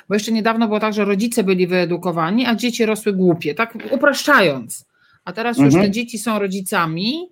Bo 0.09 0.16
jeszcze 0.16 0.32
niedawno 0.32 0.68
było 0.68 0.80
tak, 0.80 0.93
że 0.93 1.05
rodzice 1.05 1.43
byli 1.43 1.68
wyedukowani, 1.68 2.45
a 2.45 2.55
dzieci 2.55 2.86
rosły 2.86 3.13
głupie, 3.13 3.55
tak 3.55 3.78
upraszczając. 3.91 4.86
A 5.26 5.34
teraz 5.34 5.57
już 5.57 5.66
mhm. 5.66 5.86
te 5.86 5.91
dzieci 5.91 6.20
są 6.20 6.39
rodzicami 6.39 7.30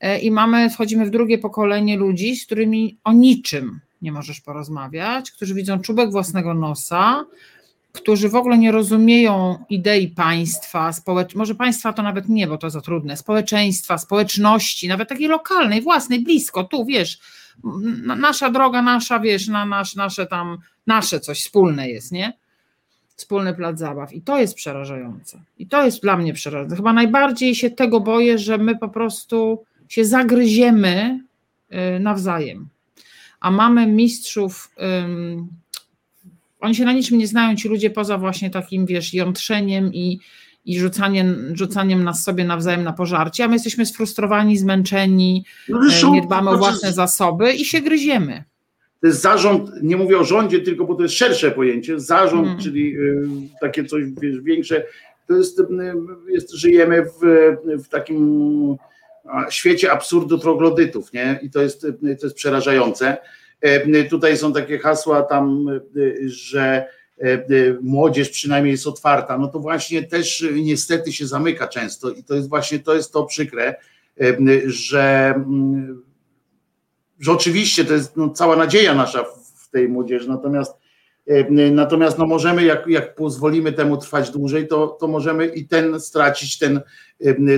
e, 0.00 0.18
i 0.18 0.30
mamy, 0.30 0.70
wchodzimy 0.70 1.06
w 1.06 1.10
drugie 1.10 1.38
pokolenie 1.38 1.96
ludzi, 1.96 2.36
z 2.36 2.46
którymi 2.46 2.98
o 3.04 3.12
niczym 3.12 3.80
nie 4.02 4.12
możesz 4.12 4.40
porozmawiać, 4.40 5.30
którzy 5.30 5.54
widzą 5.54 5.80
czubek 5.80 6.10
własnego 6.10 6.54
nosa, 6.54 7.24
którzy 8.00 8.28
w 8.28 8.34
ogóle 8.34 8.58
nie 8.58 8.72
rozumieją 8.72 9.64
idei 9.68 10.08
państwa, 10.08 10.92
społecz... 10.92 11.34
może 11.34 11.54
państwa 11.54 11.92
to 11.92 12.02
nawet 12.02 12.28
nie, 12.28 12.46
bo 12.46 12.58
to 12.58 12.70
za 12.70 12.80
trudne, 12.80 13.16
społeczeństwa, 13.16 13.98
społeczności, 13.98 14.88
nawet 14.88 15.08
takiej 15.08 15.28
lokalnej, 15.28 15.82
własnej, 15.82 16.20
blisko, 16.20 16.64
tu 16.64 16.84
wiesz, 16.84 17.18
nasza 18.16 18.50
droga, 18.50 18.82
nasza, 18.82 19.20
wiesz, 19.20 19.48
na 19.48 19.66
nasz, 19.66 19.94
nasze 19.94 20.26
tam, 20.26 20.58
nasze 20.86 21.20
coś 21.20 21.40
wspólne 21.40 21.88
jest, 21.88 22.12
nie? 22.12 22.32
Wspólny 23.16 23.54
plac 23.54 23.78
zabaw. 23.78 24.12
I 24.12 24.22
to 24.22 24.38
jest 24.38 24.54
przerażające. 24.54 25.40
I 25.58 25.66
to 25.66 25.84
jest 25.84 26.02
dla 26.02 26.16
mnie 26.16 26.32
przerażające. 26.32 26.76
Chyba 26.76 26.92
najbardziej 26.92 27.54
się 27.54 27.70
tego 27.70 28.00
boję, 28.00 28.38
że 28.38 28.58
my 28.58 28.78
po 28.78 28.88
prostu 28.88 29.64
się 29.88 30.04
zagryziemy 30.04 31.20
y, 31.96 32.00
nawzajem. 32.00 32.68
A 33.40 33.50
mamy 33.50 33.86
mistrzów 33.86 34.74
oni 36.60 36.74
się 36.74 36.84
na 36.84 36.92
niczym 36.92 37.18
nie 37.18 37.26
znają, 37.26 37.56
ci 37.56 37.68
ludzie 37.68 37.90
poza 37.90 38.18
właśnie 38.18 38.50
takim, 38.50 38.86
wiesz, 38.86 39.14
jątrzeniem 39.14 39.94
i, 39.94 40.20
i 40.64 40.78
rzucaniem, 40.78 41.52
rzucaniem 41.54 42.04
nas 42.04 42.24
sobie 42.24 42.44
nawzajem 42.44 42.84
na 42.84 42.92
pożarcie, 42.92 43.44
a 43.44 43.48
my 43.48 43.54
jesteśmy 43.54 43.86
sfrustrowani, 43.86 44.58
zmęczeni, 44.58 45.44
no 45.68 45.80
e, 46.08 46.10
nie 46.10 46.22
dbamy 46.22 46.50
o 46.50 46.56
znaczy- 46.56 46.70
własne 46.70 46.92
zasoby 46.92 47.52
i 47.52 47.64
się 47.64 47.80
gryziemy. 47.80 48.44
To 49.00 49.06
jest 49.06 49.20
zarząd, 49.20 49.70
nie 49.82 49.96
mówię 49.96 50.18
o 50.18 50.24
rządzie, 50.24 50.60
tylko 50.60 50.84
bo 50.84 50.94
to 50.94 51.02
jest 51.02 51.14
szersze 51.14 51.50
pojęcie, 51.50 52.00
zarząd, 52.00 52.46
hmm. 52.46 52.62
czyli 52.62 52.96
y, 52.96 53.28
takie 53.60 53.84
coś 53.84 54.04
wiesz, 54.20 54.40
większe, 54.40 54.84
to 55.26 55.36
jest, 55.36 55.60
y, 55.60 55.64
jest 56.28 56.52
żyjemy 56.52 57.04
w, 57.04 57.18
w 57.84 57.88
takim 57.88 58.76
świecie 59.50 59.92
absurdu 59.92 60.38
troglodytów, 60.38 61.12
nie? 61.12 61.40
I 61.42 61.50
to 61.50 61.62
jest, 61.62 61.80
to 62.20 62.26
jest 62.26 62.36
przerażające. 62.36 63.16
E, 63.60 64.04
tutaj 64.04 64.38
są 64.38 64.52
takie 64.52 64.78
hasła 64.78 65.22
tam, 65.22 65.68
e, 65.68 66.28
że 66.28 66.86
e, 67.18 67.44
młodzież 67.82 68.28
przynajmniej 68.28 68.72
jest 68.72 68.86
otwarta, 68.86 69.38
no 69.38 69.48
to 69.48 69.58
właśnie 69.58 70.02
też 70.02 70.44
niestety 70.52 71.12
się 71.12 71.26
zamyka 71.26 71.68
często 71.68 72.10
i 72.10 72.24
to 72.24 72.34
jest 72.34 72.48
właśnie 72.48 72.78
to 72.78 72.94
jest 72.94 73.12
to 73.12 73.24
przykre, 73.24 73.74
że, 74.66 75.34
mm, 75.36 76.02
że 77.20 77.32
oczywiście 77.32 77.84
to 77.84 77.94
jest 77.94 78.16
no, 78.16 78.30
cała 78.30 78.56
nadzieja 78.56 78.94
nasza 78.94 79.24
w 79.56 79.70
tej 79.70 79.88
młodzieży, 79.88 80.28
natomiast 80.28 80.72
natomiast 81.70 82.18
no 82.18 82.26
możemy, 82.26 82.64
jak, 82.64 82.86
jak 82.86 83.14
pozwolimy 83.14 83.72
temu 83.72 83.96
trwać 83.96 84.30
dłużej, 84.30 84.68
to, 84.68 84.86
to 84.86 85.08
możemy 85.08 85.46
i 85.46 85.68
ten 85.68 86.00
stracić 86.00 86.58
ten, 86.58 86.80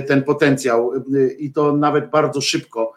ten 0.07 0.23
potencjał. 0.23 0.91
I 1.37 1.53
to 1.53 1.77
nawet 1.77 2.09
bardzo 2.09 2.41
szybko, 2.41 2.93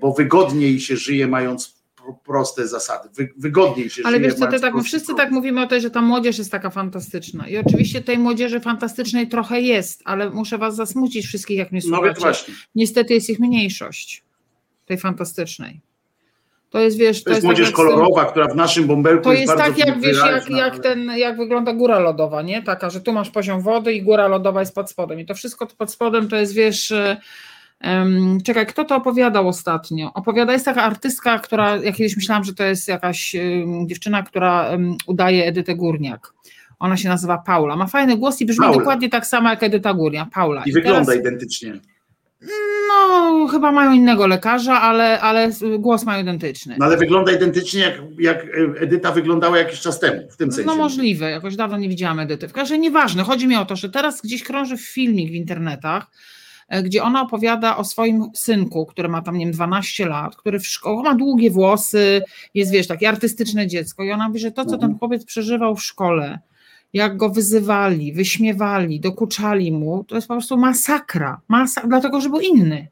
bo 0.00 0.12
wygodniej 0.12 0.80
się 0.80 0.96
żyje 0.96 1.26
mając 1.26 1.79
proste 2.24 2.68
zasady, 2.68 3.08
wygodniej 3.36 3.90
się 3.90 4.02
Ale 4.04 4.20
wiesz 4.20 4.34
co, 4.34 4.46
ty 4.46 4.60
tak, 4.60 4.74
wszyscy 4.84 5.14
tak 5.14 5.30
mówimy 5.30 5.62
o 5.62 5.66
tej, 5.66 5.80
że 5.80 5.90
ta 5.90 6.02
młodzież 6.02 6.38
jest 6.38 6.50
taka 6.50 6.70
fantastyczna 6.70 7.48
i 7.48 7.56
oczywiście 7.56 8.00
tej 8.00 8.18
młodzieży 8.18 8.60
fantastycznej 8.60 9.28
trochę 9.28 9.60
jest, 9.60 10.02
ale 10.04 10.30
muszę 10.30 10.58
was 10.58 10.76
zasmucić 10.76 11.26
wszystkich, 11.26 11.58
jak 11.58 11.72
mnie 11.72 11.80
no 11.84 11.96
słuchacie. 11.96 12.14
No 12.14 12.20
właśnie. 12.20 12.54
Niestety 12.74 13.14
jest 13.14 13.30
ich 13.30 13.40
mniejszość, 13.40 14.24
tej 14.86 14.98
fantastycznej. 14.98 15.80
To 16.70 16.78
jest, 16.78 16.98
wiesz, 16.98 17.18
to, 17.18 17.24
to 17.24 17.30
jest, 17.30 17.36
jest 17.36 17.44
młodzież 17.44 17.66
tak 17.66 17.76
kolorowa, 17.76 18.24
która 18.24 18.48
w 18.48 18.56
naszym 18.56 18.86
bąbelku 18.86 19.24
to 19.24 19.32
jest, 19.32 19.42
jest 19.42 19.56
tak, 19.56 19.78
jak 19.78 20.00
wiesz, 20.00 20.18
jak, 20.18 20.50
jak, 20.50 20.78
ten, 20.78 21.10
jak 21.16 21.36
wygląda 21.36 21.72
góra 21.72 21.98
lodowa, 21.98 22.42
nie? 22.42 22.62
Taka, 22.62 22.90
że 22.90 23.00
tu 23.00 23.12
masz 23.12 23.30
poziom 23.30 23.60
wody 23.60 23.92
i 23.92 24.02
góra 24.02 24.28
lodowa 24.28 24.60
jest 24.60 24.74
pod 24.74 24.90
spodem. 24.90 25.20
I 25.20 25.26
to 25.26 25.34
wszystko 25.34 25.66
pod 25.66 25.90
spodem 25.90 26.28
to 26.28 26.36
jest, 26.36 26.54
wiesz, 26.54 26.92
Czekaj, 28.44 28.66
kto 28.66 28.84
to 28.84 28.96
opowiadał 28.96 29.48
ostatnio? 29.48 30.12
Opowiada, 30.14 30.52
jest 30.52 30.64
taka 30.64 30.82
artystka, 30.82 31.38
która, 31.38 31.76
ja 31.76 31.92
kiedyś 31.92 32.16
myślałam, 32.16 32.44
że 32.44 32.54
to 32.54 32.64
jest 32.64 32.88
jakaś 32.88 33.36
dziewczyna, 33.86 34.22
która 34.22 34.70
udaje 35.06 35.46
Edytę 35.46 35.74
Górniak. 35.74 36.32
Ona 36.78 36.96
się 36.96 37.08
nazywa 37.08 37.38
Paula. 37.38 37.76
Ma 37.76 37.86
fajny 37.86 38.16
głos 38.16 38.40
i 38.40 38.46
brzmi 38.46 38.62
Paula. 38.62 38.78
dokładnie 38.78 39.08
tak 39.08 39.26
samo 39.26 39.50
jak 39.50 39.62
Edyta 39.62 39.94
Górniak. 39.94 40.30
Paula. 40.30 40.62
I, 40.64 40.68
I 40.68 40.72
wygląda 40.72 41.04
teraz, 41.04 41.20
identycznie. 41.20 41.80
No, 42.88 43.46
chyba 43.46 43.72
mają 43.72 43.92
innego 43.92 44.26
lekarza, 44.26 44.80
ale, 44.80 45.20
ale 45.20 45.50
głos 45.78 46.04
mają 46.04 46.22
identyczny. 46.22 46.76
No 46.78 46.86
ale 46.86 46.96
wygląda 46.96 47.32
identycznie, 47.32 47.80
jak, 47.80 47.94
jak 48.18 48.46
Edyta 48.80 49.12
wyglądała 49.12 49.58
jakiś 49.58 49.80
czas 49.80 50.00
temu, 50.00 50.28
w 50.30 50.36
tym 50.36 50.48
no, 50.48 50.54
sensie. 50.54 50.66
No 50.66 50.76
możliwe, 50.76 51.30
jakoś 51.30 51.56
dawno 51.56 51.76
nie 51.76 51.88
widziałam 51.88 52.20
Edyty. 52.20 52.48
W 52.48 52.52
każdym 52.52 52.74
razie 52.74 52.82
nieważne, 52.82 53.22
chodzi 53.22 53.48
mi 53.48 53.56
o 53.56 53.64
to, 53.64 53.76
że 53.76 53.90
teraz 53.90 54.22
gdzieś 54.22 54.42
krąży 54.42 54.76
filmik 54.76 55.30
w 55.30 55.34
internetach, 55.34 56.06
E, 56.06 56.39
gdzie 56.82 57.02
ona 57.02 57.22
opowiada 57.22 57.76
o 57.76 57.84
swoim 57.84 58.30
synku, 58.34 58.86
który 58.86 59.08
ma 59.08 59.22
tam, 59.22 59.38
nie 59.38 59.44
wiem, 59.44 59.54
12 59.54 60.06
lat, 60.06 60.36
który 60.36 60.58
w 60.60 60.66
szkole 60.66 61.02
ma 61.02 61.14
długie 61.14 61.50
włosy, 61.50 62.22
jest, 62.54 62.72
wiesz, 62.72 62.86
takie 62.86 63.08
artystyczne 63.08 63.66
dziecko 63.66 64.04
i 64.04 64.12
ona 64.12 64.28
mówi, 64.28 64.40
że 64.40 64.52
to, 64.52 64.64
co 64.64 64.70
ten 64.70 64.90
mhm. 64.90 64.98
chłopiec 64.98 65.24
przeżywał 65.24 65.76
w 65.76 65.82
szkole, 65.82 66.38
jak 66.92 67.16
go 67.16 67.30
wyzywali, 67.30 68.12
wyśmiewali, 68.12 69.00
dokuczali 69.00 69.72
mu, 69.72 70.04
to 70.04 70.14
jest 70.14 70.28
po 70.28 70.34
prostu 70.34 70.56
masakra, 70.56 71.40
masakra 71.48 71.88
dlatego, 71.88 72.20
że 72.20 72.28
był 72.28 72.40
inny. 72.40 72.88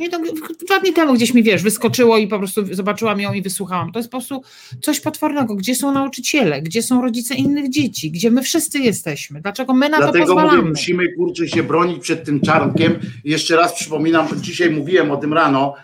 Nie, 0.00 0.10
to 0.10 0.18
dwa 0.66 0.80
dni 0.80 0.92
temu 0.92 1.14
gdzieś 1.14 1.34
mi 1.34 1.42
wiesz, 1.42 1.62
wyskoczyło 1.62 2.18
i 2.18 2.28
po 2.28 2.38
prostu 2.38 2.74
zobaczyłam 2.74 3.20
ją 3.20 3.32
i 3.32 3.42
wysłuchałam. 3.42 3.92
To 3.92 3.98
jest 3.98 4.10
po 4.10 4.18
prostu 4.18 4.42
coś 4.80 5.00
potwornego. 5.00 5.54
Gdzie 5.54 5.74
są 5.74 5.92
nauczyciele? 5.92 6.62
Gdzie 6.62 6.82
są 6.82 7.02
rodzice 7.02 7.34
innych 7.34 7.70
dzieci? 7.70 8.10
Gdzie 8.10 8.30
my 8.30 8.42
wszyscy 8.42 8.78
jesteśmy? 8.78 9.40
Dlaczego 9.40 9.74
my 9.74 9.88
na 9.88 9.96
Dlatego 9.96 10.26
to 10.26 10.34
pozwalamy? 10.34 10.58
Mówię, 10.58 10.70
musimy 10.70 11.12
kurczę 11.12 11.48
się 11.48 11.62
bronić 11.62 12.02
przed 12.02 12.24
tym 12.24 12.40
czarnkiem. 12.40 12.98
Jeszcze 13.24 13.56
raz 13.56 13.74
przypominam, 13.74 14.26
dzisiaj 14.36 14.70
mówiłem 14.70 15.10
o 15.10 15.16
tym 15.16 15.32
rano, 15.32 15.74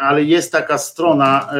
ale 0.00 0.24
jest 0.24 0.52
taka 0.52 0.78
strona, 0.78 1.50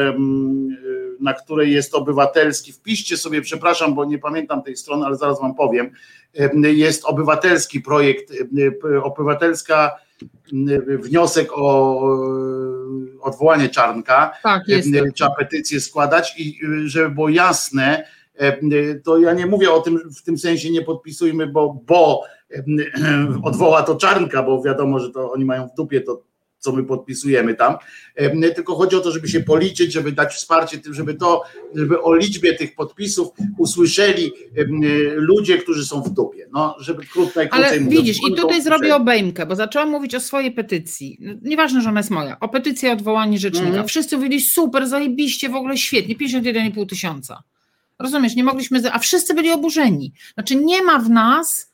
na 1.19 1.33
której 1.33 1.71
jest 1.71 1.95
obywatelski. 1.95 2.71
Wpiszcie 2.71 3.17
sobie, 3.17 3.41
przepraszam, 3.41 3.95
bo 3.95 4.05
nie 4.05 4.17
pamiętam 4.19 4.63
tej 4.63 4.77
strony, 4.77 5.05
ale 5.05 5.15
zaraz 5.15 5.41
wam 5.41 5.55
powiem. 5.55 5.91
Jest 6.63 7.05
obywatelski 7.05 7.81
projekt, 7.81 8.33
obywatelska 9.03 9.91
wniosek 10.99 11.49
o 11.53 12.01
odwołanie 13.21 13.69
Czarnka, 13.69 14.31
tak, 14.43 14.63
trzeba 15.15 15.35
petycję 15.35 15.81
składać 15.81 16.39
i 16.39 16.59
żeby 16.85 17.09
było 17.09 17.29
jasne, 17.29 18.03
to 19.03 19.19
ja 19.19 19.33
nie 19.33 19.45
mówię 19.45 19.71
o 19.71 19.81
tym 19.81 19.99
w 20.17 20.23
tym 20.23 20.37
sensie 20.37 20.71
nie 20.71 20.81
podpisujmy, 20.81 21.47
bo, 21.47 21.81
bo 21.85 22.23
odwoła 23.43 23.83
to 23.83 23.95
Czarnka, 23.95 24.43
bo 24.43 24.63
wiadomo, 24.63 24.99
że 24.99 25.09
to 25.09 25.31
oni 25.31 25.45
mają 25.45 25.67
w 25.67 25.75
dupie 25.75 26.01
to 26.01 26.28
co 26.59 26.71
my 26.71 26.83
podpisujemy 26.83 27.55
tam, 27.55 27.75
tylko 28.55 28.75
chodzi 28.75 28.95
o 28.95 28.99
to, 28.99 29.11
żeby 29.11 29.27
się 29.27 29.39
policzyć, 29.39 29.93
żeby 29.93 30.11
dać 30.11 30.33
wsparcie 30.33 30.77
tym, 30.77 30.93
żeby 30.93 31.13
to, 31.13 31.43
żeby 31.75 32.01
o 32.01 32.15
liczbie 32.15 32.53
tych 32.53 32.75
podpisów 32.75 33.27
usłyszeli 33.57 34.31
ludzie, 35.15 35.57
którzy 35.57 35.85
są 35.85 36.01
w 36.01 36.09
dupie. 36.09 36.47
No, 36.53 36.75
żeby 36.79 37.05
krótko 37.05 37.39
najkrócej 37.39 37.69
Ale 37.69 37.79
widzisz, 37.79 38.17
i 38.29 38.35
tutaj 38.35 38.61
zrobię 38.61 38.95
obejmkę, 38.95 39.45
bo 39.45 39.55
zaczęłam 39.55 39.89
mówić 39.89 40.15
o 40.15 40.19
swojej 40.19 40.51
petycji. 40.51 41.19
Nieważne, 41.41 41.81
że 41.81 41.89
ona 41.89 41.99
jest 41.99 42.09
moja. 42.09 42.39
O 42.39 42.49
petycji 42.49 42.89
o 42.89 42.91
odwołanie 42.91 43.39
rzecznika. 43.39 43.69
Mm. 43.69 43.87
Wszyscy 43.87 44.17
mówili 44.17 44.41
super, 44.41 44.87
zajebiście, 44.87 45.49
w 45.49 45.55
ogóle 45.55 45.77
świetnie, 45.77 46.15
51,5 46.15 46.89
tysiąca. 46.89 47.43
Rozumiesz, 47.99 48.35
nie 48.35 48.43
mogliśmy, 48.43 48.93
a 48.93 48.99
wszyscy 48.99 49.33
byli 49.33 49.51
oburzeni. 49.51 50.13
Znaczy 50.33 50.55
nie 50.55 50.83
ma 50.83 50.99
w 50.99 51.09
nas 51.09 51.68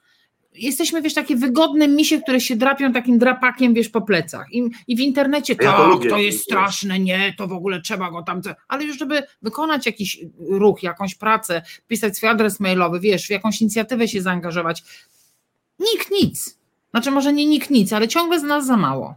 jesteśmy, 0.57 1.01
wiesz, 1.01 1.13
takie 1.13 1.35
wygodne 1.35 1.87
misie, 1.87 2.21
które 2.21 2.41
się 2.41 2.55
drapią 2.55 2.93
takim 2.93 3.17
drapakiem, 3.17 3.73
wiesz, 3.73 3.89
po 3.89 4.01
plecach. 4.01 4.53
I, 4.53 4.63
i 4.87 4.95
w 4.95 4.99
internecie 4.99 5.55
ja 5.61 5.73
to, 5.73 5.97
to, 5.97 6.09
to 6.09 6.17
jest 6.17 6.43
straszne, 6.43 6.99
nie, 6.99 7.33
to 7.37 7.47
w 7.47 7.53
ogóle 7.53 7.81
trzeba 7.81 8.11
go 8.11 8.23
tam, 8.23 8.41
ale 8.67 8.83
już 8.83 8.97
żeby 8.97 9.23
wykonać 9.41 9.85
jakiś 9.85 10.19
ruch, 10.39 10.83
jakąś 10.83 11.15
pracę, 11.15 11.61
pisać 11.87 12.17
swój 12.17 12.29
adres 12.29 12.59
mailowy, 12.59 12.99
wiesz, 12.99 13.27
w 13.27 13.29
jakąś 13.29 13.61
inicjatywę 13.61 14.07
się 14.07 14.21
zaangażować, 14.21 14.83
nikt 15.79 16.11
nic. 16.11 16.57
Znaczy 16.91 17.11
może 17.11 17.33
nie 17.33 17.45
nikt 17.45 17.69
nic, 17.69 17.93
ale 17.93 18.07
ciągle 18.07 18.39
z 18.39 18.43
nas 18.43 18.65
za 18.65 18.77
mało. 18.77 19.15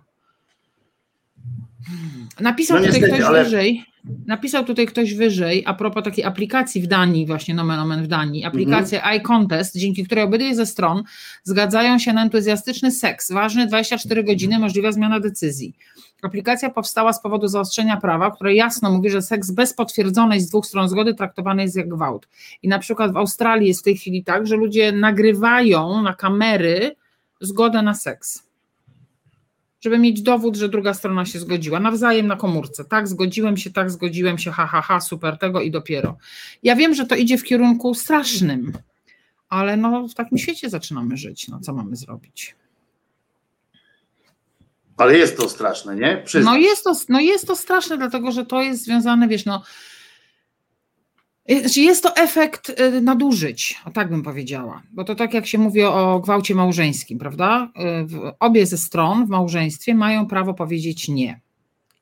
Napisał 2.41 2.77
no 2.77 2.83
niestety, 2.83 3.07
tutaj 3.07 3.19
ktoś 3.19 3.29
ale... 3.29 3.45
wyżej, 3.45 3.85
Napisał 4.27 4.65
tutaj 4.65 4.87
ktoś 4.87 5.15
wyżej, 5.15 5.63
a 5.67 5.75
propos 5.75 6.05
takiej 6.05 6.25
aplikacji 6.25 6.83
w 6.83 6.87
Danii, 6.87 7.27
właśnie 7.27 7.55
nomen 7.55 7.81
omen 7.81 8.03
w 8.03 8.07
Danii, 8.07 8.45
aplikacja 8.45 8.99
mhm. 8.99 9.17
iContest, 9.17 9.77
dzięki 9.77 10.05
której 10.05 10.25
obydwie 10.25 10.55
ze 10.55 10.67
stron 10.67 11.03
zgadzają 11.45 11.99
się 11.99 12.13
na 12.13 12.23
entuzjastyczny 12.23 12.91
seks, 12.91 13.33
ważny 13.33 13.67
24 13.67 14.25
godziny, 14.25 14.59
możliwa 14.59 14.93
zmiana 14.93 15.21
decyzji. 15.21 15.75
Aplikacja 16.23 16.71
powstała 16.71 17.13
z 17.13 17.23
powodu 17.23 17.49
zaostrzenia 17.49 17.97
prawa, 17.97 18.31
które 18.31 18.55
jasno 18.55 18.91
mówi, 18.91 19.11
że 19.11 19.23
seks 19.23 19.51
bez 19.51 19.75
potwierdzonej 19.75 20.41
z 20.41 20.49
dwóch 20.49 20.67
stron 20.67 20.89
zgody 20.89 21.15
traktowany 21.15 21.63
jest 21.63 21.77
jak 21.77 21.89
gwałt. 21.89 22.29
I 22.63 22.69
na 22.69 22.79
przykład 22.79 23.13
w 23.13 23.17
Australii 23.17 23.69
jest 23.69 23.81
w 23.81 23.85
tej 23.85 23.97
chwili 23.97 24.25
tak, 24.25 24.47
że 24.47 24.57
ludzie 24.57 24.93
nagrywają 24.93 26.03
na 26.03 26.15
kamery 26.15 26.97
zgodę 27.41 27.83
na 27.83 27.95
seks 27.95 28.48
żeby 29.81 29.99
mieć 29.99 30.23
dowód, 30.23 30.57
że 30.57 30.69
druga 30.69 30.95
strona 30.95 31.25
się 31.25 31.39
zgodziła, 31.39 31.81
nawzajem 31.81 32.27
na 32.27 32.37
komórce. 32.37 32.85
Tak, 32.85 33.09
zgodziłem 33.09 33.57
się, 33.57 33.71
tak, 33.71 33.91
zgodziłem 33.91 34.39
się, 34.39 34.51
ha, 34.51 34.67
ha, 34.67 34.83
ha, 34.83 35.01
super 35.01 35.39
tego 35.39 35.61
i 35.61 35.71
dopiero. 35.71 36.17
Ja 36.63 36.77
wiem, 36.77 36.95
że 36.95 37.07
to 37.07 37.15
idzie 37.15 37.39
w 37.39 37.45
kierunku 37.45 37.95
strasznym, 37.95 38.73
ale 39.49 39.77
no 39.77 40.09
w 40.09 40.15
takim 40.15 40.39
świecie 40.39 40.71
zaczynamy 40.71 41.17
żyć. 41.17 41.49
No 41.49 41.61
co 41.61 41.73
mamy 41.73 41.97
zrobić? 41.97 42.57
Ale 44.97 45.19
jest 45.19 45.37
to 45.37 45.49
straszne, 45.49 45.97
nie? 45.97 46.25
No 46.45 46.57
jest, 46.57 46.85
to, 46.85 46.93
no 47.09 47.21
jest 47.21 47.47
to 47.47 47.57
straszne, 47.57 47.99
dlatego 47.99 48.33
że 48.33 48.47
to 48.47 48.63
jest 48.63 48.85
związane, 48.85 49.29
wiesz, 49.29 49.45
no 49.45 49.63
znaczy 51.49 51.81
jest 51.81 52.03
to 52.03 52.17
efekt 52.17 52.81
y, 52.81 53.01
nadużyć, 53.01 53.81
o 53.85 53.91
tak 53.91 54.11
bym 54.11 54.23
powiedziała, 54.23 54.83
bo 54.93 55.05
to 55.05 55.15
tak 55.15 55.35
jak 55.35 55.47
się 55.47 55.59
mówi 55.59 55.83
o 55.83 56.21
gwałcie 56.21 56.55
małżeńskim, 56.55 57.19
prawda? 57.19 57.73
Y, 57.77 58.33
obie 58.41 58.67
ze 58.67 58.79
stron 58.79 59.27
w 59.27 59.29
małżeństwie 59.29 59.95
mają 59.95 60.27
prawo 60.27 60.55
powiedzieć 60.55 61.09
nie. 61.09 61.41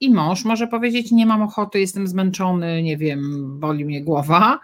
I 0.01 0.11
mąż 0.11 0.45
może 0.45 0.67
powiedzieć: 0.67 1.13
Nie 1.13 1.27
mam 1.27 1.43
ochoty, 1.43 1.81
jestem 1.81 2.09
zmęczony, 2.09 2.83
nie 2.83 2.97
wiem, 2.97 3.21
boli 3.61 3.85
mnie 3.85 4.03
głowa. 4.03 4.61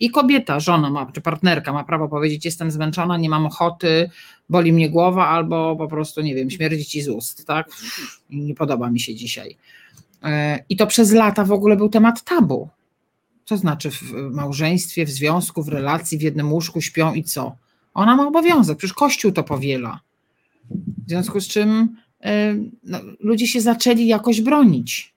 I 0.00 0.10
kobieta, 0.10 0.60
żona 0.60 0.90
ma, 0.90 1.12
czy 1.12 1.20
partnerka 1.20 1.72
ma 1.72 1.84
prawo 1.84 2.08
powiedzieć: 2.08 2.44
Jestem 2.44 2.70
zmęczona, 2.70 3.16
nie 3.16 3.28
mam 3.28 3.46
ochoty, 3.46 4.10
boli 4.48 4.72
mnie 4.72 4.90
głowa, 4.90 5.28
albo 5.28 5.76
po 5.76 5.88
prostu, 5.88 6.20
nie 6.20 6.34
wiem, 6.34 6.50
śmierdzi 6.50 6.84
ci 6.84 7.02
z 7.02 7.08
ust, 7.08 7.46
tak? 7.46 7.70
Nie 8.30 8.54
podoba 8.54 8.90
mi 8.90 9.00
się 9.00 9.14
dzisiaj. 9.14 9.56
I 10.68 10.76
to 10.76 10.86
przez 10.86 11.12
lata 11.12 11.44
w 11.44 11.52
ogóle 11.52 11.76
był 11.76 11.88
temat 11.88 12.24
tabu. 12.24 12.68
Co 13.44 13.56
znaczy 13.56 13.90
w 13.90 14.12
małżeństwie, 14.12 15.06
w 15.06 15.10
związku, 15.10 15.62
w 15.62 15.68
relacji, 15.68 16.18
w 16.18 16.22
jednym 16.22 16.52
łóżku 16.52 16.80
śpią 16.80 17.14
i 17.14 17.24
co? 17.24 17.56
Ona 17.94 18.16
ma 18.16 18.26
obowiązek, 18.26 18.78
przecież 18.78 18.94
Kościół 18.94 19.32
to 19.32 19.42
powiela. 19.44 20.00
W 21.06 21.08
związku 21.08 21.40
z 21.40 21.48
czym 21.48 21.96
no, 22.84 22.98
ludzie 23.20 23.46
się 23.46 23.60
zaczęli 23.60 24.06
jakoś 24.06 24.40
bronić. 24.40 25.12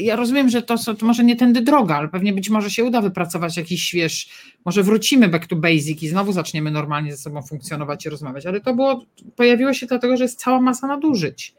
Ja 0.00 0.16
rozumiem, 0.16 0.48
że 0.48 0.62
to, 0.62 0.94
to 0.94 1.06
może 1.06 1.24
nie 1.24 1.36
tędy 1.36 1.62
droga, 1.62 1.96
ale 1.96 2.08
pewnie 2.08 2.32
być 2.32 2.50
może 2.50 2.70
się 2.70 2.84
uda 2.84 3.00
wypracować 3.00 3.56
jakiś, 3.56 3.92
wiesz, 3.94 4.28
może 4.64 4.82
wrócimy 4.82 5.28
back 5.28 5.46
to 5.46 5.56
basic 5.56 6.02
i 6.02 6.08
znowu 6.08 6.32
zaczniemy 6.32 6.70
normalnie 6.70 7.12
ze 7.12 7.18
sobą 7.18 7.42
funkcjonować 7.42 8.06
i 8.06 8.08
rozmawiać, 8.08 8.46
ale 8.46 8.60
to 8.60 8.74
było, 8.74 9.04
pojawiło 9.36 9.72
się 9.72 9.86
dlatego, 9.86 10.16
że 10.16 10.24
jest 10.24 10.40
cała 10.40 10.60
masa 10.60 10.86
nadużyć. 10.86 11.54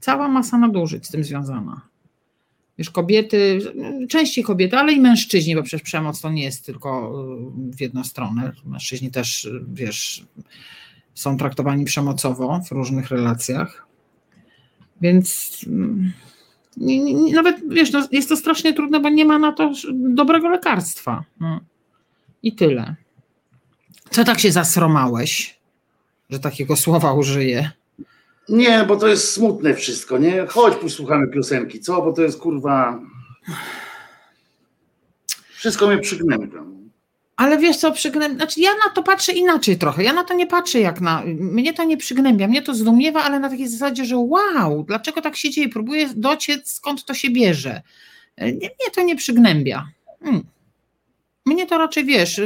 Cała 0.00 0.28
masa 0.28 0.58
nadużyć 0.58 1.06
z 1.06 1.10
tym 1.10 1.24
związana. 1.24 1.80
Wiesz, 2.78 2.90
kobiety, 2.90 3.58
częściej 4.08 4.44
kobiety, 4.44 4.76
ale 4.76 4.92
i 4.92 5.00
mężczyźni, 5.00 5.54
bo 5.54 5.62
przecież 5.62 5.82
przemoc 5.82 6.20
to 6.20 6.30
nie 6.30 6.42
jest 6.42 6.66
tylko 6.66 7.12
y, 7.70 7.76
w 7.76 7.80
jedną 7.80 8.04
stronę. 8.04 8.52
Mężczyźni 8.64 9.10
też, 9.10 9.44
y, 9.44 9.64
wiesz, 9.68 10.24
są 11.14 11.36
traktowani 11.36 11.84
przemocowo 11.84 12.60
w 12.68 12.72
różnych 12.72 13.08
relacjach. 13.08 13.86
Więc 15.00 15.60
mm, 15.66 16.12
nie, 16.76 17.14
nie, 17.14 17.34
nawet, 17.34 17.56
wiesz, 17.68 17.92
no, 17.92 18.08
jest 18.12 18.28
to 18.28 18.36
strasznie 18.36 18.72
trudne, 18.72 19.00
bo 19.00 19.08
nie 19.08 19.24
ma 19.24 19.38
na 19.38 19.52
to 19.52 19.72
dobrego 19.92 20.48
lekarstwa. 20.48 21.24
No. 21.40 21.60
I 22.42 22.52
tyle. 22.52 22.96
Co 24.10 24.24
tak 24.24 24.40
się 24.40 24.52
zasromałeś, 24.52 25.60
że 26.30 26.40
takiego 26.40 26.76
słowa 26.76 27.12
użyję? 27.12 27.70
Nie, 28.48 28.84
bo 28.88 28.96
to 28.96 29.08
jest 29.08 29.32
smutne 29.32 29.74
wszystko, 29.74 30.18
nie? 30.18 30.46
Chodź, 30.46 30.74
posłuchamy 30.76 31.28
piosenki, 31.28 31.80
co? 31.80 32.02
Bo 32.02 32.12
to 32.12 32.22
jest 32.22 32.38
kurwa. 32.38 33.00
Wszystko 35.48 35.86
mnie 35.86 35.98
przygnębia. 35.98 36.64
Ale 37.36 37.58
wiesz 37.58 37.76
co, 37.76 37.92
przygnębia, 37.92 38.36
znaczy 38.36 38.60
ja 38.60 38.70
na 38.70 38.90
to 38.94 39.02
patrzę 39.02 39.32
inaczej 39.32 39.78
trochę. 39.78 40.02
Ja 40.02 40.12
na 40.12 40.24
to 40.24 40.34
nie 40.34 40.46
patrzę 40.46 40.80
jak 40.80 41.00
na. 41.00 41.22
Mnie 41.26 41.72
to 41.72 41.84
nie 41.84 41.96
przygnębia, 41.96 42.48
mnie 42.48 42.62
to 42.62 42.74
zdumiewa, 42.74 43.22
ale 43.22 43.40
na 43.40 43.48
takiej 43.50 43.68
zasadzie, 43.68 44.04
że 44.04 44.16
wow, 44.16 44.84
dlaczego 44.88 45.20
tak 45.20 45.36
się 45.36 45.50
dzieje? 45.50 45.68
Próbuję 45.68 46.08
dociec, 46.16 46.72
skąd 46.72 47.04
to 47.04 47.14
się 47.14 47.30
bierze. 47.30 47.82
Mnie 48.38 48.90
to 48.94 49.02
nie 49.02 49.16
przygnębia. 49.16 49.86
Hmm. 50.22 50.44
Mnie 51.46 51.66
to 51.66 51.78
raczej 51.78 52.04
wiesz, 52.04 52.40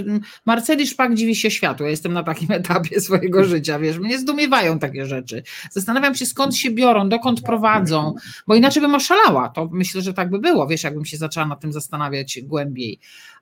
Marceli 0.46 0.86
Szpak 0.86 1.14
dziwi 1.14 1.36
się 1.36 1.50
światu. 1.50 1.84
Ja 1.84 1.90
jestem 1.90 2.12
na 2.12 2.22
takim 2.22 2.50
etapie 2.60 3.00
swojego 3.00 3.44
życia, 3.44 3.78
wiesz, 3.78 3.98
mnie 3.98 4.18
zdumiewają 4.18 4.78
takie 4.78 5.06
rzeczy. 5.06 5.42
Zastanawiam 5.70 6.14
się, 6.14 6.26
skąd 6.26 6.56
się 6.56 6.70
biorą, 6.70 7.08
dokąd 7.08 7.40
prowadzą, 7.40 8.14
bo 8.46 8.54
inaczej 8.54 8.82
bym 8.82 8.94
oszalała. 8.94 9.48
To 9.48 9.68
myślę, 9.72 10.02
że 10.02 10.14
tak 10.14 10.30
by 10.30 10.38
było, 10.38 10.66
wiesz, 10.66 10.82
jakbym 10.82 11.04
się 11.04 11.16
zaczęła 11.16 11.46
nad 11.46 11.60
tym 11.60 11.72
zastanawiać 11.72 12.40
głębiej. 12.42 12.98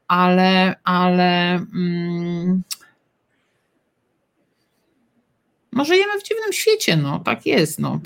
Ale, 0.08 0.74
ale. 0.84 1.54
Mm, 1.54 2.62
no 5.72 5.84
żyjemy 5.84 6.12
w 6.20 6.28
dziwnym 6.28 6.52
świecie, 6.52 6.96
no 6.96 7.18
tak 7.18 7.46
jest. 7.46 7.78
No. 7.78 8.00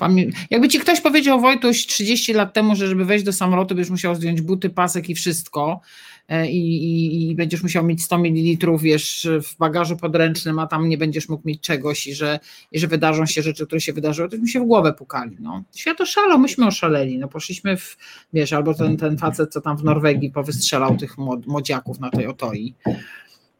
Jakby 0.49 0.69
ci 0.69 0.79
ktoś 0.79 1.01
powiedział 1.01 1.41
Wojtuś 1.41 1.87
30 1.87 2.33
lat 2.33 2.53
temu, 2.53 2.75
że 2.75 2.87
żeby 2.87 3.05
wejść 3.05 3.25
do 3.25 3.33
samolotu 3.33 3.75
byś 3.75 3.89
musiał 3.89 4.15
zdjąć 4.15 4.41
buty, 4.41 4.69
pasek 4.69 5.09
i 5.09 5.15
wszystko, 5.15 5.81
i, 6.29 6.57
i, 6.57 7.29
i, 7.29 7.35
będziesz 7.35 7.63
musiał 7.63 7.83
mieć 7.83 8.03
100 8.03 8.17
ml, 8.17 8.77
wiesz, 8.77 9.27
w 9.43 9.57
bagażu 9.57 9.97
podręcznym, 9.97 10.59
a 10.59 10.67
tam 10.67 10.89
nie 10.89 10.97
będziesz 10.97 11.29
mógł 11.29 11.47
mieć 11.47 11.61
czegoś 11.61 12.07
i 12.07 12.13
że, 12.13 12.39
i 12.71 12.79
że 12.79 12.87
wydarzą 12.87 13.25
się 13.25 13.41
rzeczy, 13.41 13.65
które 13.65 13.81
się 13.81 13.93
wydarzyły, 13.93 14.29
to 14.29 14.37
mi 14.37 14.49
się 14.49 14.59
w 14.59 14.63
głowę 14.63 14.93
pukali. 14.93 15.37
No. 15.39 15.63
Świat 15.75 16.01
oszalał, 16.01 16.39
myśmy 16.39 16.67
oszaleli, 16.67 17.19
no 17.19 17.27
poszliśmy 17.27 17.77
w, 17.77 17.97
wiesz, 18.33 18.53
albo 18.53 18.73
ten, 18.73 18.97
ten 18.97 19.17
facet, 19.17 19.53
co 19.53 19.61
tam 19.61 19.77
w 19.77 19.83
Norwegii 19.83 20.31
powystrzelał 20.31 20.97
tych 20.97 21.17
młodziaków 21.47 21.99
na 21.99 22.09
tej 22.09 22.27
otoi. 22.27 22.73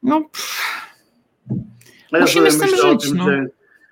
No, 0.04 0.30
ja 2.12 2.20
musimy 2.20 2.52
z 2.52 2.60
tym 2.60 2.70
żyć. 2.70 3.04
Tym, 3.04 3.18
no. 3.18 3.26
że, 3.26 3.48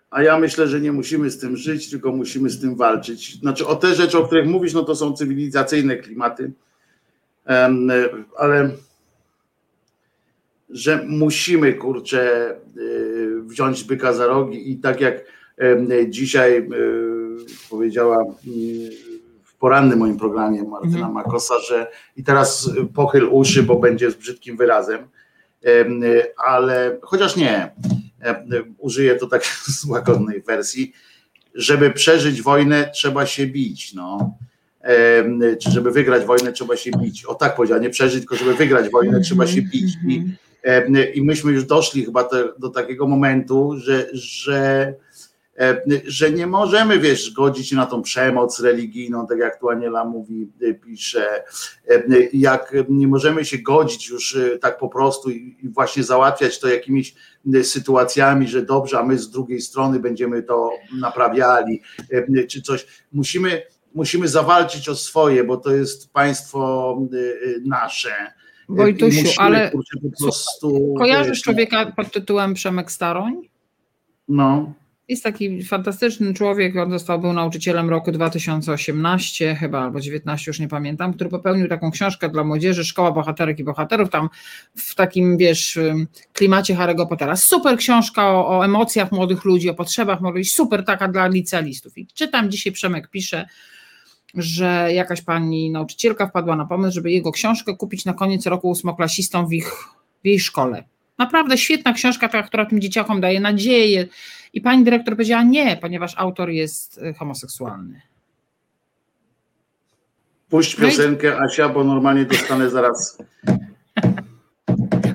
a 0.09 0.23
ja 0.23 0.39
myślę, 0.39 0.67
że 0.67 0.81
nie 0.81 0.91
musimy 0.91 1.29
z 1.29 1.39
tym 1.39 1.57
żyć, 1.57 1.89
tylko 1.89 2.11
musimy 2.11 2.49
z 2.49 2.61
tym 2.61 2.75
walczyć. 2.75 3.39
Znaczy 3.39 3.67
o 3.67 3.75
te 3.75 3.95
rzeczy, 3.95 4.17
o 4.17 4.25
których 4.25 4.47
mówisz, 4.47 4.73
no 4.73 4.83
to 4.83 4.95
są 4.95 5.13
cywilizacyjne 5.13 5.95
klimaty, 5.97 6.51
ale 8.37 8.69
że 10.71 11.03
musimy 11.07 11.73
kurczę 11.73 12.55
y, 12.77 13.41
wziąć 13.41 13.83
byka 13.83 14.13
za 14.13 14.27
rogi 14.27 14.71
i 14.71 14.77
tak 14.77 15.01
jak 15.01 15.25
dzisiaj 16.09 16.57
y, 16.57 16.65
powiedziała 17.69 18.23
y, 18.23 18.91
w 19.43 19.55
porannym 19.55 19.99
moim 19.99 20.17
programie 20.17 20.63
Martyna 20.63 20.95
mhm. 20.95 21.13
Makosa, 21.13 21.59
że 21.59 21.91
i 22.17 22.23
teraz 22.23 22.71
pochyl 22.93 23.27
uszy, 23.31 23.63
bo 23.63 23.75
będzie 23.75 24.11
z 24.11 24.15
brzydkim 24.15 24.57
wyrazem, 24.57 25.07
ale 26.37 26.97
chociaż 27.01 27.35
nie, 27.35 27.71
użyję 28.77 29.15
to 29.15 29.27
tak 29.27 29.45
z 29.79 29.85
łagodnej 29.85 30.41
wersji, 30.41 30.93
żeby 31.55 31.91
przeżyć 31.91 32.41
wojnę 32.41 32.89
trzeba 32.93 33.25
się 33.25 33.47
bić, 33.47 33.93
no 33.93 34.35
czy 35.59 35.71
żeby 35.71 35.91
wygrać 35.91 36.25
wojnę, 36.25 36.51
trzeba 36.51 36.75
się 36.75 36.91
bić. 36.91 37.25
O 37.25 37.35
tak 37.35 37.55
powiedział, 37.55 37.81
nie 37.81 37.89
przeżyć, 37.89 38.19
tylko 38.19 38.35
żeby 38.35 38.53
wygrać 38.53 38.89
wojnę, 38.89 39.21
trzeba 39.21 39.47
się 39.47 39.61
bić. 39.61 39.93
I, 40.07 40.25
i 41.13 41.23
myśmy 41.23 41.51
już 41.51 41.65
doszli 41.65 42.05
chyba 42.05 42.23
te, 42.23 42.43
do 42.59 42.69
takiego 42.69 43.07
momentu, 43.07 43.73
że, 43.77 44.07
że, 44.13 44.93
że 46.05 46.31
nie 46.31 46.47
możemy, 46.47 46.99
wiesz, 46.99 47.31
godzić 47.31 47.69
się 47.69 47.75
na 47.75 47.85
tą 47.85 48.01
przemoc 48.01 48.59
religijną, 48.59 49.27
tak 49.27 49.37
jak 49.37 49.59
tu 49.59 49.69
Aniela 49.69 50.05
mówi, 50.05 50.51
y, 50.61 50.73
pisze, 50.73 51.43
jak 52.33 52.73
nie 52.89 53.07
możemy 53.07 53.45
się 53.45 53.57
godzić 53.57 54.09
już 54.09 54.35
y, 54.35 54.59
tak 54.61 54.77
po 54.77 54.89
prostu 54.89 55.29
i 55.29 55.57
właśnie 55.63 56.03
załatwiać 56.03 56.59
to 56.59 56.67
jakimiś 56.67 57.15
y, 57.55 57.63
sytuacjami, 57.63 58.47
że 58.47 58.61
dobrze, 58.61 58.99
a 58.99 59.03
my 59.03 59.17
z 59.17 59.29
drugiej 59.29 59.61
strony 59.61 59.99
będziemy 59.99 60.43
to 60.43 60.71
naprawiali, 60.99 61.81
czy 62.49 62.61
coś. 62.61 62.85
Musimy 63.13 63.61
musimy 63.95 64.27
zawalczyć 64.27 64.89
o 64.89 64.95
swoje, 64.95 65.43
bo 65.43 65.57
to 65.57 65.71
jest 65.71 66.13
państwo 66.13 66.97
y, 67.13 67.17
y, 67.17 67.61
nasze. 67.65 68.33
Wojtusiu, 68.69 69.27
ale 69.37 69.71
prostu, 70.19 70.93
kojarzysz 70.97 71.41
człowieka 71.41 71.91
pod 71.95 72.11
tytułem 72.11 72.53
Przemek 72.53 72.91
Staroń? 72.91 73.33
No. 74.27 74.73
Jest 75.07 75.23
taki 75.23 75.63
fantastyczny 75.63 76.33
człowiek, 76.33 76.77
on 76.77 76.91
został, 76.91 77.19
był 77.19 77.33
nauczycielem 77.33 77.89
roku 77.89 78.11
2018 78.11 79.55
chyba, 79.55 79.81
albo 79.81 79.99
19, 79.99 80.49
już 80.49 80.59
nie 80.59 80.67
pamiętam, 80.67 81.13
który 81.13 81.29
popełnił 81.29 81.67
taką 81.67 81.91
książkę 81.91 82.29
dla 82.29 82.43
młodzieży, 82.43 82.85
Szkoła 82.85 83.11
Bohaterek 83.11 83.59
i 83.59 83.63
Bohaterów, 83.63 84.09
tam 84.09 84.29
w 84.75 84.95
takim, 84.95 85.37
wiesz, 85.37 85.79
klimacie 86.33 86.75
Harry'ego 86.75 87.07
Pottera. 87.07 87.35
Super 87.35 87.77
książka 87.77 88.31
o, 88.31 88.57
o 88.57 88.65
emocjach 88.65 89.11
młodych 89.11 89.45
ludzi, 89.45 89.69
o 89.69 89.73
potrzebach 89.73 90.21
młodych 90.21 90.37
ludzi, 90.37 90.49
super 90.49 90.85
taka 90.85 91.07
dla 91.07 91.27
licealistów. 91.27 91.97
I 91.97 92.07
czytam 92.07 92.51
dzisiaj, 92.51 92.73
Przemek 92.73 93.07
pisze, 93.07 93.47
że 94.35 94.89
jakaś 94.93 95.21
pani 95.21 95.71
nauczycielka 95.71 96.27
wpadła 96.27 96.55
na 96.55 96.65
pomysł, 96.65 96.95
żeby 96.95 97.11
jego 97.11 97.31
książkę 97.31 97.75
kupić 97.75 98.05
na 98.05 98.13
koniec 98.13 98.45
roku 98.45 98.69
ósmoklasistom 98.69 99.47
w, 99.47 99.53
ich, 99.53 99.73
w 100.23 100.27
jej 100.27 100.39
szkole. 100.39 100.83
Naprawdę 101.17 101.57
świetna 101.57 101.93
książka, 101.93 102.29
ta, 102.29 102.43
która 102.43 102.65
tym 102.65 102.81
dzieciakom 102.81 103.21
daje 103.21 103.39
nadzieję. 103.39 104.07
I 104.53 104.61
pani 104.61 104.83
dyrektor 104.83 105.13
powiedziała 105.13 105.43
nie, 105.43 105.77
ponieważ 105.77 106.13
autor 106.17 106.49
jest 106.49 106.97
y, 106.97 107.13
homoseksualny. 107.13 108.01
Puść 110.49 110.77
no 110.77 110.85
piosenkę 110.85 111.39
Asia, 111.39 111.69
bo 111.69 111.83
normalnie 111.83 112.25
dostanę 112.25 112.69
zaraz. 112.69 113.17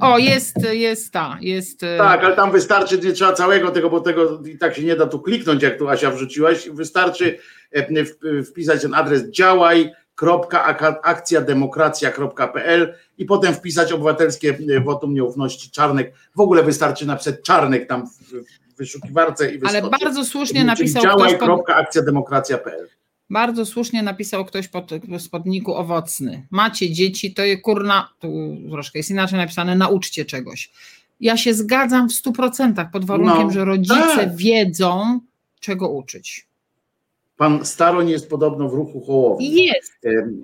O, 0.01 0.18
jest, 0.18 0.56
jest 0.72 1.12
ta, 1.12 1.38
jest. 1.40 1.82
Y, 1.82 1.98
tak, 1.98 2.24
ale 2.24 2.36
tam 2.36 2.52
wystarczy, 2.52 2.98
nie 2.98 3.12
trzeba 3.12 3.32
całego 3.32 3.70
tego, 3.70 3.90
bo 3.90 4.01
tego 4.01 4.43
i 4.43 4.59
tak 4.59 4.76
się 4.76 4.82
nie 4.82 4.97
da 4.97 5.06
tu 5.06 5.20
kliknąć, 5.20 5.62
jak 5.62 5.78
tu 5.78 5.88
Asia 5.88 6.10
wrzuciłaś. 6.10 6.68
Wystarczy 6.70 7.38
wpisać 8.51 8.82
ten 8.82 8.94
adres 8.94 9.30
działaj 9.30 9.93
akcjademokracja.pl 11.02 12.94
i 13.18 13.24
potem 13.24 13.55
wpisać 13.55 13.93
obywatelskie 13.93 14.59
e, 14.76 14.80
wotum 14.80 15.14
nieufności 15.14 15.70
Czarnek. 15.70 16.14
W 16.36 16.40
ogóle 16.40 16.62
wystarczy 16.62 17.06
napisać 17.06 17.34
Czarnek 17.43 17.88
tam 17.88 18.06
w 18.06 18.32
wyszukiwarce 18.76 19.52
i 19.55 19.59
wyskoczy. 19.59 19.78
Ale 19.78 19.90
bardzo 19.90 20.24
słusznie 20.24 20.64
napisał 20.64 21.02
działaj.akcjademokracja.pl 21.02 22.88
bardzo 23.30 23.66
słusznie 23.66 24.02
napisał 24.02 24.44
ktoś 24.44 24.68
pod 24.68 24.90
spodniku 25.18 25.74
owocny. 25.74 26.47
Macie 26.51 26.93
dzieci, 26.93 27.34
to 27.34 27.44
je 27.44 27.59
kurna, 27.59 28.09
tu 28.18 28.56
troszkę 28.70 28.98
jest 28.98 29.10
inaczej 29.10 29.38
napisane, 29.38 29.76
nauczcie 29.76 30.24
czegoś. 30.24 30.70
Ja 31.20 31.36
się 31.36 31.55
zgadzam 31.55 32.09
w 32.09 32.12
stu 32.12 32.32
procentach 32.32 32.90
pod 32.90 33.05
warunkiem, 33.05 33.47
no, 33.47 33.51
że 33.51 33.64
rodzice 33.64 34.16
tak. 34.16 34.36
wiedzą, 34.36 35.20
czego 35.60 35.88
uczyć. 35.88 36.47
Pan 37.36 37.64
Staroń 37.64 38.10
jest 38.10 38.30
podobno 38.30 38.68
w 38.68 38.74
ruchu 38.74 39.00
hołowni. 39.00 39.64
Jest, 39.64 39.92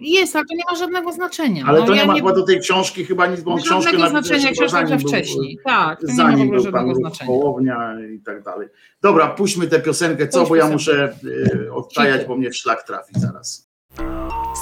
jest, 0.01 0.37
ale 0.37 0.45
to 0.45 0.55
nie 0.55 0.65
ma 0.71 0.77
żadnego 0.79 1.13
znaczenia. 1.13 1.65
Ale 1.67 1.81
no, 1.81 1.87
to 1.87 1.93
nie 1.93 1.99
ja 1.99 2.07
ma 2.07 2.13
nie... 2.13 2.21
chyba 2.21 2.33
do 2.33 2.43
tej 2.43 2.61
książki 2.61 3.05
chyba 3.05 3.27
nic, 3.27 3.41
bo 3.41 3.57
książkę 3.57 3.91
żadnego 3.91 4.11
znaczenia, 4.11 4.51
książka 4.51 4.85
był, 4.85 4.99
wcześniej. 4.99 5.59
Tak, 5.65 6.01
to 6.01 6.07
zanim 6.07 6.53
nie 6.53 6.57
ma 6.57 6.63
był 6.63 6.73
pan 6.73 6.95
znaczenia. 6.95 7.27
Hołownia 7.27 7.97
i 8.15 8.21
tak 8.21 8.43
dalej. 8.43 8.69
Dobra, 9.03 9.29
puśćmy 9.29 9.67
tę 9.67 9.81
piosenkę, 9.81 10.29
co, 10.29 10.47
bo 10.47 10.57
ja 10.57 10.69
muszę 10.69 11.15
y, 11.25 11.73
odtajać, 11.73 12.27
bo 12.27 12.37
mnie 12.37 12.51
w 12.51 12.57
szlak 12.57 12.83
trafi 12.83 13.13
zaraz. 13.21 13.71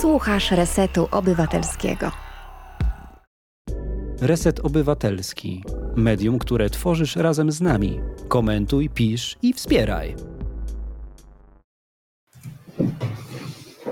Słuchasz 0.01 0.51
Resetu 0.51 1.09
Obywatelskiego. 1.11 2.11
Reset 4.21 4.61
Obywatelski. 4.61 5.65
Medium, 5.97 6.39
które 6.39 6.71
tworzysz 6.71 7.17
razem 7.17 7.53
z 7.53 7.61
nami. 7.61 8.01
Komentuj, 8.29 8.89
pisz 8.89 9.37
i 9.43 9.53
wspieraj. 9.53 10.15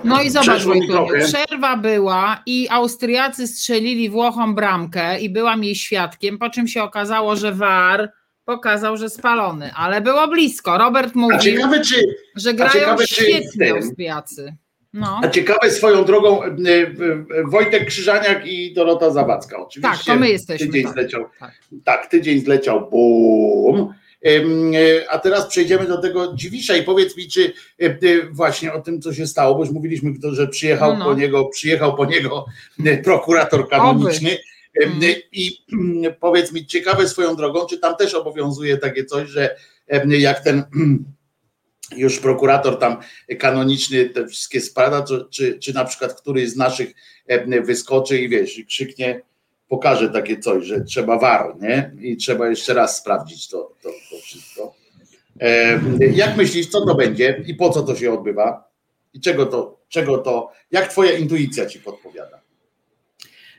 No 0.05 0.23
i 0.23 0.31
zobacz, 0.31 0.63
przerwa 1.25 1.77
była 1.77 2.43
i 2.47 2.69
Austriacy 2.71 3.47
strzelili 3.47 4.11
Włochom 4.11 4.55
bramkę 4.55 5.21
i 5.21 5.31
byłam 5.31 5.65
jej 5.65 5.75
świadkiem, 5.75 6.39
po 6.39 6.51
czym 6.51 6.69
się 6.69 6.83
okazało, 6.83 7.37
że 7.37 7.53
VAR 7.53 8.13
pokazał, 8.45 8.97
że 8.97 9.11
spalony, 9.11 9.71
ale 9.75 10.01
było 10.01 10.29
blisko. 10.29 10.79
Robert 10.79 11.15
mówił, 11.15 11.39
ciekawe, 11.39 11.81
czy, 11.81 12.17
że 12.37 12.55
grają 12.55 12.73
ciekawe, 12.73 13.07
świetnie 13.07 13.73
Austriacy. 13.73 14.57
No. 14.93 15.21
A 15.23 15.29
ciekawe 15.29 15.71
swoją 15.71 16.05
drogą 16.05 16.43
e, 16.43 16.49
e, 16.49 16.89
Wojtek 17.45 17.87
Krzyżaniak 17.87 18.47
i 18.47 18.75
Dorota 18.75 19.11
Zawadzka. 19.11 19.59
Oczywiście 19.59 19.97
tak, 19.97 20.07
to 20.07 20.17
my 20.17 20.29
jesteśmy. 20.29 20.67
Tydzień 20.67 20.85
tak. 20.85 20.93
zleciał, 20.93 21.25
tak. 21.41 21.53
tak, 21.85 22.07
tydzień 22.07 22.41
zleciał, 22.41 22.91
bum. 22.91 23.95
E, 24.25 25.11
a 25.11 25.19
teraz 25.19 25.47
przejdziemy 25.47 25.87
do 25.87 25.99
tego 25.99 26.35
Dziwisza 26.35 26.77
i 26.77 26.83
powiedz 26.83 27.17
mi, 27.17 27.29
czy 27.29 27.53
e, 27.79 27.97
właśnie 28.31 28.73
o 28.73 28.81
tym, 28.81 29.01
co 29.01 29.15
się 29.15 29.27
stało, 29.27 29.55
bo 29.55 29.65
już 29.65 29.71
mówiliśmy, 29.71 30.15
że 30.33 30.49
przyjechał 30.49 30.93
no, 30.93 30.99
no. 30.99 31.05
po 31.05 31.15
niego, 31.15 31.45
przyjechał 31.45 31.97
po 31.97 32.05
niego 32.05 32.47
e, 32.85 32.99
prokurator 32.99 33.69
kanoniczny. 33.69 34.37
Mm. 34.81 35.01
I 35.33 35.59
mm, 35.73 36.15
powiedz 36.21 36.53
mi, 36.53 36.67
ciekawe 36.67 37.09
swoją 37.09 37.37
drogą, 37.37 37.67
czy 37.67 37.79
tam 37.79 37.97
też 37.97 38.15
obowiązuje 38.15 38.77
takie 38.77 39.05
coś, 39.05 39.29
że 39.29 39.57
jak 40.09 40.45
ten 40.45 40.65
już 41.97 42.19
prokurator 42.19 42.79
tam 42.79 42.97
kanoniczny 43.39 44.09
te 44.09 44.27
wszystkie 44.27 44.61
spada, 44.61 45.03
czy, 45.03 45.27
czy, 45.31 45.59
czy 45.59 45.75
na 45.75 45.85
przykład 45.85 46.21
któryś 46.21 46.51
z 46.51 46.57
naszych 46.57 46.95
wyskoczy 47.65 48.19
i 48.19 48.29
wiesz, 48.29 48.59
i 48.59 48.67
krzyknie 48.67 49.23
pokaże 49.69 50.09
takie 50.09 50.39
coś, 50.39 50.67
że 50.67 50.81
trzeba 50.81 51.19
war, 51.19 51.55
nie? 51.61 51.93
I 52.01 52.17
trzeba 52.17 52.49
jeszcze 52.49 52.75
raz 52.75 52.97
sprawdzić 52.97 53.49
to, 53.49 53.73
to, 53.83 53.89
to 54.11 54.17
wszystko. 54.23 54.75
E, 55.41 55.81
jak 56.13 56.37
myślisz, 56.37 56.67
co 56.67 56.87
to 56.87 56.95
będzie 56.95 57.43
i 57.47 57.55
po 57.55 57.71
co 57.71 57.83
to 57.83 57.97
się 57.97 58.13
odbywa? 58.13 58.69
I 59.15 59.21
czego 59.21 59.47
to, 59.47 59.79
czego 59.89 60.19
to, 60.19 60.53
jak 60.71 60.89
twoja 60.89 61.13
intuicja 61.13 61.67
ci 61.67 61.81
podpowiada? 61.81 62.39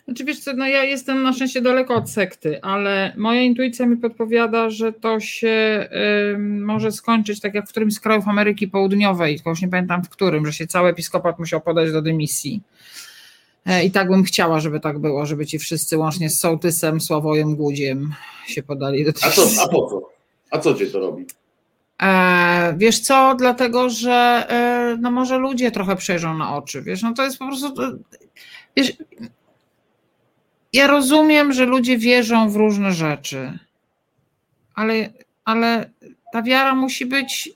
Znaczy 0.06 0.26
wiesz 0.26 0.40
co, 0.40 0.54
no 0.54 0.68
ja 0.68 0.84
jestem 0.84 1.24
na 1.24 1.34
szczęście 1.34 1.62
daleko 1.62 1.96
od 1.96 2.10
sekty, 2.10 2.62
ale 2.62 3.14
moja 3.18 3.42
intuicja 3.42 3.86
mi 3.86 3.98
podpowiada, 3.98 4.70
że 4.70 4.94
to 4.94 5.20
się 5.20 5.88
y, 6.34 6.38
może 6.38 6.92
skończyć 6.92 7.40
tak 7.40 7.54
jak 7.54 7.66
w 7.66 7.70
którymś 7.70 7.94
z 7.94 8.00
krajów 8.00 8.28
Ameryki 8.28 8.68
Południowej, 8.68 9.36
tylko 9.36 9.50
już 9.50 9.62
nie 9.62 9.68
pamiętam 9.68 10.04
w 10.04 10.10
którym, 10.10 10.46
że 10.46 10.54
się 10.54 10.68
cały 10.68 10.90
episkopat 10.90 11.40
musiał 11.40 11.62
podać 11.62 11.92
do 11.92 12.02
dymisji 12.02 12.62
I 13.84 13.92
tak 13.92 14.10
bym 14.10 14.24
chciała, 14.24 14.60
żeby 14.60 14.80
tak 14.80 15.00
było, 15.00 15.26
żeby 15.26 15.46
ci 15.46 15.60
wszyscy 15.60 15.98
łącznie 15.98 16.30
z 16.30 16.40
Sołtysem, 16.40 17.02
Sławojem, 17.02 17.56
Głudziem 17.56 18.14
się 18.48 18.64
podali 18.64 19.06
do 19.06 19.14
tego. 19.14 19.28
A, 19.28 19.32
co, 19.32 19.64
a 19.64 19.68
po 19.68 19.90
co? 19.90 20.10
A 20.52 20.60
co 20.60 20.74
cię 20.74 20.88
to 20.88 21.00
robi? 21.00 21.26
E, 22.02 22.76
wiesz 22.78 23.00
co, 23.00 23.36
dlatego, 23.38 23.90
że 23.90 24.46
e, 24.50 24.98
no 25.02 25.12
może 25.12 25.38
ludzie 25.38 25.72
trochę 25.72 25.96
przejrzą 25.96 26.38
na 26.38 26.56
oczy, 26.56 26.82
wiesz, 26.82 27.02
no 27.02 27.14
to 27.14 27.24
jest 27.24 27.38
po 27.38 27.48
prostu, 27.48 27.74
wiesz, 28.78 28.94
ja 30.74 30.88
rozumiem, 30.88 31.54
że 31.54 31.66
ludzie 31.66 31.98
wierzą 31.98 32.50
w 32.50 32.56
różne 32.56 32.94
rzeczy, 32.94 33.60
ale, 34.76 35.10
ale 35.46 35.90
ta 36.34 36.42
wiara 36.42 36.76
musi 36.76 37.06
być, 37.06 37.50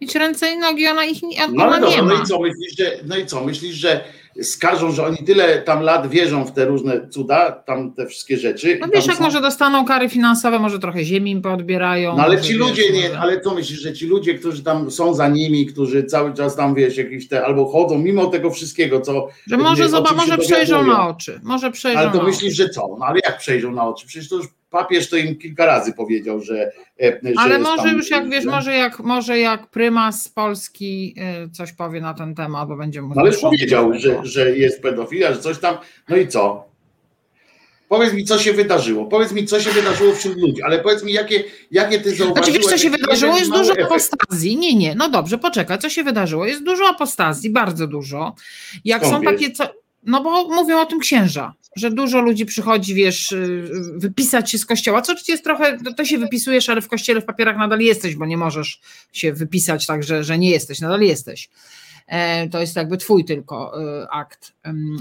mieć 0.00 0.14
ręce 0.14 0.52
i 0.52 0.58
nogi, 0.58 0.86
ona 0.88 1.04
ich 1.04 1.22
ona 1.48 1.66
no, 1.66 1.80
no, 1.80 1.90
nie 1.90 2.02
ma. 2.02 2.14
No 2.14 2.22
i 2.22 2.26
co 2.26 2.40
myślisz, 2.40 2.76
że, 2.78 2.98
no 3.04 3.16
i 3.16 3.26
co 3.26 3.44
myślisz, 3.44 3.74
że 3.74 4.04
skażą, 4.42 4.92
że 4.92 5.06
oni 5.06 5.16
tyle 5.16 5.58
tam 5.58 5.82
lat 5.82 6.10
wierzą 6.10 6.44
w 6.44 6.52
te 6.52 6.64
różne 6.64 7.08
cuda, 7.08 7.52
tam 7.52 7.92
te 7.92 8.06
wszystkie 8.06 8.36
rzeczy. 8.36 8.78
No 8.80 8.86
wiesz, 8.94 9.06
jak 9.06 9.16
są... 9.16 9.22
może 9.24 9.40
dostaną 9.40 9.84
kary 9.84 10.08
finansowe, 10.08 10.58
może 10.58 10.78
trochę 10.78 11.04
ziemi 11.04 11.30
im 11.30 11.42
podbierają. 11.42 12.16
No 12.16 12.22
ale 12.22 12.40
ci 12.40 12.54
ludzie 12.54 12.82
wiesz, 12.82 12.92
nie, 12.92 13.08
może... 13.08 13.18
ale 13.18 13.40
co 13.40 13.54
myślisz, 13.54 13.80
że 13.80 13.92
ci 13.92 14.06
ludzie, 14.06 14.34
którzy 14.34 14.62
tam 14.62 14.90
są 14.90 15.14
za 15.14 15.28
nimi, 15.28 15.66
którzy 15.66 16.04
cały 16.04 16.34
czas 16.34 16.56
tam 16.56 16.74
wiesz, 16.74 16.96
jakieś 16.96 17.28
te, 17.28 17.44
albo 17.44 17.66
chodzą 17.66 17.98
mimo 17.98 18.26
tego 18.26 18.50
wszystkiego, 18.50 19.00
co. 19.00 19.28
Że 19.46 19.56
może, 19.56 19.88
zobacz, 19.88 20.16
może 20.16 20.38
przejrzą 20.38 20.86
na 20.86 21.08
oczy. 21.08 21.40
Może 21.42 21.70
przejrzą 21.70 21.98
ale 21.98 22.10
to 22.10 22.22
myślisz, 22.22 22.54
że 22.54 22.68
co? 22.68 22.96
No 22.98 23.06
ale 23.06 23.20
jak 23.26 23.38
przejrzą 23.38 23.72
na 23.72 23.88
oczy? 23.88 24.06
Przecież 24.06 24.28
to 24.28 24.36
już 24.36 24.46
papież 24.70 25.10
to 25.10 25.16
im 25.16 25.36
kilka 25.36 25.66
razy 25.66 25.92
powiedział, 25.92 26.40
że. 26.40 26.72
E, 27.00 27.20
że 27.22 27.32
Ale 27.36 27.58
może 27.58 27.88
już 27.88 28.10
jak 28.10 28.30
wiesz, 28.30 28.44
może 28.44 28.76
jak, 28.76 29.00
może 29.00 29.38
jak 29.38 29.66
prymas 29.66 30.28
Polski 30.28 31.14
e, 31.18 31.48
coś 31.50 31.72
powie 31.72 32.00
na 32.00 32.14
ten 32.14 32.34
temat, 32.34 32.68
bo 32.68 32.76
będzie 32.76 33.02
mówił. 33.02 33.16
No 33.16 33.22
ale 33.22 33.32
powiedział, 33.32 33.92
że, 33.94 34.20
że 34.22 34.58
jest 34.58 34.82
pedofilia, 34.82 35.32
że 35.32 35.38
coś 35.38 35.58
tam. 35.58 35.76
No 36.08 36.16
i 36.16 36.28
co? 36.28 36.66
Powiedz 37.88 38.12
mi, 38.12 38.24
co 38.24 38.38
się 38.38 38.52
wydarzyło. 38.52 39.06
Powiedz 39.06 39.32
mi, 39.32 39.46
co 39.46 39.60
się 39.60 39.70
wydarzyło 39.70 40.14
wśród 40.14 40.36
ludzi, 40.36 40.62
ale 40.62 40.78
powiedz 40.78 41.04
mi, 41.04 41.12
jakie, 41.12 41.44
jakie 41.70 42.00
ty 42.00 42.14
zauważyłeś. 42.14 42.34
Znaczy, 42.34 42.52
wiesz, 42.52 42.66
co 42.66 42.78
się 42.78 42.90
wydarzyło? 42.90 43.36
Jest 43.36 43.50
dużo 43.50 43.72
efekt. 43.72 43.86
apostazji. 43.86 44.56
Nie, 44.56 44.74
nie, 44.74 44.94
no 44.94 45.08
dobrze, 45.08 45.38
poczekaj, 45.38 45.78
co 45.78 45.90
się 45.90 46.04
wydarzyło? 46.04 46.46
Jest 46.46 46.64
dużo 46.64 46.88
apostazji, 46.88 47.50
bardzo 47.50 47.86
dużo. 47.86 48.34
Jak 48.84 49.06
Skąd 49.06 49.14
są 49.14 49.20
wiesz? 49.20 49.30
takie. 49.32 49.50
Co... 49.52 49.64
No 50.02 50.22
bo 50.22 50.48
mówią 50.48 50.80
o 50.80 50.86
tym 50.86 51.00
księża 51.00 51.52
że 51.76 51.90
dużo 51.90 52.20
ludzi 52.20 52.46
przychodzi, 52.46 52.94
wiesz, 52.94 53.32
y, 53.32 53.68
wypisać 53.94 54.50
się 54.50 54.58
z 54.58 54.66
kościoła, 54.66 55.02
co 55.02 55.12
oczywiście 55.12 55.32
jest 55.32 55.44
trochę, 55.44 55.78
to 55.96 56.04
się 56.04 56.18
wypisujesz, 56.18 56.68
ale 56.68 56.80
w 56.80 56.88
kościele 56.88 57.20
w 57.20 57.24
papierach 57.24 57.56
nadal 57.56 57.80
jesteś, 57.80 58.14
bo 58.14 58.26
nie 58.26 58.36
możesz 58.36 58.80
się 59.12 59.32
wypisać 59.32 59.86
tak, 59.86 60.02
że, 60.02 60.24
że 60.24 60.38
nie 60.38 60.50
jesteś, 60.50 60.80
nadal 60.80 61.00
jesteś. 61.00 61.48
E, 62.06 62.48
to 62.48 62.60
jest 62.60 62.76
jakby 62.76 62.96
twój 62.96 63.24
tylko 63.24 63.82
e, 63.82 64.08
akt 64.10 64.52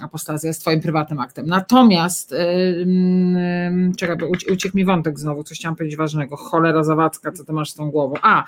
apostazja, 0.03 0.47
jest 0.47 0.61
twoim 0.61 0.81
prywatnym 0.81 1.19
aktem. 1.19 1.45
Natomiast, 1.45 2.33
e, 2.33 2.45
czekaj, 3.97 4.17
uciekł 4.51 4.77
mi 4.77 4.85
wątek 4.85 5.19
znowu, 5.19 5.43
coś 5.43 5.57
chciałam 5.57 5.75
powiedzieć 5.75 5.97
ważnego, 5.97 6.37
cholera 6.37 6.83
zawadzka, 6.83 7.31
co 7.31 7.45
ty 7.45 7.53
masz 7.53 7.71
z 7.71 7.73
tą 7.73 7.91
głową? 7.91 8.15
A, 8.21 8.43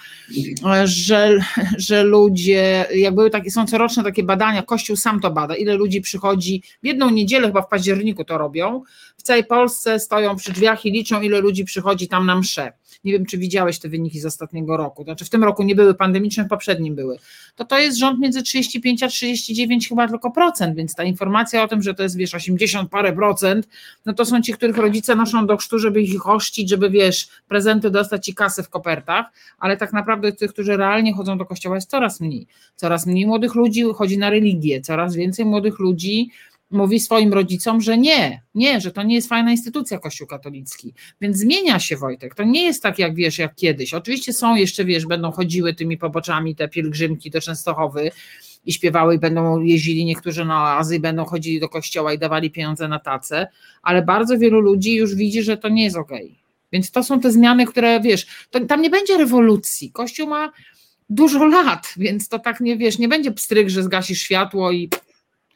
że, 0.86 1.40
że 1.78 2.04
ludzie, 2.04 2.86
jak 2.96 3.16
były 3.16 3.30
takie, 3.30 3.52
są 3.52 3.66
coroczne 3.66 4.04
takie 4.04 4.24
badania, 4.24 4.64
Kościół 4.64 4.96
sam 4.96 5.20
to 5.20 5.32
bada, 5.32 5.56
ile 5.56 5.74
ludzi 5.74 6.02
przychodzi, 6.02 6.64
w 6.84 6.86
jedną 6.86 7.10
niedzielę 7.10 7.48
chyba 7.48 7.62
w 7.62 7.68
październiku 7.68 8.24
to 8.24 8.38
robią, 8.38 8.82
w 9.18 9.24
całej 9.24 9.46
Polsce 9.46 10.00
stoją 10.00 10.36
przy 10.36 10.52
drzwiach 10.52 10.86
i 10.86 10.92
liczą, 10.92 11.22
ile 11.22 11.40
ludzi 11.40 11.66
przychodzi 11.66 12.08
tam 12.08 12.26
na 12.26 12.36
msze. 12.36 12.74
Nie 13.04 13.14
wiem 13.14 13.26
czy 13.26 13.38
widziałeś 13.38 13.80
te 13.80 13.90
wyniki 13.90 14.20
z 14.20 14.26
ostatniego 14.26 14.78
roku, 14.78 15.04
znaczy 15.04 15.26
w 15.26 15.30
tym 15.30 15.44
roku 15.44 15.64
nie 15.64 15.76
były 15.76 15.94
pandemiczne, 15.94 16.44
w 16.44 16.48
poprzednim 16.48 16.96
były, 16.96 17.18
to 17.56 17.66
to 17.66 17.80
jest 17.80 17.98
rząd 17.98 18.20
między 18.20 18.44
35 18.44 19.04
a 19.04 19.08
39 19.08 19.90
chyba 19.90 20.08
tylko 20.08 20.32
procent, 20.32 20.76
więc 20.76 20.96
ta 20.96 21.04
informacja 21.04 21.64
o 21.64 21.68
tym, 21.68 21.82
że 21.82 21.94
to 21.94 22.04
jest 22.04 22.18
wiesz 22.18 22.36
80 22.36 22.90
parę 22.90 23.14
procent, 23.14 23.68
no 24.06 24.14
to 24.14 24.26
są 24.26 24.42
ci, 24.42 24.54
których 24.54 24.78
rodzice 24.78 25.16
noszą 25.16 25.48
do 25.48 25.58
chrztu, 25.58 25.80
żeby 25.80 26.02
ich 26.02 26.28
ościć, 26.28 26.70
żeby 26.70 26.90
wiesz 26.90 27.30
prezenty 27.48 27.90
dostać 27.90 28.30
i 28.30 28.36
kasy 28.36 28.64
w 28.64 28.70
kopertach, 28.70 29.26
ale 29.60 29.78
tak 29.78 29.94
naprawdę 29.94 30.32
tych, 30.32 30.54
którzy 30.54 30.78
realnie 30.78 31.14
chodzą 31.14 31.38
do 31.38 31.46
kościoła 31.46 31.76
jest 31.76 31.90
coraz 31.90 32.22
mniej. 32.22 32.48
Coraz 32.76 33.06
mniej 33.06 33.26
młodych 33.26 33.56
ludzi 33.56 33.84
chodzi 33.96 34.18
na 34.18 34.30
religię, 34.30 34.82
coraz 34.82 35.16
więcej 35.16 35.46
młodych 35.46 35.80
ludzi 35.80 36.30
mówi 36.72 37.00
swoim 37.00 37.34
rodzicom, 37.34 37.82
że 37.82 37.98
nie, 37.98 38.42
nie, 38.56 38.82
że 38.82 38.92
to 38.92 39.04
nie 39.04 39.16
jest 39.16 39.30
fajna 39.30 39.52
instytucja 39.52 40.00
Kościół 40.00 40.28
katolicki. 40.28 40.94
Więc 41.22 41.38
zmienia 41.38 41.80
się 41.80 41.98
Wojtek. 41.98 42.36
To 42.36 42.44
nie 42.44 42.66
jest 42.66 42.84
tak, 42.84 43.00
jak 43.00 43.16
wiesz, 43.16 43.38
jak 43.38 43.56
kiedyś. 43.56 43.94
Oczywiście 43.94 44.34
są 44.34 44.56
jeszcze, 44.56 44.86
wiesz, 44.86 45.06
będą 45.06 45.32
chodziły 45.32 45.74
tymi 45.74 45.98
poboczami 45.98 46.56
te 46.56 46.68
pielgrzymki 46.68 47.32
do 47.32 47.42
Częstochowy 47.42 48.12
i 48.66 48.74
śpiewały 48.74 49.16
i 49.16 49.20
będą 49.20 49.62
jeździli 49.62 50.06
niektórzy 50.06 50.46
na 50.46 50.64
oazy 50.64 50.96
i 50.96 51.00
będą 51.00 51.26
chodzili 51.26 51.60
do 51.60 51.70
kościoła 51.70 52.14
i 52.14 52.20
dawali 52.20 52.52
pieniądze 52.52 52.88
na 52.88 53.00
tacę, 53.00 53.48
ale 53.82 54.02
bardzo 54.02 54.38
wielu 54.38 54.60
ludzi 54.60 54.96
już 54.96 55.16
widzi, 55.16 55.44
że 55.44 55.58
to 55.58 55.70
nie 55.70 55.84
jest 55.84 55.98
okej. 55.98 56.26
Okay. 56.26 56.48
Więc 56.72 56.92
to 56.92 57.04
są 57.04 57.20
te 57.20 57.32
zmiany, 57.32 57.66
które 57.66 58.02
wiesz, 58.02 58.28
to, 58.52 58.60
tam 58.60 58.82
nie 58.82 58.90
będzie 58.90 59.18
rewolucji. 59.18 59.92
Kościół 59.92 60.28
ma 60.28 60.52
dużo 61.10 61.46
lat, 61.46 61.94
więc 61.98 62.30
to 62.30 62.40
tak 62.40 62.60
nie 62.60 62.78
wiesz, 62.78 63.00
nie 63.00 63.08
będzie 63.08 63.32
pstryk, 63.32 63.70
że 63.70 63.84
zgasisz 63.84 64.22
światło 64.22 64.72
i. 64.72 64.90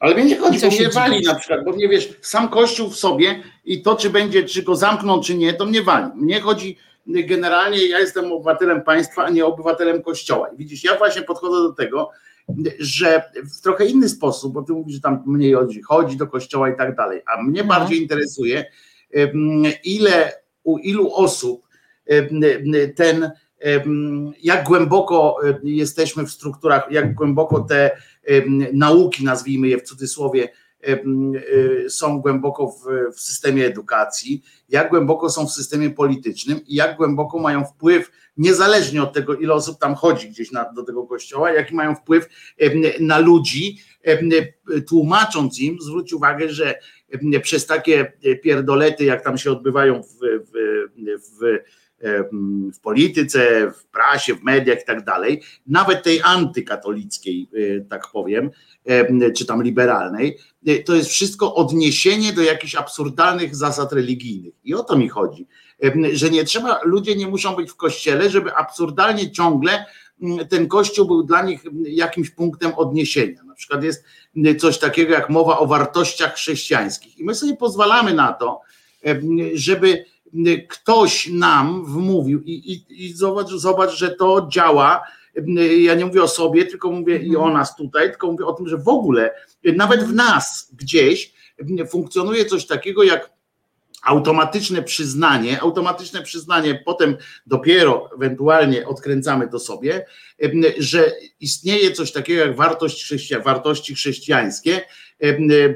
Ale 0.02 0.14
mnie 0.14 0.24
nie 0.24 0.36
chodzi, 0.36 0.60
bo 0.60 0.66
mnie 0.66 0.88
wali 0.88 1.24
na 1.26 1.34
przykład, 1.34 1.64
bo 1.64 1.72
mnie 1.72 1.88
wiesz, 1.88 2.18
sam 2.20 2.48
kościół 2.48 2.90
w 2.90 2.96
sobie 2.96 3.42
i 3.64 3.82
to, 3.82 3.96
czy 3.96 4.10
będzie, 4.10 4.44
czy 4.44 4.62
go 4.62 4.76
zamkną, 4.76 5.20
czy 5.20 5.34
nie, 5.34 5.54
to 5.54 5.66
mnie 5.66 5.82
wali. 5.82 6.06
Mnie 6.14 6.40
chodzi 6.40 6.78
generalnie, 7.06 7.86
ja 7.86 7.98
jestem 7.98 8.32
obywatelem 8.32 8.82
państwa, 8.82 9.24
a 9.24 9.30
nie 9.30 9.46
obywatelem 9.46 10.02
kościoła. 10.02 10.48
I 10.48 10.56
widzisz, 10.56 10.84
ja 10.84 10.98
właśnie 10.98 11.22
podchodzę 11.22 11.56
do 11.68 11.72
tego, 11.72 12.10
że 12.78 13.22
w 13.58 13.60
trochę 13.60 13.86
inny 13.86 14.08
sposób, 14.08 14.52
bo 14.52 14.62
ty 14.62 14.72
mówisz, 14.72 14.94
że 14.94 15.00
tam 15.00 15.22
mniej 15.26 15.52
chodzi, 15.52 15.82
chodzi 15.82 16.16
do 16.16 16.26
kościoła 16.26 16.70
i 16.70 16.76
tak 16.76 16.96
dalej, 16.96 17.22
a 17.26 17.42
mnie 17.42 17.62
no. 17.62 17.68
bardziej 17.68 18.02
interesuje, 18.02 18.64
ile 19.84 20.32
u 20.62 20.78
ilu 20.78 21.14
osób 21.14 21.68
ten, 22.96 23.30
jak 24.42 24.64
głęboko 24.64 25.36
jesteśmy 25.64 26.26
w 26.26 26.30
strukturach, 26.30 26.86
jak 26.90 27.14
głęboko 27.14 27.60
te 27.60 27.90
nauki, 28.72 29.24
nazwijmy 29.24 29.68
je 29.68 29.78
w 29.78 29.82
cudzysłowie, 29.82 30.48
są 31.88 32.20
głęboko 32.20 32.66
w, 32.66 33.14
w, 33.14 33.20
systemie 33.20 33.66
edukacji, 33.66 34.42
jak 34.68 34.90
głęboko 34.90 35.30
są 35.30 35.46
w 35.46 35.52
systemie 35.52 35.90
politycznym 35.90 36.60
i 36.66 36.74
jak 36.74 36.96
głęboko 36.96 37.38
mają 37.38 37.64
wpływ, 37.64 38.10
niezależnie 38.36 39.02
od 39.02 39.12
tego, 39.12 39.34
ile 39.34 39.54
osób 39.54 39.78
tam 39.78 39.94
chodzi 39.94 40.28
gdzieś 40.28 40.52
na, 40.52 40.72
do 40.72 40.82
tego 40.82 41.06
kościoła, 41.06 41.52
jaki 41.52 41.74
mają 41.74 41.94
wpływ 41.94 42.28
na 43.00 43.18
ludzi, 43.18 43.78
tłumacząc 44.88 45.60
im, 45.60 45.76
zwróć 45.80 46.12
uwagę, 46.12 46.48
że 46.48 46.74
przez 47.42 47.66
takie 47.66 48.12
pierdolety, 48.42 49.04
jak 49.04 49.24
tam 49.24 49.38
się 49.38 49.52
odbywają 49.52 50.02
w, 50.02 50.06
w, 50.06 50.52
w, 51.40 51.58
w 52.72 52.80
polityce, 52.82 53.70
w 53.70 53.84
prasie, 53.84 54.34
w 54.34 54.42
mediach 54.42 54.82
i 54.82 54.84
tak 54.84 55.04
dalej, 55.04 55.42
nawet 55.66 56.02
tej 56.02 56.20
antykatolickiej, 56.22 57.48
tak 57.90 58.08
powiem, 58.12 58.50
czy 59.36 59.46
tam 59.46 59.62
liberalnej, 59.62 60.38
to 60.84 60.94
jest 60.94 61.10
wszystko 61.10 61.54
odniesienie 61.54 62.32
do 62.32 62.42
jakichś 62.42 62.74
absurdalnych 62.74 63.56
zasad 63.56 63.92
religijnych. 63.92 64.54
I 64.64 64.74
o 64.74 64.82
to 64.82 64.96
mi 64.96 65.08
chodzi, 65.08 65.46
że 66.12 66.30
nie 66.30 66.44
trzeba, 66.44 66.80
ludzie 66.84 67.16
nie 67.16 67.28
muszą 67.28 67.56
być 67.56 67.70
w 67.70 67.76
kościele, 67.76 68.30
żeby 68.30 68.54
absurdalnie 68.54 69.30
ciągle 69.30 69.84
ten 70.48 70.68
kościół 70.68 71.06
był 71.06 71.22
dla 71.22 71.42
nich 71.42 71.64
jakimś 71.84 72.30
punktem 72.30 72.74
odniesienia. 72.74 73.42
Na 73.42 73.54
przykład 73.54 73.84
jest 73.84 74.04
coś 74.58 74.78
takiego 74.78 75.12
jak 75.12 75.30
mowa 75.30 75.58
o 75.58 75.66
wartościach 75.66 76.34
chrześcijańskich. 76.34 77.18
I 77.18 77.24
my 77.24 77.34
sobie 77.34 77.56
pozwalamy 77.56 78.14
na 78.14 78.32
to, 78.32 78.60
żeby 79.54 80.04
ktoś 80.68 81.28
nam 81.28 81.84
wmówił 81.84 82.42
i, 82.42 82.52
i, 82.52 83.04
i 83.04 83.12
zobacz, 83.12 83.48
zobacz, 83.50 83.90
że 83.90 84.10
to 84.10 84.48
działa. 84.50 85.02
Ja 85.78 85.94
nie 85.94 86.06
mówię 86.06 86.22
o 86.22 86.28
sobie, 86.28 86.64
tylko 86.64 86.90
mówię 86.90 87.18
i 87.18 87.36
o 87.36 87.50
nas 87.50 87.76
tutaj, 87.76 88.10
tylko 88.10 88.32
mówię 88.32 88.46
o 88.46 88.52
tym, 88.52 88.68
że 88.68 88.78
w 88.78 88.88
ogóle 88.88 89.34
nawet 89.64 90.04
w 90.04 90.14
nas 90.14 90.70
gdzieś 90.72 91.34
funkcjonuje 91.90 92.44
coś 92.44 92.66
takiego 92.66 93.02
jak 93.02 93.30
automatyczne 94.02 94.82
przyznanie, 94.82 95.60
automatyczne 95.60 96.22
przyznanie, 96.22 96.82
potem 96.84 97.16
dopiero 97.46 98.10
ewentualnie 98.14 98.86
odkręcamy 98.86 99.48
to 99.48 99.58
sobie, 99.58 100.06
że 100.78 101.12
istnieje 101.40 101.92
coś 101.92 102.12
takiego 102.12 102.40
jak 102.40 102.56
wartość 102.56 103.04
chrześcija, 103.04 103.40
wartości 103.40 103.94
chrześcijańskie, 103.94 104.80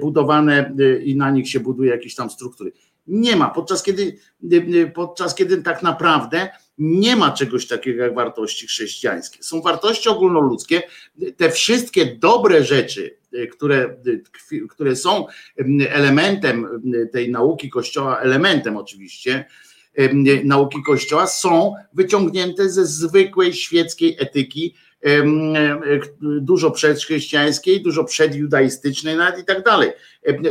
budowane 0.01 0.75
i 1.05 1.17
na 1.17 1.31
nich 1.31 1.51
się 1.51 1.61
buduje 1.61 1.91
jakieś 1.91 2.15
tam 2.15 2.31
struktury. 2.31 2.73
Nie 3.07 3.37
ma, 3.37 3.51
podczas 3.51 3.83
kiedy, 3.83 4.19
podczas 4.95 5.35
kiedy 5.35 5.63
tak 5.63 5.83
naprawdę 5.83 6.49
nie 6.79 7.17
ma 7.17 7.31
czegoś 7.31 7.67
takiego 7.67 8.03
jak 8.03 8.15
wartości 8.15 8.67
chrześcijańskie. 8.67 9.43
Są 9.43 9.63
wartości 9.63 10.09
ogólnoludzkie, 10.09 10.83
te 11.37 11.51
wszystkie 11.51 12.17
dobre 12.17 12.65
rzeczy, 12.65 13.19
które, 13.53 13.97
które 14.71 14.97
są 14.97 15.27
elementem 15.89 16.83
tej 17.13 17.31
nauki 17.31 17.71
Kościoła, 17.71 18.21
elementem 18.21 18.77
oczywiście 18.77 19.45
nauki 20.45 20.79
Kościoła, 20.87 21.27
są 21.27 21.75
wyciągnięte 21.93 22.71
ze 22.71 22.87
zwykłej 22.87 23.53
świeckiej 23.53 24.17
etyki, 24.19 24.75
dużo 26.41 26.71
przedchrześcijańskiej, 26.71 27.83
dużo 27.83 28.05
przedjudaistycznej 28.05 29.17
nawet 29.17 29.41
i 29.41 29.45
tak 29.45 29.65
dalej. 29.65 29.91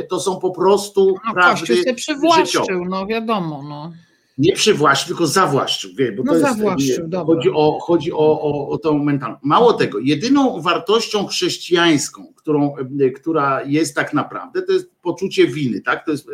To 0.10 0.20
są 0.20 0.40
po 0.40 0.52
prostu 0.52 1.16
no, 1.28 1.34
prawdy 1.34 1.84
się 1.84 1.94
przywłaszczył, 1.94 2.86
no 2.90 3.08
wiadomo. 3.08 3.64
No 3.70 3.92
nie 4.38 4.54
przywłaszczył, 4.54 5.08
tylko 5.08 5.28
zawłaszczył. 5.28 5.92
Wie, 5.96 6.12
bo 6.12 6.24
no 6.24 6.34
to 6.34 6.40
zawłaszczył, 6.40 7.10
jest, 7.10 7.26
chodzi, 7.26 7.50
o, 7.54 7.80
chodzi 7.82 8.12
o, 8.12 8.42
o, 8.42 8.70
o 8.70 8.78
tą 8.78 9.04
mentalność. 9.04 9.44
Mało 9.44 9.74
tego, 9.74 10.00
jedyną 10.00 10.62
wartością 10.62 11.28
chrześcijańską, 11.28 12.34
którą, 12.36 12.76
która 13.16 13.64
jest 13.64 13.96
tak 13.96 14.14
naprawdę, 14.14 14.62
to 14.62 14.74
jest 14.74 14.92
poczucie 15.02 15.48
winy, 15.48 15.82
tak? 15.82 16.06
To 16.06 16.12
jest, 16.12 16.26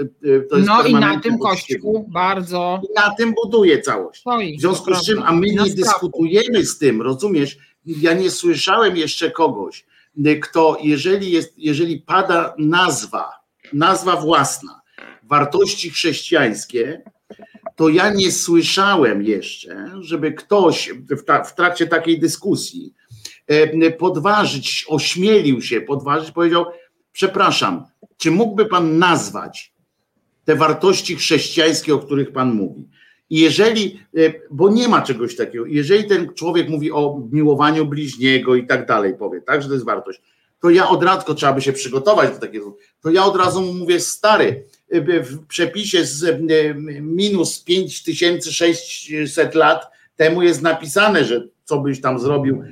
to 0.49 0.57
jest 0.57 0.69
no 0.69 0.83
i 0.83 0.93
na 0.93 1.19
tym 1.19 1.37
Kościół 1.37 2.05
bardzo. 2.09 2.81
I 2.83 2.93
na 2.95 3.15
tym 3.15 3.33
buduje 3.43 3.81
całość. 3.81 4.21
Stoi, 4.21 4.57
w 4.57 4.61
związku 4.61 4.95
z 4.95 5.05
czym, 5.05 5.23
a 5.23 5.31
my 5.31 5.47
nie 5.47 5.75
dyskutujemy 5.75 6.65
z 6.65 6.77
tym, 6.77 7.01
rozumiesz? 7.01 7.57
Ja 7.85 8.13
nie 8.13 8.31
słyszałem 8.31 8.97
jeszcze 8.97 9.31
kogoś, 9.31 9.85
kto, 10.41 10.77
jeżeli 10.83 11.31
jest, 11.31 11.53
jeżeli 11.57 11.99
pada 11.99 12.55
nazwa, 12.57 13.31
nazwa 13.73 14.15
własna, 14.15 14.81
wartości 15.23 15.89
chrześcijańskie, 15.89 17.01
to 17.75 17.89
ja 17.89 18.13
nie 18.13 18.31
słyszałem 18.31 19.21
jeszcze, 19.21 19.91
żeby 19.99 20.31
ktoś 20.31 20.89
w, 21.09 21.23
ta, 21.23 21.43
w 21.43 21.55
trakcie 21.55 21.87
takiej 21.87 22.19
dyskusji 22.19 22.93
e, 23.47 23.91
podważyć, 23.91 24.85
ośmielił 24.87 25.61
się 25.61 25.81
podważyć, 25.81 26.31
powiedział: 26.31 26.65
Przepraszam, 27.11 27.85
czy 28.17 28.31
mógłby 28.31 28.65
pan 28.65 28.97
nazwać 28.97 29.73
te 30.45 30.55
wartości 30.55 31.15
chrześcijańskie, 31.15 31.95
o 31.95 31.99
których 31.99 32.31
pan 32.31 32.53
mówi? 32.53 32.87
I 33.31 33.39
jeżeli, 33.39 33.99
e, 34.17 34.33
bo 34.51 34.69
nie 34.69 34.87
ma 34.87 35.01
czegoś 35.01 35.35
takiego, 35.35 35.65
jeżeli 35.65 36.03
ten 36.03 36.33
człowiek 36.33 36.69
mówi 36.69 36.91
o 36.91 37.21
miłowaniu 37.31 37.85
bliźniego 37.85 38.55
i 38.55 38.67
tak 38.67 38.87
dalej, 38.87 39.13
powie, 39.13 39.41
tak, 39.41 39.61
że 39.61 39.67
to 39.67 39.73
jest 39.73 39.85
wartość, 39.85 40.21
to 40.61 40.69
ja 40.69 40.89
od 40.89 41.03
razu 41.03 41.35
trzeba 41.35 41.53
by 41.53 41.61
się 41.61 41.73
przygotować 41.73 42.29
do 42.31 42.39
takiego, 42.39 42.77
to 43.01 43.09
ja 43.09 43.25
od 43.25 43.35
razu 43.35 43.61
mu 43.61 43.73
mówię, 43.73 43.99
stary, 43.99 44.63
w 45.05 45.45
przepisie 45.47 46.05
z 46.05 46.23
e, 46.23 46.73
minus 47.01 47.63
5600 47.63 49.55
lat 49.55 49.91
temu 50.15 50.41
jest 50.41 50.61
napisane, 50.61 51.25
że 51.25 51.47
co 51.63 51.79
byś 51.79 52.01
tam 52.01 52.19
zrobił 52.19 52.63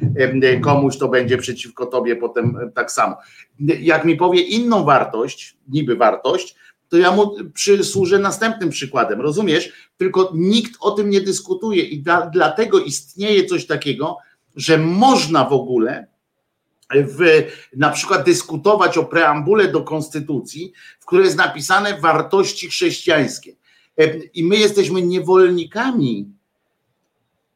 e, 0.42 0.60
komuś, 0.60 0.98
to 0.98 1.08
będzie 1.08 1.38
przeciwko 1.38 1.86
tobie 1.86 2.16
potem 2.16 2.58
e, 2.58 2.72
tak 2.72 2.92
samo. 2.92 3.16
Jak 3.60 4.06
mi 4.06 4.16
powie 4.16 4.42
inną 4.42 4.84
wartość, 4.84 5.58
niby 5.70 5.96
wartość, 5.96 6.56
to 6.90 6.98
ja 6.98 7.12
mu 7.12 7.36
przysłużę 7.54 8.20
następnym 8.20 8.70
przykładem, 8.70 9.22
rozumiesz? 9.22 9.72
Tylko 9.98 10.32
nikt 10.36 10.74
o 10.80 10.92
tym 10.92 11.10
nie 11.10 11.22
dyskutuje 11.22 11.84
i 11.84 12.02
da, 12.02 12.30
dlatego 12.34 12.80
istnieje 12.80 13.46
coś 13.46 13.66
takiego, 13.66 14.18
że 14.56 14.78
można 14.78 15.46
w 15.46 15.54
ogóle 15.54 16.08
w, 16.94 17.48
na 17.78 17.90
przykład 17.90 18.26
dyskutować 18.26 18.98
o 18.98 19.06
preambule 19.06 19.72
do 19.72 19.82
konstytucji, 19.82 20.74
w 21.00 21.06
której 21.06 21.26
jest 21.26 21.38
napisane 21.38 22.00
wartości 22.00 22.70
chrześcijańskie. 22.70 23.56
E, 23.98 24.18
I 24.18 24.44
my 24.44 24.58
jesteśmy 24.58 25.02
niewolnikami 25.02 26.39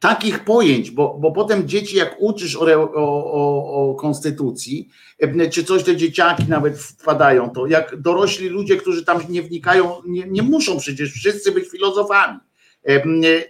takich 0.03 0.43
pojęć, 0.43 0.91
bo, 0.91 1.17
bo 1.19 1.31
potem 1.31 1.67
dzieci, 1.67 1.97
jak 1.97 2.15
uczysz 2.19 2.55
o, 2.55 2.65
o, 2.93 3.91
o, 3.91 3.95
konstytucji, 3.95 4.89
e, 5.19 5.49
czy 5.49 5.63
coś 5.63 5.83
te 5.83 5.95
dzieciaki 5.95 6.43
nawet 6.47 6.79
wpadają, 6.79 7.49
to 7.49 7.67
jak 7.67 8.01
dorośli 8.01 8.49
ludzie, 8.49 8.77
którzy 8.77 9.05
tam 9.05 9.19
nie 9.29 9.41
wnikają, 9.41 10.01
nie, 10.05 10.25
nie 10.27 10.41
muszą 10.41 10.79
przecież 10.79 11.11
wszyscy 11.11 11.51
być 11.51 11.69
filozofami, 11.69 12.39
e, 12.87 13.01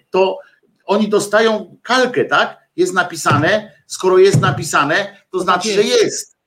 to 0.10 0.38
oni 0.86 1.10
dostają 1.10 1.78
kalkę, 1.84 2.26
tak? 2.26 2.58
Jest 2.76 2.94
napisane, 2.94 3.72
skoro 3.88 4.18
jest 4.18 4.42
napisane, 4.42 5.18
to 5.32 5.40
znaczy, 5.40 5.74
że 5.74 5.84
jest. 5.84 6.38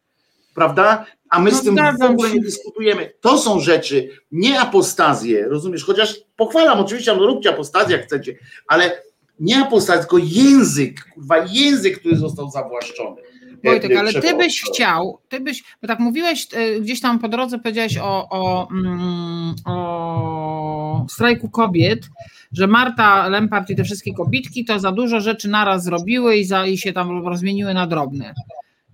Prawda? 0.54 1.06
A 1.30 1.40
my 1.40 1.50
no 1.50 1.56
z 1.56 1.62
tym 1.62 1.76
w 2.00 2.04
ogóle 2.04 2.30
nie 2.30 2.40
dyskutujemy. 2.40 3.12
To 3.20 3.38
są 3.38 3.60
rzeczy, 3.60 4.08
nie 4.32 4.60
apostazje, 4.60 5.48
rozumiesz? 5.48 5.84
Chociaż 5.84 6.14
pochwalam, 6.36 6.80
oczywiście, 6.80 7.14
no 7.14 7.26
róbcie 7.26 7.50
apostazję, 7.50 7.96
jak 7.96 8.06
chcecie, 8.06 8.38
ale 8.66 9.05
nie 9.40 9.58
apostazję, 9.58 10.00
tylko 10.00 10.18
język, 10.18 11.04
kurwa, 11.14 11.46
język, 11.50 12.00
który 12.00 12.16
został 12.16 12.50
zawłaszczony. 12.50 13.22
Wojtek, 13.64 13.96
ale 13.96 14.12
ty 14.12 14.34
byś 14.36 14.62
chciał, 14.62 15.18
ty 15.28 15.40
byś, 15.40 15.64
bo 15.82 15.88
tak 15.88 15.98
mówiłeś 15.98 16.48
e, 16.52 16.80
gdzieś 16.80 17.00
tam 17.00 17.18
po 17.18 17.28
drodze, 17.28 17.58
powiedziałeś 17.58 17.98
o, 17.98 18.28
o, 18.30 18.68
mm, 18.70 19.54
o 19.64 21.06
strajku 21.10 21.50
kobiet, 21.50 22.08
że 22.52 22.66
Marta 22.66 23.28
Lempart 23.28 23.70
i 23.70 23.76
te 23.76 23.84
wszystkie 23.84 24.14
kobitki 24.14 24.64
to 24.64 24.80
za 24.80 24.92
dużo 24.92 25.20
rzeczy 25.20 25.48
naraz 25.48 25.84
zrobiły 25.84 26.36
i, 26.36 26.44
za, 26.44 26.66
i 26.66 26.78
się 26.78 26.92
tam 26.92 27.26
rozmieniły 27.26 27.74
na 27.74 27.86
drobne. 27.86 28.34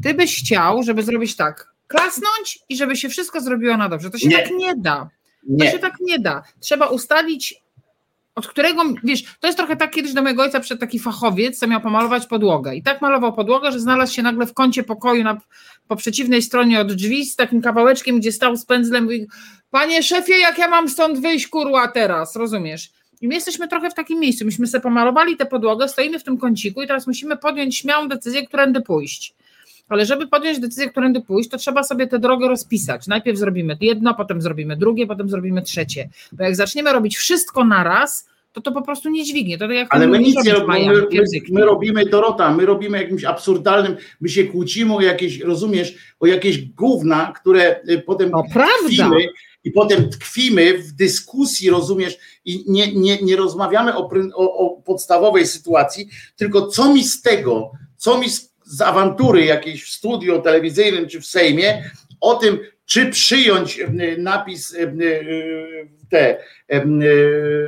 Ty 0.03 0.15
byś 0.15 0.39
chciał, 0.39 0.83
żeby 0.83 1.03
zrobić 1.03 1.37
tak, 1.37 1.75
klasnąć 1.87 2.59
i 2.69 2.77
żeby 2.77 2.97
się 2.97 3.09
wszystko 3.09 3.41
zrobiło 3.41 3.77
na 3.77 3.89
dobrze. 3.89 4.11
To 4.11 4.19
się 4.19 4.29
nie. 4.29 4.39
tak 4.39 4.51
nie 4.51 4.77
da. 4.77 5.09
To 5.59 5.67
się 5.67 5.79
tak 5.79 5.95
nie 6.01 6.19
da. 6.19 6.43
Trzeba 6.61 6.87
ustalić 6.87 7.63
od 8.35 8.47
którego, 8.47 8.83
wiesz, 9.05 9.25
to 9.41 9.47
jest 9.47 9.59
trochę 9.59 9.77
tak, 9.77 9.91
kiedyś 9.91 10.13
do 10.13 10.23
mojego 10.23 10.43
ojca 10.43 10.61
przyszedł 10.61 10.81
taki 10.81 10.99
fachowiec, 10.99 11.59
co 11.59 11.67
miał 11.67 11.81
pomalować 11.81 12.27
podłogę 12.27 12.75
i 12.75 12.83
tak 12.83 13.03
malował 13.03 13.33
podłogę, 13.33 13.73
że 13.73 13.81
znalazł 13.81 14.15
się 14.15 14.23
nagle 14.23 14.47
w 14.47 14.55
kącie 14.55 14.83
pokoju 14.83 15.25
na, 15.25 15.41
po 15.89 15.97
przeciwnej 15.97 16.43
stronie 16.43 16.81
od 16.81 16.93
drzwi 16.93 17.27
z 17.27 17.37
takim 17.37 17.63
kawałeczkiem, 17.63 18.21
gdzie 18.21 18.33
stał 18.33 18.57
z 18.57 18.67
pędzlem 18.67 19.13
i 19.13 19.27
panie 19.71 20.03
szefie, 20.03 20.39
jak 20.39 20.59
ja 20.59 20.69
mam 20.69 20.89
stąd 20.89 21.21
wyjść, 21.21 21.47
kurła, 21.47 21.89
teraz, 21.89 22.37
rozumiesz? 22.37 22.91
I 23.21 23.29
my 23.29 23.35
jesteśmy 23.35 23.69
trochę 23.69 23.91
w 23.91 23.95
takim 23.95 24.21
miejscu, 24.21 24.45
myśmy 24.45 24.67
sobie 24.67 24.83
pomalowali 24.83 25.37
tę 25.37 25.47
podłogę, 25.47 25.89
stoimy 25.89 26.19
w 26.19 26.25
tym 26.25 26.39
kąciku 26.39 26.83
i 26.83 26.87
teraz 26.87 27.07
musimy 27.07 27.37
podjąć 27.37 27.79
śmiałą 27.79 28.09
decyzję, 28.09 28.47
którędy 28.47 28.81
pójść. 28.81 29.35
Ale 29.93 30.07
żeby 30.07 30.27
podjąć 30.27 30.59
decyzję, 30.59 30.91
którędy 30.91 31.21
pójść, 31.21 31.49
to 31.49 31.59
trzeba 31.59 31.83
sobie 31.83 32.07
tę 32.07 32.19
drogę 32.19 32.49
rozpisać. 32.49 33.07
Najpierw 33.07 33.39
zrobimy 33.39 33.77
jedno, 33.81 34.15
potem 34.15 34.43
zrobimy 34.43 34.77
drugie, 34.77 35.07
potem 35.07 35.29
zrobimy 35.29 35.63
trzecie. 35.63 36.09
Bo 36.33 36.45
jak 36.45 36.57
zaczniemy 36.57 36.93
robić 36.93 37.17
wszystko 37.17 37.65
naraz, 37.65 38.29
to 38.53 38.61
to 38.61 38.73
po 38.73 38.83
prostu 38.83 39.11
nie 39.11 39.25
dźwignie. 39.25 39.59
To 39.59 39.67
tak 39.67 39.77
jak 39.77 39.95
Ale 39.95 40.07
my 40.07 40.19
nic 40.19 40.45
nie 40.45 40.53
robimy, 40.53 40.87
my, 40.87 41.07
my, 41.11 41.27
my, 41.51 41.65
robimy 41.65 42.07
Dorota, 42.07 42.55
my 42.55 42.67
robimy 42.67 43.03
jakimś 43.03 43.25
absurdalnym, 43.25 43.97
my 44.21 44.29
się 44.29 44.45
kłócimy 44.45 44.95
o 44.95 45.01
jakieś, 45.01 45.41
rozumiesz, 45.41 45.95
o 46.21 46.27
jakieś 46.27 46.69
gówna, 46.69 47.33
które 47.41 47.81
y, 47.89 48.03
potem 48.07 48.31
to 48.31 48.43
tkwimy 48.51 49.27
i 49.65 49.71
potem 49.71 50.11
tkwimy 50.11 50.79
w 50.79 50.93
dyskusji, 50.93 51.71
rozumiesz, 51.71 52.19
i 52.45 52.65
nie, 52.69 52.93
nie, 52.93 53.23
nie 53.23 53.37
rozmawiamy 53.37 53.97
o, 53.97 54.11
o, 54.35 54.57
o 54.59 54.83
podstawowej 54.83 55.47
sytuacji, 55.47 56.09
tylko 56.37 56.67
co 56.67 56.95
mi 56.95 57.05
z 57.05 57.23
tego, 57.23 57.71
co 57.97 58.19
mi 58.19 58.31
z 58.31 58.52
z 58.73 58.81
awantury 58.81 59.45
jakiejś 59.45 59.85
w 59.85 59.89
studiu 59.89 60.43
telewizyjnym 60.43 61.09
czy 61.09 61.21
w 61.21 61.27
Sejmie 61.27 61.91
o 62.21 62.35
tym, 62.35 62.59
czy 62.85 63.11
przyjąć 63.11 63.81
e, 63.81 63.91
napis 64.19 64.75
e, 64.75 64.83
e, 64.83 64.89
te, 66.11 66.39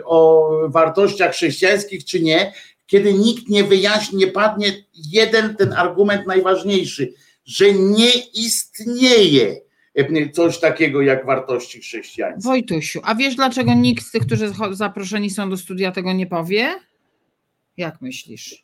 o 0.05 0.51
wartościach 0.69 1.33
chrześcijańskich, 1.33 2.05
czy 2.05 2.21
nie, 2.21 2.53
kiedy 2.87 3.15
nikt 3.15 3.49
nie 3.49 3.65
wyjaśni, 3.65 4.19
nie 4.19 4.27
padnie 4.27 4.85
jeden 4.95 5.57
ten 5.57 5.73
argument 5.73 6.27
najważniejszy, 6.27 7.13
że 7.45 7.73
nie 7.73 8.11
istnieje 8.35 9.61
coś 10.33 10.61
takiego 10.61 11.03
jak 11.03 11.27
wartości 11.27 11.81
chrześcijańskie. 11.81 12.49
Wojtusiu, 12.49 13.01
a 13.05 13.15
wiesz 13.15 13.35
dlaczego 13.35 13.75
nikt 13.75 14.07
z 14.07 14.11
tych, 14.11 14.27
którzy 14.27 14.53
zaproszeni 14.71 15.31
są 15.31 15.51
do 15.51 15.57
studia 15.57 15.93
tego 15.93 16.13
nie 16.13 16.27
powie? 16.27 16.75
Jak 17.77 18.01
myślisz? 18.01 18.64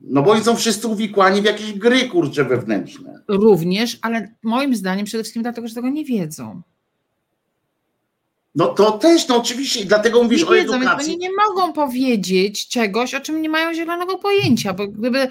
No 0.00 0.22
bo 0.22 0.30
oni 0.30 0.44
są 0.44 0.56
wszyscy 0.56 0.88
uwikłani 0.88 1.42
w 1.42 1.44
jakieś 1.44 1.72
gry 1.72 2.08
kurcze 2.08 2.44
wewnętrzne. 2.44 3.22
Również, 3.28 3.98
ale 4.02 4.34
moim 4.42 4.74
zdaniem 4.74 5.06
przede 5.06 5.22
wszystkim 5.24 5.42
dlatego, 5.42 5.68
że 5.68 5.74
tego 5.74 5.88
nie 5.88 6.04
wiedzą. 6.04 6.62
No 8.54 8.66
to 8.66 8.92
też, 8.92 9.28
no 9.28 9.36
oczywiście, 9.36 9.84
dlatego 9.84 10.22
mówisz 10.22 10.42
nie 10.42 10.48
o 10.48 10.52
wiedzą, 10.52 10.74
edukacji. 10.76 11.12
Oni 11.12 11.18
nie 11.18 11.30
mogą 11.48 11.72
powiedzieć 11.72 12.68
czegoś, 12.68 13.14
o 13.14 13.20
czym 13.20 13.42
nie 13.42 13.48
mają 13.48 13.74
zielonego 13.74 14.18
pojęcia, 14.18 14.72
bo 14.72 14.88
gdyby 14.88 15.28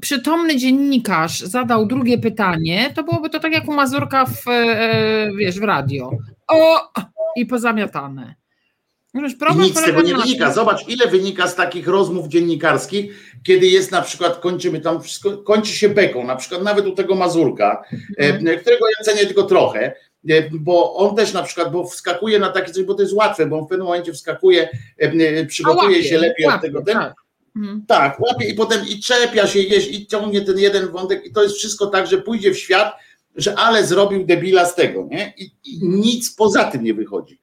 przytomny 0.00 0.56
dziennikarz 0.56 1.40
zadał 1.40 1.86
drugie 1.86 2.18
pytanie, 2.18 2.92
to 2.94 3.02
byłoby 3.02 3.30
to 3.30 3.40
tak 3.40 3.52
jak 3.52 3.68
u 3.68 3.72
Mazurka 3.72 4.26
w, 4.26 4.48
e, 4.48 5.30
wiesz, 5.38 5.60
w 5.60 5.62
radio. 5.62 6.10
O! 6.48 6.92
I 7.36 7.46
pozamiatane. 7.46 8.39
Nic 9.56 9.78
z 9.78 9.84
tego 9.84 10.02
nie 10.02 10.14
wynika. 10.14 10.52
Zobacz, 10.52 10.88
ile 10.88 11.06
wynika 11.06 11.48
z 11.48 11.54
takich 11.54 11.88
rozmów 11.88 12.28
dziennikarskich, 12.28 13.34
kiedy 13.46 13.66
jest 13.66 13.92
na 13.92 14.02
przykład, 14.02 14.40
kończymy 14.40 14.80
tam 14.80 15.02
wszystko, 15.02 15.38
kończy 15.38 15.72
się 15.72 15.88
beką, 15.88 16.26
na 16.26 16.36
przykład 16.36 16.62
nawet 16.62 16.86
u 16.86 16.92
tego 16.92 17.14
Mazurka, 17.14 17.84
mhm. 18.18 18.58
którego 18.58 18.86
ja 18.88 19.04
cenię 19.04 19.26
tylko 19.26 19.42
trochę, 19.42 19.92
e, 20.28 20.50
bo 20.50 20.94
on 20.94 21.16
też 21.16 21.32
na 21.32 21.42
przykład, 21.42 21.72
bo 21.72 21.86
wskakuje 21.86 22.38
na 22.38 22.48
takie 22.48 22.72
coś, 22.72 22.84
bo 22.84 22.94
to 22.94 23.02
jest 23.02 23.14
łatwe, 23.14 23.46
bo 23.46 23.58
on 23.58 23.64
w 23.66 23.68
pewnym 23.68 23.86
momencie 23.86 24.12
wskakuje, 24.12 24.68
e, 24.98 25.46
przygotuje 25.46 25.96
łapie, 25.96 26.04
się 26.04 26.18
lepiej 26.18 26.46
łapie, 26.46 26.56
od 26.56 26.62
tego. 26.62 26.82
Ten, 26.82 26.94
tak. 26.94 27.14
Mhm. 27.56 27.84
tak, 27.88 28.20
łapie 28.20 28.48
i 28.48 28.54
potem 28.54 28.86
i 28.88 29.00
czepia 29.00 29.46
się 29.46 29.60
jeść 29.60 29.88
i 29.88 30.06
ciągnie 30.06 30.40
ten 30.40 30.58
jeden 30.58 30.88
wątek 30.88 31.26
i 31.26 31.32
to 31.32 31.42
jest 31.42 31.56
wszystko 31.56 31.86
tak, 31.86 32.06
że 32.06 32.18
pójdzie 32.18 32.54
w 32.54 32.58
świat, 32.58 32.92
że 33.36 33.54
ale 33.54 33.86
zrobił 33.86 34.26
debila 34.26 34.66
z 34.66 34.74
tego, 34.74 35.08
nie? 35.10 35.34
I, 35.38 35.50
i 35.64 35.78
nic 35.82 36.34
poza 36.34 36.64
tym 36.64 36.84
nie 36.84 36.94
wychodzi 36.94 37.39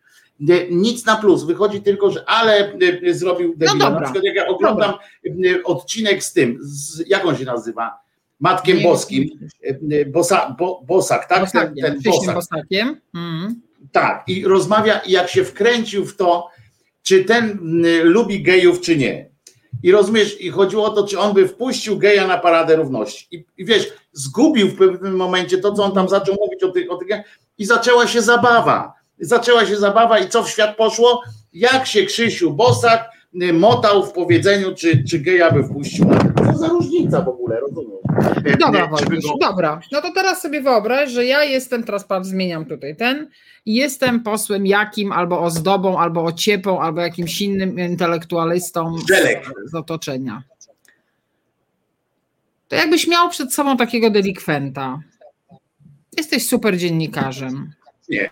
nic 0.71 1.05
na 1.05 1.15
plus. 1.15 1.43
Wychodzi 1.43 1.81
tylko, 1.81 2.11
że 2.11 2.29
ale 2.29 2.73
e, 3.03 3.13
zrobił 3.13 3.53
debila. 3.57 3.89
No 3.89 3.99
na 3.99 4.01
przykład 4.01 4.23
jak 4.23 4.35
ja 4.35 4.47
oglądam 4.47 4.93
dobra. 5.25 5.51
E, 5.51 5.63
odcinek 5.63 6.23
z 6.23 6.33
tym, 6.33 6.57
z, 6.61 7.03
jak 7.07 7.25
on 7.25 7.37
się 7.37 7.45
nazywa? 7.45 7.99
Matkiem 8.39 8.77
nie, 8.77 8.83
Boskim. 8.83 9.49
E, 9.91 10.05
Bosa, 10.05 10.55
bo, 10.59 10.81
Bosak, 10.87 11.25
tak? 11.25 11.39
Bosakiem, 11.41 11.75
ten, 11.75 12.01
ten 12.01 12.11
Bosak. 12.11 12.35
Bosakiem. 12.35 13.01
Mm. 13.15 13.61
Tak, 13.91 14.23
i 14.27 14.45
rozmawia, 14.45 15.01
jak 15.07 15.29
się 15.29 15.43
wkręcił 15.43 16.05
w 16.05 16.15
to, 16.15 16.47
czy 17.03 17.25
ten 17.25 17.59
lubi 18.03 18.43
gejów, 18.43 18.81
czy 18.81 18.97
nie. 18.97 19.29
I 19.83 19.91
rozumiesz, 19.91 20.41
i 20.41 20.49
chodziło 20.49 20.85
o 20.85 20.89
to, 20.89 21.07
czy 21.07 21.19
on 21.19 21.33
by 21.33 21.47
wpuścił 21.47 21.97
geja 21.97 22.27
na 22.27 22.37
paradę 22.37 22.75
równości. 22.75 23.27
I, 23.31 23.45
i 23.57 23.65
wiesz, 23.65 23.93
zgubił 24.13 24.67
w 24.67 24.77
pewnym 24.77 25.15
momencie 25.15 25.57
to, 25.57 25.73
co 25.73 25.83
on 25.83 25.91
tam 25.91 26.09
zaczął 26.09 26.35
mówić 26.41 26.63
o 26.63 26.71
tych, 26.71 26.91
o 26.91 26.97
tych 26.97 27.07
i 27.57 27.65
zaczęła 27.65 28.07
się 28.07 28.21
zabawa 28.21 28.93
zaczęła 29.19 29.65
się 29.65 29.77
zabawa 29.77 30.19
i 30.19 30.29
co 30.29 30.43
w 30.43 30.49
świat 30.49 30.77
poszło? 30.77 31.21
Jak 31.53 31.87
się 31.87 32.05
Krzysiu 32.05 32.53
Bosak 32.53 33.09
y, 33.43 33.53
motał 33.53 34.05
w 34.05 34.11
powiedzeniu, 34.11 34.75
czy, 34.75 35.03
czy 35.03 35.19
geja 35.19 35.51
by 35.51 35.63
wpuścił. 35.63 36.05
Co 36.45 36.57
za 36.57 36.67
różnica 36.67 37.21
w 37.21 37.27
ogóle, 37.27 37.59
rozumiem. 37.59 37.97
Dobra, 38.59 38.87
Wojciech, 38.87 39.09
go... 39.09 39.37
dobra. 39.41 39.79
No 39.91 40.01
to 40.01 40.11
teraz 40.11 40.41
sobie 40.41 40.61
wyobraź, 40.61 41.11
że 41.11 41.25
ja 41.25 41.43
jestem, 41.43 41.83
teraz 41.83 42.05
pan 42.05 42.23
zmieniam 42.23 42.65
tutaj 42.65 42.95
ten, 42.95 43.29
jestem 43.65 44.23
posłem 44.23 44.65
jakim, 44.65 45.11
albo 45.11 45.41
ozdobą, 45.41 45.99
albo 45.99 46.23
ociepą, 46.23 46.81
albo 46.81 47.01
jakimś 47.01 47.41
innym 47.41 47.79
intelektualistą 47.79 48.97
z, 48.97 49.05
z 49.71 49.75
otoczenia. 49.75 50.43
To 52.67 52.75
jakbyś 52.75 53.07
miał 53.07 53.29
przed 53.29 53.53
sobą 53.53 53.77
takiego 53.77 54.09
delikwenta. 54.09 54.99
Jesteś 56.17 56.47
super 56.47 56.77
dziennikarzem. 56.77 57.73
Nie. 58.09 58.29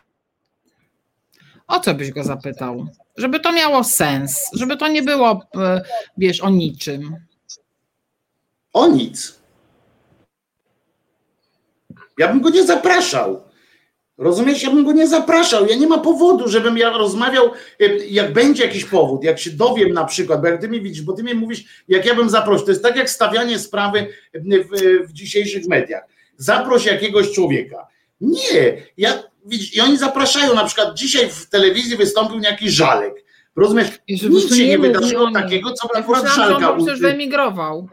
O 1.67 1.79
co 1.79 1.93
byś 1.93 2.11
go 2.11 2.23
zapytał? 2.23 2.87
Żeby 3.17 3.39
to 3.39 3.51
miało 3.51 3.83
sens, 3.83 4.49
żeby 4.53 4.77
to 4.77 4.87
nie 4.87 5.03
było, 5.03 5.41
e, 5.55 5.81
wiesz, 6.17 6.41
o 6.41 6.49
niczym. 6.49 7.15
O 8.73 8.87
nic. 8.87 9.39
Ja 12.17 12.27
bym 12.27 12.41
go 12.41 12.49
nie 12.49 12.63
zapraszał. 12.63 13.43
Rozumiesz? 14.17 14.63
Ja 14.63 14.69
bym 14.69 14.85
go 14.85 14.91
nie 14.91 15.07
zapraszał. 15.07 15.67
Ja 15.67 15.75
nie 15.75 15.87
ma 15.87 15.97
powodu, 15.97 16.47
żebym 16.47 16.77
ja 16.77 16.89
rozmawiał, 16.89 17.51
e, 17.79 17.85
jak 17.95 18.33
będzie 18.33 18.65
jakiś 18.65 18.85
powód, 18.85 19.23
jak 19.23 19.39
się 19.39 19.51
dowiem 19.51 19.93
na 19.93 20.05
przykład, 20.05 20.41
bo 20.41 20.47
jak 20.47 20.61
ty 20.61 20.69
mi 20.69 20.81
widzisz, 20.81 21.01
bo 21.01 21.13
ty 21.13 21.23
mi 21.23 21.33
mówisz, 21.33 21.83
jak 21.87 22.05
ja 22.05 22.15
bym 22.15 22.29
zaprosił. 22.29 22.65
To 22.65 22.71
jest 22.71 22.83
tak 22.83 22.95
jak 22.95 23.09
stawianie 23.09 23.59
sprawy 23.59 24.07
w, 24.33 25.07
w 25.07 25.13
dzisiejszych 25.13 25.67
mediach. 25.67 26.03
Zaproś 26.37 26.85
jakiegoś 26.85 27.31
człowieka. 27.31 27.87
Nie, 28.21 28.77
ja 28.97 29.23
i 29.51 29.81
oni 29.81 29.97
zapraszają, 29.97 30.55
na 30.55 30.65
przykład 30.65 30.97
dzisiaj 30.97 31.29
w 31.29 31.49
telewizji 31.49 31.97
wystąpił 31.97 32.39
jakiś 32.39 32.71
żalek. 32.71 33.25
Rozumiesz? 33.55 33.87
Nic 34.07 34.55
się 34.55 34.67
nie 34.67 34.79
wydarzyło 34.79 35.31
takiego, 35.31 35.73
co 35.73 35.87
by 35.87 35.93
akurat 35.93 36.35
żalka 36.35 36.75
już 36.79 36.99
wyemigrował. 36.99 37.89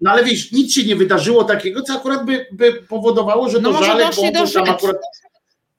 No 0.00 0.10
ale 0.10 0.24
wiesz, 0.24 0.52
nic 0.52 0.74
się 0.74 0.84
nie 0.84 0.96
wydarzyło 0.96 1.44
takiego, 1.44 1.82
co 1.82 1.94
akurat 1.94 2.24
by, 2.24 2.46
by 2.52 2.72
powodowało, 2.72 3.48
że 3.48 3.60
no 3.60 3.72
to 3.72 3.84
żalek, 3.84 4.08
bo 4.16 4.46
tam 4.52 4.70
akurat. 4.70 4.96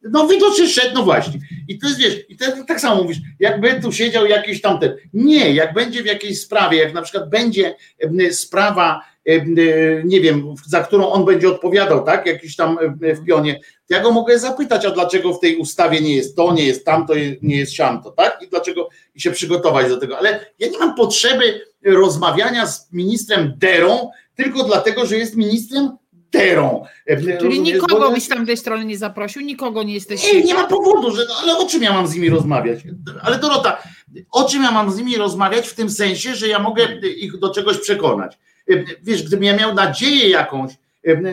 No 0.04 0.28
widocznie 0.28 0.68
szedł, 0.68 0.94
no 0.94 1.04
właśnie. 1.04 1.40
I 1.68 1.80
to 1.80 1.88
jest, 1.88 2.00
wiesz, 2.00 2.16
i 2.30 2.38
to, 2.38 2.46
tak 2.68 2.82
samo 2.82 3.04
mówisz, 3.04 3.18
jakby 3.40 3.82
tu 3.82 3.92
siedział 3.92 4.26
jakiś 4.26 4.62
tamten. 4.62 4.96
Nie, 5.14 5.54
jak 5.54 5.74
będzie 5.74 6.04
w 6.04 6.06
jakiejś 6.06 6.42
sprawie, 6.42 6.78
jak 6.78 6.94
na 6.94 7.02
przykład 7.02 7.30
będzie 7.30 7.76
sprawa 8.32 9.02
nie 10.06 10.22
wiem, 10.22 10.56
za 10.68 10.84
którą 10.84 11.10
on 11.10 11.26
będzie 11.26 11.50
odpowiadał, 11.50 12.04
tak, 12.04 12.26
jakiś 12.26 12.56
tam 12.56 12.78
w 13.02 13.26
pionie, 13.26 13.60
to 13.88 13.96
ja 13.96 14.04
go 14.04 14.12
mogę 14.12 14.40
zapytać, 14.40 14.86
a 14.86 14.92
dlaczego 14.92 15.34
w 15.34 15.40
tej 15.40 15.56
ustawie 15.56 16.02
nie 16.02 16.16
jest 16.16 16.36
to, 16.36 16.54
nie 16.54 16.66
jest 16.66 16.86
tamto, 16.86 17.14
nie 17.42 17.58
jest 17.58 17.74
siamto, 17.74 18.12
tak, 18.12 18.40
i 18.42 18.48
dlaczego, 18.48 18.90
i 19.16 19.22
się 19.22 19.32
przygotować 19.32 19.90
do 19.90 19.98
tego, 19.98 20.18
ale 20.18 20.46
ja 20.60 20.68
nie 20.68 20.80
mam 20.80 20.96
potrzeby 20.96 21.62
rozmawiania 21.86 22.68
z 22.68 22.94
ministrem 22.94 23.54
Derą, 23.58 24.10
tylko 24.36 24.64
dlatego, 24.64 25.06
że 25.06 25.18
jest 25.18 25.36
ministrem 25.36 25.98
Terą. 26.32 26.84
Czyli 27.08 27.32
Rozumiesz? 27.34 27.60
nikogo 27.60 28.12
byś 28.12 28.28
tam 28.28 28.46
tej 28.46 28.58
strony 28.58 28.86
nie 28.86 28.98
zaprosił, 28.98 29.42
nikogo 29.42 29.84
nie 29.84 29.94
jesteś. 29.94 30.34
Nie, 30.34 30.44
nie 30.44 30.54
ma 30.54 30.68
powodu, 30.68 31.16
że, 31.16 31.26
no, 31.30 31.36
ale 31.44 31.58
o 31.58 31.66
czym 31.66 31.84
ja 31.84 31.94
mam 31.94 32.08
z 32.08 32.16
nimi 32.16 32.30
rozmawiać? 32.30 32.80
Ale 33.22 33.40
Dorota, 33.40 33.84
o 34.32 34.44
czym 34.44 34.64
ja 34.64 34.72
mam 34.72 34.92
z 34.92 34.98
nimi 34.98 35.18
rozmawiać 35.18 35.68
w 35.68 35.76
tym 35.76 35.90
sensie, 35.90 36.36
że 36.36 36.48
ja 36.48 36.60
mogę 36.60 36.88
ich 37.18 37.38
do 37.40 37.50
czegoś 37.50 37.78
przekonać? 37.78 38.38
Wiesz, 39.04 39.24
gdybym 39.24 39.44
ja 39.44 39.56
miał 39.56 39.74
nadzieję 39.74 40.30
jakąś, 40.30 40.72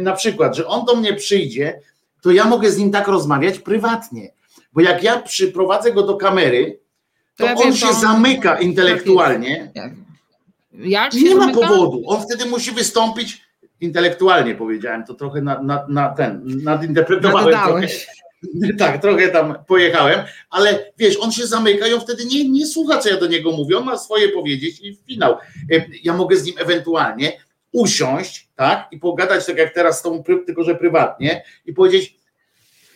na 0.01 0.13
przykład, 0.13 0.57
że 0.57 0.67
on 0.67 0.85
do 0.85 0.95
mnie 0.95 1.15
przyjdzie, 1.15 1.81
to 2.23 2.31
ja 2.31 2.45
mogę 2.45 2.71
z 2.71 2.79
nim 2.79 2.91
tak 2.91 3.09
rozmawiać 3.09 3.59
prywatnie. 3.59 4.31
Bo 4.73 4.81
jak 4.81 5.03
ja 5.03 5.23
przyprowadzę 5.23 5.93
go 5.93 6.03
do 6.03 6.17
kamery, 6.17 6.79
to, 7.37 7.45
to 7.45 7.51
ja 7.51 7.57
on 7.57 7.63
wiem, 7.65 7.77
się 7.77 7.89
on... 7.89 7.95
zamyka 7.95 8.59
intelektualnie. 8.59 9.71
Jak, 9.75 9.93
jak 10.85 11.13
nie 11.13 11.35
ma 11.35 11.53
powodu. 11.53 12.03
On 12.07 12.23
wtedy 12.23 12.45
musi 12.45 12.71
wystąpić 12.71 13.51
intelektualnie 13.81 14.55
powiedziałem, 14.55 15.05
to 15.05 15.15
trochę 15.15 15.43
na, 15.43 15.63
na, 15.63 15.87
na 15.89 16.09
ten, 16.09 16.43
nadinterpretowałem 16.45 17.61
trochę. 17.65 17.89
Tak, 18.79 19.03
trochę 19.03 19.29
tam 19.29 19.55
pojechałem, 19.67 20.21
ale 20.51 20.93
wiesz, 20.99 21.17
on 21.21 21.33
się 21.33 21.47
zamyka 21.47 21.87
i 21.87 21.93
on 21.93 22.01
wtedy 22.01 22.25
nie, 22.25 22.49
nie 22.49 22.67
słucha, 22.67 22.99
co 22.99 23.09
ja 23.09 23.17
do 23.17 23.27
niego 23.27 23.53
mówię, 23.53 23.79
on 23.79 23.85
ma 23.85 23.99
swoje 23.99 24.29
powiedzieć 24.29 24.81
i 24.81 24.99
finał. 25.09 25.33
E, 25.73 25.87
ja 26.03 26.13
mogę 26.13 26.37
z 26.37 26.45
nim 26.45 26.55
ewentualnie 26.59 27.33
usiąść, 27.73 28.49
tak, 28.57 28.89
i 28.93 28.99
pogadać 28.99 29.47
tak 29.47 29.59
jak 29.59 29.75
teraz 29.75 29.99
z 29.99 30.03
tą, 30.03 30.23
tylko 30.47 30.65
że 30.65 30.75
prywatnie 30.75 31.45
i 31.67 31.73
powiedzieć, 31.73 32.21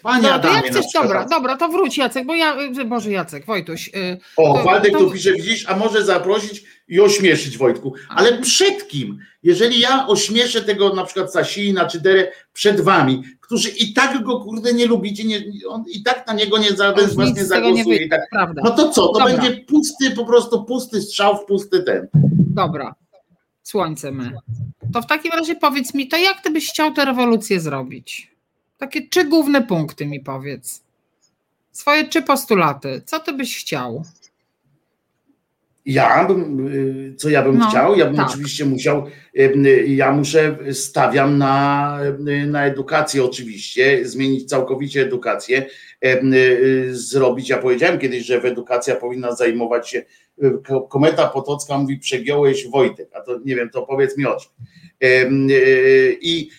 Panie 0.03 0.23
no, 0.23 0.35
Adamie, 0.35 0.55
jak 0.55 0.67
chcesz, 0.67 0.85
dobra, 0.95 1.25
dobra, 1.25 1.57
to 1.57 1.69
wróć 1.69 1.99
Jacek, 1.99 2.27
bo 2.27 2.35
ja, 2.35 2.57
Boże 2.87 3.11
Jacek, 3.11 3.47
Wojtuś. 3.47 3.91
Yy, 3.95 4.19
o, 4.37 4.59
to, 4.59 4.65
Waldek 4.65 4.93
to... 4.93 4.99
tu 4.99 5.11
pisze, 5.11 5.33
widzisz, 5.33 5.69
a 5.69 5.77
może 5.77 6.05
zaprosić 6.05 6.65
i 6.89 7.01
ośmieszyć 7.01 7.59
Wojtku, 7.59 7.95
ale 8.09 8.39
przed 8.39 8.89
kim? 8.89 9.19
Jeżeli 9.43 9.81
ja 9.81 10.07
ośmieszę 10.07 10.63
tego 10.63 10.95
na 10.95 11.05
przykład 11.05 11.33
Sasina 11.33 11.87
czy 11.87 12.01
Derę 12.01 12.33
przed 12.53 12.81
wami, 12.81 13.23
którzy 13.41 13.69
i 13.69 13.93
tak 13.93 14.23
go 14.23 14.41
kurde 14.41 14.73
nie 14.73 14.87
lubicie, 14.87 15.25
nie, 15.25 15.45
on 15.69 15.85
i 15.89 16.03
tak 16.03 16.27
na 16.27 16.33
niego 16.33 16.59
nie, 16.59 16.69
żaden 16.69 17.11
z 17.11 17.15
was 17.15 17.37
nie 17.37 17.45
zagłosuje. 17.45 18.01
Nie 18.01 18.09
tak, 18.09 18.51
no 18.65 18.71
to 18.71 18.93
co, 18.93 19.09
to 19.09 19.19
dobra. 19.19 19.37
będzie 19.37 19.65
pusty, 19.65 20.11
po 20.11 20.25
prostu 20.25 20.65
pusty 20.65 21.03
strzał 21.03 21.37
w 21.37 21.45
pusty 21.45 21.83
ten. 21.83 22.09
Dobra, 22.55 22.95
słońce 23.63 24.13
my. 24.13 24.33
To 24.93 25.03
w 25.03 25.07
takim 25.07 25.33
razie 25.33 25.55
powiedz 25.55 25.95
mi, 25.95 26.09
to 26.09 26.17
jak 26.17 26.41
ty 26.41 26.51
byś 26.51 26.71
chciał 26.71 26.93
tę 26.93 27.05
rewolucję 27.05 27.61
zrobić? 27.61 28.35
Takie 28.79 29.09
trzy 29.09 29.25
główne 29.25 29.63
punkty 29.63 30.07
mi 30.07 30.21
powiedz. 30.21 30.83
Swoje 31.73 32.09
trzy 32.09 32.23
postulaty. 32.23 33.03
Co 33.07 33.21
ty 33.21 33.33
byś 33.33 33.59
chciał? 33.59 34.05
Ja 35.87 36.25
bym, 36.25 36.69
y, 36.69 37.15
co 37.15 37.29
ja 37.29 37.43
bym 37.43 37.59
no, 37.59 37.69
chciał? 37.69 37.97
Ja 37.97 38.07
bym 38.07 38.17
tak. 38.17 38.29
oczywiście 38.29 38.65
musiał, 38.65 39.07
ja 39.87 40.13
muszę, 40.13 40.59
stawiam 40.73 41.39
na, 41.39 41.99
na 42.47 42.67
edukację 42.67 43.25
oczywiście, 43.25 44.09
zmienić 44.09 44.49
całkowicie 44.49 45.03
edukację, 45.03 45.67
y, 46.05 46.89
zrobić, 46.91 47.49
ja 47.49 47.59
powiedziałem 47.59 47.99
kiedyś, 47.99 48.27
że 48.27 48.43
edukacja 48.43 48.97
powinna 48.97 49.33
zajmować 49.33 49.91
się, 49.91 50.03
y, 50.43 50.59
kometa 50.89 51.27
Potocka 51.29 51.79
mówi, 51.79 51.99
przegiąłeś 51.99 52.69
Wojtek, 52.69 53.09
a 53.15 53.21
to 53.21 53.41
nie 53.45 53.57
wiem, 53.57 53.71
to 53.71 53.83
powiedz 53.83 54.19
mi 54.19 54.27
o 54.27 54.37
czym. 54.41 54.51
I, 56.21 56.51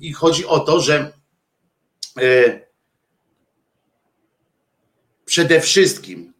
i 0.00 0.12
chodzi 0.12 0.46
o 0.46 0.58
to, 0.60 0.80
że 0.80 1.12
e, 2.20 2.60
przede 5.24 5.60
wszystkim 5.60 6.32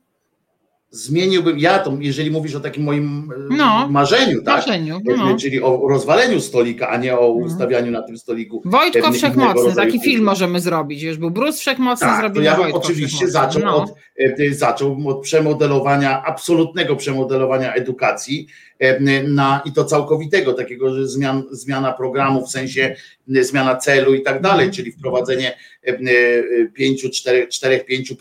zmieniłbym, 0.93 1.59
ja 1.59 1.79
to, 1.79 1.97
jeżeli 2.01 2.31
mówisz 2.31 2.55
o 2.55 2.61
takim 2.61 2.83
moim 2.83 3.33
e, 3.51 3.57
no, 3.57 3.89
marzeniu, 3.89 4.43
tak? 4.43 4.57
Marzeniu, 4.57 5.01
no. 5.05 5.37
Czyli 5.37 5.63
o 5.63 5.89
rozwaleniu 5.89 6.41
stolika, 6.41 6.89
a 6.89 6.97
nie 6.97 7.19
o 7.19 7.27
mhm. 7.27 7.47
ustawianiu 7.47 7.91
na 7.91 8.03
tym 8.03 8.19
stoliku. 8.19 8.63
Wojtko 8.65 9.13
Wszechmocny, 9.13 9.75
taki 9.75 10.01
film 10.01 10.25
możemy 10.25 10.61
zrobić, 10.61 11.03
już 11.03 11.17
był 11.17 11.31
Bruce 11.31 11.59
Wszechmocny, 11.59 12.07
tak, 12.07 12.21
zrobimy 12.21 12.47
to 12.47 12.51
ja 12.51 12.57
bym 12.57 12.75
oczywiście 12.75 13.29
zaczął, 13.29 13.63
no. 13.63 13.77
od, 13.77 13.95
e, 14.19 14.55
zaczął 14.55 15.09
od 15.09 15.23
przemodelowania, 15.23 16.23
absolutnego 16.23 16.97
przemodelowania 16.97 17.75
edukacji 17.75 18.47
e, 18.79 19.23
na, 19.23 19.63
i 19.65 19.73
to 19.73 19.85
całkowitego, 19.85 20.53
takiego, 20.53 20.95
że 20.95 21.09
zmian, 21.09 21.43
zmiana 21.51 21.93
programu 21.93 22.47
w 22.47 22.51
sensie 22.51 22.97
zmiana 23.29 23.77
celu 23.77 24.15
i 24.15 24.23
tak 24.23 24.43
dalej, 24.43 24.67
mhm. 24.67 24.73
czyli 24.73 24.93
wprowadzenie 24.93 25.57
pięciu, 26.75 27.11
czterech, 27.11 27.49
czterech 27.49 27.85
pięciu 27.85 28.17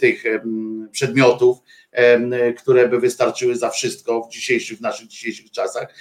tych 0.00 0.24
przedmiotów, 0.92 1.58
które 2.58 2.88
by 2.88 3.00
wystarczyły 3.00 3.56
za 3.56 3.70
wszystko 3.70 4.20
w 4.20 4.32
dzisiejszych, 4.32 4.78
w 4.78 4.80
naszych 4.80 5.08
dzisiejszych 5.08 5.50
czasach, 5.50 5.94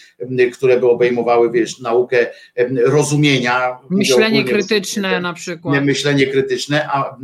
które 0.54 0.80
by 0.80 0.88
obejmowały, 0.88 1.52
wiesz, 1.52 1.80
naukę 1.80 2.28
rozumienia. 2.86 3.78
Myślenie 3.90 4.44
krytyczne 4.44 5.22
na 5.22 5.34
przykład. 5.34 5.84
Myślenie 5.84 6.28
krytyczne, 6.28 6.90
a, 6.92 7.18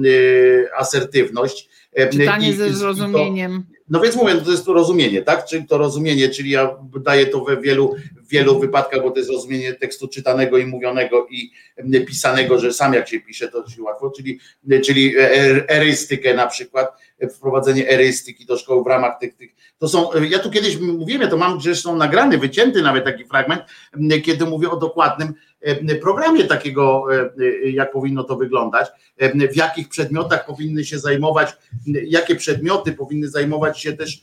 asertywność. 0.77 1.69
Czytanie 2.11 2.49
I, 2.49 2.53
ze 2.53 2.73
zrozumieniem. 2.73 3.63
To, 3.63 3.79
no 3.89 3.99
więc 3.99 4.15
mówię, 4.15 4.35
to 4.35 4.51
jest 4.51 4.65
to 4.65 4.73
rozumienie, 4.73 5.21
tak? 5.21 5.45
Czyli 5.45 5.67
to 5.67 5.77
rozumienie, 5.77 6.29
czyli 6.29 6.49
ja 6.49 6.77
daję 7.01 7.25
to 7.25 7.43
we 7.43 7.61
wielu, 7.61 7.95
wielu 8.29 8.59
wypadkach, 8.59 9.01
bo 9.01 9.11
to 9.11 9.17
jest 9.19 9.31
rozumienie 9.31 9.73
tekstu 9.73 10.07
czytanego 10.07 10.57
i 10.57 10.65
mówionego 10.65 11.27
i 11.29 11.51
pisanego, 12.07 12.59
że 12.59 12.73
sam 12.73 12.93
jak 12.93 13.09
się 13.09 13.19
pisze, 13.19 13.47
to 13.47 13.69
się 13.69 13.81
łatwo, 13.81 14.11
czyli, 14.17 14.39
czyli 14.83 15.13
erystykę 15.67 16.33
na 16.33 16.47
przykład, 16.47 16.89
wprowadzenie 17.31 17.89
erystyki 17.89 18.45
do 18.45 18.57
szkoły 18.57 18.83
w 18.83 18.87
ramach 18.87 19.19
tych, 19.19 19.35
tych. 19.35 19.55
To 19.77 19.87
są, 19.87 20.09
ja 20.29 20.39
tu 20.39 20.51
kiedyś 20.51 20.77
mówiłem, 20.79 21.21
ja 21.21 21.27
to 21.27 21.37
mam 21.37 21.61
zresztą 21.61 21.95
nagrany, 21.95 22.37
wycięty 22.37 22.81
nawet 22.81 23.03
taki 23.05 23.25
fragment, 23.25 23.61
kiedy 24.23 24.45
mówię 24.45 24.69
o 24.69 24.77
dokładnym 24.77 25.33
programie 26.01 26.43
takiego, 26.43 27.05
jak 27.63 27.91
powinno 27.91 28.23
to 28.23 28.35
wyglądać, 28.35 28.87
w 29.51 29.55
jakich 29.55 29.89
przedmiotach 29.89 30.45
powinny 30.45 30.85
się 30.85 30.99
zajmować, 30.99 31.49
jakie 31.85 32.35
przedmioty 32.35 32.91
powinny 32.91 33.29
zajmować 33.29 33.79
się 33.79 33.93
też 33.93 34.21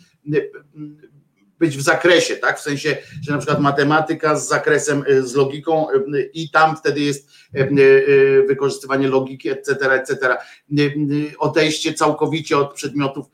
być 1.59 1.77
w 1.77 1.81
zakresie, 1.81 2.37
tak? 2.37 2.59
W 2.59 2.62
sensie, 2.62 2.97
że 3.23 3.33
na 3.33 3.39
przykład 3.39 3.61
matematyka 3.61 4.37
z 4.37 4.49
zakresem, 4.49 5.05
e, 5.07 5.23
z 5.23 5.35
logiką 5.35 5.91
e, 5.91 5.95
i 6.35 6.51
tam 6.51 6.77
wtedy 6.77 7.01
jest 7.01 7.37
wykorzystywanie 8.49 9.09
logiki, 9.09 9.49
etc., 9.49 9.93
etc. 9.93 10.37
Odejście 11.39 11.95
całkowicie 11.95 12.59
od 12.59 12.74
przedmiotów, 12.74 13.27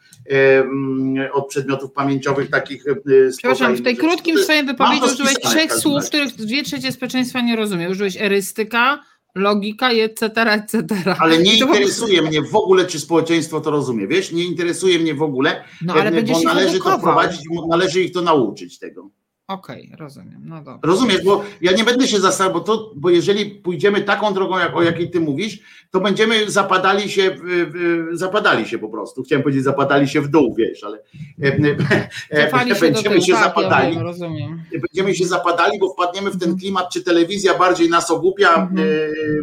od 1.32 1.48
przedmiotów 1.48 1.92
pamięciowych 1.92 2.50
takich. 2.50 2.84
Przepraszam, 3.38 3.74
w 3.74 3.82
tej 3.82 3.96
krótkim 3.96 4.38
swojej 4.38 4.64
wypowiedzi 4.64 5.04
użyłeś 5.04 5.34
trzech 5.34 5.72
słów, 5.74 6.06
których 6.06 6.34
dwie 6.34 6.62
trzecie 6.62 6.92
społeczeństwa 6.92 7.40
nie 7.40 7.56
rozumie. 7.56 7.90
Użyłeś 7.90 8.16
erystyka, 8.16 8.98
logika 9.34 9.90
etc., 9.92 10.52
etc. 10.52 10.84
Ale 11.18 11.38
nie 11.38 11.56
interesuje 11.56 12.22
mnie 12.22 12.42
w 12.42 12.56
ogóle, 12.56 12.86
czy 12.86 13.00
społeczeństwo 13.00 13.60
to 13.60 13.70
rozumie, 13.70 14.06
wiesz, 14.06 14.32
nie 14.32 14.44
interesuje 14.44 14.98
mnie 14.98 15.14
w 15.14 15.22
ogóle, 15.22 15.64
no, 15.82 15.94
ale 15.94 16.22
bo 16.22 16.40
należy 16.44 16.80
to 16.80 16.98
wprowadzić, 16.98 17.40
należy 17.68 18.02
ich 18.02 18.12
to 18.12 18.22
nauczyć 18.22 18.78
tego. 18.78 19.10
Okej, 19.52 19.84
okay, 19.86 19.96
rozumiem. 19.96 20.40
No 20.44 20.56
dobra. 20.56 20.78
Rozumiesz, 20.82 21.24
bo 21.24 21.44
ja 21.60 21.72
nie 21.72 21.84
będę 21.84 22.08
się 22.08 22.20
zastanawiał, 22.20 22.60
bo, 22.60 22.66
to, 22.66 22.92
bo 22.96 23.10
jeżeli 23.10 23.46
pójdziemy 23.46 24.02
taką 24.02 24.34
drogą, 24.34 24.58
jak, 24.58 24.76
o 24.76 24.82
jakiej 24.82 25.10
ty 25.10 25.20
mówisz, 25.20 25.58
to 25.90 26.00
będziemy 26.00 26.50
zapadali 26.50 27.10
się, 27.10 27.36
zapadali 28.12 28.68
się 28.68 28.78
po 28.78 28.88
prostu. 28.88 29.22
Chciałem 29.22 29.42
powiedzieć, 29.42 29.64
zapadali 29.64 30.08
się 30.08 30.20
w 30.20 30.28
dół, 30.28 30.54
wiesz, 30.58 30.84
ale 30.84 30.98
Zapali 32.32 32.74
będziemy 32.80 33.22
się, 33.22 33.32
tak, 33.32 33.44
zapadali. 33.44 33.96
Ja 33.96 34.02
rozumiem. 34.02 34.62
Będziemy 34.72 35.14
się 35.14 35.26
zapadali, 35.26 35.78
bo 35.78 35.92
wpadniemy 35.92 36.30
w 36.30 36.38
ten 36.38 36.48
mhm. 36.48 36.58
klimat, 36.58 36.92
czy 36.92 37.02
telewizja 37.02 37.58
bardziej 37.58 37.88
nas 37.88 38.10
ogłupia, 38.10 38.54
mhm. 38.54 38.88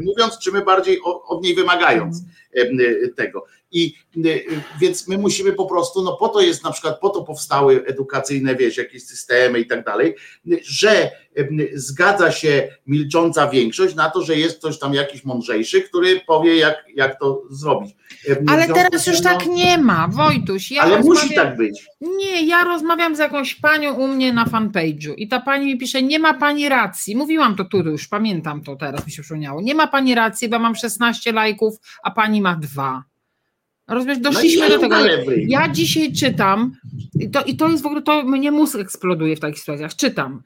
mówiąc, 0.02 0.40
czy 0.40 0.52
my 0.52 0.62
bardziej 0.62 1.00
od 1.28 1.44
niej 1.44 1.56
wymagając 1.56 2.24
mhm. 2.56 3.14
tego. 3.16 3.46
I 3.72 3.94
y, 4.26 4.62
więc 4.82 5.08
my 5.08 5.18
musimy 5.18 5.54
po 5.54 5.66
prostu, 5.66 6.04
no 6.04 6.18
po 6.18 6.30
to 6.30 6.42
jest 6.42 6.64
na 6.64 6.72
przykład, 6.72 7.00
po 7.00 7.10
to 7.10 7.24
powstały 7.24 7.86
edukacyjne, 7.86 8.56
wiesz, 8.56 8.78
jakieś 8.78 9.06
systemy 9.06 9.60
i 9.60 9.68
tak 9.68 9.86
dalej, 9.86 10.16
że 10.62 11.12
zgadza 11.74 12.32
się 12.32 12.68
milcząca 12.88 13.48
większość 13.48 13.96
na 13.96 14.10
to, 14.10 14.22
że 14.22 14.36
jest 14.36 14.60
ktoś 14.60 14.80
tam 14.80 14.94
jakiś 14.94 15.26
mądrzejszy, 15.26 15.82
który 15.82 16.20
powie, 16.20 16.56
jak, 16.56 16.86
jak 16.96 17.20
to 17.20 17.42
zrobić. 17.50 17.96
Ale 18.48 18.68
teraz 18.68 19.08
już 19.08 19.22
tak 19.22 19.46
nie 19.48 19.78
ma, 19.78 20.08
Wojtuś. 20.08 20.72
Ja 20.72 20.82
ale 20.82 21.00
musi 21.00 21.36
tak 21.36 21.58
być. 21.58 21.88
Nie, 22.02 22.48
ja 22.48 22.64
rozmawiam 22.64 23.16
z 23.16 23.20
jakąś 23.20 23.56
panią 23.56 23.94
u 23.94 24.08
mnie 24.08 24.34
na 24.34 24.46
fanpage'u 24.46 25.14
i 25.18 25.28
ta 25.28 25.40
pani 25.40 25.66
mi 25.66 25.78
pisze, 25.78 26.04
nie 26.04 26.20
ma 26.20 26.34
pani 26.34 26.70
racji. 26.70 27.16
Mówiłam 27.16 27.56
to 27.56 27.66
tu 27.66 27.78
już, 27.78 28.08
pamiętam 28.08 28.64
to 28.64 28.76
teraz, 28.76 29.06
mi 29.06 29.12
się 29.12 29.22
przypomniało. 29.22 29.62
Nie 29.62 29.76
ma 29.76 29.88
pani 29.88 30.16
racji, 30.16 30.50
bo 30.50 30.60
mam 30.60 30.76
16 30.76 31.32
lajków, 31.32 31.76
a 32.04 32.12
pani 32.12 32.42
ma 32.42 32.56
dwa. 32.56 33.09
Rozumiesz, 33.90 34.20
doszliśmy 34.20 34.70
no 34.70 34.76
do 34.76 34.82
tego. 34.82 34.96
Ja 35.48 35.70
dzisiaj 35.70 36.14
czytam, 36.14 36.72
i 37.20 37.30
to, 37.30 37.44
i 37.44 37.56
to 37.56 37.70
jest 37.70 37.84
w 37.84 37.86
ogóle, 37.86 38.02
to 38.02 38.24
mnie 38.24 38.52
mózg 38.52 38.80
eksploduje 38.80 39.36
w 39.36 39.40
takich 39.40 39.60
sytuacjach. 39.60 39.96
Czytam. 39.96 40.44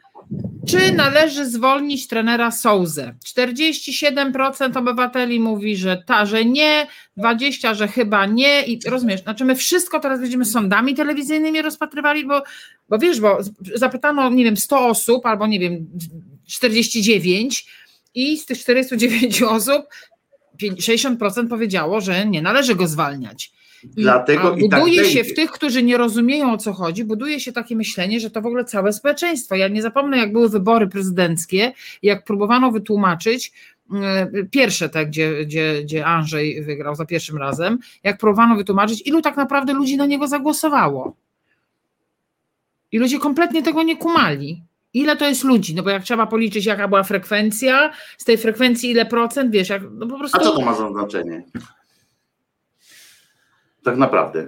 Czy 0.68 0.94
należy 0.94 1.46
zwolnić 1.46 2.08
trenera 2.08 2.52
Souzę? 2.52 3.16
47% 3.38 4.78
obywateli 4.78 5.40
mówi, 5.40 5.76
że 5.76 6.04
ta, 6.06 6.26
że 6.26 6.46
nie, 6.46 6.88
20, 7.18 7.74
że 7.74 7.88
chyba 7.88 8.26
nie. 8.26 8.64
I 8.66 8.80
rozumiesz, 8.90 9.24
znaczy 9.24 9.46
my 9.46 9.56
wszystko 9.56 10.00
teraz 10.00 10.20
będziemy 10.20 10.46
sądami 10.46 10.96
telewizyjnymi 10.96 11.62
rozpatrywali, 11.62 12.26
bo, 12.26 12.44
bo 12.90 12.98
wiesz, 12.98 13.20
bo 13.20 13.38
zapytano, 13.76 14.30
nie 14.30 14.44
wiem, 14.44 14.58
100 14.58 14.88
osób 14.88 15.26
albo 15.26 15.48
nie 15.48 15.60
wiem, 15.60 15.88
49 16.48 17.66
i 18.16 18.38
z 18.38 18.46
tych 18.46 18.60
49 18.60 19.42
osób 19.42 19.86
60% 20.62 21.48
powiedziało, 21.48 22.02
że 22.02 22.26
nie 22.26 22.42
należy 22.42 22.76
go 22.76 22.88
zwalniać. 22.88 23.52
I, 23.84 24.02
Dlatego 24.02 24.56
i 24.56 24.70
tak 24.70 24.80
buduje 24.80 25.02
tak 25.02 25.12
się 25.12 25.24
w 25.24 25.34
tych, 25.34 25.52
którzy 25.52 25.84
nie 25.84 25.98
rozumieją 25.98 26.54
o 26.54 26.58
co 26.58 26.74
chodzi, 26.74 27.04
buduje 27.04 27.40
się 27.40 27.52
takie 27.52 27.76
myślenie, 27.76 28.20
że 28.20 28.30
to 28.30 28.42
w 28.42 28.46
ogóle 28.46 28.66
całe 28.66 28.94
społeczeństwo. 28.94 29.56
Ja 29.56 29.68
nie 29.68 29.82
zapomnę, 29.82 30.18
jak 30.18 30.32
były 30.32 30.50
wybory 30.50 30.88
prezydenckie, 30.88 31.74
jak 32.02 32.24
próbowano 32.24 32.72
wytłumaczyć, 32.72 33.54
e, 34.04 34.28
pierwsze 34.52 34.90
te, 34.90 35.06
gdzie, 35.06 35.46
gdzie, 35.46 35.84
gdzie 35.84 36.06
Andrzej 36.06 36.64
wygrał 36.64 36.96
za 36.96 37.06
pierwszym 37.06 37.38
razem, 37.38 37.80
jak 38.04 38.18
próbowano 38.18 38.56
wytłumaczyć, 38.56 39.08
ilu 39.08 39.22
tak 39.22 39.38
naprawdę 39.38 39.74
ludzi 39.74 39.98
na 39.98 40.06
niego 40.06 40.28
zagłosowało. 40.28 41.16
I 42.92 43.00
ludzie 43.00 43.20
kompletnie 43.20 43.64
tego 43.64 43.84
nie 43.84 43.98
kumali. 43.98 44.64
Ile 44.94 45.18
to 45.18 45.28
jest 45.28 45.44
ludzi? 45.44 45.76
No 45.76 45.84
bo 45.84 45.90
jak 45.90 46.04
trzeba 46.04 46.28
policzyć, 46.28 46.66
jaka 46.66 46.88
była 46.88 47.04
frekwencja, 47.04 47.92
z 48.18 48.24
tej 48.24 48.38
frekwencji 48.38 48.92
ile 48.92 49.06
procent, 49.06 49.52
wiesz, 49.52 49.70
jak, 49.70 49.82
no 49.92 50.08
po 50.08 50.18
prostu... 50.18 50.38
A 50.38 50.44
co 50.44 50.56
to 50.56 50.62
ma 50.62 50.74
za 50.74 50.90
znaczenie? 50.90 51.44
Tak 53.84 53.98
naprawdę. 53.98 54.48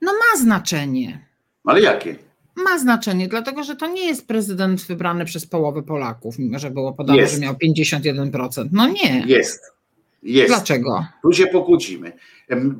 No 0.00 0.12
ma 0.12 0.40
znaczenie. 0.40 1.26
Ale 1.64 1.80
jakie? 1.80 2.16
Ma 2.56 2.78
znaczenie, 2.78 3.28
dlatego 3.28 3.64
że 3.64 3.76
to 3.76 3.86
nie 3.86 4.06
jest 4.06 4.28
prezydent 4.28 4.82
wybrany 4.82 5.24
przez 5.24 5.46
połowę 5.46 5.82
Polaków, 5.82 6.38
mimo 6.38 6.58
że 6.58 6.70
było 6.70 6.92
podane, 6.92 7.18
jest. 7.18 7.34
że 7.34 7.40
miał 7.40 7.54
51%. 7.54 8.68
No 8.72 8.86
nie. 8.86 9.24
Jest. 9.26 9.72
Jest. 10.22 10.48
Dlaczego? 10.48 11.06
Tu 11.22 11.32
się 11.32 11.46
pokłócimy. 11.46 12.12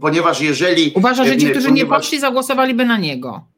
Ponieważ 0.01 0.41
jeżeli. 0.41 0.93
Uważa, 0.95 1.25
że 1.25 1.37
ci, 1.37 1.51
którzy 1.51 1.69
ponieważ... 1.69 1.91
nie 1.93 1.97
poszli, 1.97 2.21
zagłosowaliby 2.21 2.85
na 2.85 2.99
niego. 2.99 3.54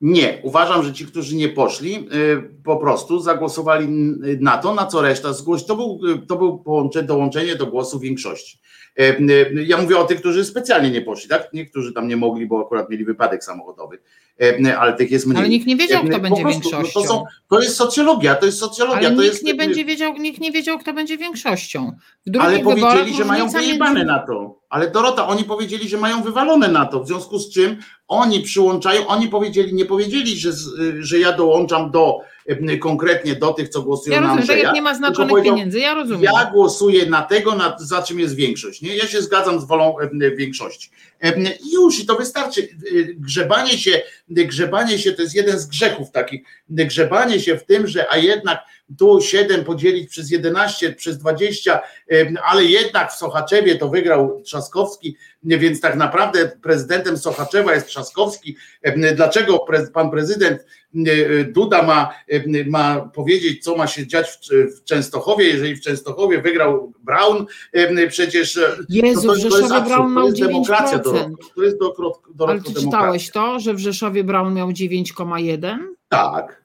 Nie, 0.00 0.40
uważam, 0.42 0.82
że 0.82 0.92
ci, 0.92 1.06
którzy 1.06 1.36
nie 1.36 1.48
poszli, 1.48 1.94
y, 1.96 2.62
po 2.64 2.76
prostu 2.76 3.20
zagłosowali 3.20 3.88
na 4.40 4.58
to, 4.58 4.74
na 4.74 4.86
co 4.86 5.02
reszta 5.02 5.32
zgłosiła. 5.32 5.68
To 5.68 5.76
był, 5.76 6.00
to 6.28 6.36
był 6.36 6.64
dołączenie 7.02 7.56
do 7.56 7.66
głosu 7.66 8.00
większości. 8.00 8.58
Y, 9.00 9.64
ja 9.66 9.82
mówię 9.82 9.98
o 9.98 10.04
tych, 10.04 10.20
którzy 10.20 10.44
specjalnie 10.44 10.90
nie 10.90 11.02
poszli, 11.02 11.28
tak? 11.28 11.48
Niektórzy 11.52 11.92
tam 11.92 12.08
nie 12.08 12.16
mogli, 12.16 12.46
bo 12.46 12.60
akurat 12.60 12.90
mieli 12.90 13.04
wypadek 13.04 13.44
samochodowy, 13.44 13.98
ale 14.78 14.92
tych 14.92 15.10
jest 15.10 15.26
mniej. 15.26 15.38
Ale 15.38 15.48
nikt 15.48 15.66
nie 15.66 15.76
wiedział, 15.76 16.04
kto 16.04 16.20
będzie 16.20 16.42
prostu, 16.42 16.70
większością. 16.70 17.00
No 17.00 17.06
to, 17.06 17.08
są, 17.08 17.24
to 17.48 17.60
jest 17.60 17.76
socjologia, 17.76 18.34
to 18.34 18.46
jest 18.46 18.58
socjologia. 18.58 19.08
Ale 19.08 19.16
to 19.16 19.22
nikt 19.22 19.34
jest, 19.34 19.44
nie 19.44 19.54
będzie 19.54 19.84
wiedział, 19.84 20.16
nikt 20.16 20.40
nie 20.40 20.52
wiedział, 20.52 20.78
kto 20.78 20.92
będzie 20.92 21.18
większością. 21.18 21.92
ale 22.40 22.58
powiedzieli, 22.58 23.14
że 23.16 23.24
mają 23.24 23.48
wyjebane 23.48 23.94
między... 23.94 24.06
na 24.06 24.18
to. 24.18 24.60
Ale 24.68 24.90
Dorota, 24.90 25.26
oni 25.26 25.44
powiedzieli, 25.44 25.88
że 25.88 25.96
mają 25.96 26.22
wywalone 26.22 26.68
na 26.68 26.86
to, 26.86 27.00
w 27.00 27.06
związku 27.06 27.38
z 27.38 27.50
czym 27.50 27.76
oni 28.08 28.40
przyłączają, 28.40 29.06
oni 29.06 29.28
powiedzieli, 29.28 29.74
nie 29.74 29.84
powiedzieli, 29.84 30.38
że, 30.38 30.50
że 30.98 31.18
ja 31.18 31.32
dołączam 31.32 31.90
do 31.90 32.18
konkretnie 32.80 33.34
do 33.34 33.52
tych, 33.52 33.68
co 33.68 33.82
głosują 33.82 34.14
ja 34.14 34.20
rozumiem, 34.20 34.36
na 34.36 34.40
Andrzeja. 34.40 34.64
Tak 34.64 34.74
nie 34.74 34.82
ma 34.82 34.94
znaczonych 34.94 35.44
pieniędzy, 35.44 35.80
ja 35.80 35.94
rozumiem. 35.94 36.22
Ja 36.22 36.50
głosuję 36.52 37.06
na 37.06 37.22
tego, 37.22 37.54
na, 37.54 37.76
za 37.78 38.02
czym 38.02 38.20
jest 38.20 38.34
większość. 38.34 38.82
Nie? 38.82 38.96
Ja 38.96 39.06
się 39.06 39.22
zgadzam 39.22 39.60
z 39.60 39.64
wolą 39.64 39.98
e, 39.98 40.30
większości. 40.30 40.90
E, 41.22 41.32
już 41.72 42.00
i 42.00 42.06
to 42.06 42.16
wystarczy. 42.16 42.68
Grzebanie 43.16 43.78
się, 43.78 44.02
grzebanie 44.28 44.98
się 44.98 45.12
to 45.12 45.22
jest 45.22 45.34
jeden 45.34 45.58
z 45.58 45.66
grzechów 45.66 46.10
takich. 46.10 46.42
Grzebanie 46.68 47.40
się 47.40 47.56
w 47.56 47.64
tym, 47.64 47.86
że 47.86 48.12
a 48.12 48.16
jednak 48.16 48.58
tu 48.98 49.20
7 49.20 49.64
podzielić 49.64 50.10
przez 50.10 50.30
11, 50.30 50.92
przez 50.92 51.18
20, 51.18 51.80
ale 52.44 52.64
jednak 52.64 53.12
w 53.12 53.16
Sochaczewie 53.16 53.76
to 53.76 53.88
wygrał 53.88 54.42
Trzaskowski, 54.42 55.16
więc 55.42 55.80
tak 55.80 55.96
naprawdę 55.96 56.52
prezydentem 56.62 57.18
Sochaczewa 57.18 57.74
jest 57.74 57.86
Trzaskowski. 57.86 58.56
Dlaczego 59.14 59.66
pan 59.94 60.10
prezydent 60.10 60.64
Duda 61.48 61.82
ma, 61.82 62.14
ma 62.66 63.00
powiedzieć, 63.00 63.64
co 63.64 63.76
ma 63.76 63.86
się 63.86 64.06
dziać 64.06 64.38
w 64.50 64.84
Częstochowie, 64.84 65.48
jeżeli 65.48 65.76
w 65.76 65.80
Częstochowie 65.80 66.42
wygrał 66.42 66.92
Braun, 67.02 67.46
przecież 68.08 68.58
Jezu, 68.88 69.22
to, 69.22 69.34
to, 69.34 69.34
to 69.34 69.50
Rzeszowie 69.50 69.80
Braun 69.80 70.14
miał 70.14 70.28
9%. 70.28 70.40
Demokracja 70.40 70.98
do, 70.98 71.12
to 71.54 71.62
jest 71.62 71.78
do, 71.78 71.94
do, 71.98 72.22
do 72.34 72.48
Ale 72.48 72.62
czytałeś 72.62 73.30
to, 73.30 73.60
że 73.60 73.74
w 73.74 73.78
Rzeszowie 73.78 74.24
Braun 74.24 74.54
miał 74.54 74.68
9,1? 74.68 75.78
Tak. 76.08 76.59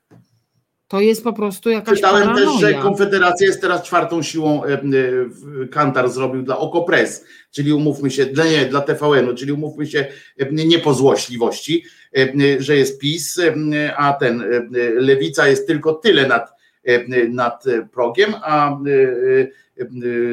To 0.87 1.01
jest 1.01 1.23
po 1.23 1.33
prostu 1.33 1.69
jakaś 1.69 1.95
Czytałem 1.95 2.27
paranoja. 2.27 2.45
też, 2.45 2.59
że 2.59 2.73
Konfederacja 2.73 3.47
jest 3.47 3.61
teraz 3.61 3.83
czwartą 3.83 4.21
siłą, 4.21 4.63
e, 4.63 4.73
e, 4.73 4.81
Kantar 5.71 6.09
zrobił 6.09 6.43
dla 6.43 6.57
Okopres, 6.57 7.25
czyli 7.51 7.73
umówmy 7.73 8.11
się, 8.11 8.25
dla, 8.25 8.45
nie, 8.45 8.65
dla 8.65 8.81
TVN-u, 8.81 9.35
czyli 9.35 9.51
umówmy 9.51 9.87
się 9.87 10.07
e, 10.39 10.51
nie 10.51 10.79
po 10.79 10.93
złośliwości, 10.93 11.83
że 12.59 12.75
jest 12.75 12.99
PiS, 12.99 13.41
a 13.97 14.13
ten 14.13 14.43
Lewica 14.95 15.47
jest 15.47 15.67
tylko 15.67 15.93
tyle 15.93 16.27
nad, 16.27 16.51
nad 17.29 17.63
progiem, 17.91 18.33
a 18.43 18.79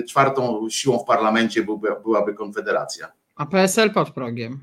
czwartą 0.08 0.68
siłą 0.70 0.98
w 0.98 1.04
parlamencie 1.04 1.62
byłby, 1.62 1.88
byłaby 2.02 2.34
Konfederacja. 2.34 3.12
A 3.36 3.46
PSL 3.46 3.90
pod 3.90 4.10
progiem 4.10 4.60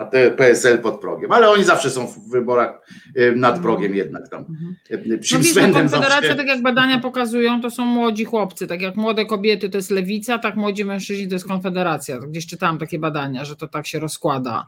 a 0.00 0.04
te 0.04 0.30
PSL 0.30 0.78
pod 0.78 1.00
progiem, 1.00 1.32
ale 1.32 1.50
oni 1.50 1.64
zawsze 1.64 1.90
są 1.90 2.06
w 2.06 2.30
wyborach 2.30 2.86
y, 3.16 3.32
nad 3.36 3.56
mhm. 3.56 3.62
progiem 3.62 3.94
jednak 3.94 4.28
tam. 4.28 4.40
Mhm. 4.40 5.20
Przy 5.20 5.34
no 5.34 5.42
Konfederacja, 5.62 6.00
zawsze... 6.00 6.34
tak 6.34 6.46
jak 6.46 6.62
badania 6.62 6.98
pokazują, 6.98 7.60
to 7.60 7.70
są 7.70 7.84
młodzi 7.84 8.24
chłopcy, 8.24 8.66
tak 8.66 8.80
jak 8.80 8.96
młode 8.96 9.26
kobiety 9.26 9.70
to 9.70 9.78
jest 9.78 9.90
lewica, 9.90 10.38
tak 10.38 10.56
młodzi 10.56 10.84
mężczyźni 10.84 11.28
to 11.28 11.34
jest 11.34 11.48
Konfederacja. 11.48 12.18
Gdzieś 12.18 12.46
czytałam 12.46 12.78
takie 12.78 12.98
badania, 12.98 13.44
że 13.44 13.56
to 13.56 13.68
tak 13.68 13.86
się 13.86 13.98
rozkłada. 13.98 14.66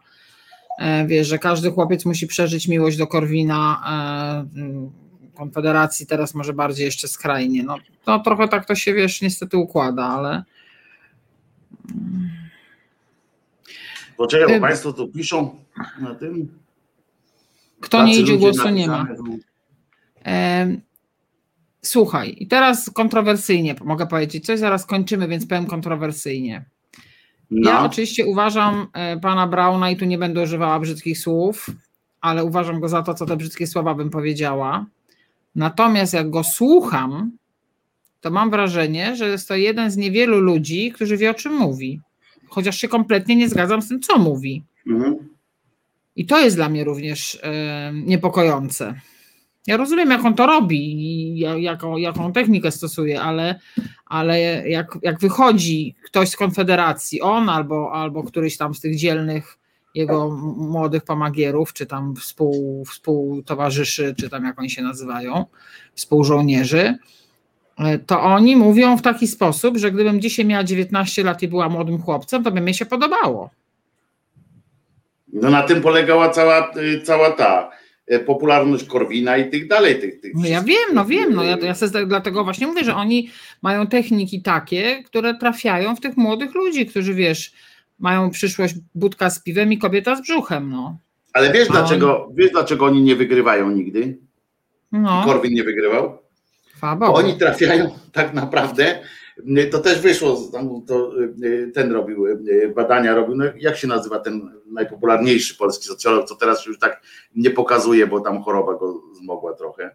E, 0.79 1.07
wiesz, 1.07 1.29
że 1.29 1.39
każdy 1.39 1.71
chłopiec 1.71 2.05
musi 2.05 2.27
przeżyć 2.27 2.69
miłość 2.69 2.97
do 2.97 3.07
Korwina, 3.07 3.83
e, 4.57 5.35
Konfederacji 5.35 6.07
teraz 6.07 6.35
może 6.35 6.53
bardziej 6.53 6.85
jeszcze 6.85 7.09
skrajnie. 7.09 7.63
No 7.63 7.77
to 8.05 8.19
trochę 8.19 8.49
tak 8.49 8.67
to 8.67 8.75
się, 8.75 8.95
wiesz, 8.95 9.23
niestety 9.23 9.57
układa, 9.57 10.05
ale... 10.05 10.43
Poczekaj, 14.23 14.61
bo 14.61 14.67
Państwo 14.67 14.93
tu 14.93 15.09
piszą 15.09 15.57
na 16.01 16.15
tym. 16.15 16.49
Kto 17.81 18.05
nie 18.05 18.17
idzie, 18.17 18.39
głosu 18.39 18.71
nie 18.71 18.87
ma. 18.87 19.07
Słuchaj, 21.83 22.37
i 22.39 22.47
teraz 22.47 22.91
kontrowersyjnie 22.91 23.75
mogę 23.85 24.07
powiedzieć 24.07 24.47
coś, 24.47 24.59
zaraz 24.59 24.87
kończymy, 24.87 25.29
więc 25.29 25.47
powiem 25.47 25.67
kontrowersyjnie. 25.67 26.65
No. 27.51 27.71
Ja 27.71 27.85
oczywiście 27.85 28.27
uważam 28.27 28.87
e, 28.93 29.21
pana 29.21 29.47
Brauna 29.47 29.91
i 29.91 29.97
tu 29.97 30.05
nie 30.05 30.19
będę 30.19 30.43
używała 30.43 30.81
brzydkich 30.81 31.19
słów, 31.19 31.67
ale 32.21 32.45
uważam 32.45 32.81
go 32.81 32.89
za 32.89 33.03
to, 33.03 33.15
co 33.15 33.27
te 33.27 33.37
brzydkie 33.37 33.67
słowa 33.67 33.95
bym 33.95 34.11
powiedziała. 34.11 34.87
Natomiast 35.55 36.15
jak 36.15 36.31
go 36.31 36.45
słucham, 36.45 37.33
to 38.21 38.31
mam 38.31 38.51
wrażenie, 38.51 39.17
że 39.17 39.29
jest 39.29 39.49
to 39.49 39.57
jeden 39.57 39.91
z 39.91 39.97
niewielu 39.97 40.41
ludzi, 40.41 40.93
którzy 40.93 41.17
wie 41.17 41.31
o 41.31 41.35
czym 41.35 41.53
mówi 41.53 42.01
chociaż 42.53 42.77
się 42.77 42.89
kompletnie 42.89 43.37
nie 43.37 43.49
zgadzam 43.49 43.83
z 43.83 43.89
tym, 43.89 44.01
co 44.01 44.19
mówi. 44.19 44.63
Mhm. 44.87 45.17
I 46.17 46.27
to 46.27 46.41
jest 46.41 46.57
dla 46.57 46.69
mnie 46.69 46.85
również 46.85 47.39
e, 47.43 47.93
niepokojące. 47.95 48.95
Ja 49.67 49.77
rozumiem, 49.77 50.11
jak 50.11 50.25
on 50.25 50.35
to 50.35 50.47
robi 50.47 50.93
i 50.93 51.39
jaką, 51.39 51.97
jaką 51.97 52.33
technikę 52.33 52.71
stosuje, 52.71 53.21
ale, 53.21 53.61
ale 54.07 54.69
jak, 54.69 54.99
jak 55.03 55.21
wychodzi 55.21 55.95
ktoś 56.05 56.29
z 56.29 56.37
Konfederacji, 56.37 57.21
on 57.21 57.49
albo, 57.49 57.93
albo 57.93 58.23
któryś 58.23 58.57
tam 58.57 58.75
z 58.75 58.81
tych 58.81 58.97
dzielnych 58.97 59.59
jego 59.95 60.31
młodych 60.57 61.05
pomagierów, 61.05 61.73
czy 61.73 61.87
tam 61.87 62.17
współ, 62.17 62.85
współtowarzyszy, 62.85 64.15
czy 64.19 64.31
tam 64.31 64.45
jak 64.45 64.59
oni 64.59 64.71
się 64.71 64.83
nazywają, 64.83 65.45
współżołnierzy, 65.95 66.99
to 68.07 68.21
oni 68.21 68.57
mówią 68.57 68.97
w 68.97 69.03
taki 69.03 69.27
sposób, 69.27 69.77
że 69.77 69.93
gdybym 69.93 70.21
dzisiaj 70.21 70.45
miała 70.45 70.65
19 70.65 71.25
lat 71.25 71.43
i 71.43 71.49
była 71.49 71.69
młodym 71.69 72.03
chłopcem, 72.03 72.45
to 72.45 72.51
by 72.51 72.61
mi 72.61 72.75
się 72.75 72.87
podobało. 72.87 73.51
No 75.33 75.51
na 75.51 75.63
tym 75.63 75.81
polegała 75.81 76.29
cała, 76.29 76.71
y, 76.77 77.01
cała 77.01 77.31
ta 77.31 77.71
e, 78.07 78.19
popularność 78.19 78.85
Korwina 78.85 79.37
i 79.37 79.51
tych 79.51 79.69
dalej. 79.69 80.01
Tych, 80.01 80.21
tych 80.21 80.33
no 80.35 80.47
ja 80.47 80.63
wiem, 80.63 80.95
no 80.95 81.05
wiem, 81.05 81.35
no 81.35 81.45
ja, 81.45 81.57
ja 81.63 81.75
sobie 81.75 82.07
dlatego 82.07 82.45
właśnie 82.45 82.67
mówię, 82.67 82.85
że 82.85 82.95
oni 82.95 83.31
mają 83.63 83.87
techniki 83.87 84.43
takie, 84.43 85.03
które 85.03 85.35
trafiają 85.35 85.97
w 85.97 86.01
tych 86.01 86.17
młodych 86.17 86.55
ludzi, 86.55 86.87
którzy 86.87 87.15
wiesz, 87.15 87.53
mają 87.99 88.31
przyszłość 88.31 88.75
budka 88.95 89.31
z 89.31 89.43
piwem 89.43 89.73
i 89.73 89.79
kobieta 89.79 90.17
z 90.17 90.23
brzuchem, 90.23 90.71
no. 90.71 90.97
Ale 91.33 91.53
wiesz, 91.53 91.69
dlaczego, 91.69 92.27
on... 92.27 92.35
wiesz 92.35 92.51
dlaczego 92.51 92.87
oni 92.87 93.03
nie 93.03 93.17
wygrywają 93.17 93.71
nigdy? 93.71 94.19
No. 94.93 95.23
Korwin 95.25 95.55
nie 95.55 95.65
wygrywał? 95.65 96.22
Oni 97.01 97.39
trafiają 97.39 97.91
tak 98.13 98.35
naprawdę 98.35 99.03
to 99.71 99.79
też 99.79 100.01
wyszło, 100.01 100.51
to 100.87 101.13
ten 101.75 101.93
robił 101.93 102.25
badania, 102.77 103.15
robił, 103.15 103.37
no 103.37 103.45
jak 103.57 103.77
się 103.77 103.87
nazywa 103.89 104.19
ten 104.19 104.51
najpopularniejszy 104.67 105.57
polski 105.57 105.85
socjolog, 105.85 106.29
co 106.29 106.35
teraz 106.35 106.67
już 106.67 106.79
tak 106.79 107.03
nie 107.35 107.51
pokazuje, 107.51 108.07
bo 108.07 108.21
tam 108.21 108.43
choroba 108.43 108.75
go 108.75 109.03
zmogła 109.13 109.55
trochę. 109.55 109.91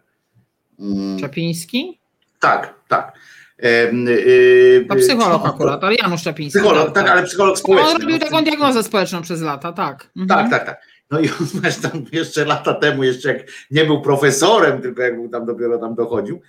Mm. 0.78 1.18
Czapiński? 1.18 1.98
Tak, 2.40 2.74
tak. 2.88 3.12
To 4.88 4.96
psycholog 4.96 5.46
akurat, 5.46 5.84
ale 5.84 5.94
Janusz 6.02 6.22
Czapiński. 6.22 6.58
Psycholog, 6.58 6.84
tak, 6.84 6.94
tak 6.94 7.08
ale 7.08 7.22
psycholog 7.22 7.58
społeczny. 7.58 7.90
On 7.90 8.02
robił 8.02 8.18
taką 8.18 8.44
diagnozę 8.44 8.82
społeczną 8.82 9.22
przez 9.22 9.42
lata, 9.42 9.72
tak. 9.72 10.10
Mhm. 10.16 10.28
Tak, 10.28 10.50
tak, 10.50 10.66
tak. 10.66 10.82
No 11.10 11.20
i 11.20 11.28
on 11.28 11.62
tam 11.90 12.04
jeszcze 12.12 12.44
lata 12.44 12.74
temu, 12.74 13.04
jeszcze 13.04 13.28
jak 13.28 13.46
nie 13.70 13.84
był 13.84 14.02
profesorem, 14.02 14.82
tylko 14.82 15.02
jak 15.02 15.16
był 15.16 15.28
tam 15.28 15.46
dopiero 15.46 15.78
tam 15.78 15.94
dochodził, 15.94 16.40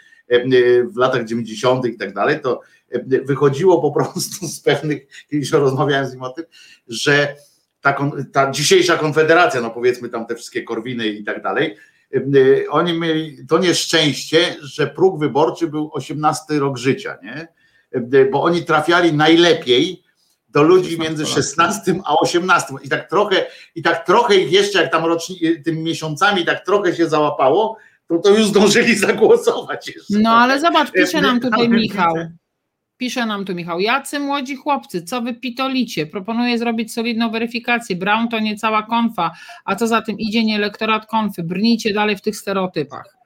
w 0.93 0.97
latach 0.97 1.25
90. 1.25 1.85
i 1.85 1.97
tak 1.97 2.13
dalej, 2.13 2.39
to 2.41 2.61
wychodziło 3.25 3.81
po 3.81 3.91
prostu 3.91 4.47
z 4.47 4.61
pewnych, 4.61 5.07
kiedyś 5.31 5.51
rozmawiałem 5.51 6.05
z 6.05 6.13
nim 6.13 6.23
o 6.23 6.29
tym, 6.29 6.45
że 6.87 7.35
ta, 7.81 8.11
ta 8.33 8.51
dzisiejsza 8.51 8.97
konfederacja, 8.97 9.61
no 9.61 9.69
powiedzmy 9.69 10.09
tam 10.09 10.25
te 10.25 10.35
wszystkie 10.35 10.63
korwiny 10.63 11.07
i 11.07 11.23
tak 11.23 11.43
dalej, 11.43 11.75
oni 12.69 12.99
mieli 12.99 13.45
to 13.47 13.57
nieszczęście, 13.57 14.55
że 14.61 14.87
próg 14.87 15.19
wyborczy 15.19 15.67
był 15.67 15.89
18 15.93 16.59
rok 16.59 16.77
życia, 16.77 17.17
nie? 17.23 17.47
Bo 18.31 18.43
oni 18.43 18.65
trafiali 18.65 19.13
najlepiej 19.13 20.03
do 20.49 20.63
ludzi 20.63 20.99
między 20.99 21.25
16 21.25 21.95
a 22.05 22.15
18 22.15 22.73
i 22.83 22.89
tak 22.89 23.09
trochę, 23.09 23.45
i 23.75 23.81
tak 23.81 24.05
trochę 24.05 24.35
ich 24.35 24.51
jeszcze 24.51 24.81
jak 24.81 24.91
tam 24.91 25.05
roczni, 25.05 25.39
tym 25.65 25.83
miesiącami 25.83 26.45
tak 26.45 26.65
trochę 26.65 26.95
się 26.95 27.09
załapało, 27.09 27.77
to 28.09 28.17
to 28.17 28.29
już 28.29 28.47
zdążyli 28.47 28.95
zagłosować 28.95 29.87
jeszcze. 29.87 30.19
No 30.19 30.29
ale 30.29 30.59
zobacz, 30.59 30.91
pisze 30.91 31.21
nam 31.21 31.39
tutaj 31.39 31.69
Michał. 31.69 32.15
Pisze 32.97 33.25
nam 33.25 33.45
tu 33.45 33.55
Michał, 33.55 33.79
jacy 33.79 34.19
młodzi 34.19 34.55
chłopcy, 34.55 35.03
co 35.03 35.21
wy 35.21 35.33
pitolicie? 35.33 36.05
Proponuję 36.05 36.57
zrobić 36.57 36.93
solidną 36.93 37.31
weryfikację. 37.31 37.95
Brown 37.95 38.27
to 38.27 38.39
nie 38.39 38.55
cała 38.55 38.83
konfa, 38.83 39.31
a 39.65 39.75
co 39.75 39.87
za 39.87 40.01
tym 40.01 40.19
idzie, 40.19 40.43
nie 40.43 40.55
elektorat 40.55 41.05
konfy. 41.05 41.43
Brnijcie 41.43 41.93
dalej 41.93 42.17
w 42.17 42.21
tych 42.21 42.37
stereotypach. 42.37 43.19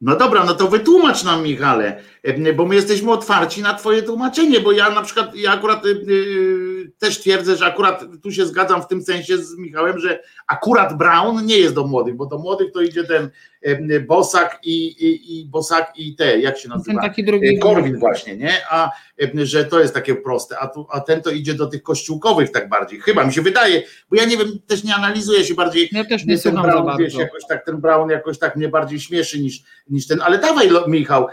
No 0.00 0.16
dobra, 0.16 0.44
no 0.44 0.54
to 0.54 0.68
wytłumacz 0.68 1.24
nam, 1.24 1.42
Michale, 1.42 1.86
e, 1.88 2.19
bo 2.56 2.66
my 2.66 2.74
jesteśmy 2.74 3.12
otwarci 3.12 3.62
na 3.62 3.74
Twoje 3.74 4.02
tłumaczenie, 4.02 4.60
bo 4.60 4.72
ja 4.72 4.90
na 4.90 5.02
przykład, 5.02 5.34
ja 5.34 5.52
akurat 5.52 5.84
yy, 5.84 6.92
też 6.98 7.20
twierdzę, 7.20 7.56
że 7.56 7.66
akurat 7.66 8.04
tu 8.22 8.32
się 8.32 8.46
zgadzam 8.46 8.82
w 8.82 8.86
tym 8.86 9.02
sensie 9.02 9.38
z 9.38 9.56
Michałem, 9.58 9.98
że 9.98 10.22
akurat 10.46 10.98
Brown 10.98 11.46
nie 11.46 11.58
jest 11.58 11.74
do 11.74 11.86
młodych, 11.86 12.16
bo 12.16 12.26
do 12.26 12.38
młodych 12.38 12.72
to 12.72 12.80
idzie 12.80 13.04
ten 13.04 13.30
yy, 13.62 14.00
Bosak 14.00 14.58
i, 14.64 14.86
i, 14.86 15.40
i 15.40 15.46
Bosak 15.46 15.92
i 15.96 16.14
te, 16.14 16.40
jak 16.40 16.58
się 16.58 16.68
nazywa? 16.68 17.00
Ten 17.00 17.10
taki 17.10 17.24
drugi. 17.24 17.58
Korwin 17.58 17.98
właśnie, 17.98 18.36
nie? 18.36 18.52
A 18.70 18.90
yy, 19.18 19.46
że 19.46 19.64
to 19.64 19.80
jest 19.80 19.94
takie 19.94 20.14
proste, 20.14 20.58
a, 20.58 20.68
tu, 20.68 20.86
a 20.90 21.00
ten 21.00 21.22
to 21.22 21.30
idzie 21.30 21.54
do 21.54 21.66
tych 21.66 21.82
kościółkowych 21.82 22.50
tak 22.50 22.68
bardziej, 22.68 23.00
chyba 23.00 23.24
mi 23.24 23.32
się 23.32 23.42
wydaje, 23.42 23.82
bo 24.10 24.16
ja 24.16 24.24
nie 24.24 24.36
wiem, 24.36 24.48
też 24.66 24.84
nie 24.84 24.94
analizuję 24.94 25.44
się 25.44 25.54
bardziej. 25.54 25.88
Ja 25.92 26.04
też 26.04 26.24
nie 26.24 26.38
ten 26.38 26.54
Brown, 26.54 26.98
wiesz, 26.98 27.14
jakoś 27.14 27.42
tak, 27.48 27.64
ten 27.64 27.80
Brown 27.80 28.10
jakoś 28.10 28.38
tak 28.38 28.56
mnie 28.56 28.68
bardziej 28.68 29.00
śmieszy 29.00 29.40
niż, 29.40 29.62
niż 29.90 30.06
ten, 30.06 30.20
ale 30.22 30.38
dawaj 30.38 30.70
Michał, 30.88 31.26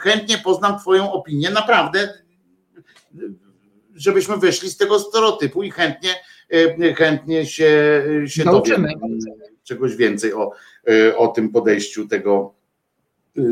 chętnie 0.00 0.38
poznam 0.38 0.78
Twoją 0.78 1.12
opinię, 1.12 1.50
naprawdę, 1.50 2.14
żebyśmy 3.94 4.36
wyszli 4.36 4.70
z 4.70 4.76
tego 4.76 4.98
stereotypu 4.98 5.62
i 5.62 5.70
chętnie, 5.70 6.10
chętnie 6.96 7.46
się, 7.46 8.02
się 8.26 8.44
dowiem 8.44 8.86
czegoś 9.64 9.96
więcej 9.96 10.34
o, 10.34 10.50
o 11.16 11.28
tym 11.28 11.48
podejściu 11.48 12.08
tego. 12.08 12.54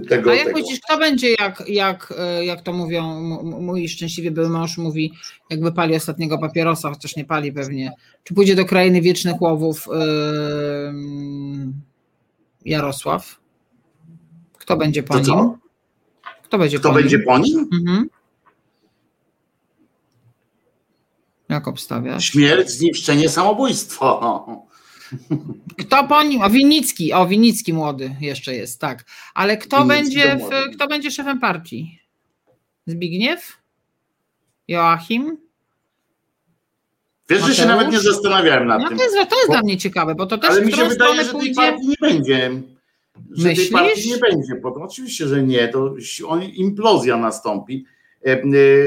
Tego, 0.09 0.31
A 0.31 0.35
jak 0.35 0.47
tego. 0.47 0.59
myślisz, 0.59 0.81
kto 0.81 0.99
będzie, 0.99 1.35
jak, 1.39 1.63
jak, 1.69 2.15
jak 2.43 2.63
to 2.63 2.73
mówią, 2.73 3.21
mój 3.43 3.89
szczęśliwie 3.89 4.31
był 4.31 4.49
mąż 4.49 4.79
mówi, 4.79 5.13
jakby 5.51 5.73
pali 5.73 5.97
ostatniego 5.97 6.39
papierosa, 6.39 6.91
chociaż 6.91 7.17
nie 7.17 7.25
pali 7.25 7.53
pewnie, 7.53 7.93
czy 8.25 8.35
pójdzie 8.35 8.57
do 8.57 8.65
krainy 8.65 9.01
wiecznych 9.01 9.43
łowów 9.43 9.87
yy, 9.87 10.93
Jarosław? 12.65 13.41
Kto 14.59 14.77
będzie 14.77 15.03
po 15.03 15.21
nim? 15.21 15.61
Kto 16.51 16.59
będzie 16.59 16.79
Kto 16.79 16.89
po 16.89 16.95
będzie 16.95 17.17
nim? 17.17 17.27
po 17.27 17.39
nim? 17.39 17.69
Mhm. 17.73 18.11
Jak 21.49 21.69
obstawiasz? 21.69 22.25
Śmierć, 22.25 22.71
zniszczenie, 22.71 23.29
samobójstwo. 23.29 24.67
Kto 25.79 26.05
po 26.09 26.23
nim? 26.23 26.43
O 26.43 26.51
Winicki, 26.51 27.13
o 27.13 27.27
Winicki 27.27 27.73
młody 27.73 28.17
jeszcze 28.21 28.55
jest, 28.55 28.81
tak. 28.81 29.05
Ale 29.35 29.57
kto 29.57 29.85
Winnicki 29.85 30.17
będzie, 30.17 30.47
w, 30.47 30.75
kto 30.75 30.89
będzie 30.89 31.11
szefem 31.11 31.41
partii? 31.41 31.99
Zbigniew? 32.87 33.57
Joachim? 34.69 35.37
Wiesz, 37.29 37.43
że 37.43 37.55
się 37.55 37.67
nawet 37.67 37.91
nie 37.93 38.01
zastanawiałem 38.01 38.67
nad 38.67 38.83
No 38.83 38.89
tym. 38.89 38.99
to 38.99 39.05
jest, 39.05 39.15
to 39.17 39.37
jest 39.37 39.47
Bo- 39.49 39.53
dla 39.53 39.63
mnie 39.63 39.79
ciekawe, 39.79 40.15
bo 40.15 40.27
to 40.27 40.39
też 40.39 40.51
Ale 40.51 40.63
mi 40.67 40.73
się 40.73 40.89
wydaje, 40.89 41.17
że 41.17 41.23
tej 41.25 41.33
pójdzie. 41.33 41.55
partii 41.55 41.87
nie 41.89 41.95
będzie. 42.01 42.51
Że 43.31 43.49
Myślisz? 43.49 43.71
tej 43.71 43.79
partii 43.79 44.09
nie 44.09 44.19
będzie. 44.19 44.55
Bo, 44.55 44.75
oczywiście, 44.75 45.27
że 45.27 45.43
nie. 45.43 45.69
To 45.69 45.95
on, 46.27 46.43
implozja 46.43 47.17
nastąpi. 47.17 47.85
E, 48.27 48.43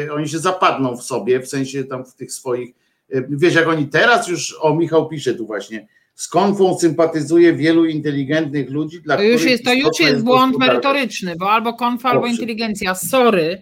e, 0.05 0.13
oni 0.13 0.29
się 0.29 0.39
zapadną 0.39 0.97
w 0.97 1.03
sobie, 1.03 1.39
w 1.39 1.47
sensie 1.47 1.83
tam 1.83 2.05
w 2.05 2.15
tych 2.15 2.31
swoich. 2.31 2.75
E, 3.11 3.23
wiesz, 3.29 3.55
jak 3.55 3.67
oni 3.67 3.87
teraz 3.87 4.27
już, 4.27 4.57
o 4.59 4.75
Michał 4.75 5.09
pisze 5.09 5.33
tu 5.33 5.45
właśnie, 5.45 5.87
z 6.15 6.27
konfą 6.27 6.79
sympatyzuje 6.79 7.53
wielu 7.53 7.85
inteligentnych 7.85 8.69
ludzi, 8.69 9.01
dla 9.01 9.17
To 9.17 9.23
już 9.23 9.35
których 9.35 9.51
jest, 9.51 9.63
to 9.63 9.73
już 9.73 9.85
istotna 9.85 10.09
jest 10.09 10.23
błąd 10.23 10.57
merytoryczny, 10.57 11.35
bo 11.35 11.51
albo 11.51 11.73
konfa, 11.73 12.09
albo 12.09 12.27
inteligencja. 12.27 12.95
Sorry. 12.95 13.61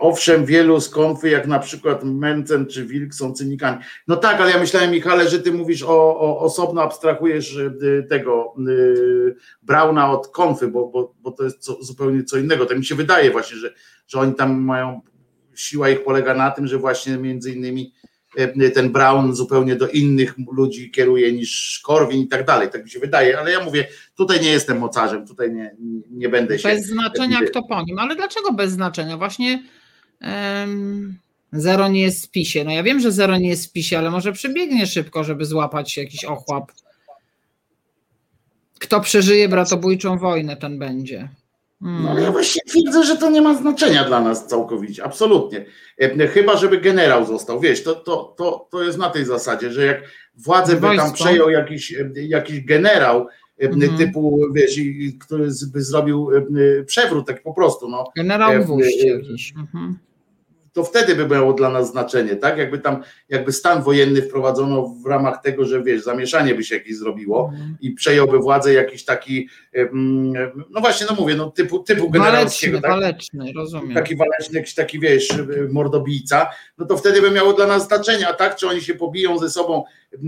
Owszem, 0.00 0.44
wielu 0.44 0.80
z 0.80 0.88
konfy, 0.88 1.30
jak 1.30 1.46
na 1.46 1.58
przykład 1.58 2.04
Mencen 2.04 2.66
czy 2.66 2.86
Wilk 2.86 3.14
są 3.14 3.32
cynikami. 3.32 3.78
No 4.08 4.16
tak, 4.16 4.40
ale 4.40 4.50
ja 4.50 4.58
myślałem, 4.58 4.90
Michale, 4.90 5.28
że 5.28 5.38
ty 5.38 5.52
mówisz 5.52 5.82
o, 5.82 6.20
o 6.20 6.38
osobno 6.38 6.82
abstrahujesz 6.82 7.56
y, 7.56 8.06
tego 8.08 8.54
y, 8.68 9.36
Brauna 9.62 10.10
od 10.10 10.28
konfy, 10.28 10.68
bo, 10.68 10.86
bo, 10.88 11.14
bo 11.20 11.30
to 11.30 11.44
jest 11.44 11.58
co, 11.58 11.82
zupełnie 11.82 12.24
co 12.24 12.38
innego. 12.38 12.66
Tak 12.66 12.78
mi 12.78 12.84
się 12.84 12.94
wydaje 12.94 13.30
właśnie, 13.30 13.56
że, 13.56 13.74
że 14.06 14.20
oni 14.20 14.34
tam 14.34 14.60
mają, 14.60 15.00
siła 15.54 15.90
ich 15.90 16.04
polega 16.04 16.34
na 16.34 16.50
tym, 16.50 16.66
że 16.66 16.78
właśnie 16.78 17.16
między 17.16 17.52
innymi 17.52 17.92
y, 18.38 18.70
ten 18.70 18.92
Brown 18.92 19.34
zupełnie 19.34 19.76
do 19.76 19.88
innych 19.88 20.34
ludzi 20.52 20.90
kieruje 20.90 21.32
niż 21.32 21.80
Korwin 21.84 22.22
i 22.22 22.28
tak 22.28 22.46
dalej. 22.46 22.68
Tak 22.70 22.84
mi 22.84 22.90
się 22.90 23.00
wydaje, 23.00 23.38
ale 23.38 23.52
ja 23.52 23.64
mówię, 23.64 23.86
tutaj 24.16 24.40
nie 24.40 24.50
jestem 24.50 24.78
mocarzem, 24.78 25.26
tutaj 25.26 25.52
nie, 25.52 25.76
nie 26.10 26.28
będę 26.28 26.58
się... 26.58 26.68
Bez 26.68 26.86
znaczenia 26.86 27.40
kto 27.40 27.62
po 27.62 27.82
nim. 27.82 27.98
Ale 27.98 28.16
dlaczego 28.16 28.52
bez 28.52 28.72
znaczenia? 28.72 29.16
Właśnie 29.16 29.62
em, 30.20 31.18
zero 31.52 31.88
nie 31.88 32.00
jest 32.00 32.20
w 32.20 32.24
spisie. 32.24 32.64
No 32.64 32.70
ja 32.70 32.82
wiem, 32.82 33.00
że 33.00 33.12
zero 33.12 33.38
nie 33.38 33.48
jest 33.48 33.62
w 33.62 33.68
spisie, 33.68 33.98
ale 33.98 34.10
może 34.10 34.32
przebiegnie 34.32 34.86
szybko, 34.86 35.24
żeby 35.24 35.44
złapać 35.44 35.96
jakiś 35.96 36.24
ochłap. 36.24 36.72
Kto 38.78 39.00
przeżyje 39.00 39.48
bratobójczą 39.48 40.18
wojnę, 40.18 40.56
ten 40.56 40.78
będzie. 40.78 41.28
Hmm. 41.82 42.04
No 42.04 42.18
ja 42.18 42.32
właśnie 42.32 42.62
twierdzę, 42.66 43.04
że 43.04 43.16
to 43.16 43.30
nie 43.30 43.42
ma 43.42 43.54
znaczenia 43.54 44.04
dla 44.04 44.20
nas 44.20 44.46
całkowicie, 44.46 45.04
absolutnie. 45.04 45.64
Chyba, 46.30 46.56
żeby 46.56 46.80
generał 46.80 47.26
został. 47.26 47.60
Wiesz, 47.60 47.82
to, 47.82 47.94
to, 47.94 48.34
to, 48.38 48.68
to 48.70 48.82
jest 48.82 48.98
na 48.98 49.10
tej 49.10 49.24
zasadzie, 49.24 49.72
że 49.72 49.86
jak 49.86 50.02
władzę 50.34 50.76
by 50.76 50.96
tam 50.96 51.12
przejął 51.12 51.50
jakiś, 51.50 51.94
jakiś 52.14 52.64
generał 52.64 53.26
Mhm. 53.60 53.98
typu, 53.98 54.40
wiesz, 54.54 54.80
który 55.20 55.48
by 55.72 55.82
zrobił 55.82 56.30
przewrót, 56.86 57.26
tak 57.26 57.42
po 57.42 57.54
prostu, 57.54 57.88
no, 57.88 58.04
Generał 58.16 58.50
e, 58.52 59.06
jakiś. 59.06 59.54
Mhm. 59.56 59.98
To 60.72 60.84
wtedy 60.84 61.14
by 61.14 61.28
miało 61.28 61.52
dla 61.52 61.70
nas 61.70 61.90
znaczenie, 61.90 62.36
tak? 62.36 62.58
Jakby 62.58 62.78
tam, 62.78 63.02
jakby 63.28 63.52
stan 63.52 63.82
wojenny 63.82 64.22
wprowadzono 64.22 64.94
w 65.04 65.06
ramach 65.06 65.42
tego, 65.42 65.64
że 65.64 65.82
wiesz, 65.82 66.02
zamieszanie 66.02 66.54
by 66.54 66.64
się 66.64 66.74
jakieś 66.74 66.96
zrobiło 66.96 67.50
Mhm. 67.52 67.76
i 67.80 67.90
przejąłby 67.90 68.38
władzę 68.38 68.72
jakiś 68.72 69.04
taki, 69.04 69.48
no 70.70 70.80
właśnie, 70.80 71.06
no 71.10 71.16
mówię, 71.16 71.34
no 71.34 71.50
typu, 71.50 71.78
typu 71.78 72.10
generalskiego, 72.10 72.80
Waleczny, 72.80 72.82
tak? 72.82 72.90
waleczny, 72.90 73.52
rozumiem. 73.56 73.94
taki 73.94 74.16
waleczny, 74.16 74.58
jakiś 74.58 74.74
taki, 74.74 74.98
wiesz, 75.00 75.28
mordobijca, 75.70 76.50
no 76.78 76.86
to 76.86 76.96
wtedy 76.96 77.20
by 77.20 77.30
miało 77.30 77.52
dla 77.52 77.66
nas 77.66 77.86
znaczenie, 77.86 78.28
a 78.28 78.32
tak, 78.32 78.56
czy 78.56 78.68
oni 78.68 78.80
się 78.80 78.94
pobiją 78.94 79.38
ze 79.38 79.50
sobą 79.50 79.84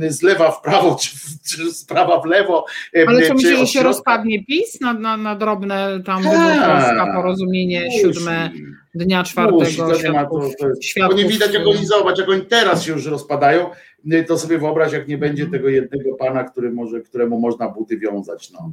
z 0.08 0.22
lewa 0.22 0.50
w 0.50 0.60
prawo, 0.62 0.94
czy, 1.00 1.10
czy 1.50 1.72
z 1.74 1.84
prawa 1.84 2.20
w 2.20 2.24
lewo. 2.26 2.64
Ale 3.06 3.22
czy 3.22 3.28
co 3.28 3.34
myślisz, 3.34 3.58
że 3.58 3.66
się 3.66 3.82
rozpadnie 3.82 4.44
PiS 4.44 4.80
na, 4.80 4.92
na, 4.92 5.16
na 5.16 5.36
drobne 5.36 6.02
tam 6.06 6.22
Tak. 6.22 6.32
wymówka, 6.32 7.06
porozumienie 7.14 8.00
siódme 8.00 8.50
dnia 8.94 9.18
Musi, 9.20 9.30
czwartego 9.32 9.64
to 9.64 9.72
nie 9.74 9.84
ma, 9.84 9.92
to, 9.92 9.98
świadków, 9.98 10.56
to 10.56 10.68
jest, 10.68 10.84
świadków, 10.84 11.16
bo 11.16 11.22
nie 11.22 11.28
widać, 11.28 11.54
jak 11.54 11.66
oni, 11.66 11.86
zobacz, 11.86 12.18
jak 12.18 12.28
oni 12.28 12.42
teraz 12.46 12.82
się 12.84 12.92
już 12.92 13.06
rozpadają, 13.06 13.70
y, 14.12 14.24
to 14.24 14.38
sobie 14.38 14.58
wyobraź, 14.58 14.92
jak 14.92 15.08
nie 15.08 15.18
będzie 15.18 15.42
Mhm. 15.42 15.52
tego 15.62 15.68
jednego 15.68 16.14
pana, 16.14 16.44
który 16.44 16.70
może, 16.70 17.00
któremu 17.00 17.40
można 17.40 17.68
buty 17.68 17.98
wiązać, 17.98 18.50
no. 18.50 18.72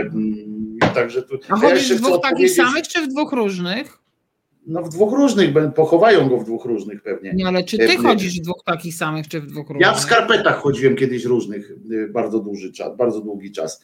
Em, 0.00 0.34
Także 0.94 1.22
tu, 1.22 1.34
A 1.48 1.54
ja 1.54 1.56
chodzisz 1.56 1.78
jeszcze 1.78 1.94
w 1.94 2.00
dwóch 2.00 2.22
takich 2.22 2.50
samych, 2.50 2.88
czy 2.88 3.00
w 3.02 3.08
dwóch 3.08 3.32
różnych? 3.32 3.98
No 4.70 4.82
w 4.82 4.88
dwóch 4.88 5.12
różnych, 5.12 5.50
pochowają 5.74 6.28
go 6.28 6.38
w 6.38 6.44
dwóch 6.44 6.64
różnych 6.64 7.02
pewnie. 7.02 7.32
Nie, 7.34 7.46
ale 7.46 7.64
czy 7.64 7.78
ty 7.78 7.96
chodzisz 7.96 8.38
w 8.38 8.42
dwóch 8.42 8.62
takich 8.64 8.94
samych, 8.94 9.28
czy 9.28 9.40
w 9.40 9.46
dwóch 9.46 9.68
różnych? 9.68 9.86
Ja 9.86 9.94
w 9.94 10.00
skarpetach 10.00 10.56
chodziłem 10.56 10.96
kiedyś 10.96 11.24
różnych, 11.24 11.72
bardzo 12.10 12.38
duży 12.38 12.72
czas, 12.72 12.96
bardzo 12.96 13.20
długi 13.20 13.52
czas. 13.52 13.82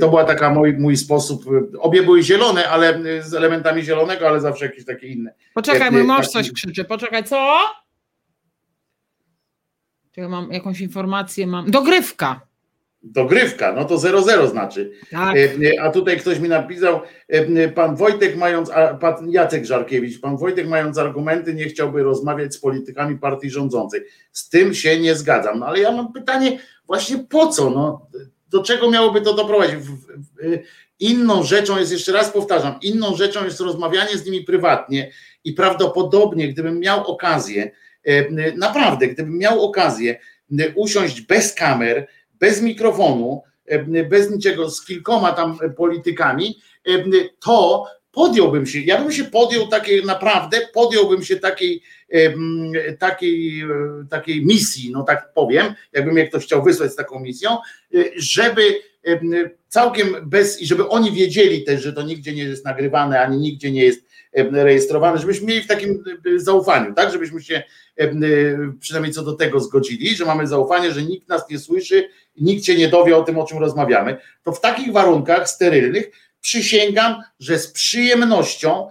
To 0.00 0.08
była 0.08 0.24
taka 0.24 0.54
mój, 0.54 0.76
mój 0.78 0.96
sposób, 0.96 1.44
obie 1.78 2.02
były 2.02 2.22
zielone, 2.22 2.68
ale 2.68 3.00
z 3.22 3.34
elementami 3.34 3.82
zielonego, 3.82 4.28
ale 4.28 4.40
zawsze 4.40 4.66
jakieś 4.66 4.84
takie 4.84 5.06
inne. 5.06 5.34
Poczekaj, 5.54 5.90
mój 5.90 6.04
mąż 6.04 6.28
coś 6.28 6.52
krzyczy, 6.52 6.84
poczekaj, 6.84 7.24
co? 7.24 7.58
Czy 10.12 10.20
ja 10.20 10.28
mam 10.28 10.52
jakąś 10.52 10.80
informację, 10.80 11.46
mam, 11.46 11.70
dogrywka. 11.70 12.43
Dogrywka, 13.06 13.72
no 13.72 13.84
to 13.84 13.96
0-0 13.96 14.50
znaczy. 14.50 14.92
Tak. 15.10 15.36
E, 15.36 15.82
a 15.82 15.90
tutaj 15.90 16.18
ktoś 16.18 16.38
mi 16.38 16.48
napisał, 16.48 17.00
e, 17.28 17.68
pan 17.68 17.96
Wojtek 17.96 18.36
mając, 18.36 18.70
pan 19.00 19.30
Jacek 19.30 19.64
Żarkiewicz, 19.64 20.20
pan 20.20 20.36
Wojtek 20.36 20.68
mając 20.68 20.98
argumenty 20.98 21.54
nie 21.54 21.64
chciałby 21.64 22.02
rozmawiać 22.02 22.54
z 22.54 22.58
politykami 22.58 23.18
partii 23.18 23.50
rządzącej. 23.50 24.00
Z 24.32 24.48
tym 24.48 24.74
się 24.74 25.00
nie 25.00 25.14
zgadzam. 25.14 25.58
No 25.58 25.66
ale 25.66 25.80
ja 25.80 25.92
mam 25.92 26.12
pytanie 26.12 26.58
właśnie 26.86 27.18
po 27.18 27.46
co? 27.46 27.70
No, 27.70 28.06
do 28.50 28.62
czego 28.62 28.90
miałoby 28.90 29.20
to 29.20 29.34
doprowadzić? 29.34 29.76
Inną 31.00 31.42
rzeczą 31.42 31.78
jest, 31.78 31.92
jeszcze 31.92 32.12
raz 32.12 32.30
powtarzam, 32.30 32.78
inną 32.82 33.16
rzeczą 33.16 33.44
jest 33.44 33.60
rozmawianie 33.60 34.18
z 34.18 34.26
nimi 34.26 34.44
prywatnie 34.44 35.10
i 35.44 35.52
prawdopodobnie, 35.52 36.48
gdybym 36.48 36.80
miał 36.80 37.06
okazję, 37.06 37.70
e, 38.04 38.52
naprawdę, 38.56 39.06
gdybym 39.06 39.38
miał 39.38 39.64
okazję 39.64 40.18
usiąść 40.74 41.20
bez 41.20 41.54
kamer, 41.54 42.06
bez 42.40 42.62
mikrofonu, 42.62 43.42
e, 43.66 44.04
bez 44.04 44.30
niczego, 44.30 44.70
z 44.70 44.84
kilkoma 44.84 45.32
tam 45.32 45.58
politykami, 45.76 46.58
e, 46.88 47.04
to 47.40 47.86
podjąłbym 48.12 48.66
się, 48.66 48.80
ja 48.80 49.00
bym 49.02 49.12
się 49.12 49.24
podjął 49.24 49.66
takiej, 49.66 50.04
naprawdę 50.04 50.58
podjąłbym 50.74 51.22
się 51.22 51.36
takiej, 51.36 51.82
e, 52.12 52.32
takiej, 52.98 53.64
takiej 54.10 54.46
misji, 54.46 54.90
no 54.90 55.02
tak 55.02 55.32
powiem, 55.34 55.74
jakby 55.92 56.12
mnie 56.12 56.28
ktoś 56.28 56.44
chciał 56.44 56.62
wysłać 56.62 56.92
z 56.92 56.96
taką 56.96 57.20
misją, 57.20 57.58
żeby 58.16 58.62
całkiem 59.68 60.16
bez, 60.22 60.62
i 60.62 60.66
żeby 60.66 60.88
oni 60.88 61.12
wiedzieli 61.12 61.64
też, 61.64 61.82
że 61.82 61.92
to 61.92 62.02
nigdzie 62.02 62.32
nie 62.32 62.44
jest 62.44 62.64
nagrywane, 62.64 63.20
ani 63.20 63.38
nigdzie 63.38 63.72
nie 63.72 63.84
jest 63.84 64.13
rejestrowane, 64.34 65.18
żebyśmy 65.18 65.46
mieli 65.46 65.62
w 65.62 65.66
takim 65.66 66.04
zaufaniu, 66.36 66.94
tak, 66.94 67.12
żebyśmy 67.12 67.42
się 67.42 67.62
przynajmniej 68.80 69.12
co 69.12 69.22
do 69.22 69.32
tego 69.32 69.60
zgodzili, 69.60 70.16
że 70.16 70.24
mamy 70.24 70.46
zaufanie, 70.46 70.92
że 70.92 71.02
nikt 71.02 71.28
nas 71.28 71.50
nie 71.50 71.58
słyszy, 71.58 72.08
nikt 72.40 72.64
się 72.64 72.76
nie 72.76 72.88
dowie 72.88 73.16
o 73.16 73.22
tym, 73.22 73.38
o 73.38 73.46
czym 73.46 73.58
rozmawiamy, 73.58 74.16
to 74.42 74.52
w 74.52 74.60
takich 74.60 74.92
warunkach 74.92 75.48
sterylnych 75.48 76.10
przysięgam, 76.40 77.22
że 77.40 77.58
z 77.58 77.72
przyjemnością 77.72 78.88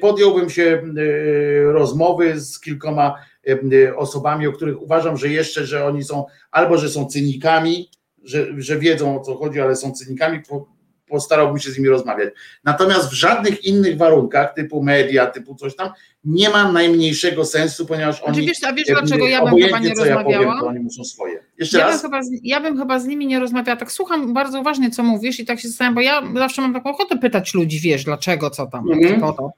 podjąłbym 0.00 0.50
się 0.50 0.62
e, 0.62 1.72
rozmowy 1.72 2.40
z 2.40 2.60
kilkoma 2.60 3.14
e, 3.46 3.96
osobami, 3.96 4.46
o 4.46 4.52
których 4.52 4.82
uważam, 4.82 5.16
że 5.16 5.28
jeszcze, 5.28 5.66
że 5.66 5.84
oni 5.84 6.04
są 6.04 6.24
albo 6.50 6.78
że 6.78 6.88
są 6.88 7.06
cynikami, 7.06 7.90
że, 8.24 8.46
że 8.56 8.78
wiedzą 8.78 9.20
o 9.20 9.24
co 9.24 9.34
chodzi, 9.34 9.60
ale 9.60 9.76
są 9.76 9.92
cynikami, 9.92 10.42
postarałbym 11.08 11.58
się 11.58 11.70
z 11.70 11.78
nimi 11.78 11.88
rozmawiać. 11.88 12.34
Natomiast 12.64 13.10
w 13.10 13.12
żadnych 13.12 13.64
innych 13.64 13.96
warunkach, 13.96 14.54
typu 14.54 14.82
media, 14.82 15.26
typu 15.26 15.54
coś 15.54 15.76
tam, 15.76 15.90
nie 16.24 16.50
ma 16.50 16.72
najmniejszego 16.72 17.44
sensu, 17.44 17.86
ponieważ 17.86 18.16
znaczy, 18.16 18.32
oni. 18.32 18.46
Wiesz, 18.46 18.64
a 18.64 18.72
wiesz 18.72 18.86
dlaczego 18.86 19.26
ja 19.26 19.44
bym 19.44 19.62
chyba 19.62 19.78
nie 19.78 19.88
rozmawiała? 19.88 20.30
Ja, 20.30 20.38
powiem, 20.38 20.60
to 20.60 20.66
oni 20.66 20.80
muszą 20.80 21.04
swoje. 21.04 21.38
Jeszcze 21.58 21.78
ja, 21.78 21.86
raz? 21.86 22.02
Bym 22.02 22.10
chyba 22.10 22.22
z, 22.22 22.30
ja 22.42 22.60
bym 22.60 22.78
chyba 22.78 22.98
z 22.98 23.06
nimi 23.06 23.26
nie 23.26 23.40
rozmawiała. 23.40 23.76
Tak 23.76 23.92
słucham 23.92 24.34
bardzo 24.34 24.60
uważnie, 24.60 24.90
co 24.90 25.02
mówisz, 25.02 25.40
i 25.40 25.44
tak 25.44 25.60
się 25.60 25.68
zastanawiam, 25.68 25.94
bo 25.94 26.00
ja 26.00 26.40
zawsze 26.40 26.62
mam 26.62 26.74
taką 26.74 26.90
ochotę 26.90 27.18
pytać 27.18 27.54
ludzi, 27.54 27.80
wiesz, 27.80 28.04
dlaczego, 28.04 28.50
co 28.50 28.66
tam, 28.66 28.92
mhm. 28.92 29.20
po 29.20 29.32
to. 29.32 29.50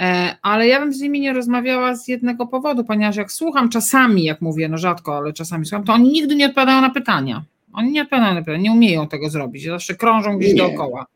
E, 0.00 0.36
ale 0.42 0.66
ja 0.68 0.80
bym 0.80 0.92
z 0.92 1.00
nimi 1.00 1.20
nie 1.20 1.32
rozmawiała 1.32 1.96
z 1.96 2.08
jednego 2.08 2.46
powodu, 2.46 2.84
ponieważ 2.84 3.16
jak 3.16 3.32
słucham 3.32 3.68
czasami, 3.68 4.24
jak 4.24 4.40
mówię, 4.40 4.68
no 4.68 4.78
rzadko, 4.78 5.16
ale 5.16 5.32
czasami 5.32 5.66
słucham, 5.66 5.84
to 5.84 5.92
oni 5.92 6.12
nigdy 6.12 6.36
nie 6.36 6.46
odpowiadają 6.46 6.80
na 6.80 6.90
pytania. 6.90 7.44
Oni 7.72 7.92
nie 7.92 8.06
nie 8.58 8.72
umieją 8.72 9.08
tego 9.08 9.30
zrobić, 9.30 9.64
zawsze 9.64 9.94
krążą 9.94 10.38
gdzieś 10.38 10.54
nie. 10.54 10.58
dookoła. 10.58 11.06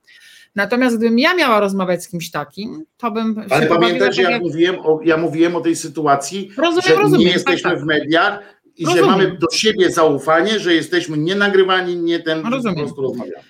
Natomiast 0.55 0.97
gdybym 0.97 1.19
ja 1.19 1.35
miała 1.35 1.61
rozmawiać 1.61 2.05
z 2.05 2.09
kimś 2.09 2.31
takim, 2.31 2.85
to 2.97 3.11
bym. 3.11 3.45
Ale 3.51 3.67
pamiętaj, 3.67 4.13
że 4.13 4.23
ja, 4.23 4.31
jak... 4.31 4.43
mówiłem 4.43 4.77
o, 4.81 5.01
ja 5.05 5.17
mówiłem 5.17 5.57
o 5.57 5.61
tej 5.61 5.77
sytuacji, 5.77 6.51
rozumiem, 6.57 6.89
że 6.89 6.95
rozumiem, 6.95 7.27
nie 7.27 7.35
tak, 7.35 7.35
jesteśmy 7.35 7.71
tak, 7.71 7.81
w 7.81 7.85
mediach 7.85 8.61
i 8.77 8.85
rozumiem. 8.85 9.05
że 9.05 9.11
mamy 9.11 9.39
do 9.39 9.47
siebie 9.53 9.91
zaufanie, 9.91 10.59
że 10.59 10.75
jesteśmy 10.75 11.19
nie 11.19 11.35
nagrywani, 11.35 11.97
nie 11.97 12.21
ten, 12.21 12.47
rozumiem. 12.47 12.75
po 12.75 12.81
prostu 12.81 13.03
rozmawiamy. 13.03 13.45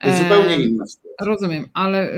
To 0.00 0.16
zupełnie 0.16 0.56
inna 0.56 0.86
sytuacja. 0.86 1.26
Rozumiem, 1.26 1.68
ale 1.74 2.12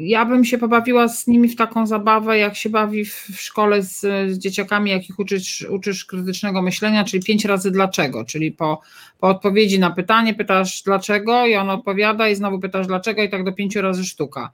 ja 0.00 0.24
bym 0.24 0.44
się 0.44 0.58
pobawiła 0.58 1.08
z 1.08 1.26
nimi 1.26 1.48
w 1.48 1.56
taką 1.56 1.86
zabawę, 1.86 2.38
jak 2.38 2.56
się 2.56 2.70
bawi 2.70 3.04
w 3.04 3.34
szkole 3.36 3.82
z, 3.82 4.00
z 4.32 4.38
dzieciakami, 4.38 4.90
jak 4.90 5.08
ich 5.08 5.18
uczysz, 5.18 5.66
uczysz 5.70 6.04
krytycznego 6.04 6.62
myślenia, 6.62 7.04
czyli 7.04 7.22
pięć 7.22 7.44
razy 7.44 7.70
dlaczego, 7.70 8.24
czyli 8.24 8.52
po, 8.52 8.80
po 9.20 9.28
odpowiedzi 9.28 9.78
na 9.78 9.90
pytanie 9.90 10.34
pytasz 10.34 10.82
dlaczego 10.82 11.46
i 11.46 11.54
on 11.54 11.70
odpowiada 11.70 12.28
i 12.28 12.34
znowu 12.34 12.58
pytasz 12.58 12.86
dlaczego 12.86 13.22
i 13.22 13.28
tak 13.28 13.44
do 13.44 13.52
pięciu 13.52 13.82
razy 13.82 14.04
sztuka. 14.04 14.50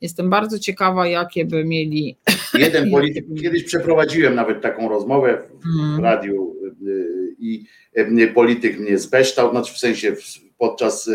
Jestem 0.00 0.30
bardzo 0.30 0.58
ciekawa, 0.58 1.06
jakie 1.06 1.44
by 1.44 1.64
mieli. 1.64 2.16
Jeden 2.54 2.90
polityk, 2.90 3.24
kiedyś 3.42 3.64
przeprowadziłem 3.64 4.34
nawet 4.34 4.62
taką 4.62 4.88
rozmowę 4.88 5.42
w, 5.60 5.62
hmm. 5.62 6.04
radiu 6.04 6.56
y, 6.82 6.88
y, 6.88 7.36
i 7.38 7.64
y, 7.98 8.32
polityk 8.34 8.78
mnie 8.78 8.98
zbeształ, 8.98 9.50
znaczy 9.50 9.74
w 9.74 9.78
sensie 9.78 10.16
podczas 10.58 11.10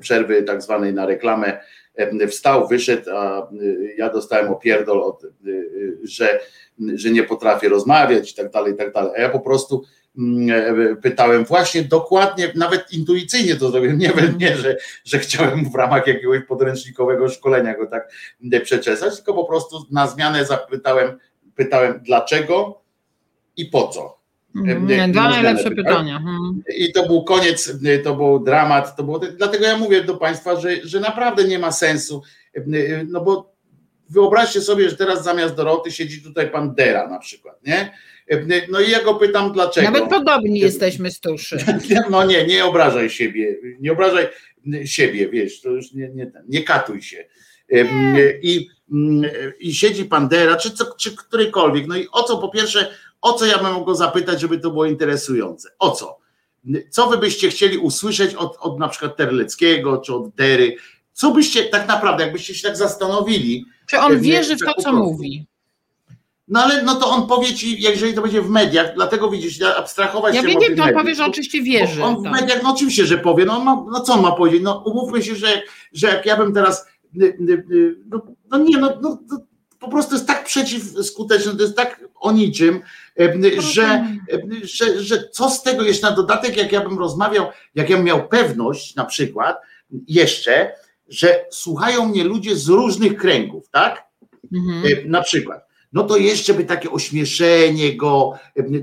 przerwy 0.00 0.42
tak 0.42 0.62
zwanej 0.62 0.94
na 0.94 1.06
reklamę 1.06 1.60
wstał, 2.28 2.68
wyszedł, 2.68 3.10
a 3.10 3.50
ja 3.96 4.10
dostałem 4.10 4.52
opierdol, 4.52 5.02
od, 5.02 5.22
że, 6.02 6.40
że 6.94 7.10
nie 7.10 7.22
potrafię 7.22 7.68
rozmawiać 7.68 8.32
i 8.32 8.34
tak 8.34 8.50
dalej, 8.50 8.72
i 8.72 8.76
tak 8.76 8.92
dalej. 8.92 9.12
A 9.16 9.20
ja 9.20 9.28
po 9.28 9.40
prostu 9.40 9.84
Mm, 10.18 10.96
pytałem 10.96 11.44
właśnie 11.44 11.82
dokładnie, 11.82 12.52
nawet 12.54 12.92
intuicyjnie 12.92 13.56
to 13.56 13.70
zrobiłem, 13.70 13.98
nie, 13.98 14.12
nie 14.38 14.56
że, 14.56 14.76
że 15.04 15.18
chciałem 15.18 15.70
w 15.70 15.74
ramach 15.74 16.06
jakiegoś 16.06 16.44
podręcznikowego 16.44 17.28
szkolenia 17.28 17.76
go 17.76 17.86
tak 17.86 18.12
przeczesać, 18.64 19.16
tylko 19.16 19.34
po 19.34 19.44
prostu 19.44 19.86
na 19.90 20.06
zmianę 20.06 20.44
zapytałem, 20.44 21.18
pytałem 21.54 22.00
dlaczego 22.02 22.80
i 23.56 23.66
po 23.66 23.88
co. 23.88 24.17
Mhm. 24.56 24.86
Nie, 24.86 25.08
dwa 25.08 25.30
najlepsze 25.30 25.70
pytania. 25.70 26.18
Hmm. 26.18 26.62
I 26.76 26.92
to 26.92 27.06
był 27.06 27.24
koniec, 27.24 27.72
to 28.04 28.16
był 28.16 28.40
dramat, 28.40 28.96
to 28.96 29.02
było, 29.02 29.18
dlatego 29.18 29.64
ja 29.64 29.76
mówię 29.76 30.04
do 30.04 30.16
Państwa, 30.16 30.60
że, 30.60 30.76
że 30.82 31.00
naprawdę 31.00 31.44
nie 31.44 31.58
ma 31.58 31.72
sensu, 31.72 32.22
no 33.06 33.20
bo 33.20 33.54
wyobraźcie 34.10 34.60
sobie, 34.60 34.90
że 34.90 34.96
teraz 34.96 35.24
zamiast 35.24 35.54
Doroty 35.54 35.92
siedzi 35.92 36.22
tutaj 36.22 36.50
pan 36.50 36.74
Dera 36.74 37.08
na 37.08 37.18
przykład, 37.18 37.66
nie? 37.66 37.92
No 38.70 38.80
i 38.80 38.90
ja 38.90 39.04
go 39.04 39.14
pytam 39.14 39.52
dlaczego. 39.52 39.90
Nawet 39.90 40.10
podobni 40.10 40.60
jesteśmy 40.60 41.10
z 41.10 41.20
tuszy. 41.20 41.58
No 42.10 42.24
nie, 42.24 42.46
nie 42.46 42.64
obrażaj 42.64 43.10
siebie, 43.10 43.56
nie 43.80 43.92
obrażaj 43.92 44.28
siebie, 44.84 45.28
wiesz, 45.28 45.60
to 45.60 45.70
już 45.70 45.92
nie, 45.92 46.08
nie, 46.08 46.32
nie 46.48 46.62
katuj 46.62 47.02
się. 47.02 47.24
Nie. 47.70 47.84
I, 48.42 48.68
I 49.60 49.74
siedzi 49.74 50.04
Pandera, 50.04 50.56
czy, 50.56 50.70
co, 50.70 50.94
czy 50.98 51.16
którykolwiek. 51.16 51.86
No 51.86 51.96
i 51.96 52.06
o 52.12 52.22
co 52.22 52.38
po 52.38 52.48
pierwsze, 52.48 52.90
o 53.20 53.32
co 53.32 53.46
ja 53.46 53.58
bym 53.58 53.72
mógł 53.72 53.84
go 53.84 53.94
zapytać, 53.94 54.40
żeby 54.40 54.58
to 54.58 54.70
było 54.70 54.84
interesujące? 54.84 55.70
O 55.78 55.90
co? 55.90 56.18
Co 56.90 57.06
wy 57.06 57.18
byście 57.18 57.50
chcieli 57.50 57.78
usłyszeć 57.78 58.34
od, 58.34 58.56
od 58.60 58.78
na 58.78 58.88
przykład 58.88 59.16
Terleckiego, 59.16 59.98
czy 59.98 60.14
od 60.14 60.28
Dery? 60.28 60.76
Co 61.12 61.30
byście 61.30 61.64
tak 61.64 61.88
naprawdę, 61.88 62.24
jakbyście 62.24 62.54
się 62.54 62.68
tak 62.68 62.76
zastanowili? 62.76 63.64
Czy 63.86 63.98
on 63.98 64.20
wierzy 64.20 64.56
w 64.56 64.60
to, 64.60 64.82
co 64.82 64.92
mówi? 64.92 65.46
No 66.48 66.64
ale 66.64 66.82
no 66.82 66.94
to 66.94 67.10
on 67.10 67.26
powie 67.26 67.54
ci, 67.54 67.82
jeżeli 67.82 68.14
to 68.14 68.22
będzie 68.22 68.42
w 68.42 68.50
mediach, 68.50 68.94
dlatego 68.94 69.30
widzisz, 69.30 69.62
abstrahować 69.62 70.34
ja 70.34 70.42
się 70.42 70.48
wiem, 70.48 70.76
to 70.76 70.84
on 70.84 70.94
powie, 70.94 71.14
że 71.14 71.26
oczywiście 71.26 71.62
wierzy. 71.62 72.04
On 72.04 72.20
w 72.20 72.22
tak. 72.22 72.32
mediach, 72.32 72.62
no 72.62 72.70
oczywiście, 72.70 73.06
że 73.06 73.18
powie, 73.18 73.44
no, 73.44 73.60
ma, 73.60 73.84
no 73.92 74.00
co 74.00 74.14
on 74.14 74.22
ma 74.22 74.32
powiedzieć, 74.32 74.62
no 74.62 74.82
umówmy 74.86 75.22
się, 75.22 75.34
że, 75.34 75.62
że 75.92 76.06
jak 76.06 76.26
ja 76.26 76.36
bym 76.36 76.54
teraz, 76.54 76.86
no, 77.14 78.22
no 78.50 78.58
nie, 78.58 78.78
no, 78.78 78.98
no, 79.02 79.18
no 79.30 79.38
po 79.78 79.88
prostu 79.88 80.14
jest 80.14 80.26
tak 80.26 80.44
przeciwskuteczny, 80.44 81.56
to 81.56 81.62
jest 81.62 81.76
tak 81.76 82.04
o 82.14 82.32
niczym, 82.32 82.80
że, 83.58 84.06
że, 84.62 85.02
że 85.02 85.28
co 85.28 85.50
z 85.50 85.62
tego 85.62 85.82
jeszcze 85.82 86.10
na 86.10 86.16
dodatek, 86.16 86.56
jak 86.56 86.72
ja 86.72 86.80
bym 86.80 86.98
rozmawiał, 86.98 87.46
jak 87.74 87.90
ja 87.90 87.96
bym 87.96 88.06
miał 88.06 88.28
pewność 88.28 88.94
na 88.94 89.04
przykład 89.04 89.56
jeszcze, 90.08 90.72
że 91.08 91.44
słuchają 91.50 92.08
mnie 92.08 92.24
ludzie 92.24 92.56
z 92.56 92.68
różnych 92.68 93.16
kręgów, 93.16 93.68
tak? 93.70 94.04
Mhm. 94.52 95.10
Na 95.10 95.22
przykład 95.22 95.68
no 95.92 96.02
to 96.02 96.16
jeszcze 96.16 96.54
by 96.54 96.64
takie 96.64 96.90
ośmieszenie 96.90 97.96
go, 97.96 98.32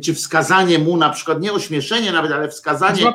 czy 0.04 0.14
wskazanie 0.14 0.80
mu 0.80 0.98
na 0.98 1.10
przykład, 1.10 1.42
nie 1.42 1.54
ośmieszenie 1.54 2.12
nawet, 2.12 2.32
ale 2.32 2.50
wskazanie 2.50 3.14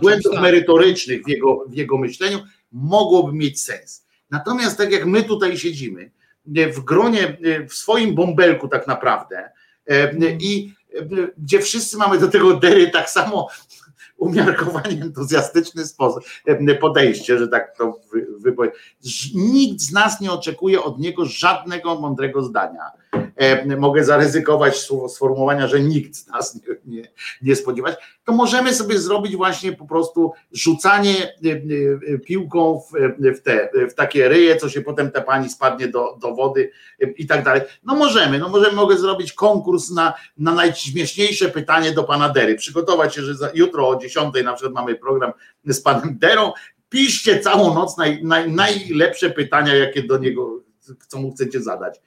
błędów 0.00 0.32
tak. 0.32 0.42
merytorycznych 0.42 1.24
w 1.24 1.28
jego, 1.28 1.64
w 1.68 1.74
jego 1.74 1.98
myśleniu 1.98 2.38
mogłoby 2.72 3.32
mieć 3.32 3.62
sens. 3.62 4.06
Natomiast 4.30 4.78
tak 4.78 4.92
jak 4.92 5.06
my 5.06 5.22
tutaj 5.22 5.58
siedzimy, 5.58 6.10
w 6.46 6.80
gronie, 6.80 7.36
w 7.68 7.74
swoim 7.74 8.14
bąbelku 8.14 8.68
tak 8.68 8.86
naprawdę 8.86 9.50
i 10.38 10.72
gdzie 11.38 11.60
wszyscy 11.60 11.96
mamy 11.96 12.18
do 12.18 12.28
tego 12.28 12.54
dery 12.54 12.90
tak 12.90 13.10
samo 13.10 13.48
umiarkowanie 14.16 15.02
entuzjastyczny 15.02 15.86
sposób, 15.86 16.24
podejście, 16.80 17.38
że 17.38 17.48
tak 17.48 17.76
to 17.76 18.00
wypowiedz. 18.38 18.74
Nikt 19.34 19.80
z 19.80 19.92
nas 19.92 20.20
nie 20.20 20.32
oczekuje 20.32 20.82
od 20.82 20.98
niego 20.98 21.24
żadnego 21.26 22.00
mądrego 22.00 22.42
zdania. 22.42 23.01
Mogę 23.78 24.04
zaryzykować 24.04 24.88
sformułowania, 25.08 25.66
że 25.66 25.80
nikt 25.80 26.16
z 26.16 26.26
nas 26.26 26.54
nie, 26.54 26.76
nie, 26.84 27.08
nie 27.42 27.56
spodziewać. 27.56 27.96
To 28.24 28.32
możemy 28.32 28.74
sobie 28.74 28.98
zrobić 28.98 29.36
właśnie 29.36 29.72
po 29.72 29.86
prostu 29.86 30.32
rzucanie 30.52 31.14
piłką 32.24 32.80
w, 32.80 32.92
w, 33.38 33.42
te, 33.42 33.70
w 33.90 33.94
takie 33.94 34.28
ryje, 34.28 34.56
co 34.56 34.68
się 34.68 34.80
potem 34.80 35.10
te 35.10 35.22
pani 35.22 35.48
spadnie 35.48 35.88
do, 35.88 36.16
do 36.20 36.34
wody 36.34 36.70
i 37.16 37.26
tak 37.26 37.44
dalej. 37.44 37.62
No 37.84 37.94
możemy, 37.94 38.38
no 38.38 38.48
możemy, 38.48 38.76
mogę 38.76 38.98
zrobić 38.98 39.32
konkurs 39.32 39.90
na, 39.90 40.14
na 40.38 40.54
najśmieszniejsze 40.54 41.48
pytanie 41.48 41.92
do 41.92 42.04
pana 42.04 42.28
Dery. 42.28 42.54
Przygotować 42.54 43.14
się, 43.14 43.22
że 43.22 43.34
za, 43.34 43.50
jutro 43.54 43.88
o 43.88 43.96
10 43.96 44.34
na 44.44 44.52
przykład 44.52 44.74
mamy 44.74 44.94
program 44.94 45.32
z 45.64 45.80
panem 45.80 46.18
Derą. 46.18 46.52
Piszcie 46.88 47.40
całą 47.40 47.74
noc 47.74 47.96
naj, 47.96 48.24
naj, 48.24 48.52
najlepsze 48.52 49.30
pytania, 49.30 49.74
jakie 49.74 50.02
do 50.02 50.18
niego, 50.18 50.60
co 51.08 51.18
mu 51.18 51.32
chcecie 51.32 51.62
zadać. 51.62 52.00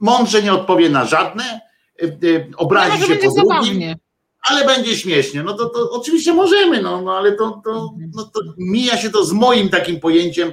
Mądrze 0.00 0.42
nie 0.42 0.52
odpowie 0.52 0.90
na 0.90 1.04
żadne, 1.04 1.60
y, 2.02 2.18
y, 2.24 2.50
obrazi 2.56 3.02
się 3.02 3.16
po 3.16 3.34
drugim, 3.34 3.94
ale 4.42 4.66
będzie 4.66 4.96
śmiesznie. 4.96 5.42
No 5.42 5.52
to, 5.52 5.66
to 5.66 5.90
oczywiście 5.90 6.34
możemy, 6.34 6.82
no, 6.82 7.02
no 7.02 7.16
ale 7.16 7.32
to, 7.32 7.60
to, 7.64 7.94
no 8.14 8.24
to 8.24 8.40
mija 8.58 8.96
się 8.96 9.10
to 9.10 9.24
z 9.24 9.32
moim 9.32 9.68
takim 9.68 10.00
pojęciem 10.00 10.52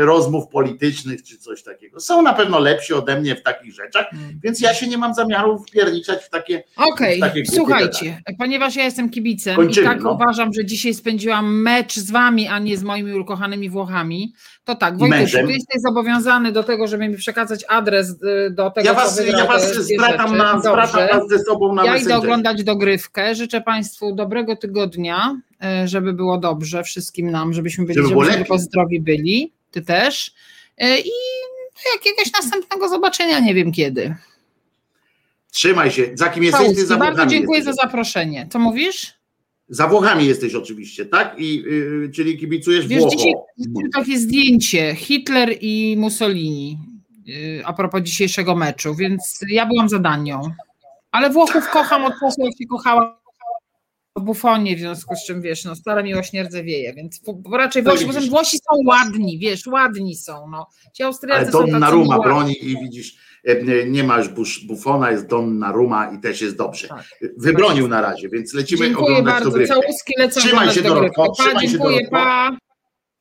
rozmów 0.00 0.48
politycznych 0.48 1.22
czy 1.22 1.38
coś 1.38 1.62
takiego. 1.62 2.00
Są 2.00 2.22
na 2.22 2.34
pewno 2.34 2.58
lepsi 2.58 2.94
ode 2.94 3.20
mnie 3.20 3.36
w 3.36 3.42
takich 3.42 3.74
rzeczach, 3.74 4.06
mm. 4.12 4.40
więc 4.42 4.60
ja 4.60 4.74
się 4.74 4.86
nie 4.86 4.98
mam 4.98 5.14
zamiaru 5.14 5.58
wpierniczać 5.58 6.24
w 6.24 6.30
takie. 6.30 6.62
Okej, 6.76 7.22
okay. 7.22 7.44
słuchajcie, 7.46 8.22
ponieważ 8.38 8.76
ja 8.76 8.84
jestem 8.84 9.10
kibicem 9.10 9.56
Kończymy, 9.56 9.86
i 9.86 9.90
tak 9.90 10.02
no. 10.02 10.12
uważam, 10.12 10.52
że 10.52 10.64
dzisiaj 10.64 10.94
spędziłam 10.94 11.62
mecz 11.62 11.96
z 11.96 12.10
wami, 12.10 12.48
a 12.48 12.58
nie 12.58 12.76
z 12.76 12.82
moimi 12.82 13.18
ukochanymi 13.18 13.70
Włochami, 13.70 14.32
to 14.64 14.74
tak, 14.74 14.98
Wojtek, 14.98 15.30
ty 15.30 15.52
jesteś 15.52 15.82
zobowiązany 15.86 16.52
do 16.52 16.62
tego, 16.62 16.86
żeby 16.86 17.08
mi 17.08 17.16
przekazać 17.16 17.64
adres 17.68 18.10
y, 18.10 18.50
do 18.50 18.70
tego, 18.70 18.88
ja 18.88 18.94
was, 18.94 19.16
co 19.16 19.22
Ja 19.22 19.46
was 19.46 19.74
zwracam, 19.74 20.36
na, 20.36 20.60
zwracam 20.60 21.08
was 21.08 21.28
ze 21.28 21.38
sobą 21.38 21.74
na 21.74 21.84
Ja 21.84 21.96
idę 21.96 22.16
oglądać 22.16 22.64
dogrywkę. 22.64 23.34
Życzę 23.34 23.60
Państwu 23.60 24.14
dobrego 24.14 24.56
tygodnia, 24.56 25.40
żeby 25.84 26.12
było 26.12 26.38
dobrze 26.38 26.84
wszystkim 26.84 27.30
nam, 27.30 27.52
żebyśmy 27.52 27.84
byli, 27.84 27.96
żeby 27.96 28.08
żebyśmy 28.08 28.34
tylko 28.34 28.58
zdrowi 28.58 29.00
byli. 29.00 29.52
Ty 29.70 29.82
też. 29.82 30.34
Y, 30.82 30.98
I 30.98 31.10
jakiegoś 31.94 32.32
następnego 32.32 32.88
zobaczenia, 32.88 33.40
nie 33.40 33.54
wiem 33.54 33.72
kiedy. 33.72 34.16
Trzymaj 35.50 35.90
się. 35.90 36.10
Za 36.14 36.28
kim 36.28 36.44
jesteś? 36.44 36.74
Ty 36.74 36.86
za 36.86 36.96
Bardzo 36.96 37.26
dziękuję 37.26 37.58
jesteś. 37.58 37.76
za 37.76 37.82
zaproszenie. 37.82 38.46
Co 38.50 38.58
mówisz? 38.58 39.14
Za 39.68 39.88
Włochami 39.88 40.26
jesteś 40.26 40.54
oczywiście, 40.54 41.06
tak? 41.06 41.34
I, 41.38 41.56
yy, 41.56 42.10
czyli 42.14 42.38
kibicujesz 42.38 42.86
Wiesz, 42.86 43.00
Włochom. 43.00 43.18
Dzisiaj 43.18 43.34
takie 43.94 44.18
zdjęcie 44.18 44.94
Hitler 44.94 45.56
i 45.60 45.96
Mussolini 45.98 46.78
yy, 47.24 47.62
a 47.64 47.72
propos 47.72 48.02
dzisiejszego 48.02 48.56
meczu, 48.56 48.94
więc 48.94 49.40
ja 49.50 49.66
byłam 49.66 49.88
za 49.88 49.98
Danią. 49.98 50.42
Ale 51.10 51.30
Włochów 51.30 51.70
kocham 51.70 52.04
od 52.04 52.12
czasu, 52.20 52.42
jak 52.44 52.58
się 52.58 52.66
kochała 52.66 53.20
w 54.16 54.20
Bufonie, 54.20 54.76
w 54.76 54.78
związku 54.78 55.14
z 55.14 55.26
czym, 55.26 55.42
wiesz, 55.42 55.64
no 55.64 55.76
stara 55.76 56.02
miłość 56.02 56.32
nie 56.32 56.42
rdzewieje, 56.42 56.94
więc 56.94 57.20
raczej 57.52 57.82
no 57.82 57.90
Włosi, 57.90 58.06
bo 58.06 58.12
Włosi 58.12 58.56
są 58.58 58.80
ładni, 58.86 59.38
wiesz, 59.38 59.66
ładni 59.66 60.16
są, 60.16 60.48
no. 60.50 60.66
Ci 60.92 61.02
Austriacy 61.02 61.40
Ale 61.40 61.50
Donnarumma 61.50 62.18
broni 62.18 62.64
i 62.64 62.76
widzisz, 62.82 63.16
E, 63.46 63.86
nie 63.86 64.04
ma 64.04 64.18
już 64.18 64.66
Buffona, 64.66 65.10
jest 65.10 65.26
Donnarumma 65.26 66.10
i 66.10 66.20
też 66.20 66.40
jest 66.40 66.56
dobrze. 66.56 66.88
Tak. 66.88 67.04
Wybronił 67.36 67.88
na 67.88 68.00
razie, 68.00 68.28
więc 68.28 68.54
lecimy 68.54 68.86
dziękuję 68.86 69.06
oglądać 69.06 69.34
bardzo. 69.34 69.50
dogrywkę. 69.50 69.74
Całuski 69.74 70.14
lecą 70.18 70.40
Trzymaj 70.40 70.70
się 70.70 70.82
Dorotko. 70.82 71.32
Pa, 71.38 71.60
dziękuję, 71.60 71.98
się 71.98 72.10
pa. 72.10 72.56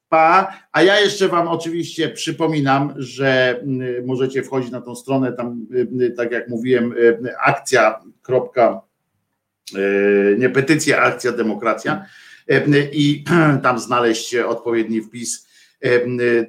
Pa. 0.09 0.53
A 0.71 0.83
ja 0.83 0.99
jeszcze 0.99 1.27
Wam 1.27 1.47
oczywiście 1.47 2.09
przypominam, 2.09 2.93
że 2.97 3.61
możecie 4.05 4.43
wchodzić 4.43 4.71
na 4.71 4.81
tą 4.81 4.95
stronę, 4.95 5.33
tam 5.33 5.67
tak 6.17 6.31
jak 6.31 6.49
mówiłem, 6.49 6.93
akcja. 7.45 8.01
Nie 10.37 10.49
petycja, 10.49 11.01
akcja 11.01 11.31
demokracja. 11.31 12.05
I 12.91 13.23
tam 13.63 13.79
znaleźć 13.79 14.35
odpowiedni 14.35 15.01
wpis 15.01 15.47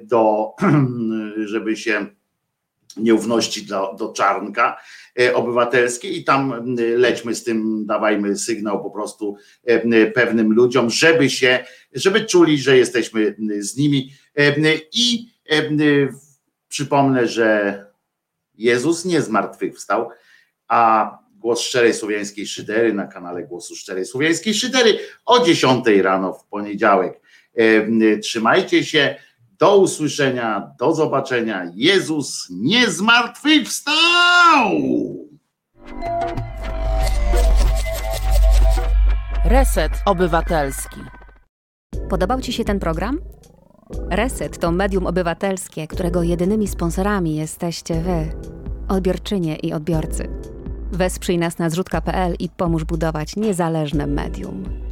do, 0.01 0.51
żeby 1.51 1.77
się 1.77 2.07
nieufności 2.97 3.65
do, 3.65 3.95
do 3.99 4.13
czarnka 4.13 4.77
e, 5.19 5.35
obywatelskiej 5.35 6.19
i 6.19 6.23
tam 6.23 6.75
lećmy 6.95 7.35
z 7.35 7.43
tym, 7.43 7.85
dawajmy 7.85 8.37
sygnał 8.37 8.83
po 8.83 8.91
prostu 8.91 9.37
e, 9.65 10.07
pewnym 10.11 10.53
ludziom, 10.53 10.89
żeby 10.89 11.29
się, 11.29 11.65
żeby 11.93 12.25
czuli, 12.25 12.57
że 12.57 12.77
jesteśmy 12.77 13.35
z 13.59 13.77
nimi. 13.77 14.13
E, 14.37 14.53
i 14.93 15.31
przypomnę, 16.67 17.27
że 17.27 17.83
Jezus 18.55 19.05
nie 19.05 19.21
zmartwychwstał, 19.21 20.09
a 20.67 21.11
głos 21.37 21.61
szczerej 21.61 21.93
słowiańskiej 21.93 22.47
szydery 22.47 22.93
na 22.93 23.07
kanale 23.07 23.43
Głosu 23.43 23.75
Szczerej 23.75 24.05
Słowiańskiej 24.05 24.53
Szydery 24.53 24.99
o 25.25 25.45
10 25.45 25.85
rano 26.01 26.33
w 26.33 26.45
poniedziałek. 26.45 27.21
Trzymajcie 28.21 28.85
się. 28.85 29.15
Do 29.59 29.77
usłyszenia, 29.77 30.71
do 30.79 30.93
zobaczenia. 30.93 31.71
Jezus 31.75 32.47
nie 32.49 32.89
zmartwychwstał! 32.89 33.95
Reset 39.45 39.91
Obywatelski. 40.05 40.99
Podobał 42.09 42.41
Ci 42.41 42.53
się 42.53 42.63
ten 42.63 42.79
program? 42.79 43.19
Reset 44.09 44.59
to 44.59 44.71
medium 44.71 45.07
obywatelskie, 45.07 45.87
którego 45.87 46.23
jedynymi 46.23 46.67
sponsorami 46.67 47.35
jesteście 47.35 48.01
Wy, 48.01 48.31
odbiorczynie 48.87 49.55
i 49.55 49.73
odbiorcy. 49.73 50.29
Wesprzyj 50.91 51.37
nas 51.37 51.57
na 51.57 51.69
zrzutka.pl 51.69 52.35
i 52.39 52.49
pomóż 52.49 52.83
budować 52.83 53.35
niezależne 53.35 54.07
medium. 54.07 54.86